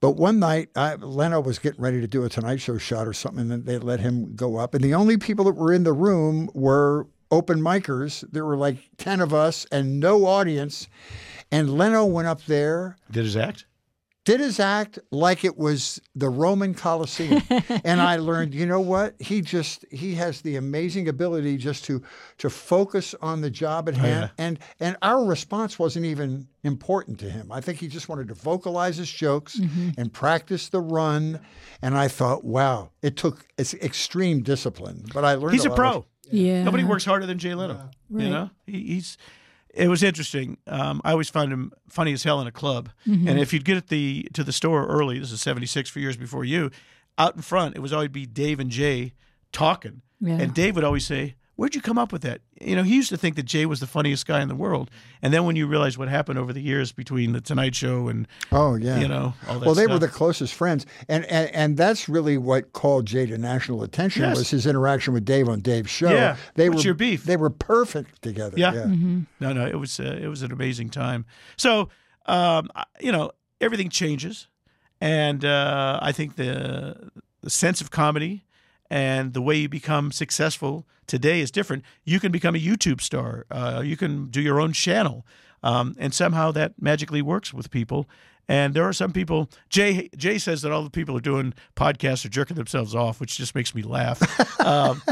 But 0.00 0.12
one 0.12 0.38
night, 0.38 0.68
I, 0.76 0.94
Leno 0.94 1.40
was 1.40 1.58
getting 1.58 1.80
ready 1.80 2.00
to 2.00 2.06
do 2.06 2.24
a 2.24 2.28
Tonight 2.28 2.60
Show 2.60 2.78
shot 2.78 3.08
or 3.08 3.12
something, 3.12 3.50
and 3.50 3.66
they 3.66 3.78
let 3.78 4.00
him 4.00 4.36
go 4.36 4.56
up. 4.56 4.74
And 4.74 4.84
the 4.84 4.94
only 4.94 5.16
people 5.16 5.44
that 5.46 5.56
were 5.56 5.72
in 5.72 5.82
the 5.82 5.92
room 5.92 6.50
were 6.54 7.06
open 7.30 7.60
micers. 7.60 8.24
There 8.30 8.44
were 8.44 8.56
like 8.56 8.78
10 8.98 9.20
of 9.20 9.34
us 9.34 9.66
and 9.72 9.98
no 9.98 10.26
audience. 10.26 10.88
And 11.50 11.76
Leno 11.76 12.04
went 12.04 12.28
up 12.28 12.44
there 12.44 12.96
Did 13.10 13.24
his 13.24 13.36
act? 13.36 13.64
Did 14.28 14.40
his 14.40 14.60
act 14.60 14.98
like 15.10 15.42
it 15.42 15.56
was 15.56 16.02
the 16.14 16.28
Roman 16.28 16.74
Colosseum. 16.74 17.42
and 17.82 17.98
I 17.98 18.16
learned, 18.16 18.52
you 18.52 18.66
know 18.66 18.78
what? 18.78 19.14
He 19.18 19.40
just 19.40 19.86
he 19.90 20.16
has 20.16 20.42
the 20.42 20.56
amazing 20.56 21.08
ability 21.08 21.56
just 21.56 21.86
to 21.86 22.02
to 22.36 22.50
focus 22.50 23.14
on 23.22 23.40
the 23.40 23.48
job 23.48 23.88
at 23.88 23.94
oh, 23.94 24.00
hand. 24.00 24.30
And 24.36 24.58
and 24.80 24.98
our 25.00 25.24
response 25.24 25.78
wasn't 25.78 26.04
even 26.04 26.46
important 26.62 27.18
to 27.20 27.30
him. 27.30 27.50
I 27.50 27.62
think 27.62 27.78
he 27.78 27.88
just 27.88 28.10
wanted 28.10 28.28
to 28.28 28.34
vocalize 28.34 28.98
his 28.98 29.10
jokes 29.10 29.58
mm-hmm. 29.58 29.90
and 29.96 30.12
practice 30.12 30.68
the 30.68 30.82
run. 30.82 31.40
And 31.80 31.96
I 31.96 32.08
thought, 32.08 32.44
wow, 32.44 32.90
it 33.00 33.16
took 33.16 33.46
it's 33.56 33.72
extreme 33.72 34.42
discipline. 34.42 35.06
But 35.14 35.24
I 35.24 35.36
learned 35.36 35.54
He's 35.54 35.64
a 35.64 35.70
lot 35.70 35.76
pro. 35.76 35.90
of- 35.90 36.04
Yeah. 36.30 36.64
Nobody 36.64 36.84
works 36.84 37.06
harder 37.06 37.24
than 37.24 37.38
Jay 37.38 37.54
Leno. 37.54 37.88
Right. 38.10 38.24
You 38.24 38.30
know, 38.30 38.50
he, 38.66 38.82
he's. 38.94 39.16
It 39.78 39.88
was 39.88 40.02
interesting. 40.02 40.58
Um, 40.66 41.00
I 41.04 41.12
always 41.12 41.30
found 41.30 41.52
him 41.52 41.72
funny 41.88 42.12
as 42.12 42.24
hell 42.24 42.40
in 42.40 42.46
a 42.46 42.52
club. 42.52 42.90
Mm-hmm. 43.06 43.28
And 43.28 43.38
if 43.38 43.52
you'd 43.52 43.64
get 43.64 43.76
at 43.76 43.88
the 43.88 44.28
to 44.34 44.42
the 44.44 44.52
store 44.52 44.86
early, 44.86 45.18
this 45.18 45.30
is 45.32 45.40
'76, 45.40 45.88
for 45.90 46.00
years 46.00 46.16
before 46.16 46.44
you, 46.44 46.70
out 47.16 47.36
in 47.36 47.42
front, 47.42 47.76
it 47.76 47.80
was 47.80 47.92
always 47.92 48.08
be 48.10 48.26
Dave 48.26 48.58
and 48.60 48.70
Jay 48.70 49.12
talking, 49.52 50.02
Yeah. 50.20 50.34
and 50.40 50.52
Dave 50.52 50.74
would 50.74 50.84
always 50.84 51.06
say, 51.06 51.34
"Where'd 51.58 51.74
you 51.74 51.80
come 51.80 51.98
up 51.98 52.12
with 52.12 52.22
that?" 52.22 52.40
You 52.60 52.76
know, 52.76 52.84
he 52.84 52.94
used 52.94 53.08
to 53.10 53.16
think 53.16 53.34
that 53.34 53.42
Jay 53.44 53.66
was 53.66 53.80
the 53.80 53.86
funniest 53.88 54.26
guy 54.26 54.40
in 54.40 54.46
the 54.48 54.54
world, 54.54 54.90
and 55.20 55.34
then 55.34 55.44
when 55.44 55.56
you 55.56 55.66
realize 55.66 55.98
what 55.98 56.08
happened 56.08 56.38
over 56.38 56.52
the 56.52 56.60
years 56.62 56.92
between 56.92 57.32
the 57.32 57.40
Tonight 57.40 57.74
Show 57.74 58.06
and 58.08 58.28
Oh 58.52 58.76
yeah. 58.76 58.98
you 59.00 59.08
know 59.08 59.34
all 59.48 59.58
that 59.58 59.66
well, 59.66 59.74
they 59.74 59.82
stuff. 59.84 59.92
were 59.94 59.98
the 59.98 60.08
closest 60.08 60.54
friends, 60.54 60.86
and, 61.08 61.24
and 61.26 61.50
and 61.54 61.76
that's 61.76 62.08
really 62.08 62.38
what 62.38 62.72
called 62.72 63.06
Jay 63.06 63.26
to 63.26 63.36
national 63.36 63.82
attention 63.82 64.22
Yes. 64.22 64.38
was 64.38 64.50
his 64.50 64.66
interaction 64.66 65.12
with 65.14 65.24
Dave 65.24 65.48
on 65.48 65.60
Dave's 65.60 65.90
show. 65.90 66.10
Yeah. 66.10 66.36
they 66.54 66.68
What's 66.68 66.84
were 66.84 66.88
your 66.88 66.94
beef? 66.94 67.24
They 67.24 67.36
were 67.36 67.50
perfect 67.50 68.22
together. 68.22 68.56
Yeah. 68.56 68.72
yeah. 68.74 68.86
No, 69.40 69.52
no, 69.52 69.66
it 69.66 69.78
was 69.80 69.98
uh, 69.98 70.18
it 70.22 70.28
was 70.28 70.42
an 70.42 70.52
amazing 70.52 70.90
time. 70.90 71.26
So, 71.56 71.88
um, 72.26 72.70
you 73.00 73.10
know, 73.10 73.32
everything 73.60 73.90
changes, 73.90 74.46
and 75.00 75.44
uh, 75.44 75.98
I 76.00 76.12
think 76.12 76.36
the 76.36 77.10
the 77.40 77.50
sense 77.50 77.80
of 77.80 77.90
comedy 77.90 78.44
and 78.90 79.32
the 79.34 79.42
way 79.42 79.56
you 79.56 79.68
become 79.68 80.12
successful 80.12 80.86
today 81.06 81.40
is 81.40 81.50
different. 81.50 81.84
You 82.04 82.20
can 82.20 82.32
become 82.32 82.54
a 82.54 82.58
YouTube 82.58 83.00
star. 83.00 83.46
Uh, 83.50 83.82
you 83.84 83.96
can 83.96 84.26
do 84.26 84.40
your 84.40 84.60
own 84.60 84.72
channel, 84.72 85.26
um, 85.62 85.94
and 85.98 86.12
somehow 86.14 86.52
that 86.52 86.74
magically 86.80 87.22
works 87.22 87.52
with 87.52 87.70
people. 87.70 88.08
And 88.50 88.72
there 88.72 88.84
are 88.84 88.94
some 88.94 89.12
people. 89.12 89.50
Jay 89.68 90.08
Jay 90.16 90.38
says 90.38 90.62
that 90.62 90.72
all 90.72 90.82
the 90.82 90.90
people 90.90 91.12
who 91.14 91.18
are 91.18 91.22
doing 91.22 91.52
podcasts 91.76 92.24
are 92.24 92.30
jerking 92.30 92.56
themselves 92.56 92.94
off, 92.94 93.20
which 93.20 93.36
just 93.36 93.54
makes 93.54 93.74
me 93.74 93.82
laugh. 93.82 94.20
um, 94.60 95.02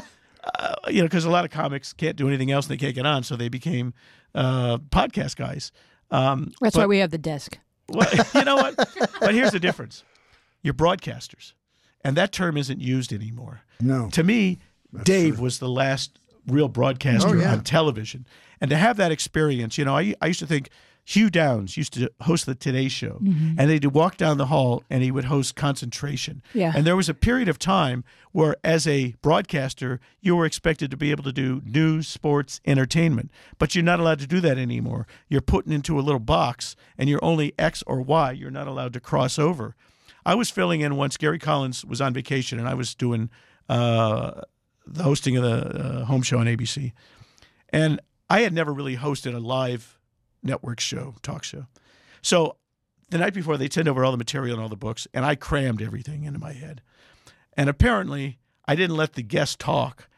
uh, 0.59 0.75
you 0.89 0.99
know, 0.99 1.05
because 1.07 1.25
a 1.25 1.31
lot 1.31 1.45
of 1.45 1.51
comics 1.51 1.93
can't 1.93 2.17
do 2.17 2.29
anything 2.29 2.51
else 2.51 2.67
and 2.67 2.73
they 2.73 2.81
can't 2.83 2.95
get 2.95 3.05
on, 3.05 3.23
so 3.23 3.37
they 3.37 3.49
became 3.49 3.93
uh, 4.35 4.79
podcast 4.79 5.37
guys. 5.37 5.71
Um, 6.11 6.53
That's 6.61 6.75
but- 6.77 6.83
why 6.83 6.87
we 6.87 6.99
have 6.99 7.11
the 7.11 7.19
desk. 7.19 7.59
well, 7.91 8.09
you 8.35 8.45
know 8.45 8.57
what? 8.57 8.75
But 9.21 9.35
here's 9.35 9.51
the 9.53 9.61
difference: 9.61 10.03
you're 10.63 10.73
broadcasters, 10.75 11.53
and 12.05 12.17
that 12.17 12.33
term 12.33 12.57
isn't 12.57 12.81
used 12.81 13.13
anymore. 13.13 13.63
No, 13.81 14.09
To 14.11 14.23
me, 14.23 14.59
Dave 15.05 15.41
was 15.41 15.59
the 15.59 15.69
last 15.69 16.19
real 16.47 16.69
broadcaster 16.69 17.29
Oh, 17.31 17.41
yeah. 17.41 17.53
on 17.53 17.63
television, 17.63 18.27
and 18.61 18.71
to 18.71 18.77
have 18.77 18.97
that 18.97 19.13
experience, 19.13 19.77
you 19.79 19.85
know, 19.85 19.97
I, 19.97 20.15
I 20.23 20.27
used 20.29 20.41
to 20.41 20.47
think 20.47 20.71
Hugh 21.09 21.31
Downs 21.31 21.77
used 21.77 21.93
to 21.93 22.11
host 22.23 22.47
the 22.47 22.55
Today 22.57 22.89
Show, 22.89 23.21
mm-hmm. 23.23 23.55
and 23.59 23.71
they'd 23.71 23.85
walk 23.85 24.17
down 24.17 24.39
the 24.39 24.47
hall 24.47 24.83
and 24.91 25.05
he 25.05 25.13
would 25.13 25.27
host 25.27 25.55
Concentration. 25.55 26.43
Yeah. 26.53 26.73
And 26.75 26.85
there 26.85 26.97
was 26.97 27.09
a 27.09 27.15
period 27.15 27.49
of 27.49 27.61
time 27.61 28.03
where, 28.33 28.57
as 28.65 28.89
a 28.89 29.15
broadcaster, 29.23 30.01
you 30.21 30.35
were 30.35 30.45
expected 30.47 30.91
to 30.91 30.97
be 30.97 31.13
able 31.13 31.23
to 31.23 31.33
do 31.33 31.63
news, 31.65 32.09
sports, 32.09 32.61
entertainment, 32.67 33.31
but 33.57 33.75
you're 33.77 33.85
not 33.85 34.01
allowed 34.01 34.19
to 34.19 34.27
do 34.27 34.41
that 34.41 34.59
anymore. 34.59 35.07
You're 35.29 35.43
put 35.43 35.67
into 35.67 35.97
a 35.97 36.03
little 36.03 36.19
box, 36.19 36.75
and 36.99 37.09
you're 37.09 37.25
only 37.25 37.53
X 37.57 37.85
or 37.87 38.01
Y. 38.01 38.33
You're 38.33 38.51
not 38.51 38.67
allowed 38.67 38.93
to 38.95 39.01
cross 39.01 39.39
over. 39.39 39.77
I 40.27 40.35
was 40.35 40.51
filling 40.51 40.81
in 40.81 40.97
once. 40.97 41.17
Gary 41.17 41.39
Collins 41.39 41.85
was 41.85 42.01
on 42.01 42.13
vacation, 42.13 42.59
and 42.59 42.69
I 42.69 42.75
was 42.75 42.97
doing 42.97 43.31
uh, 43.69 44.43
the 44.85 45.05
hosting 45.05 45.37
of 45.37 45.45
the 45.45 45.81
uh, 45.81 46.05
home 46.05 46.23
show 46.23 46.39
on 46.39 46.47
ABC. 46.47 46.93
And 47.69 48.01
I 48.29 48.41
had 48.41 48.53
never 48.53 48.73
really 48.73 48.97
hosted 48.97 49.37
a 49.37 49.39
live 49.39 49.97
network 50.43 50.81
show, 50.81 51.15
talk 51.23 51.45
show. 51.45 51.67
So 52.23 52.57
the 53.09 53.19
night 53.19 53.35
before, 53.35 53.57
they 53.57 53.69
sent 53.69 53.87
over 53.87 54.05
all 54.05 54.11
the 54.11 54.19
material 54.19 54.55
and 54.55 54.63
all 54.65 54.69
the 54.69 54.77
books, 54.77 55.07
and 55.15 55.25
I 55.25 55.37
crammed 55.37 55.81
everything 55.81 56.25
into 56.25 56.41
my 56.41 56.53
head. 56.53 56.83
And 57.57 57.71
apparently, 57.71 58.41
I 58.67 58.75
didn't 58.75 58.97
let 58.97 59.13
the 59.13 59.23
guests 59.23 59.55
talk. 59.55 60.09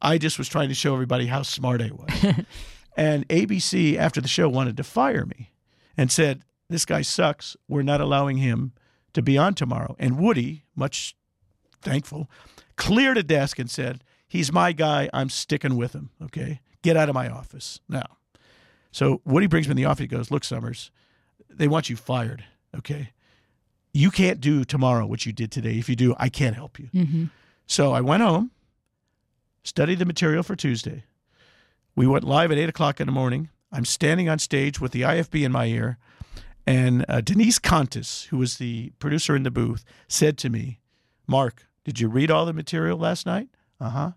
I 0.00 0.16
just 0.16 0.38
was 0.38 0.48
trying 0.48 0.70
to 0.70 0.74
show 0.74 0.94
everybody 0.94 1.26
how 1.26 1.42
smart 1.42 1.82
I 1.82 1.90
was. 1.90 2.34
and 2.96 3.28
ABC, 3.28 3.98
after 3.98 4.22
the 4.22 4.28
show, 4.28 4.48
wanted 4.48 4.78
to 4.78 4.84
fire 4.84 5.26
me 5.26 5.50
and 5.94 6.10
said, 6.10 6.40
This 6.70 6.86
guy 6.86 7.02
sucks. 7.02 7.54
We're 7.68 7.82
not 7.82 8.00
allowing 8.00 8.38
him 8.38 8.72
to 9.14 9.22
be 9.22 9.38
on 9.38 9.54
tomorrow. 9.54 9.96
And 9.98 10.18
Woody, 10.18 10.64
much 10.74 11.16
thankful, 11.80 12.30
cleared 12.76 13.18
a 13.18 13.22
desk 13.22 13.58
and 13.58 13.70
said, 13.70 14.04
He's 14.26 14.52
my 14.52 14.72
guy. 14.72 15.08
I'm 15.14 15.30
sticking 15.30 15.76
with 15.76 15.94
him. 15.94 16.10
Okay. 16.22 16.60
Get 16.82 16.96
out 16.96 17.08
of 17.08 17.14
my 17.14 17.30
office 17.30 17.80
now. 17.88 18.18
So 18.92 19.22
Woody 19.24 19.46
brings 19.46 19.66
me 19.66 19.72
in 19.72 19.76
the 19.76 19.86
office. 19.86 20.00
He 20.00 20.06
goes, 20.06 20.30
Look, 20.30 20.44
Summers, 20.44 20.90
they 21.48 21.68
want 21.68 21.88
you 21.88 21.96
fired. 21.96 22.44
Okay. 22.76 23.12
You 23.92 24.10
can't 24.10 24.40
do 24.40 24.64
tomorrow 24.64 25.06
what 25.06 25.24
you 25.24 25.32
did 25.32 25.50
today. 25.50 25.78
If 25.78 25.88
you 25.88 25.96
do, 25.96 26.14
I 26.18 26.28
can't 26.28 26.54
help 26.54 26.78
you. 26.78 26.88
Mm-hmm. 26.94 27.24
So 27.66 27.92
I 27.92 28.00
went 28.00 28.22
home, 28.22 28.50
studied 29.64 29.98
the 29.98 30.04
material 30.04 30.42
for 30.42 30.56
Tuesday. 30.56 31.04
We 31.96 32.06
went 32.06 32.24
live 32.24 32.52
at 32.52 32.58
eight 32.58 32.68
o'clock 32.68 33.00
in 33.00 33.06
the 33.06 33.12
morning. 33.12 33.48
I'm 33.72 33.84
standing 33.84 34.28
on 34.28 34.38
stage 34.38 34.80
with 34.80 34.92
the 34.92 35.02
IFB 35.02 35.44
in 35.44 35.52
my 35.52 35.66
ear, 35.66 35.98
and 36.68 37.06
uh, 37.08 37.20
Denise 37.22 37.58
Contis, 37.58 38.26
who 38.26 38.36
was 38.36 38.58
the 38.58 38.90
producer 38.98 39.34
in 39.34 39.42
the 39.42 39.50
booth, 39.50 39.84
said 40.06 40.36
to 40.38 40.50
me, 40.50 40.80
"Mark, 41.26 41.66
did 41.84 41.98
you 41.98 42.08
read 42.08 42.30
all 42.30 42.44
the 42.44 42.52
material 42.52 42.98
last 42.98 43.24
night? 43.24 43.48
Uh 43.80 43.90
huh. 43.90 44.10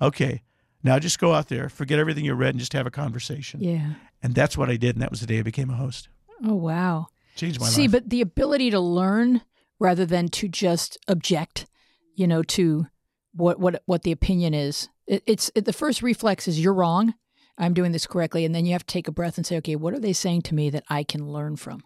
Okay, 0.00 0.42
now 0.82 0.98
just 0.98 1.20
go 1.20 1.32
out 1.32 1.48
there, 1.48 1.68
forget 1.68 2.00
everything 2.00 2.24
you 2.24 2.34
read, 2.34 2.50
and 2.50 2.58
just 2.58 2.72
have 2.72 2.86
a 2.86 2.90
conversation." 2.90 3.62
Yeah. 3.62 3.94
And 4.22 4.34
that's 4.34 4.58
what 4.58 4.68
I 4.68 4.76
did, 4.76 4.96
and 4.96 5.02
that 5.02 5.10
was 5.10 5.20
the 5.20 5.26
day 5.26 5.38
I 5.38 5.42
became 5.42 5.70
a 5.70 5.76
host. 5.76 6.08
Oh 6.44 6.54
wow. 6.54 7.06
Changed 7.36 7.60
my 7.60 7.66
life. 7.66 7.74
See, 7.74 7.82
life. 7.82 7.92
but 7.92 8.10
the 8.10 8.20
ability 8.20 8.70
to 8.70 8.80
learn 8.80 9.42
rather 9.78 10.04
than 10.04 10.28
to 10.28 10.48
just 10.48 10.98
object, 11.08 11.66
you 12.14 12.26
know, 12.26 12.42
to 12.42 12.86
what 13.32 13.60
what 13.60 13.82
what 13.86 14.02
the 14.02 14.12
opinion 14.12 14.54
is. 14.54 14.88
It, 15.06 15.22
it's 15.26 15.52
it, 15.54 15.66
the 15.66 15.72
first 15.72 16.02
reflex 16.02 16.48
is 16.48 16.60
you're 16.60 16.74
wrong. 16.74 17.14
I'm 17.58 17.74
doing 17.74 17.92
this 17.92 18.06
correctly, 18.08 18.44
and 18.44 18.54
then 18.54 18.66
you 18.66 18.72
have 18.72 18.86
to 18.86 18.92
take 18.92 19.06
a 19.06 19.12
breath 19.12 19.36
and 19.36 19.46
say, 19.46 19.56
okay, 19.58 19.76
what 19.76 19.94
are 19.94 20.00
they 20.00 20.12
saying 20.12 20.42
to 20.42 20.54
me 20.54 20.68
that 20.70 20.84
I 20.88 21.04
can 21.04 21.30
learn 21.30 21.54
from? 21.56 21.82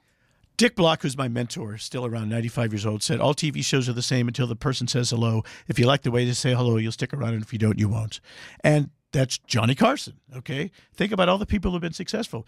Dick 0.57 0.75
Block, 0.75 1.03
who's 1.03 1.17
my 1.17 1.29
mentor, 1.29 1.77
still 1.77 2.07
around 2.07 2.29
95 2.29 2.73
years 2.73 2.87
old, 2.87 3.03
said 3.03 3.21
all 3.21 3.35
TV 3.35 3.65
shows 3.65 3.89
are 3.89 3.93
the 3.93 4.03
same 4.03 4.27
until 4.27 4.47
the 4.47 4.57
person 4.57 4.89
says 4.89 5.11
hello. 5.11 5.43
If 5.69 5.79
you 5.79 5.87
like 5.87 6.03
the 6.03 6.11
way 6.11 6.25
they 6.25 6.33
say 6.33 6.55
hello, 6.55 6.77
you'll 6.79 6.93
stick 6.93 7.13
around, 7.13 7.35
and 7.35 7.43
if 7.43 7.53
you 7.53 7.59
don't, 7.59 7.79
you 7.79 7.89
won't. 7.89 8.21
And 8.61 8.91
that's 9.13 9.39
Johnny 9.39 9.75
Carson. 9.75 10.15
Okay, 10.37 10.71
think 10.95 11.13
about 11.13 11.29
all 11.29 11.39
the 11.39 11.47
people 11.47 11.73
who've 11.73 11.81
been 11.81 11.93
successful. 11.93 12.47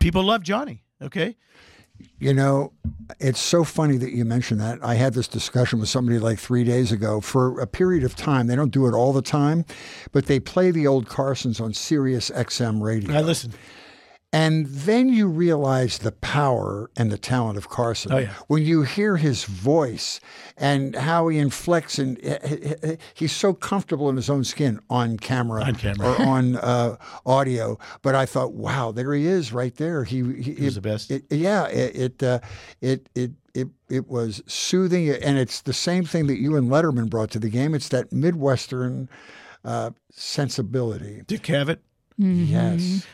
People 0.00 0.24
love 0.24 0.42
Johnny. 0.42 0.82
Okay, 1.00 1.36
You 2.18 2.34
know, 2.34 2.72
it's 3.20 3.40
so 3.40 3.64
funny 3.64 3.96
that 3.98 4.12
you 4.12 4.24
mentioned 4.24 4.60
that. 4.60 4.78
I 4.82 4.94
had 4.94 5.14
this 5.14 5.28
discussion 5.28 5.80
with 5.80 5.88
somebody 5.88 6.18
like 6.18 6.38
three 6.38 6.64
days 6.64 6.92
ago. 6.92 7.20
For 7.20 7.60
a 7.60 7.66
period 7.66 8.04
of 8.04 8.16
time, 8.16 8.46
they 8.46 8.56
don't 8.56 8.70
do 8.70 8.86
it 8.86 8.94
all 8.94 9.12
the 9.12 9.22
time, 9.22 9.64
but 10.12 10.26
they 10.26 10.40
play 10.40 10.70
the 10.70 10.86
old 10.86 11.08
Carsons 11.08 11.60
on 11.60 11.72
Sirius 11.72 12.30
XM 12.30 12.82
radio. 12.82 13.16
I 13.16 13.20
listen. 13.20 13.52
And 14.34 14.64
then 14.66 15.10
you 15.10 15.28
realize 15.28 15.98
the 15.98 16.12
power 16.12 16.90
and 16.96 17.12
the 17.12 17.18
talent 17.18 17.58
of 17.58 17.68
Carson. 17.68 18.12
Oh, 18.12 18.16
yeah. 18.18 18.32
When 18.46 18.62
you 18.62 18.80
hear 18.80 19.18
his 19.18 19.44
voice 19.44 20.20
and 20.56 20.96
how 20.96 21.28
he 21.28 21.38
inflects, 21.38 21.98
and 21.98 22.18
eh, 22.24 22.38
eh, 22.40 22.74
eh, 22.82 22.96
he's 23.12 23.32
so 23.32 23.52
comfortable 23.52 24.08
in 24.08 24.16
his 24.16 24.30
own 24.30 24.42
skin 24.44 24.80
on 24.88 25.18
camera, 25.18 25.64
On 25.64 25.74
camera. 25.74 26.12
or 26.14 26.22
on 26.22 26.56
uh, 26.56 26.96
audio. 27.26 27.78
But 28.00 28.14
I 28.14 28.24
thought, 28.24 28.54
wow, 28.54 28.90
there 28.90 29.12
he 29.12 29.26
is, 29.26 29.52
right 29.52 29.74
there. 29.76 30.04
He, 30.04 30.22
he, 30.42 30.54
He 30.54 30.64
was 30.64 30.76
the 30.76 30.80
best. 30.80 31.10
It, 31.10 31.24
yeah, 31.30 31.66
it 31.66 31.94
it, 31.94 32.22
uh, 32.22 32.40
it 32.80 33.10
it 33.14 33.32
it 33.52 33.68
it 33.90 34.08
was 34.08 34.42
soothing, 34.46 35.10
and 35.10 35.36
it's 35.36 35.60
the 35.60 35.74
same 35.74 36.04
thing 36.04 36.26
that 36.28 36.38
you 36.38 36.56
and 36.56 36.70
Letterman 36.70 37.10
brought 37.10 37.30
to 37.32 37.38
the 37.38 37.50
game. 37.50 37.74
It's 37.74 37.90
that 37.90 38.10
midwestern 38.12 39.10
uh, 39.62 39.90
sensibility. 40.10 41.22
Dick 41.26 41.42
Cavett. 41.42 41.78
Mm-hmm. 42.18 42.44
Yes. 42.44 43.06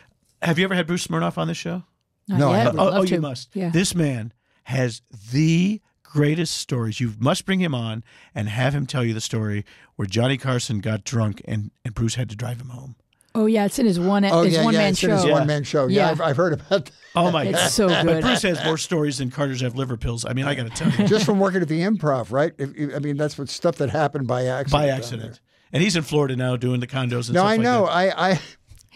Have 0.43 0.59
you 0.59 0.65
ever 0.65 0.75
had 0.75 0.87
Bruce 0.87 1.07
Smirnoff 1.07 1.39
on 1.39 1.49
this 1.49 1.57
show? 1.57 1.83
Not 2.29 2.39
No, 2.39 2.51
I 2.51 2.57
yet. 2.59 2.63
haven't. 2.65 2.81
Oh, 2.81 2.91
oh, 2.95 3.03
you 3.03 3.21
must. 3.21 3.55
Yeah. 3.55 3.71
This 3.71 3.95
man 3.95 4.33
has 4.65 5.03
the 5.33 5.81
greatest 6.03 6.57
stories. 6.57 7.01
You 7.01 7.15
must 7.19 7.45
bring 7.47 7.61
him 7.61 7.75
on 7.75 8.05
and 8.35 8.49
have 8.49 8.75
him 8.75 8.87
tell 8.87 9.05
you 9.05 9.15
the 9.15 9.21
story 9.21 9.65
where 9.97 10.07
Johnny 10.07 10.37
Carson 10.39 10.81
got 10.81 11.05
drunk 11.05 11.43
and, 11.47 11.71
and 11.85 11.95
Bruce 11.95 12.15
had 12.15 12.29
to 12.31 12.37
drive 12.37 12.61
him 12.61 12.69
home. 12.71 12.97
oh 13.35 13.47
yeah, 13.47 13.65
it's 13.67 13.79
in 13.79 13.87
his 13.87 13.99
one. 14.01 14.25
Oh 14.25 14.43
his 14.43 14.55
yeah, 14.55 14.65
one 14.65 14.75
yeah, 14.75 14.81
man 14.81 14.91
it's 14.93 15.03
in 15.05 15.11
his 15.11 15.23
show. 15.23 15.27
Yeah. 15.29 15.33
one 15.35 15.47
man 15.47 15.65
show. 15.65 15.87
Yeah, 15.87 16.05
Yeah. 16.07 16.11
I've, 16.13 16.21
I've 16.21 16.37
heard 16.37 16.53
about 16.55 16.69
that. 16.87 16.91
Oh 17.17 17.31
my 17.31 17.45
God. 17.45 17.55
It's 17.55 17.75
so 17.75 17.89
good. 17.89 18.07
But. 18.07 18.21
Bruce 18.23 18.43
has 18.43 18.63
more 18.65 18.79
stories 18.79 19.19
than 19.19 19.31
Carter's 19.31 19.61
have 19.63 19.75
liver 19.77 19.97
pills. 19.97 20.25
I 20.25 20.33
mean, 20.35 20.45
I 20.47 20.55
got 20.55 20.65
to 20.65 20.71
tell 20.85 20.91
you, 21.01 21.09
just 21.09 21.25
from 21.27 21.41
working 21.41 21.63
at 21.63 21.69
the 21.69 21.81
improv, 21.81 22.31
right? 22.31 22.53
If, 22.59 22.75
if- 22.77 22.95
I 22.95 22.99
mean, 23.01 23.17
that's 23.17 23.37
what 23.39 23.49
stuff 23.49 23.77
that 23.77 23.91
happened 23.91 24.27
by 24.27 24.45
accident. 24.47 24.71
by 24.83 24.89
accident. 24.89 25.41
And 25.73 25.83
he's 25.83 25.97
in 25.97 26.03
Florida 26.03 26.35
now 26.37 26.57
doing 26.57 26.81
the 26.81 26.87
condos 26.87 27.29
and 27.29 27.37
there. 27.37 27.43
No, 27.45 27.45
stuff 27.45 27.47
I 27.47 27.57
like 27.57 27.61
know. 27.61 27.85
that. 27.87 27.93
I, 27.93 28.31
I, 28.31 28.41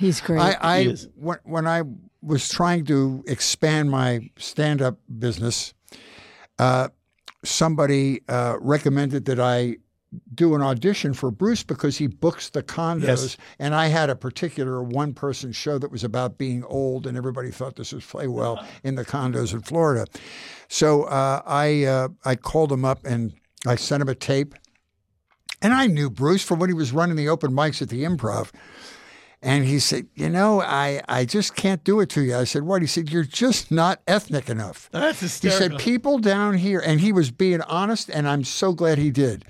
He's 0.03 0.21
great. 0.21 0.41
I, 0.41 0.57
I 0.61 0.83
He 0.83 0.91
is. 0.91 1.09
when, 1.15 1.39
when 1.45 1.67
I 1.69 1.83
was 2.23 2.49
trying 2.49 2.85
to 2.87 3.23
expand 3.29 3.91
my 3.91 4.31
stand-up 4.37 4.99
business, 5.19 5.75
uh, 6.59 6.89
somebody 7.45 8.21
uh, 8.29 8.57
recommended 8.61 9.27
that 9.27 9.39
I 9.39 9.77
do 10.35 10.55
an 10.57 10.61
audition 10.61 11.15
for 11.15 11.31
Bruce 11.31 11.63
because 11.63 11.97
he 11.99 12.09
books 12.09 12.51
the 12.51 12.63
condos, 12.65 13.07
Yes. 13.07 13.37
and 13.61 13.75
I 13.77 13.87
had 13.87 14.11
a 14.11 14.17
particular 14.17 14.83
one-person 14.83 15.53
show 15.53 15.79
that 15.79 15.91
was 15.93 16.03
about 16.05 16.37
being 16.37 16.65
old, 16.65 17.07
and 17.07 17.17
everybody 17.17 17.51
thought 17.53 17.77
this 17.77 17.93
would 17.93 18.03
play 18.03 18.27
well 18.27 18.63
in 18.85 18.97
the 18.97 19.05
condos 19.05 19.53
in 19.55 19.63
Florida. 19.63 20.07
So 20.69 21.05
uh, 21.05 21.43
I 21.47 21.85
uh, 21.85 22.09
I 22.25 22.35
called 22.37 22.73
him 22.73 22.85
up 22.85 23.05
and 23.07 23.33
I 23.67 23.77
sent 23.77 24.03
him 24.03 24.09
a 24.09 24.15
tape, 24.15 24.55
and 25.63 25.73
I 25.73 25.87
knew 25.87 26.11
Bruce 26.11 26.43
from 26.45 26.59
when 26.59 26.69
he 26.71 26.75
was 26.75 26.93
running 26.93 27.17
the 27.17 27.29
open 27.29 27.53
mics 27.53 27.81
at 27.81 27.89
the 27.89 28.03
Improv. 28.05 28.51
And 29.43 29.65
he 29.65 29.81
said, 29.81 30.07
You 30.15 30.29
know, 30.29 30.61
I, 30.63 31.03
I 31.09 31.25
just 31.25 31.57
can't 31.57 31.83
do 31.83 32.01
it 32.01 32.09
to 32.11 32.23
you. 32.23 32.37
I 32.37 32.45
said, 32.45 32.63
What? 32.63 32.81
He 32.81 32.87
said, 32.87 33.11
You're 33.11 33.25
just 33.25 33.71
not 33.73 34.01
ethnic 34.07 34.49
enough. 34.49 34.89
That's 34.93 35.21
a. 35.23 35.27
He 35.27 35.51
said, 35.51 35.79
People 35.79 36.19
down 36.19 36.55
here, 36.55 36.81
and 36.81 37.01
he 37.01 37.13
was 37.13 37.31
being 37.31 37.61
honest, 37.63 38.09
and 38.09 38.29
I'm 38.29 38.45
so 38.45 38.73
glad 38.73 38.99
he 38.99 39.11
did. 39.11 39.45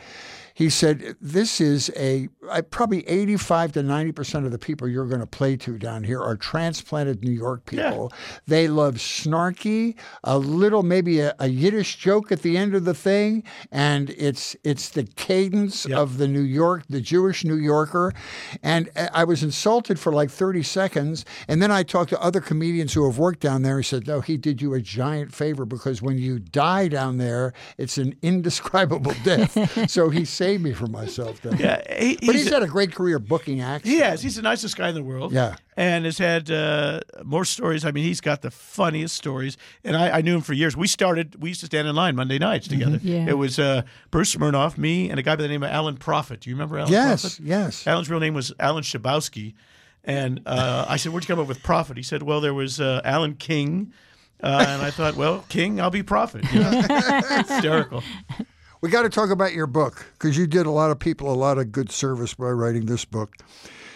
He 0.63 0.71
said, 0.71 1.17
This 1.21 1.61
is 1.61 1.91
a 1.97 2.29
I, 2.51 2.61
probably 2.61 3.07
85 3.09 3.73
to 3.73 3.81
90% 3.83 4.45
of 4.45 4.53
the 4.53 4.59
people 4.59 4.87
you're 4.87 5.07
going 5.07 5.21
to 5.21 5.27
play 5.27 5.57
to 5.57 5.77
down 5.79 6.05
here 6.05 6.21
are 6.21 6.37
transplanted 6.37 7.25
New 7.25 7.33
York 7.33 7.65
people. 7.67 8.13
They 8.47 8.69
love 8.69 8.97
snarky, 8.97 9.97
a 10.23 10.39
little, 10.39 10.83
maybe 10.83 11.19
a, 11.21 11.35
a 11.41 11.49
Yiddish 11.49 11.97
joke 11.97 12.31
at 12.31 12.43
the 12.43 12.57
end 12.57 12.75
of 12.77 12.85
the 12.85 12.95
thing, 12.95 13.43
and 13.73 14.11
it's 14.11 14.55
it's 14.63 14.91
the 14.91 15.05
cadence 15.05 15.85
Yep. 15.87 15.99
of 15.99 16.19
the 16.19 16.29
New 16.29 16.43
York, 16.43 16.85
the 16.89 17.01
Jewish 17.01 17.45
New 17.45 17.57
Yorker. 17.57 18.13
And 18.63 18.89
uh, 18.95 19.09
I 19.13 19.25
was 19.25 19.43
insulted 19.43 19.99
for 19.99 20.13
like 20.13 20.31
30 20.31 20.63
seconds. 20.63 21.25
And 21.49 21.61
then 21.61 21.73
I 21.73 21.83
talked 21.83 22.11
to 22.11 22.21
other 22.23 22.41
comedians 22.41 22.93
who 22.93 23.05
have 23.07 23.19
worked 23.19 23.41
down 23.41 23.63
there. 23.63 23.79
He 23.79 23.83
said, 23.83 24.07
No, 24.07 24.21
he 24.21 24.37
did 24.37 24.63
you 24.63 24.75
a 24.75 24.81
giant 24.81 25.35
favor 25.35 25.65
because 25.65 26.03
when 26.03 26.19
you 26.19 26.39
die 26.39 26.87
down 26.89 27.17
there, 27.19 27.53
it's 27.79 27.99
an 27.99 28.15
indescribable 28.23 29.15
death. 29.25 29.91
so 29.91 30.09
he 30.11 30.25
saved 30.25 30.52
me 30.61 30.73
from 30.73 30.91
myself. 30.93 31.41
Then. 31.41 31.57
yeah, 31.59 31.81
he, 31.99 32.17
But 32.17 32.35
he's 32.35 32.45
he's 32.45 32.53
had 32.53 32.63
a 32.63 32.67
great 32.67 32.93
career 32.95 33.19
booking 33.19 33.61
acts. 33.61 33.89
He 33.89 33.99
has. 33.99 34.23
He's 34.23 34.37
the 34.37 34.43
nicest 34.43 34.77
guy 34.77 34.89
in 34.89 34.95
the 34.95 35.03
world. 35.03 35.33
Yeah. 35.33 35.57
And 35.77 36.05
has 36.05 36.19
had 36.19 36.51
uh, 36.51 37.01
more 37.25 37.45
stories. 37.45 37.85
I 37.85 37.93
mean, 37.93 38.05
he's 38.05 38.21
got 38.21 38.43
the 38.43 38.51
funniest 38.51 39.17
stories. 39.17 39.57
And 39.85 39.97
I, 39.97 40.19
I 40.19 40.21
knew 40.21 40.35
him 40.35 40.43
for 40.43 40.53
years. 40.53 40.77
We 40.77 40.87
started, 40.87 41.41
we 41.43 41.49
used 41.51 41.61
to 41.61 41.67
stand 41.67 41.89
in 41.89 41.95
line 41.95 42.15
Monday 42.17 42.39
nights 42.39 42.69
together. 42.69 42.99
Yeah. 43.03 43.27
It 43.29 43.39
was 43.39 43.59
uh, 43.59 43.83
Bruce 44.11 44.35
Smirnoff, 44.35 44.77
me, 44.77 45.09
and 45.09 45.19
a 45.19 45.23
guy 45.23 45.37
by 45.37 45.43
the 45.43 45.49
name 45.49 45.63
of 45.63 45.71
Alan 45.71 45.97
Prophet. 45.97 46.41
Do 46.41 46.51
you 46.51 46.57
remember 46.57 46.79
Alan 46.79 46.93
Yes, 46.93 47.23
Prophet? 47.23 47.41
yes. 47.45 47.87
Alan's 47.87 48.11
real 48.11 48.21
name 48.21 48.35
was 48.35 48.53
Alan 48.61 48.83
Shabowski. 48.83 49.55
And 50.05 50.43
uh, 50.47 50.85
I 50.89 50.97
said, 50.97 51.13
Where'd 51.13 51.25
you 51.25 51.29
come 51.29 51.39
up 51.39 51.47
with 51.49 51.63
Prophet? 51.63 51.97
He 51.97 52.03
said, 52.03 52.23
Well, 52.25 52.41
there 52.41 52.53
was 52.55 52.81
uh, 52.81 53.01
Alan 53.05 53.35
King. 53.35 53.93
Uh, 54.43 54.65
and 54.69 54.83
I 54.83 54.91
thought, 54.91 55.15
Well, 55.15 55.45
King, 55.49 55.81
I'll 55.81 55.91
be 55.91 56.03
Prophet. 56.03 56.45
You 56.53 56.59
know? 56.61 56.83
Hysterical. 57.47 58.03
We 58.83 58.91
got 58.91 59.03
to 59.03 59.09
talk 59.09 59.31
about 59.31 59.53
your 59.53 59.69
book 59.69 60.07
because 60.15 60.37
you 60.37 60.49
did 60.49 60.67
a 60.67 60.71
lot 60.73 60.91
of 60.91 60.99
people 60.99 61.33
a 61.33 61.37
lot 61.37 61.57
of 61.57 61.71
good 61.71 61.93
service 61.93 62.35
by 62.35 62.51
writing 62.51 62.87
this 62.87 63.05
book. 63.05 63.37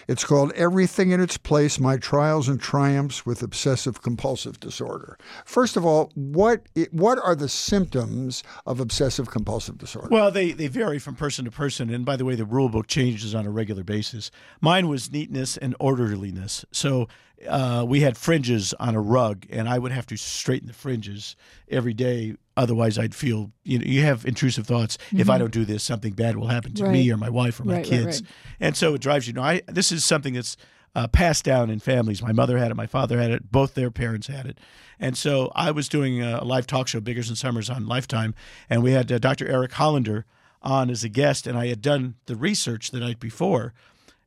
It's 0.06 0.22
called 0.22 0.52
Everything 0.52 1.10
in 1.10 1.20
Its 1.20 1.36
Place 1.36 1.80
My 1.80 1.96
Trials 1.96 2.48
and 2.48 2.60
Triumphs 2.60 3.26
with 3.26 3.42
Obsessive 3.42 4.00
Compulsive 4.00 4.60
Disorder. 4.60 5.18
First 5.44 5.76
of 5.76 5.84
all, 5.84 6.12
what, 6.14 6.68
what 6.92 7.18
are 7.18 7.34
the 7.34 7.48
symptoms 7.48 8.44
of 8.64 8.78
obsessive 8.78 9.28
compulsive 9.28 9.76
disorder? 9.76 10.06
Well, 10.08 10.30
they, 10.30 10.52
they 10.52 10.68
vary 10.68 11.00
from 11.00 11.16
person 11.16 11.44
to 11.46 11.50
person. 11.50 11.92
And 11.92 12.04
by 12.04 12.14
the 12.14 12.24
way, 12.24 12.36
the 12.36 12.44
rule 12.44 12.68
book 12.68 12.86
changes 12.86 13.34
on 13.34 13.44
a 13.44 13.50
regular 13.50 13.82
basis. 13.82 14.30
Mine 14.60 14.86
was 14.86 15.10
neatness 15.10 15.56
and 15.56 15.74
orderliness. 15.80 16.64
So 16.70 17.08
uh, 17.48 17.84
we 17.88 18.02
had 18.02 18.16
fringes 18.16 18.72
on 18.74 18.94
a 18.94 19.00
rug, 19.00 19.46
and 19.50 19.68
I 19.68 19.80
would 19.80 19.90
have 19.90 20.06
to 20.06 20.16
straighten 20.16 20.68
the 20.68 20.74
fringes 20.74 21.34
every 21.68 21.92
day. 21.92 22.36
Otherwise, 22.56 22.98
I'd 22.98 23.14
feel 23.14 23.50
you 23.64 23.78
know 23.78 23.84
you 23.86 24.02
have 24.02 24.24
intrusive 24.24 24.66
thoughts. 24.66 24.96
If 25.14 25.28
I 25.28 25.36
don't 25.38 25.52
do 25.52 25.64
this, 25.64 25.82
something 25.82 26.12
bad 26.14 26.36
will 26.36 26.48
happen 26.48 26.72
to 26.74 26.88
me 26.88 27.10
or 27.12 27.16
my 27.16 27.28
wife 27.30 27.60
or 27.60 27.64
my 27.64 27.74
Right, 27.74 27.78
right, 27.80 27.86
kids, 27.86 28.22
right. 28.22 28.30
and 28.60 28.76
so 28.76 28.94
it 28.94 29.00
drives 29.00 29.26
you. 29.26 29.34
Know, 29.34 29.42
I 29.42 29.62
this 29.66 29.92
is 29.92 30.04
something 30.04 30.34
that's 30.34 30.56
uh, 30.94 31.06
passed 31.08 31.44
down 31.44 31.68
in 31.68 31.78
families. 31.80 32.22
My 32.22 32.32
mother 32.32 32.56
had 32.56 32.70
it, 32.70 32.74
my 32.74 32.86
father 32.86 33.20
had 33.20 33.30
it, 33.30 33.52
both 33.52 33.74
their 33.74 33.90
parents 33.90 34.28
had 34.28 34.46
it. 34.46 34.58
And 34.98 35.14
so 35.18 35.52
I 35.54 35.70
was 35.70 35.90
doing 35.90 36.22
a 36.22 36.42
live 36.42 36.66
talk 36.66 36.88
show, 36.88 37.00
Biggers 37.00 37.28
and 37.28 37.36
Summers, 37.36 37.68
on 37.68 37.86
Lifetime, 37.86 38.34
and 38.70 38.82
we 38.82 38.92
had 38.92 39.12
uh, 39.12 39.18
Dr. 39.18 39.46
Eric 39.46 39.72
Hollander 39.72 40.24
on 40.62 40.88
as 40.88 41.04
a 41.04 41.10
guest, 41.10 41.46
and 41.46 41.58
I 41.58 41.66
had 41.66 41.82
done 41.82 42.14
the 42.24 42.34
research 42.34 42.90
the 42.90 43.00
night 43.00 43.20
before, 43.20 43.74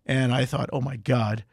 and 0.06 0.32
I 0.32 0.46
thought, 0.46 0.70
oh 0.72 0.80
my 0.82 0.96
God, 0.96 1.44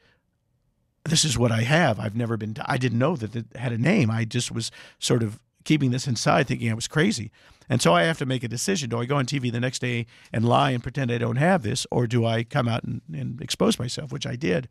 this 1.04 1.24
is 1.24 1.38
what 1.38 1.50
I 1.50 1.62
have. 1.62 1.98
I've 1.98 2.14
never 2.14 2.36
been, 2.36 2.54
I 2.66 2.76
didn't 2.76 2.98
know 2.98 3.16
that 3.16 3.34
it 3.34 3.46
had 3.56 3.72
a 3.72 3.78
name. 3.78 4.10
I 4.10 4.26
just 4.26 4.52
was 4.52 4.70
sort 4.98 5.22
of 5.22 5.40
keeping 5.66 5.90
this 5.90 6.06
inside, 6.06 6.46
thinking 6.46 6.70
I 6.70 6.74
was 6.74 6.88
crazy. 6.88 7.30
And 7.68 7.82
so 7.82 7.92
I 7.92 8.04
have 8.04 8.18
to 8.18 8.26
make 8.26 8.44
a 8.44 8.48
decision. 8.48 8.88
Do 8.88 9.00
I 9.00 9.04
go 9.04 9.16
on 9.16 9.26
TV 9.26 9.52
the 9.52 9.60
next 9.60 9.80
day 9.80 10.06
and 10.32 10.48
lie 10.48 10.70
and 10.70 10.82
pretend 10.82 11.10
I 11.10 11.18
don't 11.18 11.36
have 11.36 11.62
this, 11.62 11.86
or 11.90 12.06
do 12.06 12.24
I 12.24 12.44
come 12.44 12.68
out 12.68 12.84
and, 12.84 13.02
and 13.12 13.40
expose 13.42 13.78
myself, 13.78 14.12
which 14.12 14.26
I 14.26 14.36
did? 14.36 14.68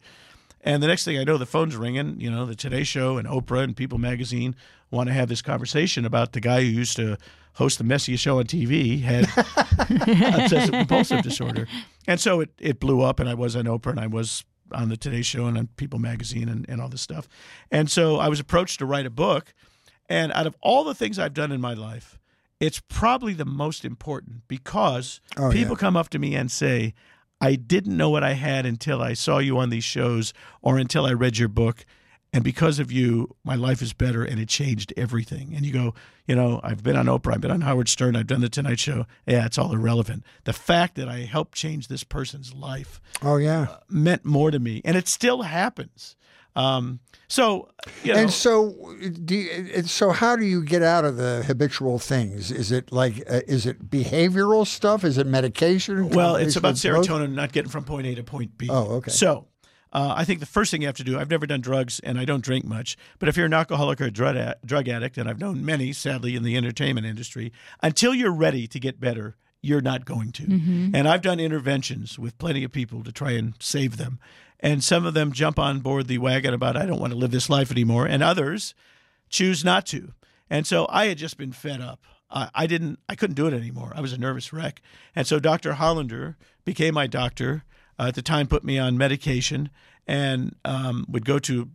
And 0.61 0.81
the 0.81 0.87
next 0.87 1.03
thing 1.05 1.19
I 1.19 1.23
know, 1.23 1.37
the 1.37 1.45
phone's 1.45 1.75
ringing. 1.75 2.19
You 2.19 2.31
know, 2.31 2.45
the 2.45 2.55
Today 2.55 2.83
Show 2.83 3.17
and 3.17 3.27
Oprah 3.27 3.63
and 3.63 3.77
People 3.77 3.99
Magazine 3.99 4.55
want 4.89 5.07
to 5.07 5.13
have 5.13 5.29
this 5.29 5.41
conversation 5.41 6.05
about 6.05 6.31
the 6.31 6.39
guy 6.39 6.61
who 6.61 6.67
used 6.67 6.95
to 6.95 7.17
host 7.53 7.77
the 7.77 7.83
messiest 7.83 8.19
show 8.19 8.39
on 8.39 8.45
TV 8.45 9.01
had 9.01 9.25
obsessive 10.43 10.71
compulsive 10.71 11.21
disorder. 11.21 11.67
And 12.07 12.19
so 12.19 12.39
it, 12.39 12.49
it 12.59 12.79
blew 12.79 13.01
up, 13.01 13.19
and 13.19 13.29
I 13.29 13.33
was 13.33 13.55
on 13.55 13.65
Oprah, 13.65 13.91
and 13.91 13.99
I 13.99 14.07
was 14.07 14.43
on 14.71 14.89
the 14.89 14.97
Today 14.97 15.21
Show 15.21 15.45
and 15.45 15.57
on 15.57 15.67
People 15.77 15.99
Magazine 15.99 16.49
and, 16.49 16.65
and 16.67 16.81
all 16.81 16.89
this 16.89 17.01
stuff. 17.01 17.27
And 17.71 17.89
so 17.89 18.17
I 18.17 18.29
was 18.29 18.39
approached 18.39 18.79
to 18.79 18.85
write 18.85 19.05
a 19.05 19.11
book. 19.11 19.53
And 20.09 20.31
out 20.33 20.47
of 20.47 20.55
all 20.61 20.83
the 20.83 20.95
things 20.95 21.17
I've 21.17 21.33
done 21.33 21.51
in 21.51 21.61
my 21.61 21.73
life, 21.73 22.19
it's 22.59 22.81
probably 22.87 23.33
the 23.33 23.45
most 23.45 23.83
important 23.83 24.47
because 24.47 25.19
Oh, 25.37 25.51
people 25.51 25.75
yeah. 25.75 25.79
come 25.79 25.97
up 25.97 26.09
to 26.09 26.19
me 26.19 26.35
and 26.35 26.51
say, 26.51 26.93
I 27.41 27.55
didn't 27.55 27.97
know 27.97 28.09
what 28.09 28.23
I 28.23 28.33
had 28.33 28.65
until 28.65 29.01
I 29.01 29.13
saw 29.13 29.39
you 29.39 29.57
on 29.57 29.69
these 29.69 29.83
shows 29.83 30.33
or 30.61 30.77
until 30.77 31.05
I 31.05 31.11
read 31.13 31.37
your 31.37 31.49
book. 31.49 31.85
And 32.31 32.43
because 32.43 32.79
of 32.79 32.91
you, 32.91 33.35
my 33.45 33.55
life 33.55 33.81
is 33.81 33.93
better 33.93 34.23
and 34.23 34.39
it 34.39 34.49
changed 34.49 34.93
everything. 34.97 35.53
And 35.55 35.65
you 35.65 35.71
go, 35.71 35.93
you 36.27 36.35
know, 36.35 36.59
I've 36.63 36.83
been 36.83 36.97
on 36.97 37.05
Oprah, 37.05 37.33
I've 37.35 37.41
been 37.41 37.51
on 37.51 37.61
Howard 37.61 37.87
Stern, 37.87 38.15
I've 38.15 38.27
done 38.27 38.41
the 38.41 38.49
Tonight 38.49 38.79
Show. 38.79 39.05
Yeah, 39.25 39.45
it's 39.45 39.57
all 39.57 39.73
irrelevant. 39.73 40.23
The 40.43 40.51
fact 40.53 40.95
that 40.95 41.07
I 41.07 41.19
helped 41.19 41.55
change 41.55 41.87
this 41.87 42.03
person's 42.03 42.53
life 42.53 42.99
Oh, 43.21 43.37
yeah. 43.37 43.61
Uh, 43.69 43.77
meant 43.89 44.25
more 44.25 44.51
to 44.51 44.59
me. 44.59 44.81
And 44.83 44.97
it 44.97 45.07
still 45.07 45.43
happens. 45.43 46.15
Um, 46.55 46.99
so, 47.27 47.69
you 48.03 48.13
know, 48.13 48.19
And 48.19 48.31
so, 48.31 48.95
do 49.25 49.35
you, 49.35 49.83
so 49.83 50.11
how 50.11 50.35
do 50.35 50.45
you 50.45 50.63
get 50.63 50.83
out 50.83 51.03
of 51.05 51.17
the 51.17 51.43
habitual 51.45 51.99
things? 51.99 52.51
Is 52.51 52.71
it 52.71 52.91
like, 52.91 53.23
uh, 53.29 53.41
is 53.47 53.65
it 53.65 53.89
behavioral 53.89 54.65
stuff? 54.65 55.03
Is 55.03 55.17
it 55.17 55.27
medication? 55.27 56.09
Well, 56.09 56.35
it's 56.35 56.55
about 56.55 56.75
serotonin 56.75 57.33
not 57.33 57.51
getting 57.51 57.69
from 57.71 57.83
point 57.83 58.07
A 58.07 58.15
to 58.15 58.23
point 58.23 58.57
B. 58.57 58.67
Oh, 58.69 58.95
okay. 58.97 59.11
So, 59.11 59.47
Uh, 59.93 60.13
I 60.17 60.25
think 60.25 60.39
the 60.41 60.45
first 60.45 60.71
thing 60.71 60.81
you 60.81 60.87
have 60.87 60.97
to 60.97 61.05
do, 61.05 61.17
I've 61.17 61.29
never 61.29 61.45
done 61.47 61.61
drugs 61.61 62.01
and 62.01 62.19
I 62.19 62.25
don't 62.25 62.43
drink 62.43 62.65
much, 62.65 62.97
but 63.17 63.29
if 63.29 63.37
you're 63.37 63.45
an 63.45 63.53
alcoholic 63.53 64.01
or 64.01 64.05
a 64.05 64.11
drug, 64.11 64.35
a- 64.35 64.57
drug 64.65 64.89
addict, 64.89 65.17
and 65.17 65.29
I've 65.29 65.39
known 65.39 65.63
many, 65.63 65.93
sadly, 65.93 66.35
in 66.35 66.43
the 66.43 66.57
entertainment 66.57 67.07
industry, 67.07 67.53
until 67.81 68.13
you're 68.13 68.33
ready 68.33 68.67
to 68.67 68.79
get 68.79 68.99
better, 68.99 69.35
you're 69.61 69.81
not 69.81 70.03
going 70.03 70.31
to. 70.33 70.43
And 70.93 71.07
I've 71.07 71.21
done 71.21 71.39
interventions 71.39 72.19
with 72.19 72.37
plenty 72.37 72.63
of 72.65 72.71
people 72.73 73.03
to 73.03 73.11
try 73.13 73.31
and 73.31 73.53
save 73.59 73.95
them. 73.97 74.19
And 74.59 74.83
some 74.83 75.05
of 75.05 75.13
them 75.13 75.31
jump 75.31 75.59
on 75.59 75.79
board 75.79 76.07
the 76.07 76.17
wagon 76.17 76.53
about, 76.53 76.77
I 76.77 76.85
don't 76.85 76.99
want 76.99 77.13
to 77.13 77.19
live 77.19 77.31
this 77.31 77.49
life 77.49 77.71
anymore. 77.71 78.05
And 78.05 78.23
others 78.23 78.73
choose 79.29 79.63
not 79.63 79.85
to. 79.87 80.13
And 80.49 80.65
so 80.65 80.87
I 80.89 81.07
had 81.07 81.17
just 81.17 81.37
been 81.37 81.51
fed 81.51 81.81
up. 81.81 82.03
I, 82.29 82.49
I 82.53 82.67
didn't, 82.67 82.99
I 83.09 83.15
couldn't 83.15 83.35
do 83.35 83.47
it 83.47 83.53
anymore. 83.53 83.91
I 83.95 84.01
was 84.01 84.13
a 84.13 84.17
nervous 84.17 84.53
wreck. 84.53 84.81
And 85.15 85.27
so 85.27 85.39
Dr. 85.39 85.73
Hollander 85.73 86.37
became 86.63 86.93
my 86.93 87.07
doctor. 87.07 87.63
Uh, 87.97 88.07
at 88.07 88.15
the 88.15 88.21
time, 88.21 88.47
put 88.47 88.63
me 88.63 88.77
on 88.77 88.97
medication 88.97 89.69
and 90.05 90.55
um, 90.65 91.05
would 91.07 91.25
go 91.25 91.39
to 91.39 91.69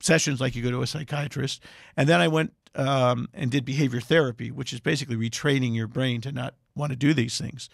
sessions 0.00 0.40
like 0.40 0.54
you 0.54 0.62
go 0.62 0.70
to 0.70 0.82
a 0.82 0.86
psychiatrist. 0.86 1.62
And 1.96 2.08
then 2.08 2.20
I 2.20 2.28
went 2.28 2.52
um, 2.74 3.28
and 3.34 3.50
did 3.50 3.64
behavior 3.64 4.00
therapy, 4.00 4.50
which 4.50 4.72
is 4.72 4.80
basically 4.80 5.16
retraining 5.16 5.74
your 5.74 5.86
brain 5.86 6.20
to 6.22 6.32
not 6.32 6.54
want 6.74 6.90
to 6.90 6.96
do 6.96 7.14
these 7.14 7.38
things. 7.38 7.68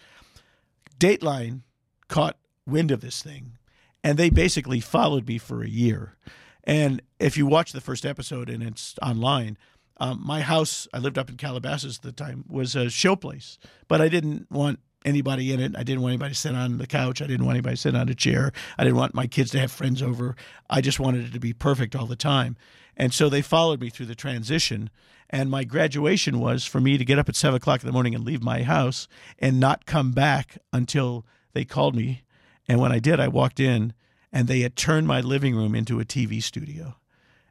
Dateline 0.99 1.61
caught 2.07 2.37
wind 2.65 2.91
of 2.91 3.01
this 3.01 3.21
thing, 3.21 3.57
and 4.03 4.17
they 4.17 4.29
basically 4.29 4.79
followed 4.79 5.27
me 5.27 5.37
for 5.37 5.63
a 5.63 5.69
year. 5.69 6.17
And 6.63 7.01
if 7.19 7.37
you 7.37 7.45
watch 7.45 7.71
the 7.71 7.81
first 7.81 8.05
episode 8.05 8.49
and 8.49 8.63
it's 8.63 8.95
online, 9.01 9.57
um, 9.97 10.21
my 10.23 10.41
house, 10.41 10.87
I 10.93 10.97
lived 10.97 11.17
up 11.17 11.29
in 11.29 11.37
Calabasas 11.37 11.97
at 11.97 12.03
the 12.03 12.11
time, 12.11 12.45
was 12.47 12.75
a 12.75 12.85
showplace, 12.85 13.57
but 13.87 14.01
I 14.01 14.09
didn't 14.09 14.49
want 14.51 14.79
anybody 15.05 15.51
in 15.51 15.59
it. 15.59 15.75
I 15.77 15.83
didn't 15.83 16.01
want 16.01 16.13
anybody 16.13 16.33
to 16.33 16.39
sit 16.39 16.55
on 16.55 16.77
the 16.77 16.87
couch. 16.87 17.21
I 17.21 17.27
didn't 17.27 17.45
want 17.45 17.55
anybody 17.55 17.75
to 17.75 17.81
sit 17.81 17.95
on 17.95 18.09
a 18.09 18.15
chair. 18.15 18.51
I 18.77 18.83
didn't 18.83 18.97
want 18.97 19.13
my 19.13 19.27
kids 19.27 19.51
to 19.51 19.59
have 19.59 19.71
friends 19.71 20.01
over. 20.01 20.35
I 20.69 20.81
just 20.81 20.99
wanted 20.99 21.25
it 21.25 21.33
to 21.33 21.39
be 21.39 21.53
perfect 21.53 21.95
all 21.95 22.05
the 22.05 22.15
time. 22.15 22.57
And 22.95 23.13
so 23.13 23.29
they 23.29 23.41
followed 23.41 23.81
me 23.81 23.89
through 23.89 24.05
the 24.07 24.15
transition. 24.15 24.89
And 25.29 25.49
my 25.49 25.63
graduation 25.63 26.39
was 26.39 26.65
for 26.65 26.79
me 26.79 26.97
to 26.97 27.05
get 27.05 27.19
up 27.19 27.27
at 27.27 27.35
seven 27.35 27.57
o'clock 27.57 27.81
in 27.81 27.87
the 27.87 27.93
morning 27.93 28.15
and 28.15 28.23
leave 28.23 28.43
my 28.43 28.63
house 28.63 29.07
and 29.39 29.59
not 29.59 29.85
come 29.85 30.11
back 30.11 30.57
until 30.71 31.25
they 31.53 31.65
called 31.65 31.95
me. 31.95 32.22
And 32.67 32.79
when 32.79 32.91
I 32.91 32.99
did, 32.99 33.19
I 33.19 33.27
walked 33.27 33.59
in 33.59 33.93
and 34.31 34.47
they 34.47 34.61
had 34.61 34.75
turned 34.75 35.07
my 35.07 35.21
living 35.21 35.55
room 35.55 35.75
into 35.75 35.99
a 35.99 36.05
TV 36.05 36.41
studio. 36.41 36.95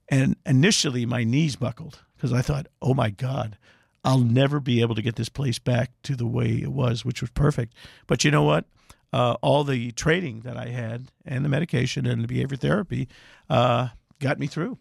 And 0.09 0.37
initially, 0.45 1.07
my 1.07 1.25
knees 1.25 1.57
buckled 1.57 2.01
because 2.17 2.33
I 2.33 2.43
thought, 2.43 2.67
oh 2.81 2.95
my 2.95 3.11
God, 3.11 3.57
I'll 4.05 4.19
never 4.19 4.61
be 4.61 4.81
able 4.81 4.95
to 4.95 5.03
get 5.03 5.17
this 5.17 5.29
place 5.29 5.59
back 5.59 5.91
to 6.03 6.17
the 6.17 6.27
way 6.27 6.49
it 6.49 6.73
was, 6.73 7.05
which 7.05 7.21
was 7.21 7.31
perfect. 7.31 7.75
But 8.07 8.25
you 8.25 8.31
know 8.31 8.43
what? 8.43 8.67
Uh, 9.13 9.37
all 9.43 9.63
the 9.63 9.93
training 9.93 10.41
that 10.41 10.57
I 10.57 10.69
had 10.69 11.11
and 11.25 11.45
the 11.45 11.49
medication 11.49 12.07
and 12.07 12.23
the 12.23 12.29
behavior 12.29 12.57
therapy 12.57 13.09
uh, 13.49 13.89
got 14.19 14.39
me 14.39 14.47
through. 14.47 14.79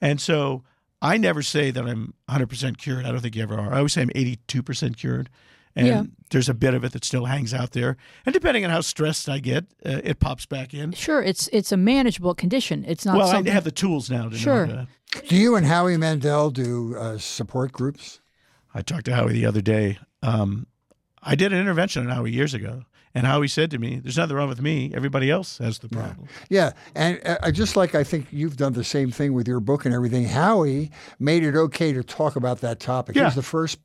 And 0.00 0.20
so 0.20 0.62
I 1.02 1.18
never 1.18 1.42
say 1.42 1.70
that 1.70 1.84
I'm 1.84 2.14
100% 2.30 2.78
cured. 2.78 3.04
I 3.04 3.12
don't 3.12 3.20
think 3.20 3.36
you 3.36 3.42
ever 3.42 3.58
are. 3.58 3.74
I 3.74 3.78
always 3.78 3.92
say 3.92 4.02
I'm 4.02 4.10
82% 4.10 4.96
cured. 4.96 5.28
And 5.76 5.86
Yeah. 5.86 6.02
there's 6.30 6.48
a 6.48 6.54
bit 6.54 6.72
of 6.74 6.84
it 6.84 6.92
that 6.92 7.04
still 7.04 7.24
hangs 7.24 7.52
out 7.52 7.72
there. 7.72 7.96
And 8.24 8.32
depending 8.32 8.64
on 8.64 8.70
how 8.70 8.80
stressed 8.80 9.28
I 9.28 9.40
get, 9.40 9.64
uh, 9.84 10.00
it 10.04 10.20
pops 10.20 10.46
back 10.46 10.72
in. 10.72 10.92
Sure, 10.92 11.20
it's 11.22 11.48
it's 11.52 11.72
a 11.72 11.76
manageable 11.76 12.34
condition. 12.34 12.84
It's 12.86 13.04
not 13.04 13.16
Well, 13.16 13.28
I 13.28 13.32
something. 13.32 13.52
have 13.52 13.64
the 13.64 13.72
tools 13.72 14.08
now 14.10 14.28
to 14.28 14.36
Sure. 14.38 14.66
know. 14.66 14.86
To, 15.12 15.20
Do 15.28 15.36
you 15.36 15.56
and 15.56 15.66
Howie 15.66 15.96
Mandel 15.96 16.50
do 16.50 16.96
uh, 16.96 17.18
support 17.18 17.72
groups? 17.72 18.20
I 18.72 18.82
talked 18.82 19.04
to 19.06 19.14
Howie 19.14 19.32
the 19.32 19.46
other 19.46 19.60
day. 19.60 19.98
Um, 20.22 20.66
I 21.22 21.34
did 21.34 21.52
an 21.52 21.58
intervention 21.60 22.04
on 22.06 22.14
Howie 22.14 22.32
years 22.32 22.54
ago, 22.54 22.82
and 23.14 23.26
Howie 23.26 23.48
said 23.48 23.70
to 23.70 23.78
me, 23.78 24.00
"There's 24.00 24.16
nothing 24.16 24.36
wrong 24.36 24.48
with 24.48 24.60
me. 24.60 24.92
Everybody 24.94 25.30
else 25.30 25.58
has 25.58 25.78
the 25.78 25.88
problem." 25.88 26.28
Yeah, 26.50 26.72
and 26.94 27.20
uh, 27.24 27.50
just 27.50 27.76
like 27.76 27.94
I 27.94 28.04
think 28.04 28.26
you've 28.30 28.56
done 28.56 28.72
the 28.72 28.84
same 28.84 29.10
thing 29.10 29.32
with 29.34 29.46
your 29.48 29.60
book 29.60 29.84
and 29.84 29.94
everything, 29.94 30.24
Howie 30.24 30.90
made 31.18 31.42
it 31.44 31.54
okay 31.56 31.92
to 31.92 32.02
talk 32.02 32.36
about 32.36 32.60
that 32.60 32.80
topic. 32.80 33.16
Yeah. 33.16 33.24
He's 33.26 33.34
the 33.36 33.42
first 33.42 33.78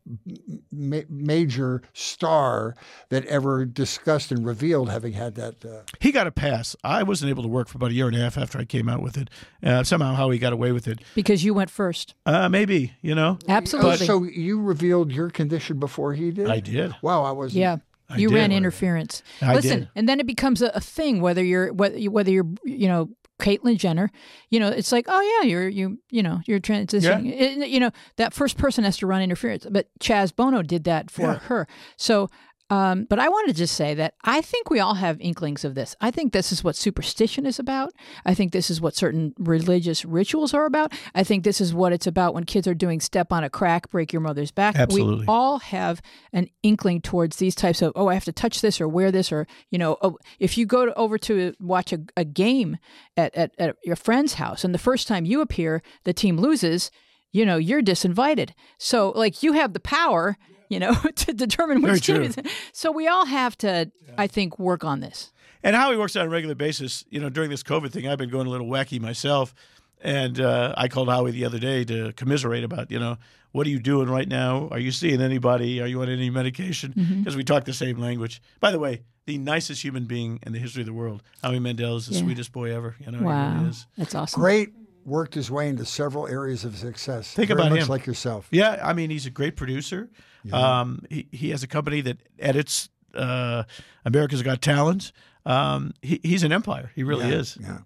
ma- 0.71 1.01
major 1.09 1.82
star 1.93 2.75
that 3.09 3.25
ever 3.25 3.65
discussed 3.65 4.32
and 4.32 4.45
revealed 4.45 4.89
having 4.89 5.13
had 5.13 5.36
that. 5.36 5.63
Uh, 5.63 5.82
He 5.99 6.11
got 6.11 6.27
a 6.27 6.32
pass. 6.32 6.75
I 6.84 7.03
wasn't 7.03 7.30
able 7.30 7.43
to 7.43 7.49
work 7.49 7.67
for 7.67 7.77
about 7.77 7.91
a 7.91 7.93
year 7.93 8.07
and 8.07 8.15
a 8.15 8.19
half 8.19 8.38
after 8.38 8.57
I 8.57 8.65
came 8.65 8.89
out 8.89 9.01
with 9.01 9.17
it. 9.17 9.30
Uh, 9.63 9.84
somehow 9.84 10.13
Howie 10.15 10.38
got 10.39 10.53
away 10.53 10.71
with 10.71 10.88
it. 10.88 10.99
because 11.15 11.43
you 11.43 11.53
went 11.53 11.69
first. 11.69 12.15
Uh, 12.25 12.49
maybe 12.49 12.93
you 13.01 13.15
know. 13.15 13.38
Absolutely. 13.47 14.05
so 14.05 14.23
you 14.23 14.61
revealed 14.61 15.11
your 15.11 15.30
condition 15.30 15.80
before 15.80 16.13
he 16.13 16.32
did. 16.32 16.49
I 16.49 16.59
did. 16.59 16.95
Wow, 17.01 17.23
I 17.23 17.32
was. 17.32 17.55
yeah. 17.55 17.77
I 18.10 18.18
You 18.18 18.30
did. 18.30 18.36
ran 18.36 18.51
interference. 18.51 19.22
I 19.41 19.53
Listen, 19.53 19.80
did. 19.82 19.89
and 19.95 20.10
then 20.10 20.20
it 20.20 20.26
becomes 20.28 20.62
a, 20.62 20.68
a 20.74 20.82
thing 20.82 21.22
whether 21.22 21.43
you're 21.43 21.72
whether 21.74 21.97
you- 21.97 22.12
whether 22.12 22.32
you're 22.32 22.47
you 22.66 22.88
know 22.88 23.10
Caitlyn 23.39 23.78
Jenner, 23.78 24.12
you 24.49 24.60
know 24.60 24.68
it's 24.68 24.91
like 24.91 25.05
oh 25.07 25.22
yeah 25.41 25.47
you're 25.49 25.70
you 25.70 25.99
you 26.12 26.22
know 26.24 26.41
you're 26.45 26.60
transitioning. 26.60 27.32
It- 27.34 27.70
you 27.70 27.80
know 27.80 27.91
that 28.18 28.34
first 28.34 28.57
person 28.57 28.84
has 28.84 28.97
to 28.97 29.07
run 29.07 29.22
interference, 29.22 29.66
but 29.70 29.88
Chaz 29.99 30.36
Bono 30.36 30.62
did 30.62 30.84
that 30.86 31.10
for 31.12 31.22
Yeah. 31.22 31.39
her. 31.39 31.68
So, 31.97 32.30
um, 32.70 33.05
but 33.09 33.20
I 33.20 33.30
wanted 33.30 33.53
to 33.53 33.57
just 33.57 33.76
say 33.76 33.95
that 33.95 34.13
I 34.24 34.41
think 34.41 34.70
we 34.70 34.80
all 34.80 34.93
have 34.93 35.20
inklings 35.20 35.65
of 35.65 35.74
this. 35.74 35.95
I 35.99 36.11
think 36.11 36.34
this 36.34 36.51
is 36.51 36.63
what 36.63 36.76
superstition 36.76 37.45
is 37.45 37.57
about. 37.57 37.93
I 38.26 38.34
think 38.36 38.51
this 38.51 38.70
is 38.70 38.80
what 38.80 38.95
certain 38.95 39.34
religious 39.39 40.05
rituals 40.05 40.53
are 40.53 40.65
about. 40.65 40.93
I 41.15 41.24
think 41.24 41.43
this 41.43 41.59
is 41.59 41.74
what 41.74 41.93
it's 41.93 42.05
about 42.05 42.36
when 42.36 42.43
kids 42.43 42.67
are 42.67 42.76
doing 42.76 42.99
step 42.99 43.32
on 43.32 43.43
a 43.43 43.49
crack, 43.49 43.89
break 43.89 44.13
your 44.13 44.22
mother's 44.22 44.51
back. 44.51 44.76
Absolutely. 44.76 45.22
We 45.22 45.26
all 45.28 45.59
have 45.59 46.01
an 46.32 46.47
inkling 46.61 47.01
towards 47.01 47.38
these 47.38 47.55
types 47.55 47.82
of 47.82 47.91
oh 47.95 48.07
I 48.07 48.13
have 48.13 48.26
to 48.26 48.32
touch 48.32 48.61
this 48.61 48.80
or 48.80 48.88
wear 48.88 49.11
this 49.11 49.32
or 49.32 49.47
you 49.72 49.78
know 49.78 49.97
oh, 50.01 50.17
if 50.39 50.57
you 50.57 50.65
go 50.65 50.86
to, 50.86 50.93
over 50.93 51.17
to 51.20 51.53
watch 51.59 51.91
a, 51.91 52.01
a 52.15 52.24
game 52.24 52.78
at, 53.17 53.34
at, 53.36 53.51
at 53.57 53.76
your 53.84 53.95
friend's 53.95 54.36
house 54.36 54.63
and 54.63 54.74
the 54.74 54.80
first 54.80 55.07
time 55.07 55.26
you 55.26 55.41
appear 55.41 55.82
the 56.03 56.13
team 56.13 56.38
loses 56.38 56.91
you 57.32 57.45
know 57.45 57.57
you're 57.57 57.82
disinvited 57.82 58.51
so 58.78 59.11
like 59.11 59.41
you 59.43 59.53
have 59.53 59.74
the 59.74 59.80
power 59.80 60.38
you 60.70 60.80
know 60.80 60.93
to 61.15 61.34
determine 61.34 61.82
which 61.82 62.05
Very 62.05 62.22
team 62.30 62.32
true. 62.34 62.43
is 62.45 62.51
so 62.72 62.91
we 62.91 63.07
all 63.07 63.26
have 63.26 63.57
to 63.59 63.91
I 64.17 64.28
think 64.28 64.57
work 64.59 64.84
on 64.84 64.99
this 65.01 65.32
And 65.63 65.76
Howie 65.76 65.97
works 65.97 66.15
on 66.15 66.26
a 66.26 66.30
regular 66.30 66.55
basis. 66.55 67.03
You 67.09 67.20
know, 67.20 67.30
during 67.30 67.49
this 67.49 67.63
COVID 67.63 67.91
thing, 67.91 68.07
I've 68.07 68.17
been 68.17 68.30
going 68.30 68.47
a 68.47 68.49
little 68.49 68.67
wacky 68.67 68.97
myself. 69.01 69.53
And 70.01 70.39
uh, 70.39 70.74
I 70.78 70.88
called 70.88 71.09
Howie 71.09 71.32
the 71.32 71.43
other 71.43 71.59
day 71.59 71.84
to 71.84 72.13
commiserate 72.13 72.63
about, 72.63 72.89
you 72.89 72.97
know, 72.99 73.17
what 73.51 73.67
are 73.67 73.70
you 73.70 73.80
doing 73.80 74.09
right 74.09 74.28
now? 74.30 74.70
Are 74.72 74.80
you 74.80 74.91
seeing 74.91 75.22
anybody? 75.22 75.82
Are 75.82 75.86
you 75.88 76.01
on 76.01 76.07
any 76.09 76.30
medication? 76.30 76.93
Mm-hmm. 76.93 77.20
Because 77.20 77.36
we 77.36 77.43
talk 77.43 77.65
the 77.65 77.74
same 77.74 77.97
language. 77.97 78.41
By 78.61 78.72
the 78.72 78.80
way, 78.80 79.01
the 79.26 79.38
nicest 79.38 79.84
human 79.84 80.05
being 80.05 80.39
in 80.45 80.53
the 80.53 80.59
history 80.59 80.82
of 80.84 80.86
the 80.88 80.93
world, 80.93 81.22
Howie 81.43 81.59
Mandel, 81.59 81.97
is 81.97 82.05
the 82.07 82.13
Yeah. 82.13 82.22
sweetest 82.22 82.53
boy 82.53 82.74
ever. 82.74 82.95
You 83.05 83.11
know, 83.11 83.17
he 83.20 83.26
wow 83.26 83.55
really 83.57 83.70
is. 83.72 83.86
that's 83.97 84.15
awesome 84.15 84.39
Great. 84.41 84.70
Worked 85.05 85.34
his 85.36 85.51
way 85.51 85.67
into 85.67 85.84
several 85.86 86.26
areas 86.28 86.63
of 86.63 86.78
success. 86.78 87.34
Think 87.34 87.49
Very 87.49 87.59
about 87.59 87.72
much 87.72 87.82
him. 87.82 87.88
like 87.89 88.05
yourself. 88.05 88.47
Yeah, 88.51 88.80
I 88.82 88.93
mean, 88.93 89.09
he's 89.09 89.26
a 89.26 89.30
great 89.32 89.55
producer. 89.57 90.09
Um, 90.52 91.04
he, 91.10 91.28
he 91.32 91.50
has 91.50 91.64
a 91.64 91.68
company 91.68 92.02
that 92.02 92.18
edits 92.40 92.90
uh, 93.14 93.64
America's 94.06 94.42
Got 94.44 94.62
Talent. 94.62 95.12
Um, 95.46 95.94
he, 96.02 96.20
he's 96.24 96.44
an 96.44 96.52
empire. 96.52 96.92
He 96.96 97.04
really 97.04 97.28
Yeah, 97.30 97.36
is. 97.36 97.58
Yeah. 97.60 97.80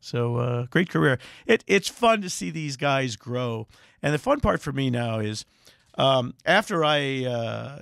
So 0.00 0.36
uh, 0.36 0.66
great 0.66 0.90
career. 0.90 1.18
It, 1.46 1.64
it's 1.66 1.88
fun 1.88 2.20
to 2.22 2.30
see 2.30 2.50
these 2.50 2.76
guys 2.76 3.16
grow. 3.16 3.66
And 4.02 4.12
the 4.12 4.18
fun 4.18 4.40
part 4.40 4.60
for 4.60 4.72
me 4.72 4.90
now 4.90 5.18
is 5.18 5.44
um, 5.96 6.34
after 6.44 6.84
I, 6.84 7.24
uh, 7.24 7.78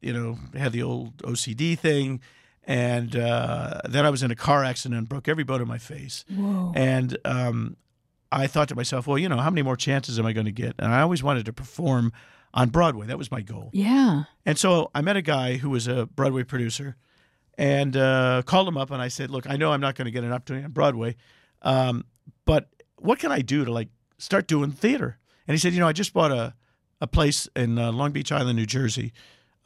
you 0.00 0.12
know, 0.12 0.38
had 0.56 0.72
the 0.72 0.82
old 0.82 1.18
OCD 1.18 1.78
thing, 1.78 2.20
and 2.64 3.14
uh, 3.14 3.80
then 3.88 4.04
I 4.04 4.10
was 4.10 4.22
in 4.22 4.30
a 4.30 4.36
car 4.36 4.64
accident 4.64 4.98
and 4.98 5.08
broke 5.08 5.28
every 5.28 5.44
bone 5.44 5.60
in 5.62 5.68
my 5.68 5.78
face. 5.78 6.24
whoa 6.28 6.72
And 6.74 7.16
um, 7.24 7.76
I 8.32 8.46
thought 8.46 8.68
to 8.68 8.74
myself, 8.74 9.06
well, 9.06 9.18
you 9.18 9.28
know, 9.28 9.38
how 9.38 9.50
many 9.50 9.62
more 9.62 9.76
chances 9.76 10.18
am 10.18 10.26
I 10.26 10.32
going 10.32 10.46
to 10.46 10.52
get? 10.52 10.74
And 10.78 10.92
I 10.92 11.00
always 11.02 11.22
wanted 11.22 11.46
to 11.46 11.52
perform 11.52 12.12
on 12.52 12.68
Broadway. 12.70 13.06
That 13.06 13.18
was 13.18 13.30
my 13.30 13.42
goal. 13.42 13.70
yeah 13.72 14.24
And 14.44 14.58
so 14.58 14.90
I 14.94 15.00
met 15.00 15.16
a 15.16 15.22
guy 15.22 15.56
who 15.56 15.70
was 15.70 15.86
a 15.86 16.06
Broadway 16.06 16.42
producer 16.44 16.96
and 17.58 17.96
uh, 17.96 18.42
called 18.44 18.66
him 18.68 18.76
up 18.76 18.90
and 18.90 19.00
I 19.02 19.08
said, 19.08 19.30
look, 19.30 19.48
I 19.48 19.56
know 19.56 19.72
I'm 19.72 19.80
not 19.80 19.94
going 19.94 20.06
to 20.06 20.10
get 20.10 20.24
an 20.24 20.32
opportunity 20.32 20.64
on 20.64 20.72
Broadway, 20.72 21.16
um, 21.62 22.04
but 22.44 22.68
what 22.96 23.18
can 23.18 23.32
I 23.32 23.40
do 23.40 23.64
to 23.64 23.72
like 23.72 23.88
start 24.18 24.46
doing 24.46 24.70
theater? 24.72 25.18
And 25.46 25.54
he 25.54 25.58
said, 25.58 25.72
you 25.72 25.80
know, 25.80 25.88
I 25.88 25.92
just 25.92 26.12
bought 26.12 26.32
a, 26.32 26.54
a 27.00 27.06
place 27.06 27.48
in 27.56 27.78
uh, 27.78 27.92
Long 27.92 28.12
Beach 28.12 28.32
Island, 28.32 28.56
New 28.56 28.66
Jersey. 28.66 29.12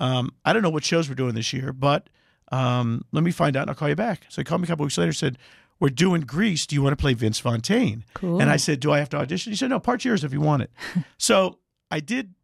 Um, 0.01 0.33
I 0.45 0.53
don't 0.53 0.63
know 0.63 0.71
what 0.71 0.85
shows 0.85 1.09
we're 1.09 1.15
doing 1.15 1.35
this 1.35 1.53
year, 1.53 1.73
but 1.73 2.09
um, 2.53 3.05
let 3.13 3.25
me 3.25 3.31
find 3.31 3.57
out 3.57 3.63
and 3.63 3.71
I'll 3.71 3.77
call 3.77 3.89
you 3.89 3.97
back. 3.97 4.27
So 4.29 4.41
he 4.41 4.45
called 4.45 4.61
me 4.61 4.67
a 4.67 4.69
couple 4.69 4.85
weeks 4.85 4.99
later 4.99 5.09
and 5.09 5.17
said, 5.17 5.39
we're 5.81 5.89
doing 5.89 6.23
Grease. 6.23 6.67
Do 6.67 6.75
you 6.77 6.83
want 6.83 6.97
to 6.97 7.01
play 7.01 7.15
Vince 7.15 7.39
Fontaine? 7.39 8.05
cool 8.15 8.41
And 8.41 8.51
I 8.51 8.57
said, 8.57 8.81
Do 8.81 8.93
I 8.93 8.99
have 8.99 9.09
to 9.11 9.17
audition? 9.19 9.53
He 9.53 9.57
said, 9.57 9.71
No, 9.71 9.81
part's 9.81 10.05
yours 10.05 10.25
if 10.25 10.33
you 10.33 10.41
want 10.41 10.63
it. 10.63 10.71
so 11.19 11.59
I 11.91 12.01
did 12.01 12.35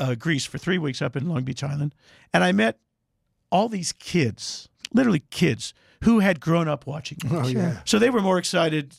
uh, 0.00 0.14
Grease 0.16 0.44
for 0.46 0.58
three 0.58 0.78
weeks 0.78 1.00
up 1.00 1.14
in 1.16 1.28
Long 1.28 1.44
Beach 1.44 1.62
Island, 1.62 1.94
and 2.34 2.42
I 2.42 2.50
met 2.50 2.78
all 3.52 3.68
these 3.68 3.92
kids, 3.92 4.68
literally 4.92 5.22
kids, 5.30 5.72
who 6.04 6.18
had 6.20 6.40
grown 6.40 6.66
up 6.66 6.86
watching. 6.86 7.18
me. 7.24 7.30
Oh, 7.32 7.46
yeah. 7.46 7.80
So 7.84 7.98
they 8.00 8.10
were 8.10 8.20
more 8.22 8.38
excited 8.38 8.94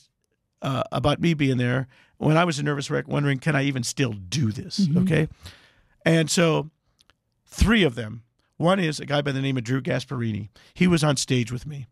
uh, 0.62 0.84
about 0.92 1.20
me 1.20 1.34
being 1.34 1.58
there 1.58 1.88
when 2.18 2.36
I 2.36 2.44
was 2.44 2.58
a 2.58 2.62
nervous 2.62 2.90
wreck, 2.90 3.08
wondering, 3.08 3.38
Can 3.38 3.54
I 3.56 3.64
even 3.64 3.82
still 3.82 4.12
do 4.12 4.52
this? 4.52 4.80
Mhm. 4.86 5.02
Okay. 5.02 5.28
And 6.06 6.30
so 6.30 6.70
three 7.46 7.82
of 7.82 7.94
them, 7.96 8.22
one 8.56 8.78
is 8.78 9.00
a 9.00 9.06
guy 9.06 9.22
by 9.22 9.32
the 9.32 9.40
name 9.42 9.56
of 9.56 9.64
Drew 9.64 9.80
Gasparini. 9.82 10.48
He 10.74 10.86
was 10.86 11.02
on 11.02 11.16
stage 11.16 11.50
with 11.50 11.66
me, 11.66 11.86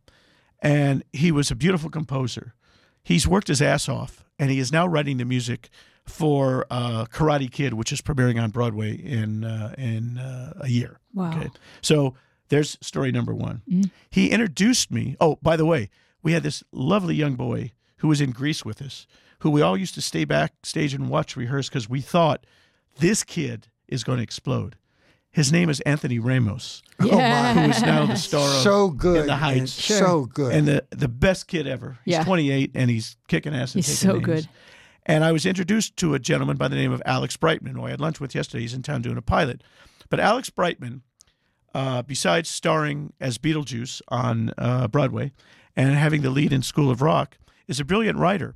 and 0.61 1.03
he 1.13 1.33
was 1.33 1.51
a 1.51 1.57
beautiful 1.57 1.91
composer. 1.91 2.55
he's 3.03 3.27
worked 3.27 3.49
his 3.49 3.63
ass 3.63 3.89
off, 3.89 4.25
and 4.39 4.51
he 4.51 4.59
is 4.59 4.71
now 4.71 4.87
writing 4.87 5.17
the 5.17 5.25
music 5.25 5.71
for 6.11 6.67
uh, 6.71 7.07
Karate 7.07 7.51
Kid, 7.51 7.75
which 7.75 7.93
is 7.93 8.01
premiering 8.01 8.43
on 8.43 8.51
Broadway 8.51 8.93
in 8.95 9.45
uh, 9.45 9.75
in 9.79 10.19
uh, 10.19 10.53
a 10.61 10.69
year. 10.69 10.99
Wow. 11.15 11.31
Okay, 11.37 11.49
so 11.81 12.15
there's 12.49 12.77
story 12.81 13.13
number 13.13 13.35
one. 13.35 13.63
Mhm. 13.71 13.91
He 14.11 14.31
introduced 14.31 14.91
me. 14.91 15.17
Oh, 15.21 15.39
by 15.43 15.57
the 15.57 15.65
way, 15.67 15.89
we 16.23 16.33
had 16.33 16.43
this 16.43 16.63
lovely 16.73 17.15
young 17.15 17.35
boy 17.37 17.73
who 17.99 18.09
was 18.09 18.21
in 18.21 18.31
Grease 18.33 18.65
with 18.65 18.83
us, 18.83 19.07
who 19.41 19.51
we 19.51 19.63
all 19.63 19.77
used 19.77 19.95
to 19.95 20.01
stay 20.03 20.25
backstage 20.25 20.93
and 20.95 21.09
watch 21.09 21.37
rehearse 21.37 21.69
because 21.69 21.89
we 21.89 22.01
thought 22.01 22.45
this 22.99 23.23
kid 23.25 23.69
is 23.89 24.05
going 24.05 24.19
to 24.19 24.23
explode. 24.23 24.77
His 25.33 25.53
name 25.53 25.71
is 25.71 25.81
Anthony 25.83 26.19
Ramos, 26.19 26.83
Yeah. 27.01 27.55
who 27.55 27.71
is 27.71 27.81
now 27.83 28.05
the 28.05 28.17
star 28.17 28.49
of 28.49 28.63
so 28.63 28.91
good. 28.91 29.21
in 29.21 29.27
the 29.29 29.37
Heights. 29.37 29.61
and 29.61 29.99
So 30.01 30.25
good. 30.27 30.53
and 30.53 30.67
the 30.67 30.85
the 30.91 31.07
best 31.09 31.47
kid 31.47 31.69
ever. 31.69 31.99
He's 32.05 32.15
Yeah. 32.15 32.25
28 32.25 32.73
and 32.75 32.91
he's 32.91 33.17
kicking 33.29 33.55
ass. 33.55 33.75
And 33.77 33.85
He's 33.85 34.01
taking 34.01 34.09
so 34.11 34.13
names. 34.15 34.25
good. 34.27 34.49
And 35.11 35.25
I 35.25 35.33
was 35.33 35.45
introduced 35.45 35.97
to 35.97 36.15
a 36.15 36.21
gentleman 36.21 36.57
by 36.57 36.69
the 36.69 36.77
name 36.77 36.93
of 36.93 37.03
Alex 37.05 37.37
Brightman, 37.37 37.75
who 37.75 37.85
I 37.85 37.91
had 37.91 38.01
lunch 38.01 38.21
with 38.21 38.33
yesterday. 38.33 38.61
He's 38.61 38.75
in 38.75 38.83
town 38.83 39.03
doing 39.03 39.17
a 39.17 39.23
pilot. 39.23 39.65
But 40.09 40.21
Alex 40.21 40.51
Brightman, 40.51 41.03
uh, 41.75 42.03
besides 42.03 42.49
starring 42.49 43.13
as 43.21 43.37
Beetlejuice 43.37 44.03
on 44.07 44.53
uh, 44.57 44.87
Broadway 44.87 45.33
and 45.75 45.93
having 45.97 46.23
the 46.23 46.31
lead 46.31 46.53
in 46.53 46.63
School 46.63 46.93
of 46.93 47.03
Rock, 47.03 47.39
is 47.67 47.81
a 47.81 47.85
brilliant 47.85 48.19
writer. 48.19 48.55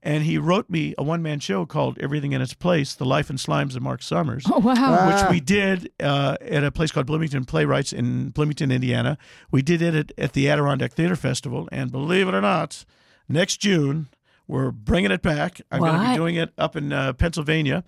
And 0.00 0.22
he 0.22 0.38
wrote 0.38 0.70
me 0.70 0.94
a 0.96 1.02
one 1.02 1.22
man 1.22 1.40
show 1.40 1.66
called 1.66 1.98
Everything 2.00 2.30
in 2.30 2.40
Its 2.40 2.54
Place 2.54 2.94
The 2.94 3.04
Life 3.04 3.28
and 3.28 3.38
Slimes 3.40 3.74
of 3.74 3.82
Mark 3.82 4.00
Summers 4.00 4.44
Oh 4.46 4.60
wow. 4.60 4.74
Ah. 4.76 5.08
which 5.28 5.28
we 5.32 5.40
did 5.40 5.90
uh, 6.00 6.36
at 6.40 6.62
a 6.62 6.70
place 6.70 6.92
called 6.92 7.06
Bloomington 7.06 7.44
Playwrights 7.46 7.92
in 7.92 8.28
Bloomington, 8.28 8.70
Indiana. 8.70 9.18
We 9.50 9.60
did 9.60 9.82
it 9.82 9.96
at, 9.96 10.12
at 10.16 10.32
the 10.34 10.48
Adirondack 10.48 10.92
Theater 10.92 11.16
Festival, 11.16 11.68
and 11.72 11.90
believe 11.90 12.28
it 12.28 12.34
or 12.34 12.40
not, 12.40 12.84
next 13.28 13.56
June 13.56 14.06
we're 14.48 14.70
bringing 14.70 15.10
it 15.10 15.22
back. 15.22 15.60
I'm 15.70 15.80
going 15.80 16.00
to 16.00 16.08
be 16.10 16.14
doing 16.16 16.36
it 16.36 16.52
up 16.58 16.76
in 16.76 16.92
uh, 16.92 17.12
Pennsylvania, 17.14 17.84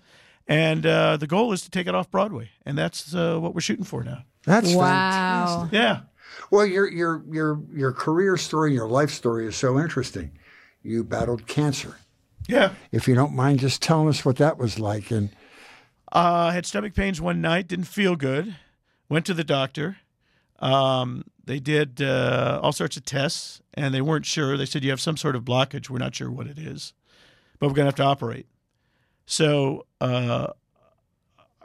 and 0.47 0.85
uh, 0.85 1.17
the 1.17 1.27
goal 1.27 1.51
is 1.53 1.61
to 1.63 1.69
take 1.69 1.87
it 1.87 1.95
off 1.95 2.09
Broadway, 2.11 2.49
and 2.65 2.77
that's 2.77 3.13
uh, 3.13 3.37
what 3.39 3.53
we're 3.53 3.61
shooting 3.61 3.85
for 3.85 4.03
now. 4.03 4.23
That's 4.43 4.73
wow. 4.73 5.69
Yeah. 5.71 6.01
Well, 6.51 6.65
your 6.65 6.89
your 6.89 7.23
your 7.29 7.59
your 7.73 7.91
career 7.91 8.37
story, 8.37 8.73
your 8.73 8.87
life 8.87 9.11
story 9.11 9.47
is 9.47 9.55
so 9.55 9.79
interesting. 9.79 10.31
You 10.81 11.03
battled 11.03 11.45
cancer. 11.47 11.97
Yeah. 12.47 12.73
If 12.91 13.07
you 13.07 13.15
don't 13.15 13.35
mind 13.35 13.59
just 13.59 13.81
telling 13.81 14.07
us 14.07 14.25
what 14.25 14.37
that 14.37 14.57
was 14.57 14.79
like 14.79 15.11
and 15.11 15.29
Uh, 16.11 16.49
had 16.51 16.65
stomach 16.65 16.95
pains 16.95 17.21
one 17.21 17.39
night, 17.41 17.67
didn't 17.67 17.85
feel 17.85 18.15
good. 18.15 18.55
Went 19.09 19.25
to 19.27 19.33
the 19.35 19.43
doctor. 19.43 19.97
Um, 20.59 21.25
they 21.49 21.59
did 21.59 21.99
uh, 21.99 22.59
all 22.61 22.71
sorts 22.71 22.95
of 22.95 23.05
tests, 23.05 23.59
and 23.73 23.91
they 23.91 24.01
weren't 24.01 24.27
sure. 24.27 24.55
They 24.55 24.67
said 24.67 24.83
you 24.83 24.91
have 24.91 25.01
some 25.01 25.17
sort 25.17 25.35
of 25.35 25.43
blockage. 25.43 25.89
We're 25.89 25.97
not 25.97 26.13
sure 26.13 26.29
what 26.29 26.45
it 26.45 26.59
is, 26.59 26.93
but 27.57 27.67
we're 27.67 27.73
going 27.73 27.85
to 27.85 27.89
have 27.89 27.95
to 27.95 28.03
operate. 28.03 28.45
So 29.25 29.87
uh, 29.99 30.49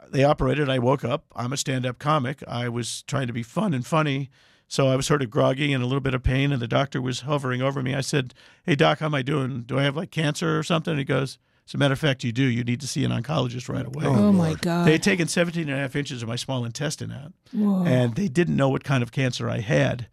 they 0.09 0.23
operated. 0.23 0.71
I 0.71 0.79
woke 0.79 1.05
up. 1.05 1.25
I'm 1.35 1.53
a 1.53 1.57
stand-up 1.57 1.99
comic. 1.99 2.43
I 2.47 2.67
was 2.67 3.03
trying 3.03 3.27
to 3.27 3.33
be 3.33 3.43
fun 3.43 3.75
and 3.75 3.85
funny, 3.85 4.31
so 4.67 4.87
I 4.87 4.95
was 4.95 5.05
sort 5.05 5.21
of 5.21 5.29
groggy 5.29 5.71
and 5.71 5.83
a 5.83 5.85
little 5.85 6.01
bit 6.01 6.15
of 6.15 6.23
pain. 6.23 6.51
And 6.51 6.59
the 6.59 6.67
doctor 6.67 6.99
was 6.99 7.19
hovering 7.21 7.61
over 7.61 7.83
me. 7.83 7.93
I 7.93 8.01
said, 8.01 8.33
"Hey 8.63 8.73
doc, 8.75 8.99
how 8.99 9.05
am 9.05 9.13
I 9.13 9.21
doing? 9.21 9.61
Do 9.61 9.77
I 9.77 9.83
have 9.83 9.95
like 9.95 10.09
cancer 10.09 10.57
or 10.57 10.63
something?" 10.63 10.97
He 10.97 11.03
goes, 11.03 11.37
"As 11.67 11.73
a 11.73 11.77
matter 11.77 11.93
of 11.93 11.99
fact, 11.99 12.23
you 12.23 12.31
do. 12.31 12.43
You 12.43 12.63
need 12.63 12.81
to 12.81 12.87
see 12.87 13.03
an 13.03 13.11
oncologist 13.11 13.69
right 13.69 13.85
away." 13.85 14.05
Oh 14.05 14.31
my 14.31 14.53
god. 14.55 14.87
They 14.87 14.93
had 14.93 15.03
taken 15.03 15.27
17 15.27 15.67
and 15.69 15.77
a 15.77 15.81
half 15.81 15.95
inches 15.95 16.21
of 16.21 16.27
my 16.27 16.35
small 16.35 16.65
intestine 16.65 17.11
out, 17.11 17.33
Whoa. 17.53 17.83
and 17.85 18.15
they 18.15 18.27
didn't 18.27 18.55
know 18.55 18.69
what 18.69 18.83
kind 18.83 19.03
of 19.03 19.11
cancer 19.11 19.49
I 19.49 19.59
had. 19.59 20.07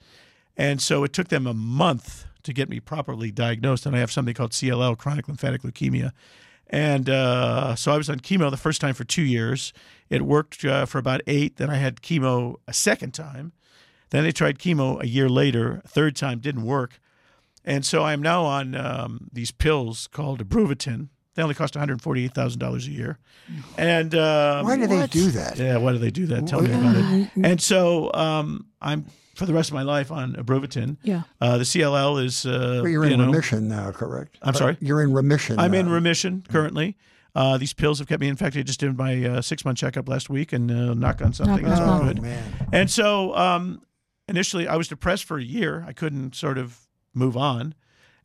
And 0.56 0.80
so 0.80 1.04
it 1.04 1.12
took 1.12 1.28
them 1.28 1.46
a 1.46 1.54
month 1.54 2.26
to 2.42 2.52
get 2.52 2.68
me 2.68 2.80
properly 2.80 3.30
diagnosed. 3.30 3.86
And 3.86 3.96
I 3.96 4.00
have 4.00 4.12
something 4.12 4.34
called 4.34 4.52
CLL, 4.52 4.98
chronic 4.98 5.28
lymphatic 5.28 5.62
leukemia. 5.62 6.12
And 6.68 7.10
uh, 7.10 7.74
so 7.74 7.92
I 7.92 7.96
was 7.98 8.08
on 8.08 8.20
chemo 8.20 8.50
the 8.50 8.56
first 8.56 8.80
time 8.80 8.94
for 8.94 9.04
two 9.04 9.22
years. 9.22 9.72
It 10.08 10.22
worked 10.22 10.64
uh, 10.64 10.86
for 10.86 10.98
about 10.98 11.20
eight. 11.26 11.56
Then 11.56 11.70
I 11.70 11.76
had 11.76 12.00
chemo 12.00 12.56
a 12.66 12.72
second 12.72 13.12
time. 13.12 13.52
Then 14.10 14.24
they 14.24 14.32
tried 14.32 14.58
chemo 14.58 15.00
a 15.02 15.06
year 15.06 15.28
later. 15.28 15.82
Third 15.86 16.16
time 16.16 16.38
didn't 16.38 16.64
work. 16.64 16.98
And 17.64 17.84
so 17.84 18.02
I'm 18.02 18.22
now 18.22 18.44
on 18.44 18.74
um, 18.74 19.28
these 19.32 19.50
pills 19.50 20.06
called 20.06 20.48
Bruvitin. 20.48 21.08
They 21.34 21.42
only 21.42 21.54
cost 21.54 21.74
$148,000 21.74 22.86
a 22.86 22.90
year. 22.90 23.18
And 23.78 24.14
um, 24.14 24.66
why 24.66 24.76
do 24.76 24.86
they 24.86 24.96
What? 24.98 25.10
do 25.10 25.30
that? 25.30 25.58
yeah, 25.58 25.78
why 25.78 25.92
do 25.92 25.98
they 25.98 26.10
do 26.10 26.26
that? 26.26 26.46
Tell 26.46 26.60
me 26.60 26.70
about 26.72 26.96
it. 26.96 27.30
And 27.42 27.60
so 27.60 28.12
um, 28.12 28.66
I'm 28.80 29.06
for 29.34 29.46
the 29.46 29.54
rest 29.54 29.70
of 29.70 29.74
my 29.74 29.82
life 29.82 30.12
on 30.12 30.34
Abrovitin. 30.34 30.98
yeah. 31.02 31.22
Uh, 31.40 31.56
the 31.56 31.64
CLL 31.64 32.22
is, 32.22 32.44
uh, 32.44 32.80
But 32.82 32.88
you're 32.90 33.06
you 33.06 33.12
in 33.14 33.18
know, 33.18 33.26
remission 33.26 33.66
now, 33.66 33.90
correct? 33.90 34.36
I'm 34.42 34.52
sorry? 34.54 34.76
You're 34.80 35.02
in 35.02 35.14
remission. 35.14 35.58
I'm 35.58 35.72
in 35.72 35.88
remission 35.88 36.44
currently. 36.50 36.98
Uh, 37.34 37.56
these 37.56 37.72
pills 37.72 37.98
have 37.98 38.08
kept 38.08 38.20
me. 38.20 38.28
In 38.28 38.36
fact, 38.36 38.56
I 38.58 38.62
just 38.62 38.78
did 38.80 38.94
my 38.98 39.24
uh, 39.24 39.40
six 39.40 39.64
month 39.64 39.78
checkup 39.78 40.06
last 40.06 40.28
week, 40.28 40.52
and 40.52 40.70
uh, 40.70 40.92
knock 40.92 41.22
on 41.22 41.32
something, 41.32 41.62
Knock 41.64 41.72
it's 41.72 41.80
all 41.80 42.02
Oh 42.02 42.04
good. 42.08 42.20
man. 42.20 42.42
And 42.72 42.90
so 42.90 43.34
um, 43.34 43.80
initially, 44.28 44.68
I 44.68 44.76
was 44.76 44.86
depressed 44.86 45.24
for 45.24 45.38
a 45.38 45.42
year. 45.42 45.82
I 45.88 45.94
couldn't 45.94 46.34
sort 46.34 46.58
of 46.58 46.86
move 47.14 47.34
on, 47.34 47.74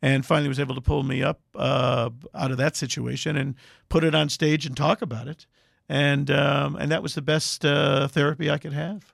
and 0.02 0.26
finally 0.26 0.48
was 0.48 0.60
able 0.60 0.76
to 0.76 0.82
pull 0.82 1.04
me 1.04 1.24
up 1.24 1.42
uh, 1.56 2.10
out 2.34 2.52
of 2.52 2.58
that 2.58 2.76
situation 2.76 3.36
and 3.36 3.56
put 3.90 4.04
it 4.04 4.14
on 4.14 4.30
stage 4.30 4.66
and 4.66 4.76
talk 4.76 5.02
about 5.02 5.28
it. 5.28 5.46
And 5.90 6.30
um, 6.30 6.76
and 6.76 6.92
that 6.92 7.02
was 7.02 7.16
the 7.16 7.22
best 7.22 7.64
uh, 7.64 8.08
therapy 8.08 8.50
I 8.50 8.58
could 8.58 8.74
have. 8.74 9.14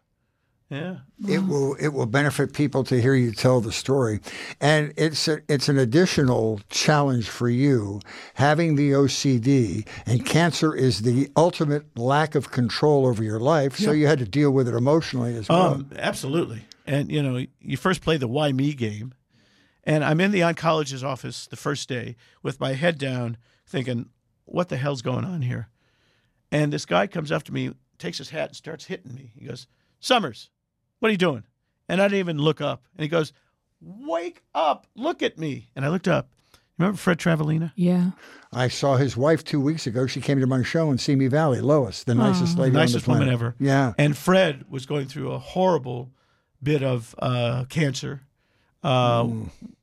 Yeah. 0.74 0.98
It 1.28 1.40
will 1.40 1.76
it 1.76 1.90
will 1.90 2.08
benefit 2.08 2.54
people 2.54 2.84
to 2.86 3.00
hear 3.00 3.14
you 3.14 3.32
tell 3.32 3.62
the 3.62 3.72
story, 3.72 4.22
and 4.60 4.92
it's 4.98 5.28
a, 5.28 5.40
it's 5.48 5.70
an 5.70 5.78
additional 5.78 6.62
challenge 6.70 7.30
for 7.30 7.48
you 7.48 8.02
having 8.34 8.76
the 8.76 8.92
OCD 8.92 9.88
and 10.08 10.26
cancer 10.26 10.74
is 10.74 11.04
the 11.04 11.30
ultimate 11.38 11.96
lack 11.96 12.34
of 12.34 12.50
control 12.50 13.06
over 13.06 13.24
your 13.24 13.40
life. 13.40 13.78
So 13.78 13.92
you 13.92 14.08
had 14.08 14.18
to 14.20 14.26
deal 14.26 14.50
with 14.50 14.68
it 14.68 14.74
emotionally 14.74 15.36
as 15.36 15.48
well. 15.48 15.76
Um, 15.76 15.90
absolutely. 15.96 16.66
And 16.88 17.12
you 17.12 17.22
know, 17.22 17.46
you 17.62 17.78
first 17.78 18.02
play 18.02 18.18
the 18.18 18.28
why 18.28 18.52
me 18.52 18.74
game, 18.74 19.14
and 19.84 20.04
I'm 20.04 20.20
in 20.22 20.32
the 20.32 20.42
oncologist's 20.42 21.04
office 21.04 21.48
the 21.48 21.56
first 21.56 21.90
day 21.90 22.16
with 22.42 22.60
my 22.60 22.74
head 22.74 22.98
down, 22.98 23.38
thinking, 23.66 24.10
"What 24.46 24.70
the 24.70 24.78
hell's 24.78 25.02
going 25.02 25.26
on 25.26 25.42
here?" 25.42 25.70
And 26.52 26.72
this 26.72 26.86
guy 26.86 27.08
comes 27.08 27.32
up 27.32 27.44
to 27.44 27.54
me, 27.54 27.72
takes 27.98 28.18
his 28.20 28.30
hat, 28.30 28.50
and 28.50 28.56
starts 28.56 28.86
hitting 28.86 29.14
me. 29.16 29.32
He 29.38 29.46
goes, 29.46 29.68
"Summers, 30.00 30.50
what 31.00 31.10
are 31.10 31.12
you 31.12 31.18
doing?" 31.18 31.44
And 31.90 32.02
I 32.02 32.06
didn't 32.08 32.20
even 32.20 32.38
look 32.38 32.62
up. 32.62 32.86
And 32.96 33.04
he 33.04 33.08
goes, 33.08 33.34
"Wake 33.82 34.44
up! 34.56 34.88
Look 34.96 35.22
at 35.22 35.38
me!" 35.38 35.70
And 35.76 35.84
I 35.86 35.90
looked 35.90 36.08
up. 36.08 36.30
Remember 36.78 36.98
Fred 36.98 37.20
Travalena? 37.20 37.72
Yeah. 37.76 38.12
I 38.52 38.68
saw 38.68 38.96
his 38.98 39.16
wife 39.16 39.44
two 39.44 39.60
weeks 39.62 39.86
ago. 39.86 40.08
She 40.08 40.20
came 40.22 40.40
to 40.40 40.48
my 40.48 40.64
show 40.64 40.90
in 40.90 40.98
Simi 40.98 41.28
Valley, 41.28 41.62
Lois, 41.62 42.04
the 42.04 42.16
nicest 42.16 42.58
lady, 42.58 42.74
nicest 42.74 43.08
on 43.08 43.14
the 43.14 43.20
woman 43.20 43.28
planet. 43.28 43.34
ever. 43.34 43.56
Yeah, 43.60 43.94
And 44.00 44.18
Fred 44.18 44.66
was 44.70 44.88
going 44.88 45.06
through 45.08 45.32
a 45.32 45.38
horrible 45.40 46.12
bit 46.64 46.82
of 46.82 47.14
uh, 47.20 47.66
cancer 47.70 48.22
uh, 48.84 49.28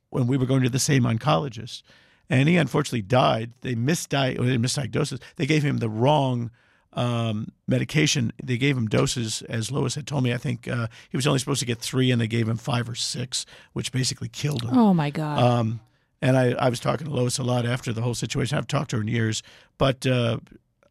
when 0.09 0.27
we 0.27 0.37
were 0.37 0.45
going 0.45 0.63
to 0.63 0.69
the 0.69 0.79
same 0.79 1.03
oncologist. 1.03 1.83
And 2.29 2.47
he 2.47 2.55
unfortunately 2.55 3.01
died. 3.01 3.51
They 3.61 3.75
misdi- 3.75 4.39
or 4.39 4.45
they 4.45 4.57
misdiagnosed. 4.57 5.21
They 5.35 5.45
gave 5.45 5.63
him 5.63 5.79
the 5.79 5.89
wrong 5.89 6.49
um, 6.93 7.51
medication. 7.67 8.31
They 8.41 8.57
gave 8.57 8.77
him 8.77 8.87
doses, 8.87 9.41
as 9.43 9.71
Lois 9.71 9.95
had 9.95 10.07
told 10.07 10.23
me. 10.23 10.33
I 10.33 10.37
think 10.37 10.67
uh, 10.67 10.87
he 11.09 11.17
was 11.17 11.27
only 11.27 11.39
supposed 11.39 11.59
to 11.59 11.65
get 11.65 11.79
three, 11.79 12.09
and 12.11 12.21
they 12.21 12.27
gave 12.27 12.47
him 12.47 12.57
five 12.57 12.87
or 12.89 12.95
six, 12.95 13.45
which 13.73 13.91
basically 13.91 14.29
killed 14.29 14.63
him. 14.63 14.77
Oh 14.77 14.93
my 14.93 15.09
god. 15.09 15.39
Um, 15.39 15.79
and 16.21 16.37
I, 16.37 16.51
I 16.51 16.69
was 16.69 16.79
talking 16.79 17.07
to 17.07 17.13
Lois 17.13 17.37
a 17.37 17.43
lot 17.43 17.65
after 17.65 17.91
the 17.91 18.01
whole 18.01 18.13
situation. 18.13 18.57
I've 18.57 18.67
talked 18.67 18.91
to 18.91 18.97
her 18.97 19.01
in 19.01 19.07
years, 19.07 19.41
but 19.77 20.05
uh, 20.05 20.37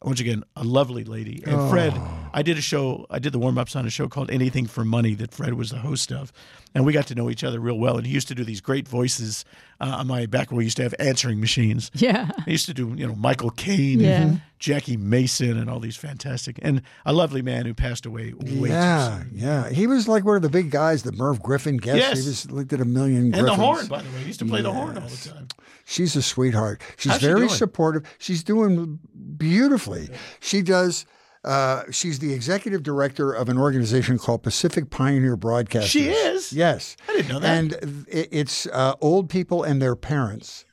once 0.03 0.19
again, 0.19 0.43
a 0.55 0.63
lovely 0.63 1.03
lady. 1.03 1.43
And 1.45 1.69
Fred, 1.69 1.93
I 2.33 2.41
did 2.41 2.57
a 2.57 2.61
show, 2.61 3.05
I 3.09 3.19
did 3.19 3.33
the 3.33 3.39
warm 3.39 3.57
ups 3.57 3.75
on 3.75 3.85
a 3.85 3.89
show 3.89 4.07
called 4.07 4.31
Anything 4.31 4.65
for 4.65 4.83
Money 4.83 5.13
that 5.15 5.33
Fred 5.33 5.53
was 5.53 5.69
the 5.69 5.77
host 5.79 6.11
of. 6.11 6.31
And 6.73 6.85
we 6.85 6.93
got 6.93 7.07
to 7.07 7.15
know 7.15 7.29
each 7.29 7.43
other 7.43 7.59
real 7.59 7.77
well. 7.77 7.97
And 7.97 8.07
he 8.07 8.13
used 8.13 8.27
to 8.29 8.35
do 8.35 8.43
these 8.43 8.61
great 8.61 8.87
voices 8.87 9.43
uh, 9.81 9.97
on 9.99 10.07
my 10.07 10.25
back 10.25 10.49
where 10.51 10.57
we 10.59 10.63
used 10.63 10.77
to 10.77 10.83
have 10.83 10.95
answering 10.99 11.39
machines. 11.39 11.91
yeah. 11.93 12.31
I 12.47 12.49
used 12.49 12.65
to 12.67 12.73
do, 12.73 12.93
you 12.97 13.05
know, 13.07 13.15
Michael 13.15 13.49
Caine, 13.51 13.99
Yeah. 13.99 14.21
and 14.21 14.41
Jackie 14.59 14.95
Mason, 14.95 15.57
and 15.57 15.69
all 15.69 15.79
these 15.79 15.97
fantastic, 15.97 16.59
and 16.61 16.83
a 17.03 17.11
lovely 17.13 17.41
man 17.41 17.65
who 17.65 17.73
passed 17.73 18.05
away 18.05 18.31
way 18.33 18.45
too 18.47 18.67
yeah, 18.67 19.17
soon. 19.17 19.31
yeah. 19.33 19.69
He 19.69 19.87
was 19.87 20.07
like 20.07 20.23
one 20.23 20.35
of 20.35 20.43
the 20.43 20.49
big 20.49 20.69
guys 20.69 21.01
that 21.03 21.17
Merv 21.17 21.41
Griffin 21.41 21.77
gets. 21.77 21.97
Yes. 21.97 22.19
He 22.21 22.27
was 22.27 22.51
looked 22.51 22.71
at 22.71 22.79
a 22.79 22.85
million. 22.85 23.23
And 23.25 23.33
the 23.33 23.39
Griffins. 23.41 23.57
horn, 23.59 23.87
by 23.87 24.01
the 24.03 24.09
way. 24.09 24.19
He 24.19 24.27
used 24.27 24.39
to 24.39 24.45
play 24.45 24.61
the 24.61 24.71
horn 24.71 24.97
all 24.99 25.07
the 25.07 25.29
time. 25.29 25.47
She's 25.91 26.15
a 26.15 26.21
sweetheart. 26.21 26.81
She's 26.95 27.11
How's 27.11 27.21
she 27.21 27.27
very 27.27 27.39
doing? 27.41 27.49
supportive. 27.49 28.03
She's 28.17 28.43
doing 28.43 28.99
beautifully. 29.37 30.09
She 30.39 30.61
does. 30.61 31.05
Uh, 31.43 31.83
she's 31.91 32.19
the 32.19 32.31
executive 32.33 32.83
director 32.83 33.33
of 33.33 33.49
an 33.49 33.57
organization 33.57 34.17
called 34.17 34.41
Pacific 34.43 34.89
Pioneer 34.89 35.35
Broadcasters. 35.35 35.87
She 35.87 36.07
is? 36.09 36.53
Yes. 36.53 36.95
I 37.09 37.13
didn't 37.13 37.29
know 37.29 37.39
that. 37.39 37.57
And 37.57 38.05
it's 38.07 38.67
uh, 38.67 38.93
old 39.01 39.29
people 39.29 39.63
and 39.63 39.81
their 39.81 39.95
parents. 39.95 40.65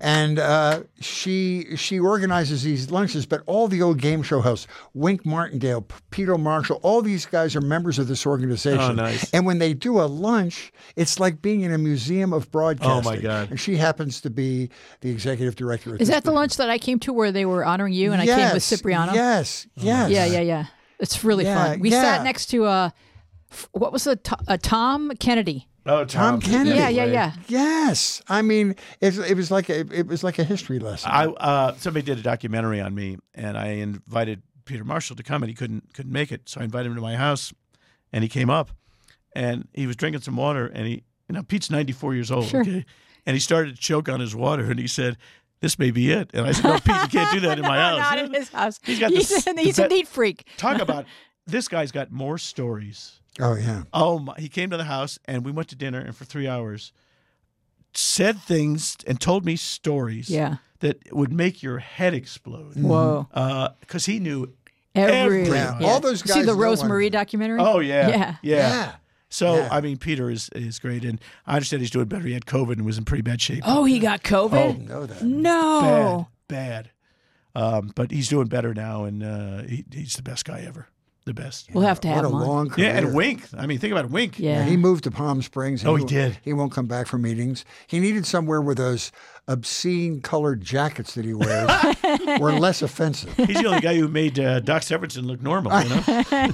And 0.00 0.38
uh, 0.38 0.82
she 1.00 1.76
she 1.76 1.98
organizes 1.98 2.62
these 2.62 2.90
lunches. 2.90 3.26
But 3.26 3.42
all 3.46 3.68
the 3.68 3.82
old 3.82 3.98
game 3.98 4.22
show 4.22 4.40
hosts, 4.40 4.66
Wink 4.94 5.26
Martindale, 5.26 5.86
Peter 6.10 6.38
Marshall, 6.38 6.78
all 6.82 7.02
these 7.02 7.26
guys 7.26 7.56
are 7.56 7.60
members 7.60 7.98
of 7.98 8.06
this 8.08 8.26
organization. 8.26 8.80
Oh, 8.80 8.92
nice. 8.92 9.28
And 9.32 9.44
when 9.46 9.58
they 9.58 9.74
do 9.74 10.00
a 10.00 10.06
lunch, 10.06 10.72
it's 10.96 11.18
like 11.18 11.42
being 11.42 11.62
in 11.62 11.72
a 11.72 11.78
museum 11.78 12.32
of 12.32 12.50
broadcasting. 12.50 12.90
Oh, 13.06 13.16
my 13.16 13.16
God. 13.16 13.50
And 13.50 13.58
she 13.60 13.76
happens 13.76 14.20
to 14.22 14.30
be 14.30 14.70
the 15.00 15.10
executive 15.10 15.56
director. 15.56 15.94
At 15.94 16.00
Is 16.00 16.08
this 16.08 16.14
that 16.16 16.24
the 16.24 16.32
lunch 16.32 16.56
that 16.56 16.70
I 16.70 16.78
came 16.78 16.98
to 17.00 17.12
where 17.12 17.32
they 17.32 17.44
were 17.46 17.64
honoring 17.64 17.92
you 17.92 18.12
and 18.12 18.22
I 18.22 18.26
came 18.26 18.54
with 18.54 18.62
Cipriano? 18.62 19.12
Yes, 19.14 19.66
yes. 19.76 20.10
Yeah, 20.10 20.24
yeah, 20.26 20.40
yeah. 20.40 20.66
It's 21.00 21.24
really 21.24 21.44
Yeah, 21.44 21.64
fun. 21.70 21.80
We 21.80 21.90
yeah. 21.90 22.02
sat 22.02 22.24
next 22.24 22.46
to 22.46 22.64
uh, 22.64 22.90
what 23.72 23.92
was 23.92 24.04
the 24.04 24.16
to- 24.16 24.38
uh, 24.48 24.58
Tom 24.60 25.12
Kennedy? 25.20 25.68
Oh, 25.88 26.04
Tom 26.04 26.40
Kennedy. 26.40 26.76
Yeah, 26.76 26.88
yeah, 26.88 27.04
yeah. 27.06 27.32
Yes, 27.48 28.22
I 28.28 28.42
mean 28.42 28.76
it, 29.00 29.16
it 29.18 29.36
was 29.36 29.50
like 29.50 29.68
a, 29.68 29.80
it 29.92 30.06
was 30.06 30.22
like 30.22 30.38
a 30.38 30.44
history 30.44 30.78
lesson. 30.78 31.10
I 31.12 31.26
uh, 31.26 31.74
somebody 31.76 32.04
did 32.04 32.18
a 32.18 32.22
documentary 32.22 32.80
on 32.80 32.94
me, 32.94 33.16
and 33.34 33.56
I 33.56 33.68
invited 33.68 34.42
Peter 34.64 34.84
Marshall 34.84 35.16
to 35.16 35.22
come, 35.22 35.42
and 35.42 35.48
he 35.50 35.54
couldn't 35.54 35.94
couldn't 35.94 36.12
make 36.12 36.30
it. 36.30 36.48
So 36.48 36.60
I 36.60 36.64
invited 36.64 36.88
him 36.90 36.94
to 36.96 37.00
my 37.00 37.16
house, 37.16 37.52
and 38.12 38.22
he 38.22 38.28
came 38.28 38.50
up, 38.50 38.70
and 39.34 39.66
he 39.72 39.86
was 39.86 39.96
drinking 39.96 40.20
some 40.22 40.36
water, 40.36 40.66
and 40.66 40.86
he 40.86 41.04
you 41.28 41.34
know 41.34 41.42
Pete's 41.42 41.70
ninety 41.70 41.92
four 41.92 42.14
years 42.14 42.30
old, 42.30 42.46
Sure. 42.46 42.60
okay, 42.60 42.84
and 43.26 43.34
he 43.34 43.40
started 43.40 43.74
to 43.74 43.80
choke 43.80 44.08
on 44.08 44.20
his 44.20 44.34
water, 44.36 44.64
and 44.70 44.78
he 44.78 44.86
said. 44.86 45.16
This 45.60 45.76
may 45.76 45.90
be 45.90 46.12
it, 46.12 46.30
and 46.34 46.46
I 46.46 46.52
said, 46.52 46.62
"No, 46.68 46.74
Pete, 46.78 46.86
you 47.02 47.08
can't 47.08 47.32
do 47.34 47.40
that 47.40 47.58
in 47.58 47.64
my 47.64 47.76
house." 47.78 47.98
Not 47.98 48.18
in 48.20 48.32
his 48.32 48.48
house. 48.48 48.78
He's 48.80 49.00
got 49.00 49.10
he's, 49.10 49.28
the- 49.28 49.50
an- 49.50 49.58
he's 49.66 49.74
the 49.74 49.86
a 49.86 49.88
neat 49.88 50.06
freak. 50.06 50.46
Talk 50.56 50.80
about 50.80 51.04
this 51.48 51.66
guy's 51.66 51.90
got 51.90 52.12
more 52.12 52.38
stories. 52.38 53.18
Oh 53.40 53.54
yeah. 53.56 53.82
Oh 53.92 54.18
my! 54.18 54.34
He 54.38 54.48
came 54.48 54.70
to 54.70 54.76
the 54.76 54.84
house, 54.84 55.18
and 55.26 55.44
we 55.44 55.52
went 55.52 55.68
to 55.68 55.76
dinner, 55.76 55.98
and 56.00 56.14
for 56.16 56.24
three 56.24 56.46
hours, 56.48 56.92
said 57.94 58.40
things 58.40 58.96
and 59.06 59.20
told 59.20 59.44
me 59.44 59.56
stories 59.56 60.28
Yeah. 60.30 60.56
that 60.80 60.98
would 61.12 61.32
make 61.32 61.62
your 61.62 61.78
head 61.78 62.14
explode. 62.14 62.76
Whoa. 62.76 63.26
Because 63.80 64.06
he 64.06 64.18
knew 64.20 64.52
Every, 64.94 65.42
Every- 65.42 65.48
Yeah, 65.56 65.78
all 65.82 66.00
those 66.00 66.22
guys. 66.22 66.34
See 66.34 66.40
the 66.40 66.46
know 66.48 66.54
Rose 66.54 66.80
one 66.80 66.88
documentary? 67.10 67.60
Oh 67.60 67.78
yeah, 67.78 68.08
Yeah. 68.08 68.16
yeah. 68.16 68.36
Yeah. 68.42 68.92
So 69.28 69.56
Yeah. 69.56 69.68
I 69.70 69.80
mean, 69.80 69.96
Peter 69.98 70.30
is 70.30 70.48
is 70.54 70.78
great, 70.78 71.04
and 71.04 71.20
I 71.46 71.54
understand 71.54 71.82
he's 71.82 71.90
doing 71.90 72.06
better. 72.06 72.26
He 72.26 72.32
had 72.32 72.46
COVID 72.46 72.72
and 72.72 72.84
was 72.86 72.98
in 72.98 73.04
pretty 73.04 73.22
bad 73.22 73.40
shape. 73.40 73.62
Oh, 73.66 73.84
he 73.84 73.98
got 73.98 74.22
COVID? 74.22 74.88
know 74.88 75.06
that. 75.06 75.22
No. 75.22 76.28
bad, 76.48 76.90
bad. 77.54 77.62
Um, 77.62 77.92
but 77.94 78.10
he's 78.10 78.28
doing 78.28 78.46
better 78.46 78.72
now, 78.74 79.04
and 79.04 79.22
uh, 79.22 79.62
he, 79.62 79.84
he's 79.92 80.14
the 80.14 80.22
best 80.22 80.44
guy 80.44 80.64
ever. 80.66 80.88
The 81.28 81.34
best. 81.34 81.68
We'll 81.74 81.84
have 81.84 82.00
to 82.00 82.08
What 82.08 82.14
have 82.14 82.24
a 82.24 82.28
him 82.28 82.34
on. 82.36 82.46
long 82.46 82.70
career. 82.70 82.86
Yeah, 82.88 82.96
and 82.96 83.14
Wink. 83.14 83.42
I 83.54 83.66
mean, 83.66 83.78
think 83.78 83.92
about 83.92 84.06
it, 84.06 84.10
Wink. 84.10 84.38
Yeah. 84.38 84.60
Yeah, 84.60 84.64
he 84.64 84.78
moved 84.78 85.04
to 85.04 85.10
Palm 85.10 85.42
Springs. 85.42 85.84
Oh, 85.84 85.94
he 85.94 86.00
won't- 86.00 86.08
did. 86.08 86.38
He 86.42 86.54
won't 86.54 86.72
come 86.72 86.86
back 86.86 87.06
for 87.06 87.18
meetings. 87.18 87.66
He 87.86 88.00
needed 88.00 88.24
somewhere 88.24 88.62
where 88.62 88.74
those 88.74 89.12
obscene 89.46 90.22
colored 90.22 90.62
jackets 90.62 91.14
that 91.16 91.26
he 91.26 91.34
wears 91.34 91.70
were 92.40 92.52
less 92.52 92.80
offensive. 92.80 93.34
He's 93.36 93.60
the 93.60 93.66
only 93.66 93.80
guy 93.80 93.94
who 93.96 94.08
made 94.08 94.38
uh, 94.38 94.60
Doc 94.60 94.80
Severinsen 94.82 95.26
look 95.26 95.42
normal. 95.42 95.78
You 95.82 95.88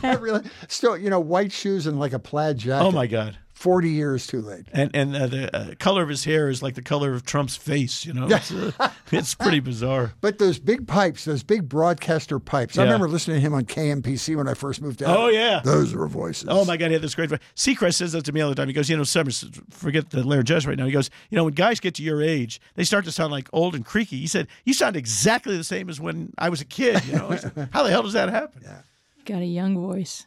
know? 0.02 0.18
really, 0.20 0.42
still, 0.66 0.96
you 0.98 1.08
know, 1.08 1.20
white 1.20 1.52
shoes 1.52 1.86
and 1.86 2.00
like 2.00 2.12
a 2.12 2.18
plaid 2.18 2.58
jacket. 2.58 2.84
oh 2.84 2.90
my 2.90 3.06
God. 3.06 3.38
Forty 3.64 3.88
years 3.88 4.26
too 4.26 4.42
late. 4.42 4.66
And 4.74 4.90
and 4.92 5.16
uh, 5.16 5.26
the 5.26 5.56
uh, 5.56 5.74
color 5.78 6.02
of 6.02 6.10
his 6.10 6.22
hair 6.24 6.50
is 6.50 6.62
like 6.62 6.74
the 6.74 6.82
color 6.82 7.14
of 7.14 7.24
Trump's 7.24 7.56
face. 7.56 8.04
You 8.04 8.12
know, 8.12 8.26
it's, 8.28 8.52
uh, 8.78 8.90
it's 9.10 9.34
pretty 9.34 9.60
bizarre. 9.60 10.12
But 10.20 10.38
those 10.38 10.58
big 10.58 10.86
pipes, 10.86 11.24
those 11.24 11.42
big 11.42 11.66
broadcaster 11.66 12.38
pipes. 12.38 12.76
I 12.76 12.82
remember 12.84 13.08
listening 13.08 13.38
to 13.38 13.40
him 13.40 13.54
on 13.54 13.64
KMPC 13.64 14.36
when 14.36 14.48
I 14.48 14.52
first 14.52 14.82
moved 14.82 15.02
out. 15.02 15.16
Oh 15.16 15.28
yeah. 15.28 15.62
Those 15.64 15.94
were 15.94 16.06
voices. 16.06 16.46
Oh 16.50 16.66
my 16.66 16.76
God, 16.76 16.88
he 16.88 16.92
had 16.92 17.00
this 17.00 17.14
great. 17.14 17.30
Voice. 17.30 17.38
Seacrest 17.56 17.94
says 17.94 18.12
that 18.12 18.26
to 18.26 18.32
me 18.32 18.42
all 18.42 18.50
the 18.50 18.54
time. 18.54 18.68
He 18.68 18.74
goes, 18.74 18.90
you 18.90 18.98
know, 18.98 19.02
Summers, 19.02 19.48
forget 19.70 20.10
the 20.10 20.22
Larry 20.22 20.44
Judge 20.44 20.66
right 20.66 20.76
now. 20.76 20.84
He 20.84 20.92
goes, 20.92 21.08
you 21.30 21.36
know, 21.36 21.44
when 21.44 21.54
guys 21.54 21.80
get 21.80 21.94
to 21.94 22.02
your 22.02 22.20
age, 22.20 22.60
they 22.74 22.84
start 22.84 23.06
to 23.06 23.12
sound 23.12 23.32
like 23.32 23.48
old 23.54 23.74
and 23.74 23.86
creaky. 23.86 24.18
He 24.18 24.26
said, 24.26 24.46
you 24.64 24.74
sound 24.74 24.94
exactly 24.94 25.56
the 25.56 25.64
same 25.64 25.88
as 25.88 25.98
when 25.98 26.34
I 26.36 26.50
was 26.50 26.60
a 26.60 26.66
kid. 26.66 27.02
You 27.06 27.14
know, 27.14 27.30
I 27.30 27.36
said, 27.36 27.68
how 27.72 27.82
the 27.82 27.88
hell 27.88 28.02
does 28.02 28.12
that 28.12 28.28
happen? 28.28 28.60
Yeah. 28.62 28.82
Got 29.24 29.40
a 29.40 29.46
young 29.46 29.74
voice. 29.74 30.26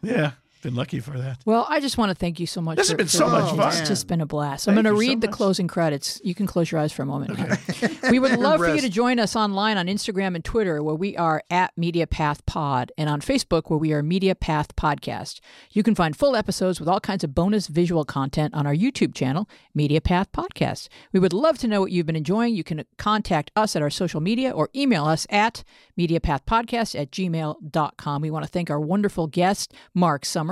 Been 0.61 0.75
lucky 0.75 0.99
for 0.99 1.17
that. 1.17 1.39
Well, 1.45 1.65
I 1.69 1.79
just 1.79 1.97
want 1.97 2.09
to 2.09 2.15
thank 2.15 2.39
you 2.39 2.47
so 2.47 2.61
much. 2.61 2.77
This 2.77 2.89
has 2.89 2.97
been 2.97 3.07
for 3.07 3.11
so 3.11 3.27
much 3.29 3.55
fun. 3.55 3.67
It's 3.77 3.87
just 3.87 4.07
been 4.07 4.21
a 4.21 4.25
blast. 4.25 4.65
Thank 4.65 4.77
I'm 4.77 4.83
going 4.83 4.95
to 4.95 5.01
you 5.01 5.07
so 5.07 5.09
read 5.11 5.21
the 5.21 5.27
much. 5.27 5.35
closing 5.35 5.67
credits. 5.67 6.19
You 6.23 6.35
can 6.35 6.47
close 6.47 6.71
your 6.71 6.81
eyes 6.81 6.91
for 6.91 7.03
a 7.03 7.05
moment. 7.05 7.39
we 8.11 8.19
would 8.19 8.31
love 8.39 8.59
for 8.59 8.73
you 8.73 8.81
to 8.81 8.89
join 8.89 9.19
us 9.19 9.35
online 9.35 9.77
on 9.77 9.87
Instagram 9.87 10.35
and 10.35 10.43
Twitter, 10.43 10.81
where 10.81 10.95
we 10.95 11.15
are 11.15 11.43
at 11.49 11.75
MediaPath 11.75 12.45
Pod, 12.45 12.91
and 12.97 13.09
on 13.09 13.21
Facebook, 13.21 13.69
where 13.69 13.77
we 13.77 13.93
are 13.93 14.01
MediaPath 14.01 14.69
Podcast. 14.75 15.39
You 15.71 15.83
can 15.83 15.95
find 15.95 16.15
full 16.15 16.35
episodes 16.35 16.79
with 16.79 16.89
all 16.89 16.99
kinds 16.99 17.23
of 17.23 17.35
bonus 17.35 17.67
visual 17.67 18.03
content 18.03 18.53
on 18.53 18.65
our 18.65 18.75
YouTube 18.75 19.13
channel, 19.13 19.47
MediaPath 19.77 20.27
Podcast. 20.27 20.87
We 21.11 21.19
would 21.19 21.33
love 21.33 21.57
to 21.59 21.67
know 21.67 21.81
what 21.81 21.91
you've 21.91 22.05
been 22.05 22.15
enjoying. 22.15 22.55
You 22.55 22.63
can 22.63 22.83
contact 22.97 23.51
us 23.55 23.75
at 23.75 23.81
our 23.81 23.89
social 23.89 24.21
media 24.21 24.51
or 24.51 24.69
email 24.75 25.05
us 25.05 25.27
at 25.29 25.63
MediaPathPodcast 25.97 26.99
at 26.99 27.11
gmail.com. 27.11 28.21
We 28.21 28.31
want 28.31 28.45
to 28.45 28.51
thank 28.51 28.69
our 28.69 28.79
wonderful 28.79 29.27
guest, 29.27 29.73
Mark 29.93 30.25
Summers. 30.25 30.46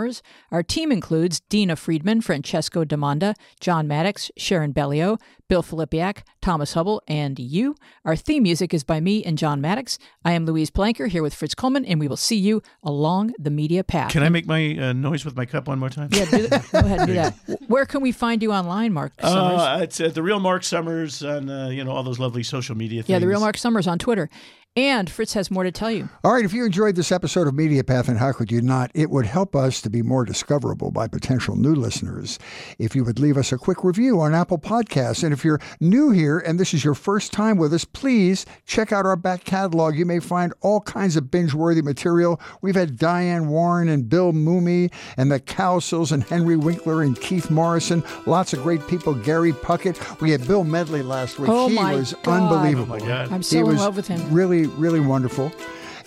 Our 0.52 0.64
team 0.64 0.92
includes 0.92 1.40
Dina 1.50 1.76
Friedman, 1.76 2.22
Francesco 2.22 2.84
Demanda, 2.84 3.34
John 3.60 3.88
Maddox, 3.88 4.30
Sharon 4.38 4.72
Bellio, 4.74 5.18
Bill 5.48 5.64
Filipiak, 5.64 6.24
Thomas 6.42 6.74
Hubble, 6.74 7.02
and 7.08 7.38
you. 7.40 7.76
Our 8.04 8.16
theme 8.16 8.44
music 8.44 8.74
is 8.74 8.84
by 8.84 9.00
me 9.00 9.24
and 9.24 9.38
John 9.38 9.62
Maddox. 9.62 9.98
I 10.24 10.34
am 10.34 10.46
Louise 10.46 10.72
Palanker 10.72 11.08
here 11.08 11.22
with 11.22 11.34
Fritz 11.36 11.56
Coleman, 11.56 11.86
and 11.86 12.00
we 12.00 12.08
will 12.08 12.18
see 12.18 12.36
you 12.36 12.62
along 12.84 13.34
the 13.40 13.52
media 13.52 13.84
path. 13.84 14.12
Can 14.12 14.24
I 14.24 14.30
make 14.30 14.48
my 14.48 14.78
uh, 14.78 14.94
noise 14.94 15.24
with 15.24 15.36
my 15.36 15.46
cup 15.46 15.68
one 15.68 15.80
more 15.80 15.90
time? 15.90 16.10
yeah, 16.12 16.26
do 16.26 16.48
that. 16.48 16.72
go 16.72 16.80
ahead 16.80 17.00
and 17.00 17.08
do 17.08 17.14
that. 17.14 17.36
Where 17.68 17.86
can 17.86 18.02
we 18.02 18.12
find 18.12 18.42
you 18.42 18.52
online, 18.52 18.92
Mark 18.94 19.14
Summers? 19.22 19.62
Uh, 19.62 19.80
it's 19.82 20.02
uh, 20.02 20.10
the 20.10 20.24
real 20.24 20.40
Mark 20.40 20.64
Summers 20.64 21.24
on 21.24 21.50
uh, 21.50 21.70
you 21.70 21.84
know 21.84 21.92
all 21.92 22.04
those 22.04 22.20
lovely 22.20 22.44
social 22.44 22.76
media 22.76 23.02
things. 23.04 23.10
yeah, 23.10 23.20
the 23.20 23.28
real 23.28 23.40
Mark 23.40 23.58
Summers 23.58 23.88
on 23.88 24.00
Twitter. 24.00 24.30
And 24.78 25.10
Fritz 25.10 25.34
has 25.36 25.50
more 25.50 25.64
to 25.64 25.72
tell 25.72 25.90
you. 25.90 26.10
All 26.22 26.34
right, 26.34 26.44
if 26.44 26.52
you 26.52 26.66
enjoyed 26.66 26.98
this 26.98 27.10
episode 27.10 27.48
of 27.48 27.54
Media 27.54 27.82
Path, 27.82 28.10
and 28.10 28.18
how 28.18 28.34
could 28.34 28.52
you 28.52 28.62
not, 28.62 28.92
it 28.94 29.10
would 29.10 29.26
help 29.26 29.56
us 29.56 29.80
to 29.82 29.90
be 29.90 30.02
more 30.02 30.26
discoverable 30.26 30.92
by 30.92 31.08
potential 31.08 31.56
new 31.56 31.74
listeners 31.74 32.38
if 32.78 32.94
you 32.94 33.06
would 33.06 33.18
leave 33.18 33.38
us 33.38 33.54
a 33.54 33.58
quick 33.58 33.86
review 33.86 34.20
on 34.20 34.36
Apple 34.36 34.58
Podcasts. 34.58 35.24
And 35.24 35.32
if 35.32 35.46
you're 35.46 35.62
new 35.80 36.12
here 36.12 36.40
and 36.40 36.60
this 36.60 36.74
is 36.74 36.84
your 36.84 36.94
first 36.94 37.32
time 37.32 37.56
with 37.58 37.74
us, 37.74 37.86
please 37.86 38.46
check 38.66 38.92
out 38.92 39.06
our 39.06 39.16
back 39.16 39.46
catalog. 39.46 39.96
You 39.96 40.06
may 40.06 40.20
find 40.20 40.54
all 40.60 40.82
kinds 40.82 41.16
of 41.16 41.32
binge 41.32 41.54
worthy 41.54 41.82
material. 41.82 42.42
We've 42.62 42.76
had 42.76 42.98
Diane 42.98 43.48
Warren 43.48 43.88
and 43.88 44.10
Bill 44.10 44.34
Mooney 44.34 44.90
and 45.16 45.32
the 45.32 45.40
Cowsills 45.40 46.12
and 46.12 46.22
Henry 46.22 46.58
Winkler 46.58 47.02
and 47.02 47.18
Keith 47.22 47.50
Morrison. 47.50 48.04
Lots 48.26 48.52
of 48.52 48.62
great 48.62 48.86
people. 48.90 49.14
Gary 49.14 49.54
Puckett. 49.54 50.20
We 50.20 50.32
had 50.32 50.46
Bill 50.46 50.66
Medley 50.66 51.02
last 51.02 51.40
week. 51.40 51.50
Oh, 51.50 51.70
he 51.70 51.76
my 51.76 51.96
was 51.96 52.14
God. 52.24 52.52
unbelievable. 52.52 52.96
Oh, 52.96 53.00
my 53.00 53.08
God. 53.08 53.32
I'm 53.32 53.38
He 53.40 53.44
so 53.44 53.60
in 53.60 53.68
was 53.68 53.78
love 53.78 53.96
with 53.96 54.10
him. 54.10 54.34
Really, 54.34 54.65
really 54.68 55.00
wonderful. 55.00 55.52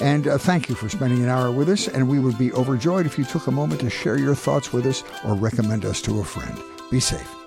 And 0.01 0.29
uh, 0.29 0.39
thank 0.39 0.69
you 0.69 0.75
for 0.75 0.89
spending 0.89 1.23
an 1.23 1.29
hour 1.29 1.51
with 1.51 1.69
us. 1.69 1.89
And 1.89 2.09
we 2.09 2.19
would 2.19 2.39
be 2.39 2.53
overjoyed 2.53 3.07
if 3.07 3.19
you 3.19 3.25
took 3.25 3.47
a 3.47 3.53
moment 3.53 3.81
to 3.81 3.91
share 3.91 4.19
your 4.19 4.35
thoughts 4.35 4.73
with 4.73 4.87
us 4.87 5.03
or 5.25 5.35
recommend 5.35 5.85
us 5.85 6.01
to 6.03 6.21
a 6.21 6.25
friend. 6.25 6.59
Be 6.91 7.01
safe. 7.01 7.38